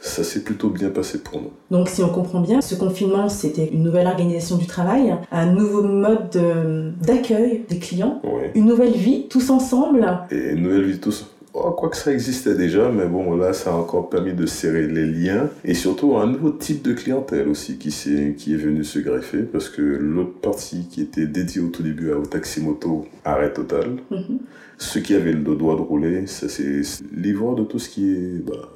ça 0.00 0.22
s'est 0.24 0.42
plutôt 0.42 0.70
bien 0.70 0.90
passé 0.90 1.18
pour 1.18 1.40
nous. 1.40 1.52
Donc, 1.70 1.88
si 1.88 2.02
on 2.02 2.08
comprend 2.08 2.40
bien, 2.40 2.60
ce 2.60 2.74
confinement, 2.74 3.28
c'était 3.28 3.66
une 3.66 3.82
nouvelle 3.82 4.06
organisation 4.06 4.56
du 4.56 4.66
travail, 4.66 5.14
un 5.32 5.46
nouveau 5.52 5.82
mode 5.82 6.38
d'accueil 7.04 7.64
des 7.68 7.78
clients, 7.78 8.22
une 8.54 8.66
nouvelle 8.66 8.94
vie 8.94 9.26
tous 9.28 9.50
ensemble. 9.50 10.06
Et 10.30 10.52
une 10.52 10.62
nouvelle 10.62 10.84
vie 10.84 10.98
tous 10.98 11.26
Oh, 11.58 11.70
quoi 11.70 11.88
que 11.88 11.96
ça 11.96 12.12
existait 12.12 12.54
déjà, 12.54 12.90
mais 12.90 13.06
bon, 13.06 13.34
là, 13.34 13.54
ça 13.54 13.70
a 13.70 13.74
encore 13.74 14.10
permis 14.10 14.34
de 14.34 14.44
serrer 14.44 14.86
les 14.86 15.06
liens. 15.06 15.48
Et 15.64 15.72
surtout, 15.72 16.18
un 16.18 16.26
nouveau 16.26 16.50
type 16.50 16.82
de 16.82 16.92
clientèle 16.92 17.48
aussi 17.48 17.78
qui, 17.78 17.88
est, 17.88 18.34
qui 18.34 18.52
est 18.52 18.58
venu 18.58 18.84
se 18.84 18.98
greffer, 18.98 19.42
parce 19.42 19.70
que 19.70 19.80
l'autre 19.80 20.38
partie 20.40 20.86
qui 20.90 21.00
était 21.00 21.26
dédiée 21.26 21.62
au 21.62 21.68
tout 21.68 21.82
début 21.82 22.12
au 22.12 22.26
taxi 22.26 22.60
moto, 22.60 23.06
arrêt 23.24 23.54
total. 23.54 23.96
Mhm. 24.10 24.40
Ceux 24.76 25.00
qui 25.00 25.14
avaient 25.14 25.32
le 25.32 25.54
droit 25.54 25.76
de 25.76 25.80
rouler, 25.80 26.26
ça 26.26 26.50
c'est 26.50 26.82
livre 27.16 27.54
de 27.54 27.64
tout 27.64 27.78
ce 27.78 27.88
qui 27.88 28.10
est 28.10 28.46
bah, 28.46 28.70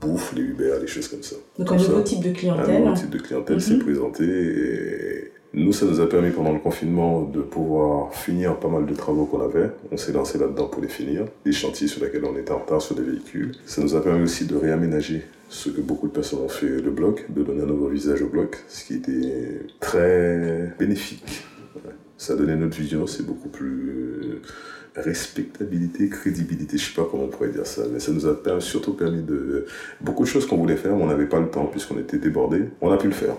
bouffe, 0.00 0.32
les 0.34 0.42
Uber, 0.42 0.78
les 0.80 0.86
choses 0.86 1.08
comme 1.08 1.22
ça. 1.22 1.36
Donc 1.58 1.72
un 1.72 1.76
nouveau 1.76 2.00
type 2.00 2.24
de 2.24 2.32
clientèle. 2.32 2.74
Un 2.74 2.78
nouveau 2.78 2.94
type 2.94 3.10
de 3.10 3.18
clientèle 3.18 3.60
s'est 3.60 3.74
mhm. 3.74 3.80
présenté 3.80 4.24
et 4.24 5.31
nous, 5.54 5.72
ça 5.72 5.84
nous 5.84 6.00
a 6.00 6.08
permis 6.08 6.30
pendant 6.30 6.52
le 6.52 6.58
confinement 6.58 7.22
de 7.22 7.42
pouvoir 7.42 8.14
finir 8.14 8.58
pas 8.58 8.68
mal 8.68 8.86
de 8.86 8.94
travaux 8.94 9.26
qu'on 9.26 9.42
avait. 9.42 9.70
On 9.90 9.98
s'est 9.98 10.12
lancé 10.12 10.38
là-dedans 10.38 10.66
pour 10.66 10.80
les 10.80 10.88
finir. 10.88 11.26
Des 11.44 11.52
chantiers 11.52 11.88
sur 11.88 12.02
lesquels 12.02 12.24
on 12.24 12.36
était 12.38 12.52
en 12.52 12.58
retard 12.58 12.80
sur 12.80 12.94
des 12.94 13.02
véhicules. 13.02 13.52
Ça 13.66 13.82
nous 13.82 13.94
a 13.94 14.02
permis 14.02 14.22
aussi 14.22 14.46
de 14.46 14.56
réaménager 14.56 15.22
ce 15.50 15.68
que 15.68 15.82
beaucoup 15.82 16.08
de 16.08 16.12
personnes 16.12 16.40
ont 16.40 16.48
fait 16.48 16.80
le 16.80 16.90
bloc, 16.90 17.26
de 17.28 17.42
donner 17.42 17.62
un 17.62 17.66
nouveau 17.66 17.88
visage 17.88 18.22
au 18.22 18.28
bloc, 18.28 18.64
ce 18.68 18.86
qui 18.86 18.94
était 18.94 19.60
très 19.78 20.74
bénéfique. 20.78 21.44
Ça 22.16 22.34
donné 22.34 22.56
notre 22.56 22.76
vision, 22.76 23.06
c'est 23.06 23.26
beaucoup 23.26 23.48
plus 23.48 24.40
respectabilité, 24.94 26.08
crédibilité, 26.08 26.78
je 26.78 26.84
sais 26.84 26.94
pas 26.94 27.06
comment 27.10 27.24
on 27.24 27.28
pourrait 27.28 27.48
dire 27.48 27.66
ça, 27.66 27.82
mais 27.92 27.98
ça 27.98 28.12
nous 28.12 28.26
a 28.26 28.60
surtout 28.60 28.92
permis 28.92 29.22
de 29.22 29.66
beaucoup 30.00 30.24
de 30.24 30.28
choses 30.28 30.46
qu'on 30.46 30.56
voulait 30.56 30.76
faire, 30.76 30.94
mais 30.94 31.02
on 31.02 31.06
n'avait 31.06 31.26
pas 31.26 31.40
le 31.40 31.48
temps 31.48 31.66
puisqu'on 31.66 31.98
était 31.98 32.18
débordé. 32.18 32.64
On 32.80 32.90
a 32.90 32.96
pu 32.96 33.06
le 33.06 33.14
faire. 33.14 33.36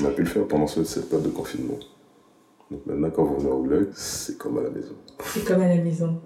On 0.00 0.04
a 0.04 0.10
pu 0.10 0.22
le 0.22 0.28
faire 0.28 0.46
pendant 0.46 0.66
cette 0.66 1.08
période 1.08 1.28
de 1.28 1.34
confinement. 1.34 1.78
Donc 2.70 2.86
maintenant, 2.86 3.10
quand 3.10 3.24
vous 3.24 3.36
venez 3.36 3.50
au 3.50 3.62
blog, 3.62 3.88
c'est 3.94 4.38
comme 4.38 4.58
à 4.58 4.62
la 4.62 4.70
maison. 4.70 4.94
C'est 5.24 5.44
comme 5.44 5.60
à 5.60 5.68
la 5.68 5.76
maison. 5.76 6.18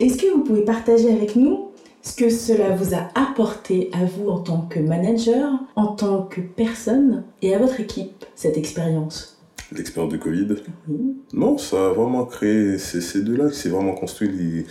Est-ce 0.00 0.16
que 0.16 0.32
vous 0.32 0.42
pouvez 0.42 0.64
partager 0.64 1.12
avec 1.12 1.36
nous 1.36 1.70
ce 2.02 2.16
que 2.16 2.30
cela 2.30 2.74
vous 2.74 2.94
a 2.94 3.08
apporté 3.14 3.90
à 3.92 4.04
vous 4.04 4.28
en 4.28 4.40
tant 4.40 4.62
que 4.62 4.80
manager, 4.80 5.52
en 5.76 5.88
tant 5.88 6.24
que 6.24 6.40
personne 6.40 7.24
et 7.42 7.54
à 7.54 7.58
votre 7.58 7.78
équipe, 7.78 8.24
cette 8.34 8.56
expérience? 8.56 9.40
L'expérience 9.72 10.12
du 10.12 10.18
Covid? 10.18 10.56
Oui. 10.88 11.16
Non, 11.32 11.58
ça 11.58 11.90
a 11.90 11.92
vraiment 11.92 12.24
créé, 12.24 12.78
c'est 12.78 13.00
ces 13.00 13.22
deux-là 13.22 13.52
s'est 13.52 13.68
vraiment 13.68 13.94
construit. 13.94 14.66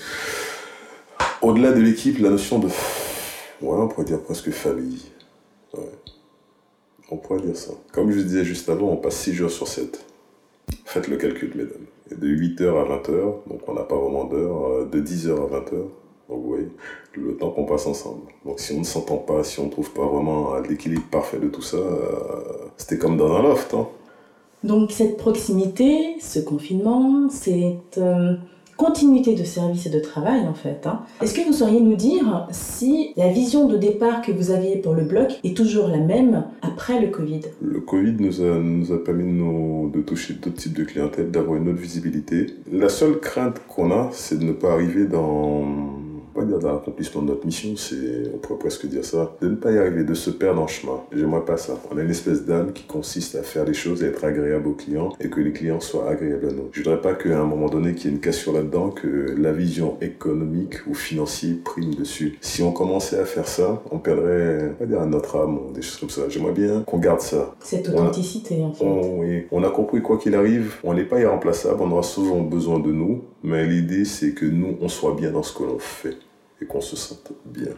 Au-delà 1.42 1.72
de 1.72 1.80
l'équipe, 1.80 2.20
la 2.20 2.32
notion 2.32 2.60
de. 2.60 2.68
Ouais, 2.68 3.78
on 3.78 3.88
pourrait 3.88 4.06
dire 4.06 4.22
presque 4.22 4.50
famille. 4.50 5.04
Ouais. 5.74 5.90
On 7.12 7.18
pourrait 7.18 7.42
dire 7.42 7.58
ça. 7.58 7.72
Comme 7.92 8.12
je 8.12 8.20
disais 8.20 8.44
juste 8.44 8.70
avant, 8.70 8.90
on 8.90 8.98
passe 8.98 9.18
6 9.18 9.34
jours 9.34 9.52
sur 9.52 9.68
7. 9.68 10.06
Faites 10.86 11.08
le 11.08 11.18
calcul, 11.18 11.52
mesdames. 11.56 12.20
De 12.20 12.28
8h 12.28 12.68
à 12.68 12.98
20h, 12.98 13.48
donc 13.48 13.62
on 13.68 13.74
n'a 13.74 13.84
pas 13.84 13.96
vraiment 13.96 14.26
d'heure, 14.26 14.66
euh, 14.66 14.86
de 14.86 15.00
10h 15.00 15.32
à 15.32 15.60
20h. 15.60 15.72
Donc 16.30 16.42
vous 16.44 16.48
voyez, 16.48 16.70
le 17.14 17.36
temps 17.38 17.52
qu'on 17.52 17.66
passe 17.66 17.88
ensemble. 17.88 18.22
Donc 18.46 18.60
si 18.60 18.74
on 18.74 18.80
ne 18.80 18.84
s'entend 18.84 19.18
pas, 19.18 19.44
si 19.44 19.60
on 19.60 19.66
ne 19.66 19.72
trouve 19.72 19.92
pas 19.92 20.06
vraiment 20.06 20.54
euh, 20.54 20.62
l'équilibre 20.68 21.06
parfait 21.12 21.40
de 21.40 21.48
tout 21.48 21.62
ça, 21.62 21.78
euh, 21.78 22.68
c'était 22.78 22.98
comme 22.98 23.18
dans 23.18 23.36
un 23.36 23.42
loft. 23.42 23.74
Hein. 23.74 23.88
Donc 24.64 24.92
cette 24.92 25.18
proximité, 25.18 26.20
ce 26.20 26.40
confinement, 26.40 27.30
c'est 27.30 27.78
continuité 28.80 29.36
de 29.36 29.44
service 29.44 29.86
et 29.88 29.90
de 29.90 30.00
travail 30.00 30.48
en 30.48 30.54
fait. 30.54 30.88
Hein. 30.88 31.02
Est-ce 31.22 31.34
que 31.34 31.46
vous 31.46 31.52
sauriez 31.52 31.82
nous 31.82 31.98
dire 31.98 32.48
si 32.52 33.12
la 33.18 33.28
vision 33.28 33.68
de 33.68 33.76
départ 33.76 34.22
que 34.22 34.32
vous 34.32 34.52
aviez 34.52 34.78
pour 34.78 34.94
le 34.94 35.04
bloc 35.04 35.38
est 35.44 35.56
toujours 35.56 35.90
la 35.90 35.98
même 35.98 36.46
après 36.62 37.02
le 37.02 37.08
Covid? 37.08 37.42
Le 37.62 37.82
Covid 37.82 38.16
nous 38.18 38.42
a, 38.94 39.04
permis 39.04 39.34
de, 39.34 39.92
de 39.92 40.02
toucher 40.02 40.36
d'autres 40.36 40.56
types 40.56 40.78
de 40.78 40.86
clientèle, 40.86 41.30
d'avoir 41.30 41.58
une 41.58 41.68
autre 41.68 41.82
visibilité. 41.82 42.46
La 42.72 42.88
seule 42.88 43.20
crainte 43.20 43.62
qu'on 43.68 43.92
a, 43.92 44.10
c'est 44.14 44.40
de 44.40 44.46
ne 44.46 44.54
pas 44.54 44.72
arriver 44.72 45.06
dans 45.08 45.99
pas 46.40 46.46
dire 46.46 46.60
dans 46.60 46.74
l'accomplissement 46.74 47.22
de 47.22 47.28
notre 47.28 47.46
mission, 47.46 47.76
c'est, 47.76 48.32
on 48.34 48.38
pourrait 48.38 48.60
presque 48.60 48.86
dire 48.86 49.04
ça, 49.04 49.36
de 49.42 49.50
ne 49.50 49.56
pas 49.56 49.72
y 49.72 49.78
arriver, 49.78 50.04
de 50.04 50.14
se 50.14 50.30
perdre 50.30 50.62
en 50.62 50.68
chemin. 50.68 51.02
J'aimerais 51.12 51.44
pas 51.44 51.58
ça. 51.58 51.78
On 51.92 51.98
a 51.98 52.02
une 52.02 52.10
espèce 52.10 52.46
d'âme 52.46 52.72
qui 52.72 52.84
consiste 52.84 53.36
à 53.36 53.44
faire 53.44 53.66
les 53.66 53.74
choses 53.74 54.04
et 54.04 54.08
être 54.08 54.24
agréable 54.24 54.68
aux 54.68 54.74
clients 54.74 55.14
et 55.20 55.30
que 55.30 55.42
les 55.42 55.52
clients 55.52 55.80
soient 55.80 56.10
agréables 56.10 56.48
à 56.48 56.52
nous. 56.52 56.70
Je 56.72 56.82
voudrais 56.82 57.02
pas 57.02 57.14
qu'à 57.14 57.40
un 57.40 57.46
moment 57.46 57.68
donné, 57.68 57.94
qu'il 57.94 58.10
y 58.10 58.14
ait 58.14 58.16
une 58.16 58.22
cassure 58.22 58.54
là-dedans, 58.54 58.90
que 58.90 59.36
la 59.38 59.52
vision 59.52 59.98
économique 60.02 60.88
ou 60.88 60.94
financière 60.94 61.56
prime 61.64 61.94
dessus. 61.96 62.38
Si 62.42 62.64
on 62.64 62.72
commençait 62.72 63.20
à 63.20 63.26
faire 63.26 63.48
ça, 63.48 63.82
on 63.92 64.00
perdrait, 64.00 64.74
on 64.80 64.84
va 64.84 64.86
dire, 64.86 65.06
notre 65.06 65.36
âme 65.38 65.58
ou 65.58 65.74
des 65.74 65.82
choses 65.82 65.98
comme 65.98 66.10
ça. 66.10 66.22
J'aimerais 66.30 66.54
bien 66.54 66.84
qu'on 66.84 67.00
garde 67.00 67.22
ça. 67.22 67.56
Cette 67.60 67.90
authenticité, 67.90 68.62
en 68.64 68.74
fait. 68.74 68.86
On, 68.86 69.20
oui. 69.20 69.44
On 69.52 69.64
a 69.64 69.70
compris 69.70 70.02
quoi 70.02 70.18
qu'il 70.18 70.36
arrive, 70.36 70.76
on 70.84 70.94
n'est 70.94 71.04
pas 71.04 71.20
irremplaçable, 71.20 71.82
on 71.82 71.92
aura 71.92 72.04
souvent 72.04 72.40
besoin 72.42 72.80
de 72.80 72.92
nous, 72.92 73.24
mais 73.44 73.66
l'idée 73.66 74.06
c'est 74.06 74.34
que 74.34 74.46
nous, 74.46 74.78
on 74.82 74.88
soit 74.88 75.16
bien 75.16 75.32
dans 75.32 75.44
ce 75.44 75.54
que 75.58 75.64
l'on 75.64 75.80
fait 75.80 76.18
et 76.62 76.66
qu'on 76.66 76.82
se 76.82 76.96
sente 76.96 77.32
bien 77.46 77.74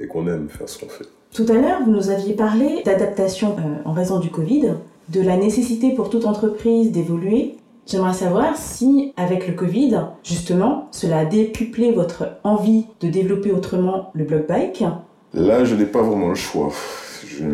et 0.00 0.06
qu'on 0.06 0.26
aime 0.26 0.48
faire 0.48 0.68
ce 0.68 0.78
qu'on 0.78 0.88
fait. 0.88 1.06
Tout 1.32 1.46
à 1.48 1.54
l'heure, 1.54 1.82
vous 1.84 1.90
nous 1.90 2.10
aviez 2.10 2.34
parlé 2.34 2.82
d'adaptation 2.84 3.56
euh, 3.58 3.82
en 3.84 3.92
raison 3.92 4.20
du 4.20 4.30
Covid, 4.30 4.74
de 5.08 5.20
la 5.20 5.36
nécessité 5.36 5.94
pour 5.94 6.10
toute 6.10 6.24
entreprise 6.24 6.92
d'évoluer. 6.92 7.56
J'aimerais 7.86 8.14
savoir 8.14 8.56
si, 8.56 9.12
avec 9.16 9.46
le 9.46 9.54
Covid, 9.54 10.06
justement, 10.24 10.88
cela 10.90 11.18
a 11.18 11.24
décuplé 11.24 11.92
votre 11.92 12.38
envie 12.42 12.86
de 13.00 13.08
développer 13.08 13.52
autrement 13.52 14.10
le 14.14 14.24
blog 14.24 14.46
bike. 14.46 14.84
Là, 15.34 15.64
je 15.64 15.74
n'ai 15.74 15.86
pas 15.86 16.02
vraiment 16.02 16.28
le 16.28 16.34
choix. 16.34 16.72
Je... 17.28 17.44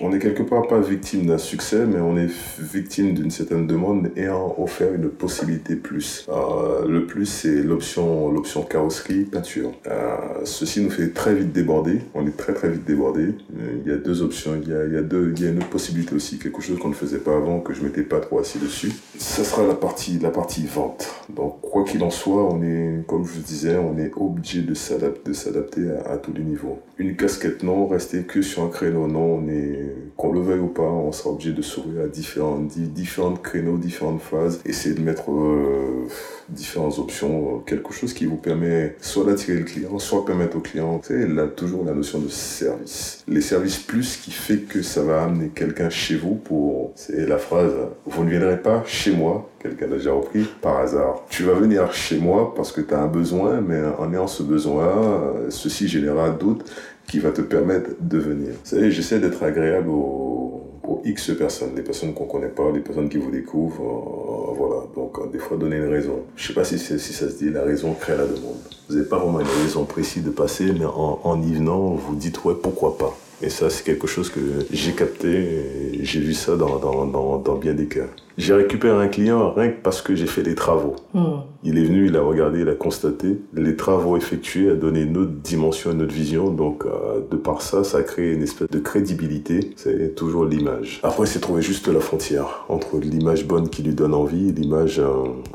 On 0.00 0.12
est 0.12 0.20
quelque 0.20 0.44
part 0.44 0.68
pas 0.68 0.80
victime 0.80 1.26
d'un 1.26 1.38
succès, 1.38 1.84
mais 1.84 1.98
on 1.98 2.16
est 2.16 2.30
victime 2.60 3.14
d'une 3.14 3.32
certaine 3.32 3.66
demande 3.66 4.10
ayant 4.16 4.54
offert 4.56 4.94
une 4.94 5.08
possibilité 5.08 5.74
plus. 5.74 6.24
Euh, 6.28 6.86
le 6.86 7.04
plus, 7.04 7.26
c'est 7.26 7.62
l'option, 7.64 8.30
l'option 8.30 8.62
carrosserie 8.62 9.24
peinture. 9.24 9.72
Euh, 9.88 10.16
ceci 10.44 10.82
nous 10.82 10.90
fait 10.90 11.08
très 11.08 11.34
vite 11.34 11.52
déborder. 11.52 12.00
On 12.14 12.24
est 12.28 12.36
très 12.36 12.54
très 12.54 12.68
vite 12.68 12.84
débordé. 12.84 13.22
Euh, 13.22 13.78
il 13.84 13.90
y 13.90 13.92
a 13.92 13.96
deux 13.96 14.22
options. 14.22 14.52
Il 14.62 14.68
y 14.68 14.72
a, 14.72 14.86
il 14.86 14.92
y 14.92 14.96
a 14.96 15.02
deux, 15.02 15.32
il 15.36 15.42
y 15.42 15.46
a 15.46 15.50
une 15.50 15.58
autre 15.58 15.70
possibilité 15.70 16.14
aussi, 16.14 16.38
quelque 16.38 16.62
chose 16.62 16.78
qu'on 16.78 16.90
ne 16.90 16.94
faisait 16.94 17.18
pas 17.18 17.36
avant, 17.36 17.58
que 17.58 17.74
je 17.74 17.82
m'étais 17.82 18.02
pas 18.02 18.20
trop 18.20 18.38
assis 18.38 18.58
dessus. 18.58 18.92
Ça 19.18 19.42
sera 19.42 19.66
la 19.66 19.74
partie, 19.74 20.20
la 20.20 20.30
partie 20.30 20.64
vente. 20.64 21.12
Donc 21.28 21.60
quoi 21.60 21.82
qu'il 21.82 22.04
en 22.04 22.10
soit, 22.10 22.44
on 22.44 22.62
est, 22.62 23.04
comme 23.08 23.24
je 23.24 23.32
vous 23.32 23.42
disais, 23.42 23.76
on 23.76 23.98
est 23.98 24.12
obligé 24.16 24.62
de 24.62 24.74
s'adapter, 24.74 25.30
de 25.30 25.34
s'adapter 25.34 25.90
à, 25.90 26.12
à 26.12 26.16
tous 26.18 26.32
les 26.32 26.44
niveaux. 26.44 26.78
Une 26.98 27.16
casquette 27.16 27.64
non, 27.64 27.88
rester 27.88 28.22
que 28.22 28.42
sur 28.42 28.62
un 28.62 28.68
créneau 28.68 29.08
non, 29.08 29.40
on 29.42 29.48
est 29.48 29.87
qu'on 30.16 30.32
le 30.32 30.40
veuille 30.40 30.60
ou 30.60 30.68
pas, 30.68 30.82
on 30.82 31.12
sera 31.12 31.30
obligé 31.30 31.52
de 31.52 31.62
sourire 31.62 32.02
à 32.04 32.08
différents, 32.08 32.58
différentes 32.58 33.42
créneaux, 33.42 33.76
différentes 33.76 34.20
phases, 34.20 34.60
essayer 34.64 34.94
de 34.94 35.00
mettre 35.00 35.30
euh, 35.30 36.06
différentes 36.48 36.98
options, 36.98 37.56
euh, 37.56 37.58
quelque 37.66 37.92
chose 37.92 38.12
qui 38.12 38.26
vous 38.26 38.36
permet 38.36 38.96
soit 39.00 39.24
d'attirer 39.24 39.58
le 39.58 39.64
client, 39.64 39.98
soit 39.98 40.24
permettre 40.24 40.56
au 40.56 40.60
client, 40.60 40.98
tu 40.98 41.08
sais, 41.08 41.26
là, 41.26 41.46
toujours 41.46 41.84
la 41.84 41.92
notion 41.92 42.18
de 42.18 42.28
service. 42.28 43.22
Les 43.28 43.40
services 43.40 43.78
plus 43.78 44.16
qui 44.16 44.30
fait 44.30 44.58
que 44.58 44.82
ça 44.82 45.02
va 45.02 45.24
amener 45.24 45.48
quelqu'un 45.48 45.90
chez 45.90 46.16
vous 46.16 46.34
pour, 46.34 46.92
c'est 46.94 47.26
la 47.26 47.38
phrase, 47.38 47.72
vous 48.06 48.24
ne 48.24 48.30
viendrez 48.30 48.60
pas 48.60 48.82
chez 48.86 49.12
moi, 49.12 49.50
quelqu'un 49.60 49.86
l'a 49.86 49.96
déjà 49.96 50.12
repris, 50.12 50.46
par 50.62 50.78
hasard. 50.78 51.22
Tu 51.28 51.42
vas 51.42 51.54
venir 51.54 51.92
chez 51.92 52.18
moi 52.18 52.54
parce 52.54 52.72
que 52.72 52.80
tu 52.80 52.94
as 52.94 53.00
un 53.00 53.08
besoin, 53.08 53.60
mais 53.60 53.80
en 53.98 54.12
ayant 54.12 54.26
ce 54.26 54.42
besoin, 54.42 54.86
euh, 54.86 55.50
ceci 55.50 55.88
générera 55.88 56.30
d'autres 56.30 56.64
qui 57.08 57.18
va 57.18 57.30
te 57.30 57.40
permettre 57.40 57.90
de 58.00 58.18
venir. 58.18 58.50
Vous 58.50 58.70
savez, 58.70 58.90
j'essaie 58.90 59.18
d'être 59.18 59.42
agréable 59.42 59.88
aux, 59.88 60.62
aux, 60.84 61.02
X 61.04 61.32
personnes, 61.36 61.70
les 61.74 61.82
personnes 61.82 62.12
qu'on 62.12 62.26
connaît 62.26 62.48
pas, 62.48 62.70
les 62.72 62.80
personnes 62.80 63.08
qui 63.08 63.16
vous 63.16 63.30
découvrent, 63.30 63.82
euh, 63.82 64.54
voilà. 64.56 64.82
Donc, 64.94 65.18
euh, 65.18 65.26
des 65.32 65.38
fois, 65.38 65.56
donner 65.56 65.76
une 65.76 65.88
raison. 65.88 66.20
Je 66.36 66.48
sais 66.48 66.52
pas 66.52 66.64
si, 66.64 66.78
si 66.78 66.98
ça 66.98 67.30
se 67.30 67.36
dit, 67.36 67.50
la 67.50 67.64
raison 67.64 67.94
crée 67.94 68.16
la 68.16 68.26
demande. 68.26 68.58
Vous 68.88 68.96
n'avez 68.96 69.08
pas 69.08 69.18
vraiment 69.18 69.40
une 69.40 69.62
raison 69.62 69.84
précise 69.84 70.22
de 70.22 70.30
passer, 70.30 70.72
mais 70.78 70.84
en, 70.84 71.42
y 71.42 71.54
venant, 71.54 71.94
vous 71.94 72.14
dites, 72.14 72.44
ouais, 72.44 72.54
pourquoi 72.62 72.98
pas. 72.98 73.16
Et 73.40 73.50
ça, 73.50 73.70
c'est 73.70 73.84
quelque 73.84 74.06
chose 74.06 74.30
que 74.30 74.40
j'ai 74.70 74.92
capté 74.92 76.00
j'ai 76.02 76.20
vu 76.20 76.34
ça 76.34 76.56
dans, 76.56 76.78
dans, 76.78 77.06
dans, 77.06 77.38
dans 77.38 77.54
bien 77.56 77.74
des 77.74 77.86
cas. 77.86 78.06
J'ai 78.38 78.54
récupéré 78.54 79.04
un 79.04 79.08
client 79.08 79.52
rien 79.52 79.70
que 79.70 79.82
parce 79.82 80.00
que 80.00 80.14
j'ai 80.14 80.28
fait 80.28 80.44
des 80.44 80.54
travaux. 80.54 80.94
Hmm. 81.12 81.40
Il 81.64 81.76
est 81.76 81.82
venu, 81.82 82.06
il 82.06 82.16
a 82.16 82.22
regardé, 82.22 82.60
il 82.60 82.68
a 82.68 82.76
constaté. 82.76 83.40
Les 83.52 83.74
travaux 83.74 84.16
effectués 84.16 84.70
a 84.70 84.74
donné 84.74 85.00
une 85.00 85.16
autre 85.16 85.32
dimension, 85.32 85.90
une 85.90 86.02
autre 86.02 86.14
vision. 86.14 86.50
Donc, 86.50 86.84
euh, 86.86 87.20
de 87.28 87.36
par 87.36 87.62
ça, 87.62 87.82
ça 87.82 87.98
a 87.98 88.02
créé 88.02 88.32
une 88.32 88.44
espèce 88.44 88.68
de 88.68 88.78
crédibilité. 88.78 89.72
C'est 89.74 90.14
toujours 90.14 90.44
l'image. 90.44 91.00
Après, 91.02 91.26
c'est 91.26 91.40
trouver 91.40 91.62
juste 91.62 91.88
la 91.88 91.98
frontière 91.98 92.64
entre 92.68 92.98
l'image 92.98 93.44
bonne 93.44 93.68
qui 93.70 93.82
lui 93.82 93.92
donne 93.92 94.14
envie 94.14 94.50
et 94.50 94.52
l'image 94.52 95.00
euh, 95.00 95.08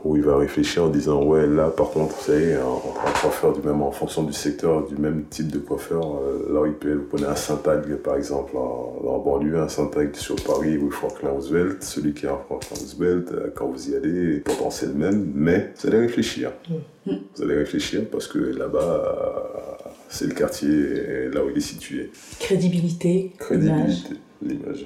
où 0.03 0.17
il 0.17 0.23
va 0.23 0.35
réfléchir 0.35 0.83
en 0.83 0.89
disant 0.89 1.23
Ouais, 1.23 1.47
là, 1.47 1.69
par 1.69 1.89
contre, 1.91 2.13
vous 2.15 2.23
savez, 2.25 2.57
entre 2.57 2.99
un 3.07 3.21
coiffeur 3.21 3.53
du 3.53 3.65
même, 3.65 3.81
en 3.81 3.91
fonction 3.91 4.23
du 4.23 4.33
secteur, 4.33 4.85
du 4.85 4.97
même 4.97 5.23
type 5.29 5.47
de 5.47 5.59
coiffeur, 5.59 6.03
euh, 6.03 6.53
là, 6.53 6.67
il 6.67 6.73
peut, 6.73 6.95
vous 6.95 7.05
prenez 7.09 7.27
un 7.27 7.35
Saint-Tag, 7.35 7.95
par 8.03 8.17
exemple, 8.17 8.57
en, 8.57 8.93
en 9.07 9.19
banlieue, 9.19 9.57
un 9.57 9.69
Saint-Tag 9.69 10.13
sur 10.17 10.35
Paris 10.35 10.77
ou 10.77 10.91
Franklin 10.91 11.29
Roosevelt, 11.29 11.81
celui 11.81 12.13
qui 12.13 12.25
est 12.25 12.29
en 12.29 12.39
Franklin 12.39 12.72
Roosevelt, 12.73 13.31
euh, 13.31 13.47
quand 13.55 13.67
vous 13.67 13.89
y 13.91 13.95
allez, 13.95 14.43
le 14.87 14.93
même, 14.93 15.31
mais 15.35 15.71
vous 15.79 15.87
allez 15.87 15.99
réfléchir. 15.99 16.51
Mm. 16.69 17.11
Vous 17.35 17.43
allez 17.43 17.55
réfléchir 17.55 18.01
parce 18.11 18.27
que 18.27 18.39
là-bas, 18.39 19.83
euh, 19.85 19.89
c'est 20.09 20.27
le 20.27 20.33
quartier 20.33 21.29
là 21.33 21.43
où 21.43 21.49
il 21.49 21.57
est 21.57 21.61
situé. 21.61 22.11
Crédibilité. 22.39 23.31
Crédibilité, 23.39 24.15
l'image. 24.41 24.85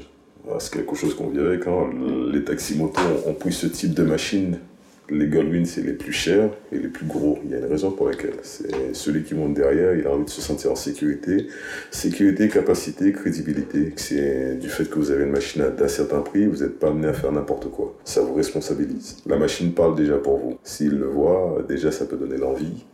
C'est 0.59 0.73
quelque 0.73 0.95
chose 0.95 1.13
qu'on 1.13 1.27
vit 1.29 1.39
avec. 1.39 1.67
hein. 1.67 1.89
Les 2.31 2.43
taxis-motos 2.43 3.01
ont 3.25 3.33
pris 3.33 3.51
ce 3.51 3.67
type 3.67 3.93
de 3.93 4.03
machine. 4.03 4.59
Les 5.09 5.27
Goldwyn, 5.27 5.63
c'est 5.65 5.81
les 5.83 5.93
plus 5.93 6.11
chers 6.11 6.49
et 6.71 6.77
les 6.77 6.89
plus 6.89 7.05
gros. 7.05 7.39
Il 7.45 7.51
y 7.51 7.55
a 7.55 7.59
une 7.59 7.65
raison 7.65 7.91
pour 7.91 8.09
laquelle. 8.09 8.35
C'est 8.43 8.93
celui 8.93 9.23
qui 9.23 9.35
monte 9.35 9.53
derrière, 9.53 9.95
il 9.95 10.05
a 10.05 10.11
envie 10.11 10.25
de 10.25 10.29
se 10.29 10.41
sentir 10.41 10.71
en 10.71 10.75
sécurité. 10.75 11.47
Sécurité, 11.91 12.49
capacité, 12.49 13.13
crédibilité. 13.13 13.93
C'est 13.95 14.55
du 14.59 14.67
fait 14.69 14.89
que 14.89 14.95
vous 14.99 15.11
avez 15.11 15.23
une 15.23 15.31
machine 15.31 15.61
à- 15.61 15.69
d'un 15.69 15.87
certain 15.87 16.19
prix, 16.19 16.45
vous 16.45 16.57
n'êtes 16.61 16.77
pas 16.77 16.89
amené 16.89 17.07
à 17.07 17.13
faire 17.13 17.31
n'importe 17.31 17.69
quoi. 17.71 17.95
Ça 18.03 18.19
vous 18.21 18.33
responsabilise. 18.33 19.17
La 19.25 19.37
machine 19.37 19.71
parle 19.71 19.95
déjà 19.95 20.17
pour 20.17 20.37
vous. 20.39 20.57
S'il 20.63 20.97
le 20.97 21.07
voit, 21.07 21.63
déjà 21.67 21.89
ça 21.91 22.05
peut 22.05 22.17
donner 22.17 22.37
l'envie. 22.37 22.85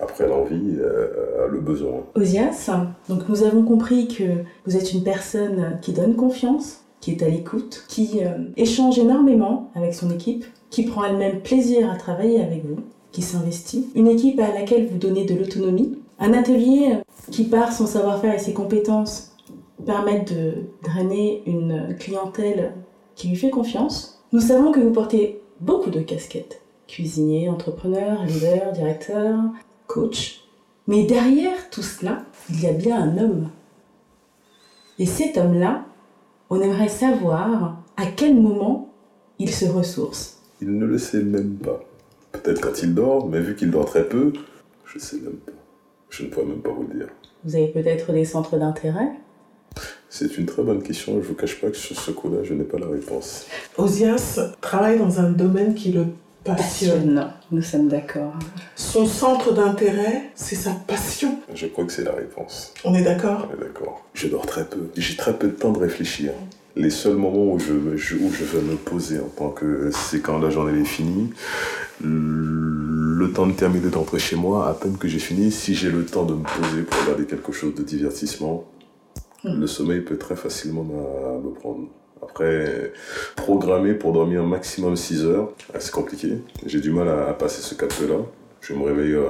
Après 0.00 0.26
l'envie, 0.26 0.78
euh, 0.80 1.46
le 1.50 1.60
besoin. 1.60 2.04
Osias, 2.16 2.70
donc 3.08 3.28
nous 3.28 3.44
avons 3.44 3.62
compris 3.62 4.08
que 4.08 4.24
vous 4.66 4.76
êtes 4.76 4.92
une 4.92 5.04
personne 5.04 5.78
qui 5.80 5.92
donne 5.92 6.16
confiance, 6.16 6.81
qui 7.02 7.10
est 7.10 7.22
à 7.22 7.28
l'écoute, 7.28 7.84
qui 7.88 8.20
euh, 8.22 8.38
échange 8.56 8.98
énormément 8.98 9.70
avec 9.74 9.92
son 9.92 10.10
équipe, 10.10 10.46
qui 10.70 10.84
prend 10.84 11.04
elle-même 11.04 11.40
plaisir 11.40 11.90
à 11.90 11.96
travailler 11.96 12.40
avec 12.40 12.64
vous, 12.64 12.78
qui 13.10 13.20
s'investit. 13.20 13.88
Une 13.94 14.06
équipe 14.06 14.40
à 14.40 14.54
laquelle 14.54 14.86
vous 14.86 14.96
donnez 14.96 15.26
de 15.26 15.34
l'autonomie. 15.34 15.98
Un 16.18 16.32
atelier 16.32 16.98
qui, 17.30 17.44
par 17.44 17.72
son 17.72 17.86
savoir-faire 17.86 18.34
et 18.34 18.38
ses 18.38 18.54
compétences, 18.54 19.32
permettent 19.84 20.32
de 20.32 20.54
drainer 20.84 21.42
une 21.44 21.96
clientèle 21.98 22.72
qui 23.16 23.28
lui 23.28 23.36
fait 23.36 23.50
confiance. 23.50 24.22
Nous 24.32 24.40
savons 24.40 24.70
que 24.70 24.80
vous 24.80 24.92
portez 24.92 25.40
beaucoup 25.60 25.90
de 25.90 26.00
casquettes. 26.00 26.62
Cuisinier, 26.86 27.48
entrepreneur, 27.48 28.24
leader, 28.24 28.72
directeur, 28.72 29.40
coach. 29.88 30.44
Mais 30.86 31.02
derrière 31.02 31.68
tout 31.70 31.82
cela, 31.82 32.22
il 32.48 32.62
y 32.62 32.66
a 32.66 32.72
bien 32.72 33.02
un 33.02 33.18
homme. 33.18 33.50
Et 35.00 35.06
cet 35.06 35.36
homme-là, 35.36 35.84
on 36.52 36.60
aimerait 36.60 36.90
savoir 36.90 37.82
à 37.96 38.04
quel 38.14 38.34
moment 38.34 38.92
il 39.38 39.48
se 39.48 39.64
ressource. 39.64 40.36
Il 40.60 40.76
ne 40.76 40.84
le 40.84 40.98
sait 40.98 41.22
même 41.22 41.54
pas. 41.54 41.82
Peut-être 42.30 42.60
quand 42.60 42.82
il 42.82 42.94
dort, 42.94 43.26
mais 43.26 43.40
vu 43.40 43.56
qu'il 43.56 43.70
dort 43.70 43.86
très 43.86 44.06
peu, 44.06 44.34
je 44.84 44.98
sais 44.98 45.16
même 45.16 45.38
pas. 45.46 45.52
Je 46.10 46.24
ne 46.24 46.28
pourrais 46.28 46.44
même 46.44 46.60
pas 46.60 46.68
vous 46.68 46.86
le 46.92 46.98
dire. 46.98 47.08
Vous 47.44 47.56
avez 47.56 47.68
peut-être 47.68 48.12
des 48.12 48.26
centres 48.26 48.58
d'intérêt? 48.58 49.12
C'est 50.10 50.36
une 50.36 50.44
très 50.44 50.62
bonne 50.62 50.82
question. 50.82 51.22
Je 51.22 51.28
vous 51.28 51.34
cache 51.34 51.58
pas 51.58 51.70
que 51.70 51.76
sur 51.78 51.98
ce 51.98 52.10
coup-là, 52.10 52.42
je 52.42 52.52
n'ai 52.52 52.64
pas 52.64 52.78
la 52.78 52.88
réponse. 52.88 53.46
Osias 53.78 54.38
travaille 54.60 54.98
dans 54.98 55.20
un 55.20 55.30
domaine 55.30 55.74
qui 55.74 55.90
le 55.90 56.04
passionne. 56.44 56.56
Passionne. 57.14 57.30
Nous 57.50 57.62
sommes 57.62 57.88
d'accord. 57.88 58.34
Son 58.76 59.06
centre 59.06 59.52
d'intérêt, 59.52 60.30
c'est 60.34 60.56
sa 60.56 60.70
passion. 60.72 61.38
Je 61.54 61.66
crois 61.66 61.84
que 61.84 61.92
c'est 61.92 62.04
la 62.04 62.12
réponse. 62.12 62.72
On 62.84 62.94
est 62.94 63.02
d'accord? 63.02 63.48
On 63.50 63.54
est 63.54 63.60
d'accord. 63.64 64.04
Je 64.14 64.28
dors 64.28 64.46
très 64.46 64.64
peu. 64.64 64.88
J'ai 64.96 65.16
très 65.16 65.36
peu 65.38 65.48
de 65.48 65.52
temps 65.54 65.72
de 65.72 65.78
réfléchir. 65.78 66.32
Les 66.74 66.88
seuls 66.90 67.16
moments 67.16 67.52
où 67.52 67.58
je, 67.58 67.96
je- 67.96 68.16
où 68.16 68.30
je 68.32 68.44
vais 68.44 68.62
me 68.62 68.76
poser 68.76 69.18
en 69.20 69.28
tant 69.28 69.50
que 69.50 69.90
c'est 69.92 70.20
quand 70.20 70.38
la 70.38 70.48
journée 70.48 70.80
est 70.80 70.84
finie, 70.86 71.30
le 72.02 73.30
temps 73.34 73.46
de 73.46 73.52
terminer 73.52 73.88
d'entrer 73.90 74.18
chez 74.18 74.36
moi, 74.36 74.68
à 74.68 74.74
peine 74.74 74.96
que 74.96 75.06
j'ai 75.08 75.18
fini, 75.18 75.52
si 75.52 75.74
j'ai 75.74 75.90
le 75.90 76.04
temps 76.06 76.24
de 76.24 76.32
me 76.34 76.42
poser 76.44 76.82
pour 76.82 77.00
regarder 77.02 77.26
quelque 77.26 77.52
chose 77.52 77.74
de 77.74 77.82
divertissement, 77.82 78.64
Mm. 79.44 79.60
le 79.60 79.66
sommeil 79.66 80.00
peut 80.02 80.16
très 80.18 80.36
facilement 80.36 80.84
me, 80.84 81.48
me 81.48 81.52
prendre. 81.52 81.88
Après, 82.22 82.92
programmer 83.36 83.94
pour 83.94 84.12
dormir 84.12 84.44
maximum 84.44 84.96
6 84.96 85.24
heures, 85.24 85.52
ah, 85.74 85.80
c'est 85.80 85.92
compliqué. 85.92 86.38
J'ai 86.64 86.80
du 86.80 86.90
mal 86.90 87.08
à, 87.08 87.32
passer 87.34 87.62
ce 87.62 87.74
cap-là. 87.74 88.16
Je 88.60 88.74
me 88.74 88.84
réveille 88.84 89.14
euh, 89.14 89.26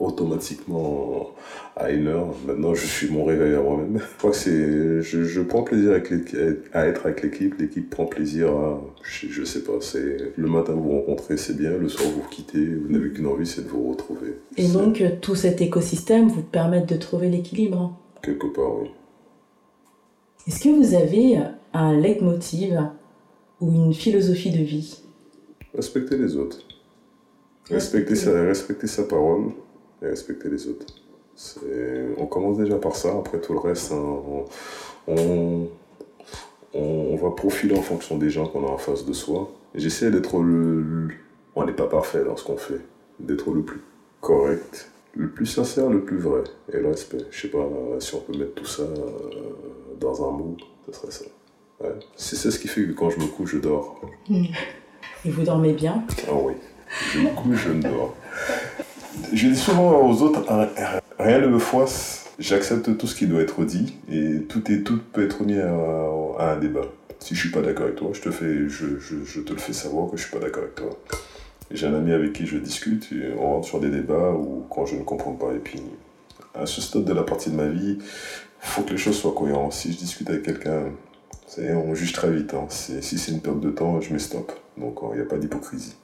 automatiquement 0.00 1.34
à 1.76 1.90
une 1.90 2.06
heure. 2.06 2.28
Maintenant, 2.46 2.74
je 2.74 2.86
suis 2.86 3.10
mon 3.10 3.22
réveil 3.24 3.54
à 3.54 3.60
moi-même. 3.60 3.98
Je 4.12 4.18
crois 4.18 4.30
que 4.30 4.36
c'est, 4.36 5.02
je, 5.02 5.24
je 5.24 5.40
prends 5.42 5.62
plaisir 5.62 5.90
avec 5.90 6.10
à 6.72 6.86
être 6.86 7.04
avec 7.04 7.22
l'équipe. 7.22 7.54
L'équipe 7.58 7.90
prend 7.90 8.06
plaisir 8.06 8.48
à, 8.48 8.82
je, 9.02 9.26
je 9.28 9.44
sais 9.44 9.62
pas, 9.62 9.74
c'est 9.80 10.32
le 10.34 10.48
matin 10.48 10.72
vous 10.72 10.84
vous 10.84 11.00
rencontrez, 11.00 11.36
c'est 11.36 11.54
bien. 11.54 11.72
Le 11.72 11.90
soir 11.90 12.08
vous 12.08 12.22
vous 12.22 12.28
quittez. 12.30 12.64
Vous 12.64 12.90
n'avez 12.90 13.10
qu'une 13.10 13.26
envie, 13.26 13.46
c'est 13.46 13.62
de 13.62 13.68
vous 13.68 13.90
retrouver. 13.90 14.38
Et 14.56 14.68
donc, 14.68 15.02
euh, 15.02 15.10
tout 15.20 15.34
cet 15.34 15.60
écosystème 15.60 16.28
vous 16.28 16.42
permet 16.42 16.80
de 16.80 16.96
trouver 16.96 17.28
l'équilibre. 17.28 17.94
quelque 18.22 18.46
part, 18.46 18.80
oui. 18.80 18.88
Est-ce 20.48 20.60
que 20.60 20.68
vous 20.68 20.94
avez 20.94 21.38
un 21.78 21.96
leitmotiv 21.98 22.78
ou 23.60 23.70
une 23.72 23.94
philosophie 23.94 24.50
de 24.50 24.62
vie 24.62 25.02
Respecter 25.74 26.16
les 26.16 26.36
autres. 26.36 26.58
Respecter 27.70 28.14
sa, 28.14 28.30
respecter 28.42 28.86
sa 28.86 29.04
parole 29.04 29.46
et 30.02 30.06
respecter 30.06 30.48
les 30.48 30.66
autres. 30.68 30.86
C'est- 31.34 32.06
On 32.18 32.26
commence 32.26 32.58
déjà 32.58 32.76
par 32.76 32.94
ça, 32.96 33.14
après 33.18 33.40
tout 33.40 33.52
le 33.52 33.58
reste, 33.58 33.92
hein, 33.92 33.96
on, 33.96 34.44
on, 35.08 35.68
on- 36.74 36.80
on 37.12 37.16
va 37.16 37.30
profiler 37.30 37.76
en 37.76 37.82
fonction 37.82 38.16
des 38.18 38.30
gens 38.30 38.46
qu'on 38.46 38.66
a 38.66 38.70
en 38.70 38.78
face 38.78 39.04
de 39.04 39.12
soi. 39.12 39.50
J'essaie 39.74 40.10
d'être 40.10 40.38
le... 40.38 40.80
le- 40.82 41.08
On 41.54 41.64
n'est 41.64 41.72
pas 41.72 41.86
parfait 41.88 42.24
dans 42.24 42.36
ce 42.36 42.44
qu'on 42.44 42.56
fait, 42.56 42.80
d'être 43.18 43.50
le 43.50 43.62
plus 43.62 43.80
correct, 44.20 44.90
le 45.14 45.28
plus 45.30 45.46
sincère, 45.46 45.88
le 45.88 46.04
plus 46.04 46.18
vrai, 46.18 46.44
et 46.72 46.78
le 46.78 46.88
respect. 46.88 47.24
Je 47.30 47.40
sais 47.42 47.48
pas 47.48 47.66
si 48.00 48.14
on 48.14 48.20
peut 48.20 48.36
mettre 48.36 48.54
tout 48.54 48.66
ça 48.66 48.82
euh, 48.82 49.96
dans 49.98 50.26
un 50.28 50.32
mot, 50.32 50.56
ce 50.86 50.92
serait 50.92 51.10
ça. 51.12 51.24
Ouais. 51.80 51.90
C'est 52.16 52.36
c'est 52.36 52.50
ce 52.50 52.58
qui 52.58 52.68
fait 52.68 52.84
que 52.86 52.92
quand 52.92 53.10
je 53.10 53.18
me 53.18 53.26
couche, 53.26 53.52
je 53.52 53.58
dors. 53.58 54.00
Et 54.30 55.30
vous 55.30 55.42
dormez 55.42 55.72
bien? 55.72 56.04
Ah 56.28 56.32
oui, 56.34 56.54
je 57.12 57.20
me 57.20 57.28
couche, 57.30 57.64
je 57.64 57.72
me 57.72 57.82
dors. 57.82 58.14
Je 59.32 59.48
dis 59.48 59.56
souvent 59.56 60.08
aux 60.08 60.22
autres, 60.22 60.44
hein, 60.50 60.68
rien 61.18 61.40
ne 61.40 61.48
me 61.48 61.58
froisse 61.58 62.26
J'accepte 62.38 62.98
tout 62.98 63.06
ce 63.06 63.14
qui 63.14 63.26
doit 63.26 63.40
être 63.40 63.64
dit 63.64 63.94
et 64.12 64.42
tout, 64.42 64.70
est, 64.70 64.82
tout 64.82 65.00
peut 65.12 65.24
être 65.24 65.42
mis 65.42 65.58
à, 65.58 65.72
un 66.38 66.56
débat. 66.58 66.84
Si 67.18 67.34
je 67.34 67.40
suis 67.40 67.50
pas 67.50 67.62
d'accord 67.62 67.84
avec 67.84 67.96
toi, 67.96 68.10
je 68.12 68.20
te, 68.20 68.30
fais, 68.30 68.68
je, 68.68 68.98
je, 68.98 69.24
je, 69.24 69.40
te 69.40 69.54
le 69.54 69.58
fais 69.58 69.72
savoir 69.72 70.10
que 70.10 70.18
je 70.18 70.22
suis 70.24 70.30
pas 70.30 70.38
d'accord 70.38 70.64
avec 70.64 70.74
toi. 70.74 70.90
J'ai 71.70 71.86
un 71.86 71.94
ami 71.94 72.12
avec 72.12 72.34
qui 72.34 72.46
je 72.46 72.58
discute 72.58 73.10
et 73.10 73.32
on 73.38 73.54
rentre 73.54 73.66
sur 73.66 73.80
des 73.80 73.88
débats 73.88 74.32
ou 74.32 74.66
quand 74.68 74.84
je 74.84 74.96
ne 74.96 75.02
comprends 75.02 75.32
pas. 75.32 75.52
Et 75.54 75.58
puis, 75.58 75.80
à 76.54 76.66
ce 76.66 76.82
stade 76.82 77.04
de 77.04 77.12
la 77.14 77.22
partie 77.22 77.50
de 77.50 77.56
ma 77.56 77.68
vie, 77.68 77.98
faut 78.60 78.82
que 78.82 78.90
les 78.90 78.98
choses 78.98 79.16
soient 79.18 79.34
cohérentes. 79.34 79.72
Si 79.72 79.92
je 79.92 79.96
discute 79.96 80.28
avec 80.28 80.42
quelqu'un, 80.42 80.92
on 81.58 81.94
juge 81.94 82.12
très 82.12 82.30
vite. 82.30 82.54
Hein. 82.54 82.66
Si 82.68 83.00
c'est 83.02 83.32
une 83.32 83.40
perte 83.40 83.60
de 83.60 83.70
temps, 83.70 84.00
je 84.00 84.12
mets 84.12 84.18
stop. 84.18 84.52
Donc 84.76 84.98
il 85.12 85.16
n'y 85.16 85.22
a 85.22 85.26
pas 85.26 85.38
d'hypocrisie. 85.38 85.96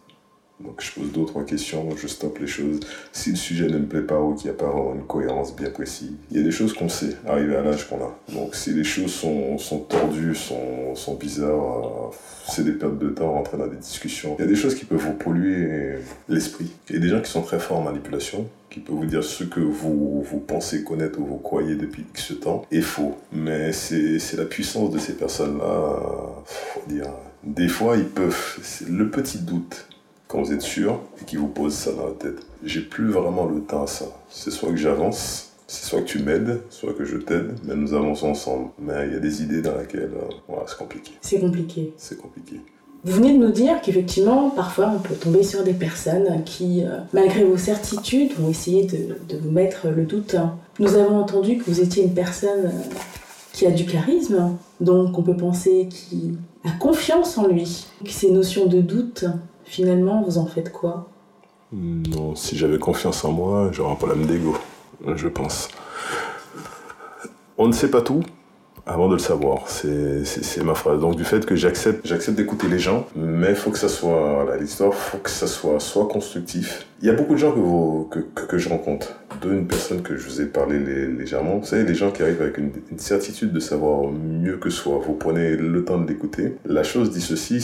Donc 0.64 0.80
je 0.80 0.92
pose 0.92 1.12
d'autres 1.12 1.42
questions, 1.42 1.88
je 1.96 2.06
stoppe 2.06 2.38
les 2.38 2.46
choses. 2.46 2.80
Si 3.12 3.30
le 3.30 3.36
sujet 3.36 3.68
ne 3.68 3.78
me 3.78 3.86
plaît 3.86 4.02
pas 4.02 4.20
ou 4.20 4.34
qu'il 4.34 4.50
n'y 4.50 4.56
a 4.56 4.58
pas 4.58 4.72
une 4.94 5.04
cohérence 5.06 5.54
bien 5.56 5.70
précise, 5.70 6.12
il 6.30 6.36
y 6.36 6.40
a 6.40 6.42
des 6.42 6.50
choses 6.50 6.72
qu'on 6.72 6.88
sait, 6.88 7.16
arriver 7.26 7.56
à 7.56 7.62
l'âge 7.62 7.88
qu'on 7.88 7.96
a. 7.96 8.16
Donc 8.32 8.54
si 8.54 8.72
les 8.72 8.84
choses 8.84 9.12
sont, 9.12 9.58
sont 9.58 9.80
tordues, 9.80 10.34
sont, 10.34 10.94
sont 10.94 11.14
bizarres, 11.14 12.10
euh, 12.10 12.16
c'est 12.48 12.64
des 12.64 12.72
pertes 12.72 12.98
de 12.98 13.08
temps, 13.08 13.32
rentrer 13.32 13.56
dans 13.56 13.66
des 13.66 13.76
discussions. 13.76 14.36
Il 14.38 14.42
y 14.42 14.44
a 14.44 14.48
des 14.48 14.56
choses 14.56 14.74
qui 14.74 14.84
peuvent 14.84 15.00
vous 15.00 15.14
polluer 15.14 15.98
l'esprit. 16.28 16.70
Il 16.88 16.96
y 16.96 16.98
a 16.98 17.00
des 17.00 17.08
gens 17.08 17.20
qui 17.20 17.30
sont 17.30 17.42
très 17.42 17.58
forts 17.58 17.78
en 17.78 17.82
manipulation, 17.82 18.46
qui 18.70 18.80
peuvent 18.80 18.96
vous 18.96 19.06
dire 19.06 19.24
ce 19.24 19.44
que 19.44 19.60
vous, 19.60 20.22
vous 20.22 20.38
pensez 20.38 20.84
connaître 20.84 21.18
ou 21.20 21.24
vous 21.24 21.38
croyez 21.38 21.76
depuis 21.76 22.04
X 22.10 22.34
temps 22.40 22.66
est 22.70 22.80
faux. 22.80 23.16
Mais 23.32 23.72
c'est 23.72 24.36
la 24.36 24.44
puissance 24.44 24.90
de 24.90 24.98
ces 24.98 25.14
personnes-là, 25.14 26.00
dire. 26.88 27.08
Des 27.44 27.68
fois, 27.68 27.96
ils 27.96 28.06
peuvent, 28.06 28.58
le 28.88 29.10
petit 29.10 29.38
doute, 29.38 29.88
quand 30.32 30.40
vous 30.40 30.52
êtes 30.54 30.62
sûr 30.62 30.98
et 31.20 31.24
qui 31.26 31.36
vous 31.36 31.46
pose 31.46 31.74
ça 31.74 31.92
dans 31.92 32.06
la 32.06 32.12
tête. 32.12 32.46
J'ai 32.64 32.80
plus 32.80 33.10
vraiment 33.10 33.44
le 33.44 33.60
temps 33.60 33.82
à 33.82 33.86
ça. 33.86 34.06
C'est 34.30 34.50
soit 34.50 34.70
que 34.70 34.76
j'avance, 34.76 35.50
c'est 35.66 35.84
soit 35.84 36.00
que 36.00 36.06
tu 36.06 36.20
m'aides, 36.20 36.62
soit 36.70 36.94
que 36.94 37.04
je 37.04 37.18
t'aide, 37.18 37.54
mais 37.64 37.76
nous 37.76 37.92
avançons 37.92 38.30
ensemble. 38.30 38.70
Mais 38.78 39.08
il 39.08 39.12
y 39.12 39.16
a 39.16 39.20
des 39.20 39.42
idées 39.42 39.60
dans 39.60 39.76
lesquelles 39.76 40.10
euh, 40.14 40.34
voilà, 40.48 40.64
c'est 40.66 40.78
compliqué. 40.78 41.12
C'est 41.20 41.38
compliqué. 41.38 41.92
C'est 41.98 42.18
compliqué. 42.18 42.60
Vous 43.04 43.16
venez 43.16 43.34
de 43.34 43.44
nous 43.44 43.52
dire 43.52 43.82
qu'effectivement, 43.82 44.48
parfois, 44.50 44.90
on 44.96 45.00
peut 45.00 45.14
tomber 45.14 45.42
sur 45.42 45.64
des 45.64 45.74
personnes 45.74 46.42
qui, 46.44 46.82
euh, 46.82 47.00
malgré 47.12 47.44
vos 47.44 47.58
certitudes, 47.58 48.32
vont 48.38 48.48
essayer 48.48 48.86
de, 48.86 49.18
de, 49.28 49.36
vous 49.38 49.50
mettre 49.50 49.88
le 49.88 50.04
doute. 50.04 50.36
Nous 50.78 50.94
avons 50.94 51.18
entendu 51.18 51.58
que 51.58 51.64
vous 51.64 51.80
étiez 51.80 52.04
une 52.04 52.14
personne 52.14 52.66
euh, 52.66 52.94
qui 53.52 53.66
a 53.66 53.70
du 53.70 53.84
charisme, 53.84 54.56
donc 54.80 55.18
on 55.18 55.22
peut 55.22 55.36
penser 55.36 55.88
qu'il 55.90 56.36
a 56.64 56.70
confiance 56.78 57.36
en 57.36 57.48
lui. 57.48 57.86
Ces 58.08 58.30
notions 58.30 58.66
de 58.66 58.80
doute, 58.80 59.26
Finalement, 59.72 60.20
vous 60.20 60.36
en 60.36 60.44
faites 60.44 60.70
quoi? 60.70 61.08
Non, 61.72 62.36
si 62.36 62.58
j'avais 62.58 62.78
confiance 62.78 63.24
en 63.24 63.32
moi, 63.32 63.70
j'aurais 63.72 63.92
un 63.92 63.94
problème 63.94 64.26
d'ego, 64.26 64.54
je 65.16 65.28
pense. 65.28 65.68
On 67.56 67.68
ne 67.68 67.72
sait 67.72 67.90
pas 67.90 68.02
tout 68.02 68.22
avant 68.84 69.08
de 69.08 69.14
le 69.14 69.18
savoir. 69.18 69.70
C'est 69.70 70.62
ma 70.62 70.74
phrase. 70.74 71.00
Donc 71.00 71.16
du 71.16 71.24
fait 71.24 71.46
que 71.46 71.56
j'accepte 71.56 72.30
d'écouter 72.32 72.68
les 72.68 72.78
gens, 72.78 73.06
mais 73.16 73.54
faut 73.54 73.70
que 73.70 73.78
ça 73.78 73.88
soit, 73.88 74.46
l'histoire, 74.60 74.92
faut 74.92 75.16
que 75.16 75.30
ça 75.30 75.46
soit 75.46 75.80
soit 75.80 76.06
constructif. 76.06 76.86
Il 77.00 77.06
y 77.06 77.10
a 77.10 77.14
beaucoup 77.14 77.32
de 77.32 77.38
gens 77.38 77.52
que, 77.52 77.58
vous, 77.58 78.10
que, 78.10 78.18
que, 78.18 78.58
je 78.58 78.68
rencontre, 78.68 79.14
dont 79.40 79.52
une 79.52 79.66
personne 79.66 80.02
que 80.02 80.18
je 80.18 80.28
vous 80.28 80.42
ai 80.42 80.46
parlé 80.46 80.80
légèrement. 80.80 81.56
Vous 81.56 81.66
savez, 81.66 81.84
les 81.84 81.94
gens 81.94 82.10
qui 82.10 82.22
arrivent 82.22 82.42
avec 82.42 82.58
une, 82.58 82.72
une 82.90 82.98
certitude 82.98 83.54
de 83.54 83.60
savoir 83.60 84.10
mieux 84.12 84.58
que 84.58 84.68
soi. 84.68 85.00
Vous 85.02 85.14
prenez 85.14 85.56
le 85.56 85.82
temps 85.82 85.98
de 85.98 86.06
l'écouter. 86.06 86.56
La 86.66 86.82
chose 86.82 87.10
dit 87.10 87.22
ceci, 87.22 87.62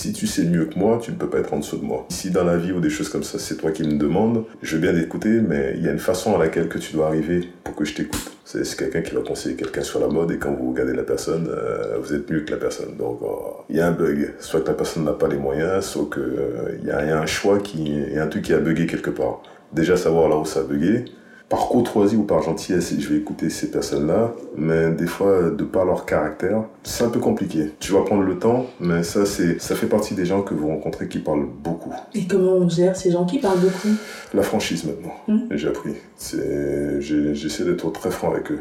si 0.00 0.14
tu 0.14 0.26
sais 0.26 0.44
mieux 0.44 0.64
que 0.64 0.78
moi, 0.78 0.98
tu 1.02 1.10
ne 1.10 1.16
peux 1.16 1.28
pas 1.28 1.40
être 1.40 1.52
en 1.52 1.58
dessous 1.58 1.76
de 1.76 1.84
moi. 1.84 2.06
Si 2.08 2.30
dans 2.30 2.44
la 2.44 2.56
vie 2.56 2.72
ou 2.72 2.80
des 2.80 2.88
choses 2.88 3.10
comme 3.10 3.22
ça, 3.22 3.38
c'est 3.38 3.56
toi 3.56 3.70
qui 3.70 3.82
me 3.82 3.98
demandes, 3.98 4.44
je 4.62 4.76
veux 4.76 4.80
bien 4.80 4.98
t'écouter, 4.98 5.42
mais 5.46 5.74
il 5.76 5.84
y 5.84 5.88
a 5.88 5.92
une 5.92 5.98
façon 5.98 6.34
à 6.34 6.38
laquelle 6.38 6.68
que 6.68 6.78
tu 6.78 6.94
dois 6.94 7.08
arriver 7.08 7.46
pour 7.64 7.74
que 7.74 7.84
je 7.84 7.94
t'écoute. 7.94 8.32
C'est 8.46 8.64
quelqu'un 8.76 9.02
qui 9.02 9.14
va 9.14 9.20
conseiller 9.20 9.56
quelqu'un 9.56 9.82
sur 9.82 10.00
la 10.00 10.08
mode 10.08 10.30
et 10.30 10.38
quand 10.38 10.54
vous 10.54 10.70
regardez 10.70 10.94
la 10.94 11.02
personne, 11.02 11.48
euh, 11.50 11.98
vous 12.00 12.14
êtes 12.14 12.30
mieux 12.30 12.40
que 12.40 12.50
la 12.50 12.56
personne. 12.56 12.96
Donc 12.96 13.18
oh, 13.20 13.58
il 13.68 13.76
y 13.76 13.80
a 13.80 13.88
un 13.88 13.92
bug. 13.92 14.32
Soit 14.40 14.62
que 14.62 14.68
la 14.68 14.74
personne 14.74 15.04
n'a 15.04 15.12
pas 15.12 15.28
les 15.28 15.36
moyens, 15.36 15.84
soit 15.84 16.08
qu'il 16.10 16.22
euh, 16.22 16.78
y, 16.82 16.90
a 16.90 17.20
un 17.20 17.26
choix 17.26 17.58
qui, 17.58 18.00
y 18.00 18.18
a 18.18 18.24
un 18.24 18.28
truc 18.28 18.44
qui 18.44 18.54
a 18.54 18.58
bugué 18.58 18.86
quelque 18.86 19.10
part. 19.10 19.42
Déjà 19.74 19.98
savoir 19.98 20.30
là 20.30 20.38
où 20.38 20.46
ça 20.46 20.60
a 20.60 20.62
bugué, 20.62 21.04
par 21.50 21.66
courtoisie 21.66 22.14
ou 22.16 22.22
par 22.22 22.42
gentillesse, 22.42 22.94
je 22.96 23.08
vais 23.08 23.16
écouter 23.16 23.50
ces 23.50 23.72
personnes-là, 23.72 24.32
mais 24.56 24.92
des 24.92 25.08
fois, 25.08 25.50
de 25.50 25.64
par 25.64 25.84
leur 25.84 26.06
caractère, 26.06 26.62
c'est 26.84 27.02
un 27.02 27.08
peu 27.08 27.18
compliqué. 27.18 27.72
Tu 27.80 27.92
vas 27.92 28.02
prendre 28.02 28.22
le 28.22 28.38
temps, 28.38 28.66
mais 28.78 29.02
ça, 29.02 29.26
c'est, 29.26 29.60
ça 29.60 29.74
fait 29.74 29.88
partie 29.88 30.14
des 30.14 30.24
gens 30.24 30.42
que 30.42 30.54
vous 30.54 30.68
rencontrez 30.68 31.08
qui 31.08 31.18
parlent 31.18 31.48
beaucoup. 31.62 31.92
Et 32.14 32.26
comment 32.28 32.52
on 32.52 32.68
gère 32.68 32.96
ces 32.96 33.10
gens 33.10 33.26
qui 33.26 33.40
parlent 33.40 33.58
beaucoup? 33.58 33.96
La 34.32 34.42
franchise 34.42 34.84
maintenant, 34.84 35.12
hmm? 35.26 35.48
j'ai 35.56 35.68
appris. 35.68 35.94
C'est, 36.16 37.00
j'essaie 37.00 37.64
d'être 37.64 37.90
très 37.90 38.12
franc 38.12 38.30
avec 38.30 38.52
eux 38.52 38.60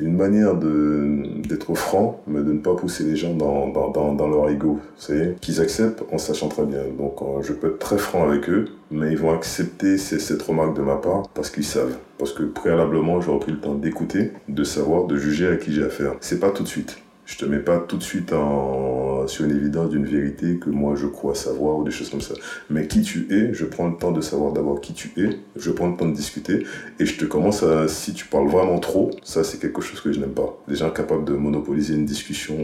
une 0.00 0.16
manière 0.16 0.54
d'être 0.54 1.74
franc, 1.74 2.20
mais 2.26 2.40
de 2.40 2.52
ne 2.52 2.58
pas 2.58 2.74
pousser 2.74 3.04
les 3.04 3.16
gens 3.16 3.34
dans, 3.34 3.68
dans, 3.68 4.14
dans, 4.14 4.28
leur 4.28 4.48
ego. 4.50 4.80
C'est 4.96 5.36
qu'ils 5.40 5.60
acceptent 5.60 6.04
en 6.12 6.18
sachant 6.18 6.48
très 6.48 6.64
bien. 6.64 6.82
Donc 6.96 7.22
euh, 7.22 7.42
je 7.42 7.52
peux 7.52 7.68
être 7.68 7.78
très 7.78 7.98
franc 7.98 8.28
avec 8.28 8.48
eux, 8.48 8.66
mais 8.90 9.12
ils 9.12 9.18
vont 9.18 9.32
accepter 9.32 9.98
cette 9.98 10.42
remarque 10.42 10.76
de 10.76 10.82
ma 10.82 10.96
part 10.96 11.28
parce 11.34 11.50
qu'ils 11.50 11.64
savent. 11.64 11.96
Parce 12.18 12.32
que 12.32 12.42
préalablement, 12.42 13.20
j'aurais 13.20 13.40
pris 13.40 13.52
le 13.52 13.60
temps 13.60 13.74
d'écouter, 13.74 14.32
de 14.48 14.64
savoir, 14.64 15.04
de 15.04 15.16
juger 15.16 15.48
à 15.48 15.56
qui 15.56 15.72
j'ai 15.72 15.84
affaire. 15.84 16.14
C'est 16.20 16.40
pas 16.40 16.50
tout 16.50 16.64
de 16.64 16.68
suite. 16.68 16.98
Je 17.28 17.36
te 17.36 17.44
mets 17.44 17.58
pas 17.58 17.78
tout 17.78 17.98
de 17.98 18.02
suite 18.02 18.30
sur 19.26 19.44
une 19.44 19.54
évidence 19.54 19.90
d'une 19.90 20.06
vérité 20.06 20.56
que 20.56 20.70
moi 20.70 20.94
je 20.96 21.06
crois 21.06 21.34
savoir 21.34 21.76
ou 21.76 21.84
des 21.84 21.90
choses 21.90 22.08
comme 22.08 22.22
ça. 22.22 22.32
Mais 22.70 22.86
qui 22.86 23.02
tu 23.02 23.28
es, 23.30 23.52
je 23.52 23.66
prends 23.66 23.86
le 23.86 23.98
temps 23.98 24.12
de 24.12 24.22
savoir 24.22 24.52
d'abord 24.52 24.80
qui 24.80 24.94
tu 24.94 25.12
es, 25.18 25.38
je 25.54 25.70
prends 25.70 25.88
le 25.88 25.96
temps 25.98 26.08
de 26.08 26.14
discuter 26.14 26.64
et 26.98 27.04
je 27.04 27.18
te 27.18 27.26
commence 27.26 27.62
à, 27.62 27.86
si 27.86 28.14
tu 28.14 28.24
parles 28.24 28.48
vraiment 28.48 28.78
trop, 28.78 29.10
ça 29.24 29.44
c'est 29.44 29.58
quelque 29.58 29.82
chose 29.82 30.00
que 30.00 30.10
je 30.10 30.18
n'aime 30.18 30.32
pas. 30.32 30.58
Des 30.68 30.76
gens 30.76 30.88
capables 30.88 31.26
de 31.26 31.34
monopoliser 31.34 31.94
une 31.96 32.06
discussion. 32.06 32.56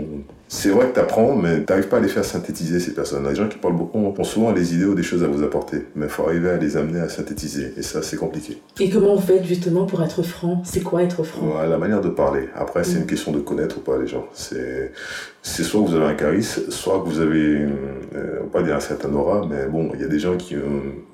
C'est 0.57 0.71
vrai 0.71 0.89
que 0.89 0.95
tu 0.95 1.01
apprends, 1.01 1.35
mais 1.35 1.65
tu 1.65 1.67
n'arrives 1.69 1.89
pas 1.89 1.97
à 1.97 2.01
les 2.01 2.09
faire 2.09 2.25
synthétiser 2.25 2.79
ces 2.79 2.95
personnes. 2.95 3.29
Les 3.29 3.35
gens 3.35 3.49
qui 3.49 3.59
parlent 3.59 3.77
beaucoup 3.77 3.99
ont 3.99 4.25
souvent 4.25 4.53
les 4.53 4.75
idées 4.75 4.85
ou 4.85 4.95
des 4.95 5.03
choses 5.03 5.25
à 5.25 5.27
vous 5.27 5.43
apporter, 5.43 5.87
mais 5.97 6.07
il 6.07 6.11
faut 6.11 6.23
arriver 6.23 6.49
à 6.51 6.57
les 6.57 6.77
amener 6.77 7.01
à 7.01 7.09
synthétiser 7.09 7.75
et 7.77 7.83
ça 7.83 8.03
c'est 8.03 8.17
compliqué. 8.17 8.63
Et 8.79 8.89
comment 8.89 9.17
vous 9.17 9.21
faites 9.21 9.45
justement 9.45 9.85
pour 9.85 10.03
être 10.03 10.23
franc? 10.23 10.63
C'est 10.65 10.81
quoi 10.81 11.03
être 11.03 11.25
franc? 11.25 11.61
La 11.69 11.77
manière 11.77 12.01
de 12.01 12.09
parler. 12.09 12.49
Après 12.55 12.85
c'est 12.85 12.99
une 12.99 13.03
mm. 13.03 13.07
question 13.07 13.33
de 13.33 13.41
connaître 13.41 13.79
ou 13.79 13.81
pas 13.81 13.99
les 13.99 14.07
gens 14.07 14.27
c'est 14.33 15.63
soit 15.63 15.83
que 15.83 15.89
vous 15.89 15.95
avez 15.95 16.07
un 16.07 16.15
charisme, 16.15 16.71
soit 16.71 17.01
que 17.01 17.09
vous 17.09 17.21
avez, 17.21 17.67
euh, 18.15 18.45
pas 18.51 18.63
dire 18.63 18.77
un 18.77 18.81
certain 18.81 19.13
aura, 19.13 19.47
mais 19.47 19.67
bon, 19.67 19.91
il 19.95 20.01
y 20.01 20.05
a 20.05 20.09
des 20.09 20.19
gens 20.19 20.37
qui, 20.37 20.57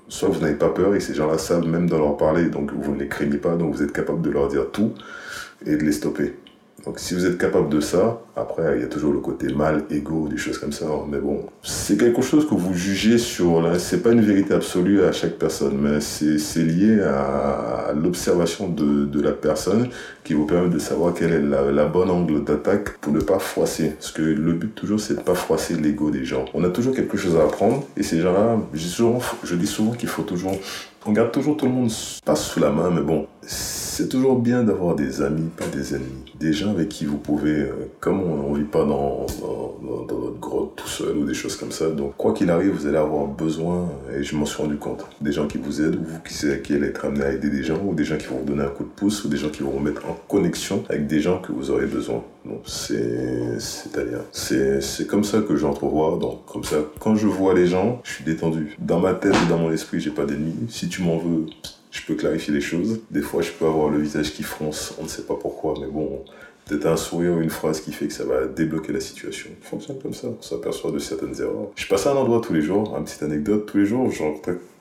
soit 0.09 0.29
vous 0.29 0.41
n'avez 0.41 0.55
pas 0.55 0.69
peur 0.69 0.95
et 0.95 1.01
ces 1.01 1.15
gens-là 1.15 1.39
savent 1.39 1.67
même 1.67 1.89
de 1.89 1.97
leur 1.97 2.17
parler, 2.17 2.47
donc 2.47 2.73
vous 2.73 2.95
ne 2.95 3.01
les 3.01 3.09
craignez 3.09 3.39
pas, 3.39 3.57
donc 3.57 3.75
vous 3.75 3.83
êtes 3.83 3.93
capable 3.93 4.23
de 4.23 4.31
leur 4.31 4.49
dire 4.49 4.71
tout 4.71 4.93
et 5.67 5.77
de 5.77 5.83
les 5.83 5.93
stopper. 5.93 6.37
Donc 6.85 6.99
si 6.99 7.15
vous 7.15 7.27
êtes 7.27 7.37
capable 7.37 7.69
de 7.69 7.81
ça, 7.81 8.21
après 8.37 8.77
il 8.77 8.83
y 8.83 8.85
a 8.85 8.89
toujours 8.89 9.13
le 9.13 9.21
côté 9.21 9.53
mal, 9.53 9.85
égo, 9.91 10.29
des 10.29 10.37
choses 10.37 10.59
comme 10.59 10.73
ça. 10.73 10.87
Mais 11.11 11.19
bon, 11.19 11.45
c'est 11.63 11.99
quelque 11.99 12.23
chose 12.23 12.49
que 12.49 12.55
vous 12.55 12.75
jugez 12.75 13.19
sur. 13.19 13.63
C'est 13.79 14.03
pas 14.03 14.13
une 14.13 14.23
vérité 14.23 14.55
absolue 14.55 15.05
à 15.05 15.13
chaque 15.13 15.39
personne, 15.39 15.79
mais 15.79 16.01
c'est 16.01 16.65
lié 16.65 17.01
à, 17.03 17.93
l'observation 17.95 18.69
de, 18.69 19.05
de, 19.05 19.21
la 19.21 19.33
personne 19.33 19.89
qui 20.25 20.35
vous 20.35 20.47
permet 20.47 20.69
de 20.69 20.79
savoir 20.79 21.13
quel 21.13 21.33
est 21.33 21.43
la, 21.43 21.71
la 21.71 21.87
bonne 21.87 22.11
angle 22.11 22.45
d'attaque 22.45 22.99
pour 22.99 23.13
ne 23.13 23.21
pas 23.21 23.39
froisser. 23.39 23.91
Parce 23.91 24.13
que 24.13 24.23
le 24.23 24.53
but 24.53 24.75
toujours 24.75 25.01
c'est 25.01 25.15
de 25.15 25.21
pas 25.21 25.35
froisser 25.35 25.75
l'ego 25.75 26.11
des 26.11 26.25
gens. 26.25 26.45
On 26.55 26.65
a 26.65 26.71
toujours 26.71 26.95
quelque 26.95 27.17
chose 27.17 27.37
à 27.37 27.45
apprendre 27.45 27.85
et 27.97 28.03
ces 28.03 28.21
gens-là, 28.21 28.59
je 28.73 29.55
dis 29.55 29.67
souvent 29.67 29.91
qu'il 29.93 30.09
faut 30.09 30.23
toujours 30.23 30.57
on 31.07 31.13
garde 31.13 31.33
toujours 31.33 31.57
tout 31.57 31.67
le 31.67 31.73
monde 31.73 31.91
pas 32.25 32.37
sous 32.37 32.61
la 32.61 32.71
main, 32.71 32.91
mais 32.91 33.01
bon, 33.01 33.27
c'est 33.91 34.09
toujours 34.09 34.39
bien 34.39 34.63
d'avoir 34.63 34.95
des 34.95 35.21
amis, 35.21 35.51
pas 35.57 35.67
des 35.67 35.95
ennemis. 35.95 36.33
Des 36.39 36.53
gens 36.53 36.71
avec 36.71 36.89
qui 36.89 37.07
vous 37.07 37.19
pouvez, 37.19 37.63
euh, 37.63 37.91
comme 37.99 38.23
on 38.23 38.53
ne 38.53 38.59
vit 38.59 38.65
pas 38.65 38.85
dans, 38.85 39.27
dans, 39.43 40.17
votre 40.17 40.39
grotte 40.39 40.77
tout 40.77 40.89
seul 40.89 41.17
ou 41.17 41.25
des 41.25 41.35
choses 41.35 41.57
comme 41.57 41.73
ça, 41.73 41.91
donc 41.91 42.17
quoi 42.17 42.33
qu'il 42.33 42.51
arrive, 42.51 42.71
vous 42.71 42.87
allez 42.87 42.97
avoir 42.97 43.27
besoin, 43.27 43.89
et 44.17 44.23
je 44.23 44.37
m'en 44.37 44.47
suis 44.47 44.63
rendu 44.63 44.77
compte, 44.77 45.05
des 45.21 45.33
gens 45.33 45.47
qui 45.47 45.59
vous 45.59 45.83
aident, 45.83 45.97
ou 45.97 46.05
vous 46.05 46.21
qui, 46.21 46.63
qui 46.63 46.75
allez 46.75 46.87
être 46.87 47.05
amené 47.05 47.25
à 47.25 47.33
aider 47.33 47.51
des 47.51 47.65
gens, 47.65 47.81
ou 47.85 47.95
des 47.95 48.05
gens 48.05 48.17
qui 48.17 48.27
vont 48.27 48.39
vous 48.39 48.45
donner 48.45 48.63
un 48.63 48.69
coup 48.69 48.85
de 48.85 48.89
pouce, 48.89 49.25
ou 49.25 49.29
des 49.29 49.37
gens 49.37 49.51
qui 49.51 49.63
vont 49.63 49.71
vous 49.71 49.81
mettre 49.81 50.07
en 50.09 50.17
connexion 50.29 50.85
avec 50.89 51.09
des 51.09 51.21
gens 51.21 51.41
que 51.41 51.53
vous 51.53 51.71
aurez 51.71 51.87
besoin. 51.87 52.23
Donc 52.45 52.63
c'est, 52.67 53.59
c'est-à-dire, 53.59 54.21
c'est, 54.31 54.81
c'est 54.81 55.07
comme 55.07 55.25
ça 55.25 55.41
que 55.41 55.57
j'entrevois. 55.57 56.17
Donc 56.21 56.47
comme 56.47 56.65
ça, 56.65 56.77
quand 57.01 57.17
je 57.17 57.27
vois 57.27 57.55
les 57.55 57.67
gens, 57.67 58.01
je 58.05 58.13
suis 58.13 58.25
détendu. 58.25 58.77
Dans 58.79 59.01
ma 59.01 59.15
tête 59.15 59.35
et 59.35 59.49
dans 59.49 59.59
mon 59.59 59.73
esprit, 59.73 60.01
j'ai 60.01 60.11
pas 60.11 60.25
d'ennemis. 60.25 60.55
Si 60.69 60.89
tu 60.89 61.03
m'en 61.03 61.19
veux, 61.19 61.47
je 61.91 62.03
peux 62.07 62.15
clarifier 62.15 62.53
les 62.53 62.61
choses. 62.61 63.01
Des 63.11 63.23
fois, 63.23 63.43
je 63.43 63.51
peux 63.51 63.67
avoir 63.67 63.89
le 63.89 63.99
visage 63.99 64.33
qui 64.33 64.43
fronce, 64.43 64.95
on 64.99 65.05
ne 65.05 65.09
sait 65.09 65.23
pas 65.23 65.35
pourquoi, 65.35 65.75
mais 65.81 65.87
bon, 65.87 66.25
peut-être 66.67 66.87
un 66.87 66.97
sourire 66.97 67.33
ou 67.33 67.41
une 67.41 67.51
phrase 67.51 67.81
qui 67.81 67.93
fait 67.93 68.07
que 68.07 68.13
ça 68.13 68.25
va 68.25 68.47
débloquer 68.47 68.93
la 68.93 69.01
situation. 69.01 69.51
Ça 69.63 69.69
fonctionne 69.69 69.99
comme 70.01 70.15
ça, 70.15 70.29
on 70.29 70.43
s'aperçoit 70.43 70.93
de 70.93 70.99
certaines 70.99 71.41
erreurs. 71.41 71.71
Je 71.77 71.87
passe 71.87 72.07
à 72.07 72.13
un 72.13 72.17
endroit 72.17 72.41
tous 72.41 72.53
les 72.53 72.63
jours, 72.63 72.97
une 72.97 73.05
petite 73.05 73.23
anecdote, 73.23 73.67
tous 73.67 73.79
les 73.79 73.87
jours, 73.87 74.11
j'en 74.11 74.35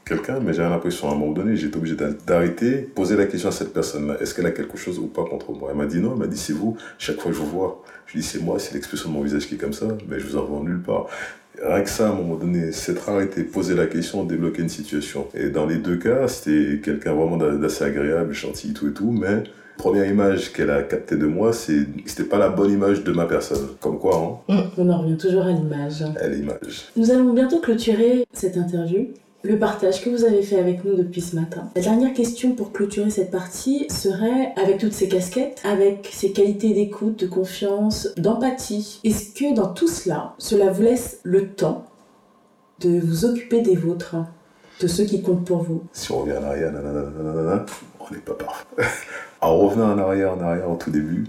quelqu'un, 0.09 0.39
mais 0.39 0.53
j'avais 0.53 0.69
l'impression 0.69 1.09
à 1.09 1.13
un 1.13 1.15
moment 1.15 1.33
donné, 1.33 1.55
j'étais 1.55 1.77
obligé 1.77 1.95
d'arrêter, 2.25 2.77
poser 2.77 3.15
la 3.15 3.25
question 3.25 3.49
à 3.49 3.51
cette 3.51 3.73
personne-là, 3.73 4.17
est-ce 4.19 4.33
qu'elle 4.33 4.47
a 4.47 4.51
quelque 4.51 4.77
chose 4.77 4.97
ou 4.97 5.05
pas 5.05 5.23
contre 5.23 5.51
moi? 5.51 5.69
Elle 5.71 5.77
m'a 5.77 5.85
dit 5.85 5.99
non, 5.99 6.13
elle 6.13 6.19
m'a 6.19 6.27
dit 6.27 6.37
c'est 6.37 6.53
vous, 6.53 6.75
chaque 6.97 7.19
fois 7.19 7.31
que 7.31 7.37
je 7.37 7.41
vous 7.41 7.49
vois, 7.49 7.83
je 8.07 8.13
lui 8.13 8.21
dis 8.21 8.25
c'est 8.25 8.41
moi, 8.41 8.57
c'est 8.59 8.73
l'expression 8.73 9.09
de 9.09 9.13
mon 9.13 9.21
visage 9.21 9.47
qui 9.47 9.55
est 9.55 9.59
comme 9.59 9.73
ça, 9.73 9.87
mais 10.07 10.19
je 10.19 10.25
vous 10.25 10.37
en 10.37 10.45
vois 10.45 10.61
nulle 10.61 10.81
part. 10.81 11.07
Rien 11.61 11.81
que 11.81 11.89
ça, 11.89 12.07
à 12.07 12.11
un 12.11 12.15
moment 12.15 12.35
donné, 12.35 12.71
c'est 12.71 13.07
arrêté, 13.07 13.43
poser 13.43 13.75
la 13.75 13.87
question, 13.87 14.23
débloquer 14.23 14.61
une 14.61 14.69
situation. 14.69 15.27
Et 15.33 15.49
dans 15.49 15.65
les 15.65 15.77
deux 15.77 15.97
cas, 15.97 16.27
c'était 16.27 16.79
quelqu'un 16.79 17.13
vraiment 17.13 17.37
d'assez 17.37 17.83
agréable, 17.83 18.33
gentil, 18.33 18.73
tout 18.73 18.89
et 18.89 18.93
tout, 18.93 19.11
mais 19.11 19.43
Première 19.79 20.05
image 20.05 20.51
qu'elle 20.51 20.71
a 20.71 20.83
captée 20.83 21.15
de 21.15 21.25
moi, 21.25 21.53
c'est 21.53 21.87
c'était 22.05 22.25
pas 22.25 22.37
la 22.37 22.49
bonne 22.49 22.69
image 22.69 23.01
de 23.05 23.13
ma 23.13 23.25
personne. 23.25 23.65
Comme 23.79 23.97
quoi, 23.97 24.41
hein 24.49 24.65
On 24.77 24.89
en 24.89 25.01
revient 25.01 25.15
toujours 25.15 25.43
à 25.43 25.53
l'image. 25.53 26.03
À 26.19 26.27
l'image. 26.27 26.89
Nous 26.97 27.11
allons 27.11 27.31
bientôt 27.31 27.59
clôturer 27.61 28.27
cette 28.33 28.57
interview. 28.57 29.07
Le 29.41 29.57
partage 29.57 30.03
que 30.03 30.09
vous 30.09 30.25
avez 30.25 30.41
fait 30.41 30.59
avec 30.59 30.83
nous 30.83 30.95
depuis 30.95 31.21
ce 31.21 31.33
matin. 31.33 31.69
La 31.73 31.81
dernière 31.81 32.13
question 32.13 32.55
pour 32.55 32.73
clôturer 32.73 33.09
cette 33.09 33.31
partie 33.31 33.87
serait, 33.89 34.53
avec 34.61 34.79
toutes 34.79 34.91
ces 34.91 35.07
casquettes, 35.07 35.61
avec 35.63 36.09
ces 36.11 36.33
qualités 36.33 36.73
d'écoute, 36.73 37.19
de 37.19 37.27
confiance, 37.27 38.09
d'empathie, 38.17 38.99
est-ce 39.05 39.33
que 39.33 39.55
dans 39.55 39.73
tout 39.73 39.87
cela, 39.87 40.33
cela 40.39 40.69
vous 40.71 40.81
laisse 40.81 41.21
le 41.23 41.47
temps 41.47 41.85
de 42.81 42.99
vous 42.99 43.23
occuper 43.23 43.61
des 43.61 43.77
vôtres, 43.77 44.17
de 44.81 44.87
ceux 44.87 45.05
qui 45.05 45.21
comptent 45.21 45.45
pour 45.45 45.63
vous? 45.63 45.83
Si 45.93 46.11
on 46.11 46.19
revient 46.19 46.37
en 46.37 46.43
arrière, 46.43 46.73
nanana, 46.73 47.65
on 48.01 48.13
n'est 48.13 48.19
pas 48.19 48.33
parfait. 48.33 48.65
en 49.41 49.57
revenant 49.57 49.93
en 49.93 49.97
arrière, 49.99 50.33
en 50.33 50.41
arrière, 50.41 50.69
au 50.69 50.75
tout 50.75 50.91
début, 50.91 51.23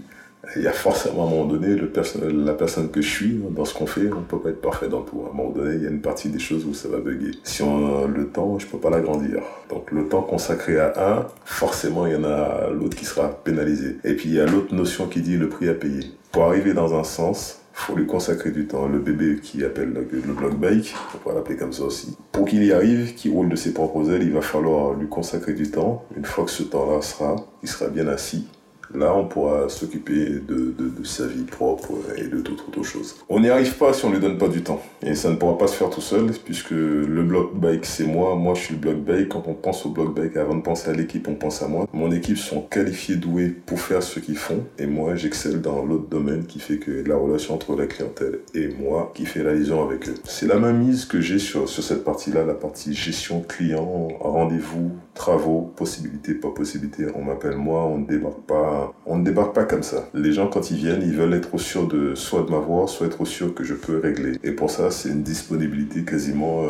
il 0.55 0.63
y 0.63 0.67
a 0.67 0.71
forcément 0.71 1.23
à 1.23 1.27
un 1.27 1.29
moment 1.29 1.45
donné, 1.45 1.75
le 1.75 1.87
perso- 1.89 2.19
la 2.29 2.53
personne 2.53 2.89
que 2.89 3.01
je 3.01 3.09
suis, 3.09 3.39
dans 3.51 3.65
ce 3.65 3.73
qu'on 3.73 3.85
fait, 3.85 4.09
on 4.11 4.21
peut 4.21 4.39
pas 4.39 4.49
être 4.49 4.61
parfait 4.61 4.87
dans 4.89 5.01
tout. 5.01 5.21
À 5.25 5.31
un 5.31 5.35
moment 5.35 5.49
donné, 5.51 5.75
il 5.75 5.83
y 5.83 5.87
a 5.87 5.89
une 5.89 6.01
partie 6.01 6.29
des 6.29 6.39
choses 6.39 6.65
où 6.65 6.73
ça 6.73 6.89
va 6.89 6.97
bugger. 6.99 7.31
Si 7.43 7.63
on 7.63 8.03
a 8.03 8.07
le 8.07 8.27
temps, 8.27 8.59
je 8.59 8.67
peux 8.67 8.77
pas 8.77 8.89
l'agrandir. 8.89 9.39
Donc 9.69 9.91
le 9.91 10.07
temps 10.07 10.21
consacré 10.21 10.79
à 10.79 10.93
un, 10.97 11.27
forcément, 11.45 12.05
il 12.07 12.13
y 12.13 12.15
en 12.15 12.23
a 12.23 12.69
l'autre 12.71 12.97
qui 12.97 13.05
sera 13.05 13.29
pénalisé. 13.29 13.97
Et 14.03 14.13
puis 14.15 14.29
il 14.29 14.35
y 14.35 14.39
a 14.39 14.45
l'autre 14.45 14.73
notion 14.75 15.07
qui 15.07 15.21
dit 15.21 15.37
le 15.37 15.47
prix 15.49 15.69
à 15.69 15.73
payer. 15.73 16.11
Pour 16.31 16.43
arriver 16.43 16.73
dans 16.73 16.97
un 16.97 17.03
sens, 17.03 17.59
faut 17.73 17.95
lui 17.95 18.05
consacrer 18.05 18.51
du 18.51 18.67
temps. 18.67 18.87
Le 18.87 18.99
bébé 18.99 19.39
qui 19.41 19.63
appelle 19.63 19.93
le, 19.93 20.05
le 20.11 20.49
bike, 20.55 20.93
on 21.25 21.29
va 21.29 21.35
l'appeler 21.35 21.55
comme 21.57 21.71
ça 21.73 21.83
aussi. 21.83 22.15
Pour 22.31 22.45
qu'il 22.45 22.63
y 22.65 22.73
arrive, 22.73 23.15
qu'il 23.15 23.31
roule 23.31 23.49
de 23.49 23.55
ses 23.55 23.73
propres 23.73 24.11
ailes, 24.11 24.23
il 24.23 24.31
va 24.33 24.41
falloir 24.41 24.93
lui 24.93 25.07
consacrer 25.07 25.53
du 25.53 25.71
temps. 25.71 26.03
Une 26.17 26.25
fois 26.25 26.43
que 26.45 26.51
ce 26.51 26.63
temps-là 26.63 27.01
sera, 27.01 27.35
il 27.63 27.69
sera 27.69 27.89
bien 27.89 28.07
assis. 28.07 28.47
Là, 28.93 29.15
on 29.15 29.25
pourra 29.25 29.69
s'occuper 29.69 30.25
de, 30.47 30.73
de, 30.77 31.03
sa 31.03 31.25
vie 31.25 31.43
propre 31.43 31.93
et 32.17 32.27
de 32.27 32.41
toute 32.41 32.67
autre 32.67 32.83
chose. 32.83 33.15
On 33.29 33.39
n'y 33.39 33.49
arrive 33.49 33.75
pas 33.75 33.93
si 33.93 34.05
on 34.05 34.09
ne 34.09 34.15
lui 34.15 34.21
donne 34.21 34.37
pas 34.37 34.47
du 34.47 34.61
temps. 34.61 34.81
Et 35.01 35.15
ça 35.15 35.29
ne 35.29 35.35
pourra 35.35 35.57
pas 35.57 35.67
se 35.67 35.75
faire 35.75 35.89
tout 35.89 36.01
seul, 36.01 36.31
puisque 36.43 36.71
le 36.71 37.23
block 37.23 37.55
bike, 37.55 37.85
c'est 37.85 38.05
moi. 38.05 38.35
Moi, 38.35 38.53
je 38.55 38.61
suis 38.61 38.73
le 38.75 38.79
block 38.79 38.97
bike. 38.97 39.29
Quand 39.29 39.43
on 39.47 39.53
pense 39.53 39.85
au 39.85 39.89
block 39.89 40.15
bike, 40.15 40.37
avant 40.37 40.55
de 40.55 40.61
penser 40.61 40.89
à 40.89 40.93
l'équipe, 40.93 41.27
on 41.27 41.35
pense 41.35 41.61
à 41.61 41.67
moi. 41.67 41.87
Mon 41.93 42.11
équipe 42.11 42.37
sont 42.37 42.61
qualifiés, 42.61 43.15
doués 43.15 43.49
pour 43.49 43.79
faire 43.79 44.03
ce 44.03 44.19
qu'ils 44.19 44.37
font. 44.37 44.63
Et 44.77 44.85
moi, 44.85 45.15
j'excelle 45.15 45.61
dans 45.61 45.83
l'autre 45.83 46.07
domaine 46.09 46.45
qui 46.45 46.59
fait 46.59 46.77
que 46.77 47.03
la 47.07 47.15
relation 47.15 47.55
entre 47.55 47.75
la 47.75 47.87
clientèle 47.87 48.39
et 48.53 48.67
moi, 48.67 49.11
qui 49.13 49.25
fait 49.25 49.43
la 49.43 49.53
liaison 49.53 49.83
avec 49.83 50.07
eux. 50.07 50.15
C'est 50.25 50.47
la 50.47 50.59
même 50.59 50.79
mise 50.79 51.05
que 51.05 51.21
j'ai 51.21 51.39
sur, 51.39 51.67
sur 51.67 51.83
cette 51.83 52.03
partie-là, 52.03 52.45
la 52.45 52.53
partie 52.53 52.93
gestion 52.93 53.41
client, 53.41 54.07
rendez-vous, 54.19 54.91
travaux, 55.13 55.71
possibilités, 55.75 56.33
pas 56.33 56.49
possibilités. 56.49 57.07
On 57.15 57.23
m'appelle 57.23 57.55
moi, 57.55 57.85
on 57.85 57.99
ne 57.99 58.05
débarque 58.05 58.41
pas 58.41 58.93
on 59.05 59.17
ne 59.17 59.25
débarque 59.25 59.53
pas 59.53 59.65
comme 59.65 59.83
ça. 59.83 60.07
Les 60.13 60.33
gens, 60.33 60.47
quand 60.47 60.71
ils 60.71 60.77
viennent, 60.77 61.01
ils 61.01 61.15
veulent 61.15 61.33
être 61.33 61.57
sûrs 61.57 61.87
de 61.87 62.15
soit 62.15 62.43
de 62.43 62.51
m'avoir, 62.51 62.89
soit 62.89 63.07
être 63.07 63.25
sûrs 63.25 63.53
que 63.53 63.63
je 63.63 63.73
peux 63.73 63.99
régler. 63.99 64.37
Et 64.43 64.51
pour 64.51 64.69
ça, 64.69 64.91
c'est 64.91 65.09
une 65.09 65.23
disponibilité 65.23 66.03
quasiment, 66.03 66.63
euh, 66.63 66.69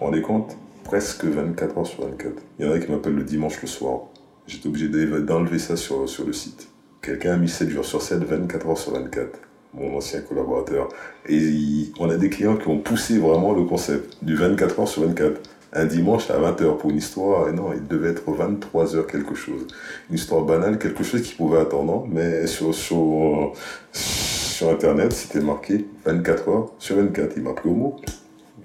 on 0.00 0.12
est 0.12 0.22
compte, 0.22 0.56
presque 0.84 1.24
24 1.24 1.78
heures 1.78 1.86
sur 1.86 2.04
24. 2.04 2.34
Il 2.58 2.66
y 2.66 2.68
en 2.68 2.72
a 2.72 2.78
qui 2.78 2.90
m'appellent 2.90 3.16
le 3.16 3.24
dimanche 3.24 3.60
le 3.60 3.68
soir. 3.68 4.02
J'étais 4.46 4.68
obligé 4.68 4.88
d'enlever 4.88 5.58
ça 5.58 5.76
sur, 5.76 6.08
sur 6.08 6.24
le 6.26 6.32
site. 6.32 6.68
Quelqu'un 7.02 7.34
a 7.34 7.36
mis 7.36 7.48
7 7.48 7.68
jours 7.68 7.84
sur 7.84 8.02
7, 8.02 8.24
24 8.24 8.68
heures 8.68 8.78
sur 8.78 8.92
24 8.92 9.38
mon 9.74 9.96
ancien 9.96 10.20
collaborateur. 10.20 10.88
Et 11.28 11.90
on 11.98 12.08
a 12.08 12.16
des 12.16 12.30
clients 12.30 12.56
qui 12.56 12.68
ont 12.68 12.78
poussé 12.78 13.18
vraiment 13.18 13.52
le 13.52 13.64
concept 13.64 14.16
du 14.22 14.34
24 14.34 14.80
heures 14.80 14.88
sur 14.88 15.02
24 15.06 15.40
un 15.72 15.84
dimanche 15.84 16.30
à 16.30 16.38
20h 16.38 16.78
pour 16.78 16.90
une 16.90 16.96
histoire, 16.96 17.48
et 17.48 17.52
non, 17.52 17.72
il 17.74 17.86
devait 17.86 18.10
être 18.10 18.22
23h 18.24 19.06
quelque 19.06 19.34
chose. 19.34 19.66
Une 20.08 20.16
histoire 20.16 20.42
banale, 20.42 20.78
quelque 20.78 21.04
chose 21.04 21.22
qui 21.22 21.34
pouvait 21.34 21.60
attendre, 21.60 22.06
mais 22.10 22.46
sur, 22.46 22.74
sur, 22.74 23.52
sur 23.92 24.70
Internet, 24.70 25.12
c'était 25.12 25.40
marqué 25.40 25.86
24h 26.06 26.70
sur 26.78 26.96
24. 26.96 27.34
Il 27.36 27.42
m'a 27.42 27.52
pris 27.52 27.68
au 27.68 27.74
mot. 27.74 27.96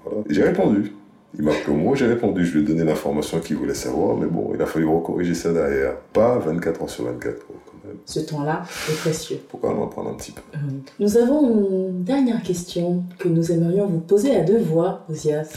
Voilà. 0.04 0.22
J'ai 0.30 0.42
répondu. 0.42 0.92
Il 1.36 1.44
m'a 1.44 1.52
pris 1.52 1.72
au 1.72 1.74
mot, 1.74 1.94
j'ai 1.94 2.06
répondu. 2.06 2.46
Je 2.46 2.58
lui 2.58 2.64
ai 2.64 2.66
donné 2.66 2.84
l'information 2.84 3.40
qu'il 3.40 3.56
voulait 3.56 3.74
savoir, 3.74 4.16
mais 4.16 4.26
bon, 4.26 4.52
il 4.54 4.62
a 4.62 4.66
fallu 4.66 4.86
recorriger 4.86 5.34
ça 5.34 5.52
derrière. 5.52 5.96
Pas 6.12 6.38
24h 6.38 6.88
sur 6.88 7.04
24. 7.04 7.36
Quand 7.46 7.88
même. 7.88 7.96
Ce 8.06 8.20
temps-là 8.20 8.62
est 8.88 8.96
précieux. 8.96 9.40
Pourquoi 9.48 9.70
en 9.70 9.86
prendre 9.88 10.10
un 10.10 10.14
petit 10.14 10.32
peu? 10.32 10.42
Nous 11.00 11.16
avons 11.16 11.90
une 11.90 12.04
dernière 12.04 12.42
question 12.42 13.02
que 13.18 13.28
nous 13.28 13.50
aimerions 13.50 13.86
vous 13.86 13.98
poser 13.98 14.36
à 14.36 14.42
deux 14.42 14.58
voix, 14.58 15.04
Osias. 15.10 15.52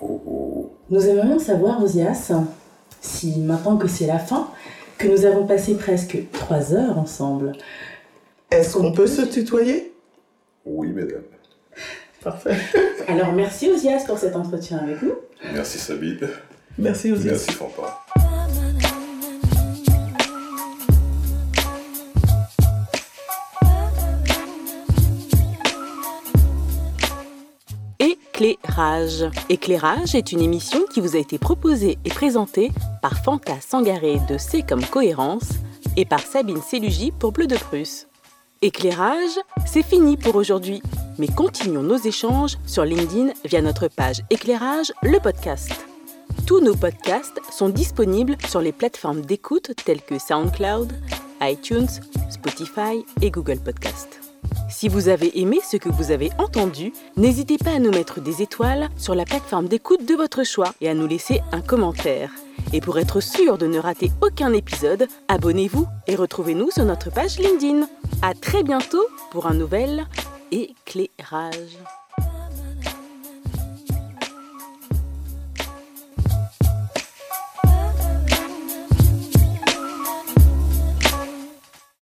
Oh, 0.00 0.20
oh. 0.26 0.70
Nous 0.92 1.08
aimerions 1.08 1.38
savoir, 1.38 1.82
Osias, 1.82 2.32
si 3.00 3.38
maintenant 3.38 3.78
que 3.78 3.88
c'est 3.88 4.06
la 4.06 4.18
fin, 4.18 4.50
que 4.98 5.08
nous 5.08 5.24
avons 5.24 5.46
passé 5.46 5.74
presque 5.74 6.18
trois 6.32 6.74
heures 6.74 6.98
ensemble. 6.98 7.52
Est-ce 8.50 8.74
qu'on 8.74 8.92
peut 8.92 9.06
se 9.06 9.22
tutoyer? 9.22 9.94
Oui, 10.66 10.88
mesdames. 10.88 11.22
Parfait. 12.22 12.58
Alors 13.08 13.32
merci 13.32 13.70
Osias 13.70 14.04
pour 14.06 14.18
cet 14.18 14.36
entretien 14.36 14.80
avec 14.80 15.00
nous. 15.00 15.14
Merci 15.54 15.78
Sabine. 15.78 16.28
Merci 16.76 17.10
Osias. 17.10 17.30
Merci 17.30 17.52
Fanta. 17.52 18.21
Éclairage. 28.34 29.26
Éclairage 29.50 30.14
est 30.14 30.32
une 30.32 30.40
émission 30.40 30.86
qui 30.92 31.02
vous 31.02 31.16
a 31.16 31.18
été 31.18 31.38
proposée 31.38 31.98
et 32.06 32.08
présentée 32.08 32.72
par 33.02 33.22
Fanta 33.22 33.60
Sangaré 33.60 34.20
de 34.26 34.38
C 34.38 34.64
comme 34.66 34.84
cohérence 34.84 35.50
et 35.98 36.06
par 36.06 36.20
Sabine 36.20 36.62
Sélugi 36.62 37.12
pour 37.12 37.32
Bleu 37.32 37.46
de 37.46 37.56
Prusse. 37.56 38.08
Éclairage, 38.62 39.38
c'est 39.66 39.82
fini 39.82 40.16
pour 40.16 40.36
aujourd'hui, 40.36 40.82
mais 41.18 41.28
continuons 41.28 41.82
nos 41.82 41.98
échanges 41.98 42.56
sur 42.66 42.86
LinkedIn 42.86 43.32
via 43.44 43.60
notre 43.60 43.88
page 43.88 44.22
Éclairage, 44.30 44.92
le 45.02 45.18
podcast. 45.20 45.84
Tous 46.46 46.60
nos 46.60 46.74
podcasts 46.74 47.38
sont 47.50 47.68
disponibles 47.68 48.38
sur 48.48 48.62
les 48.62 48.72
plateformes 48.72 49.20
d'écoute 49.20 49.72
telles 49.84 50.02
que 50.02 50.18
SoundCloud, 50.18 50.90
iTunes, 51.42 51.88
Spotify 52.30 53.04
et 53.20 53.30
Google 53.30 53.60
Podcast. 53.60 54.21
Si 54.68 54.88
vous 54.88 55.08
avez 55.08 55.40
aimé 55.40 55.60
ce 55.62 55.76
que 55.76 55.88
vous 55.88 56.10
avez 56.10 56.30
entendu, 56.38 56.92
n'hésitez 57.16 57.58
pas 57.58 57.72
à 57.72 57.78
nous 57.78 57.90
mettre 57.90 58.20
des 58.20 58.42
étoiles 58.42 58.88
sur 58.96 59.14
la 59.14 59.24
plateforme 59.24 59.68
d'écoute 59.68 60.06
de 60.06 60.14
votre 60.14 60.44
choix 60.44 60.74
et 60.80 60.88
à 60.88 60.94
nous 60.94 61.06
laisser 61.06 61.40
un 61.52 61.60
commentaire. 61.60 62.30
Et 62.72 62.80
pour 62.80 62.98
être 62.98 63.20
sûr 63.20 63.58
de 63.58 63.66
ne 63.66 63.78
rater 63.78 64.10
aucun 64.22 64.52
épisode, 64.52 65.06
abonnez-vous 65.28 65.86
et 66.06 66.16
retrouvez-nous 66.16 66.70
sur 66.70 66.84
notre 66.84 67.10
page 67.10 67.38
LinkedIn. 67.38 67.86
À 68.22 68.34
très 68.34 68.62
bientôt 68.62 69.04
pour 69.30 69.46
un 69.46 69.54
nouvel 69.54 70.06
éclairage. 70.50 71.78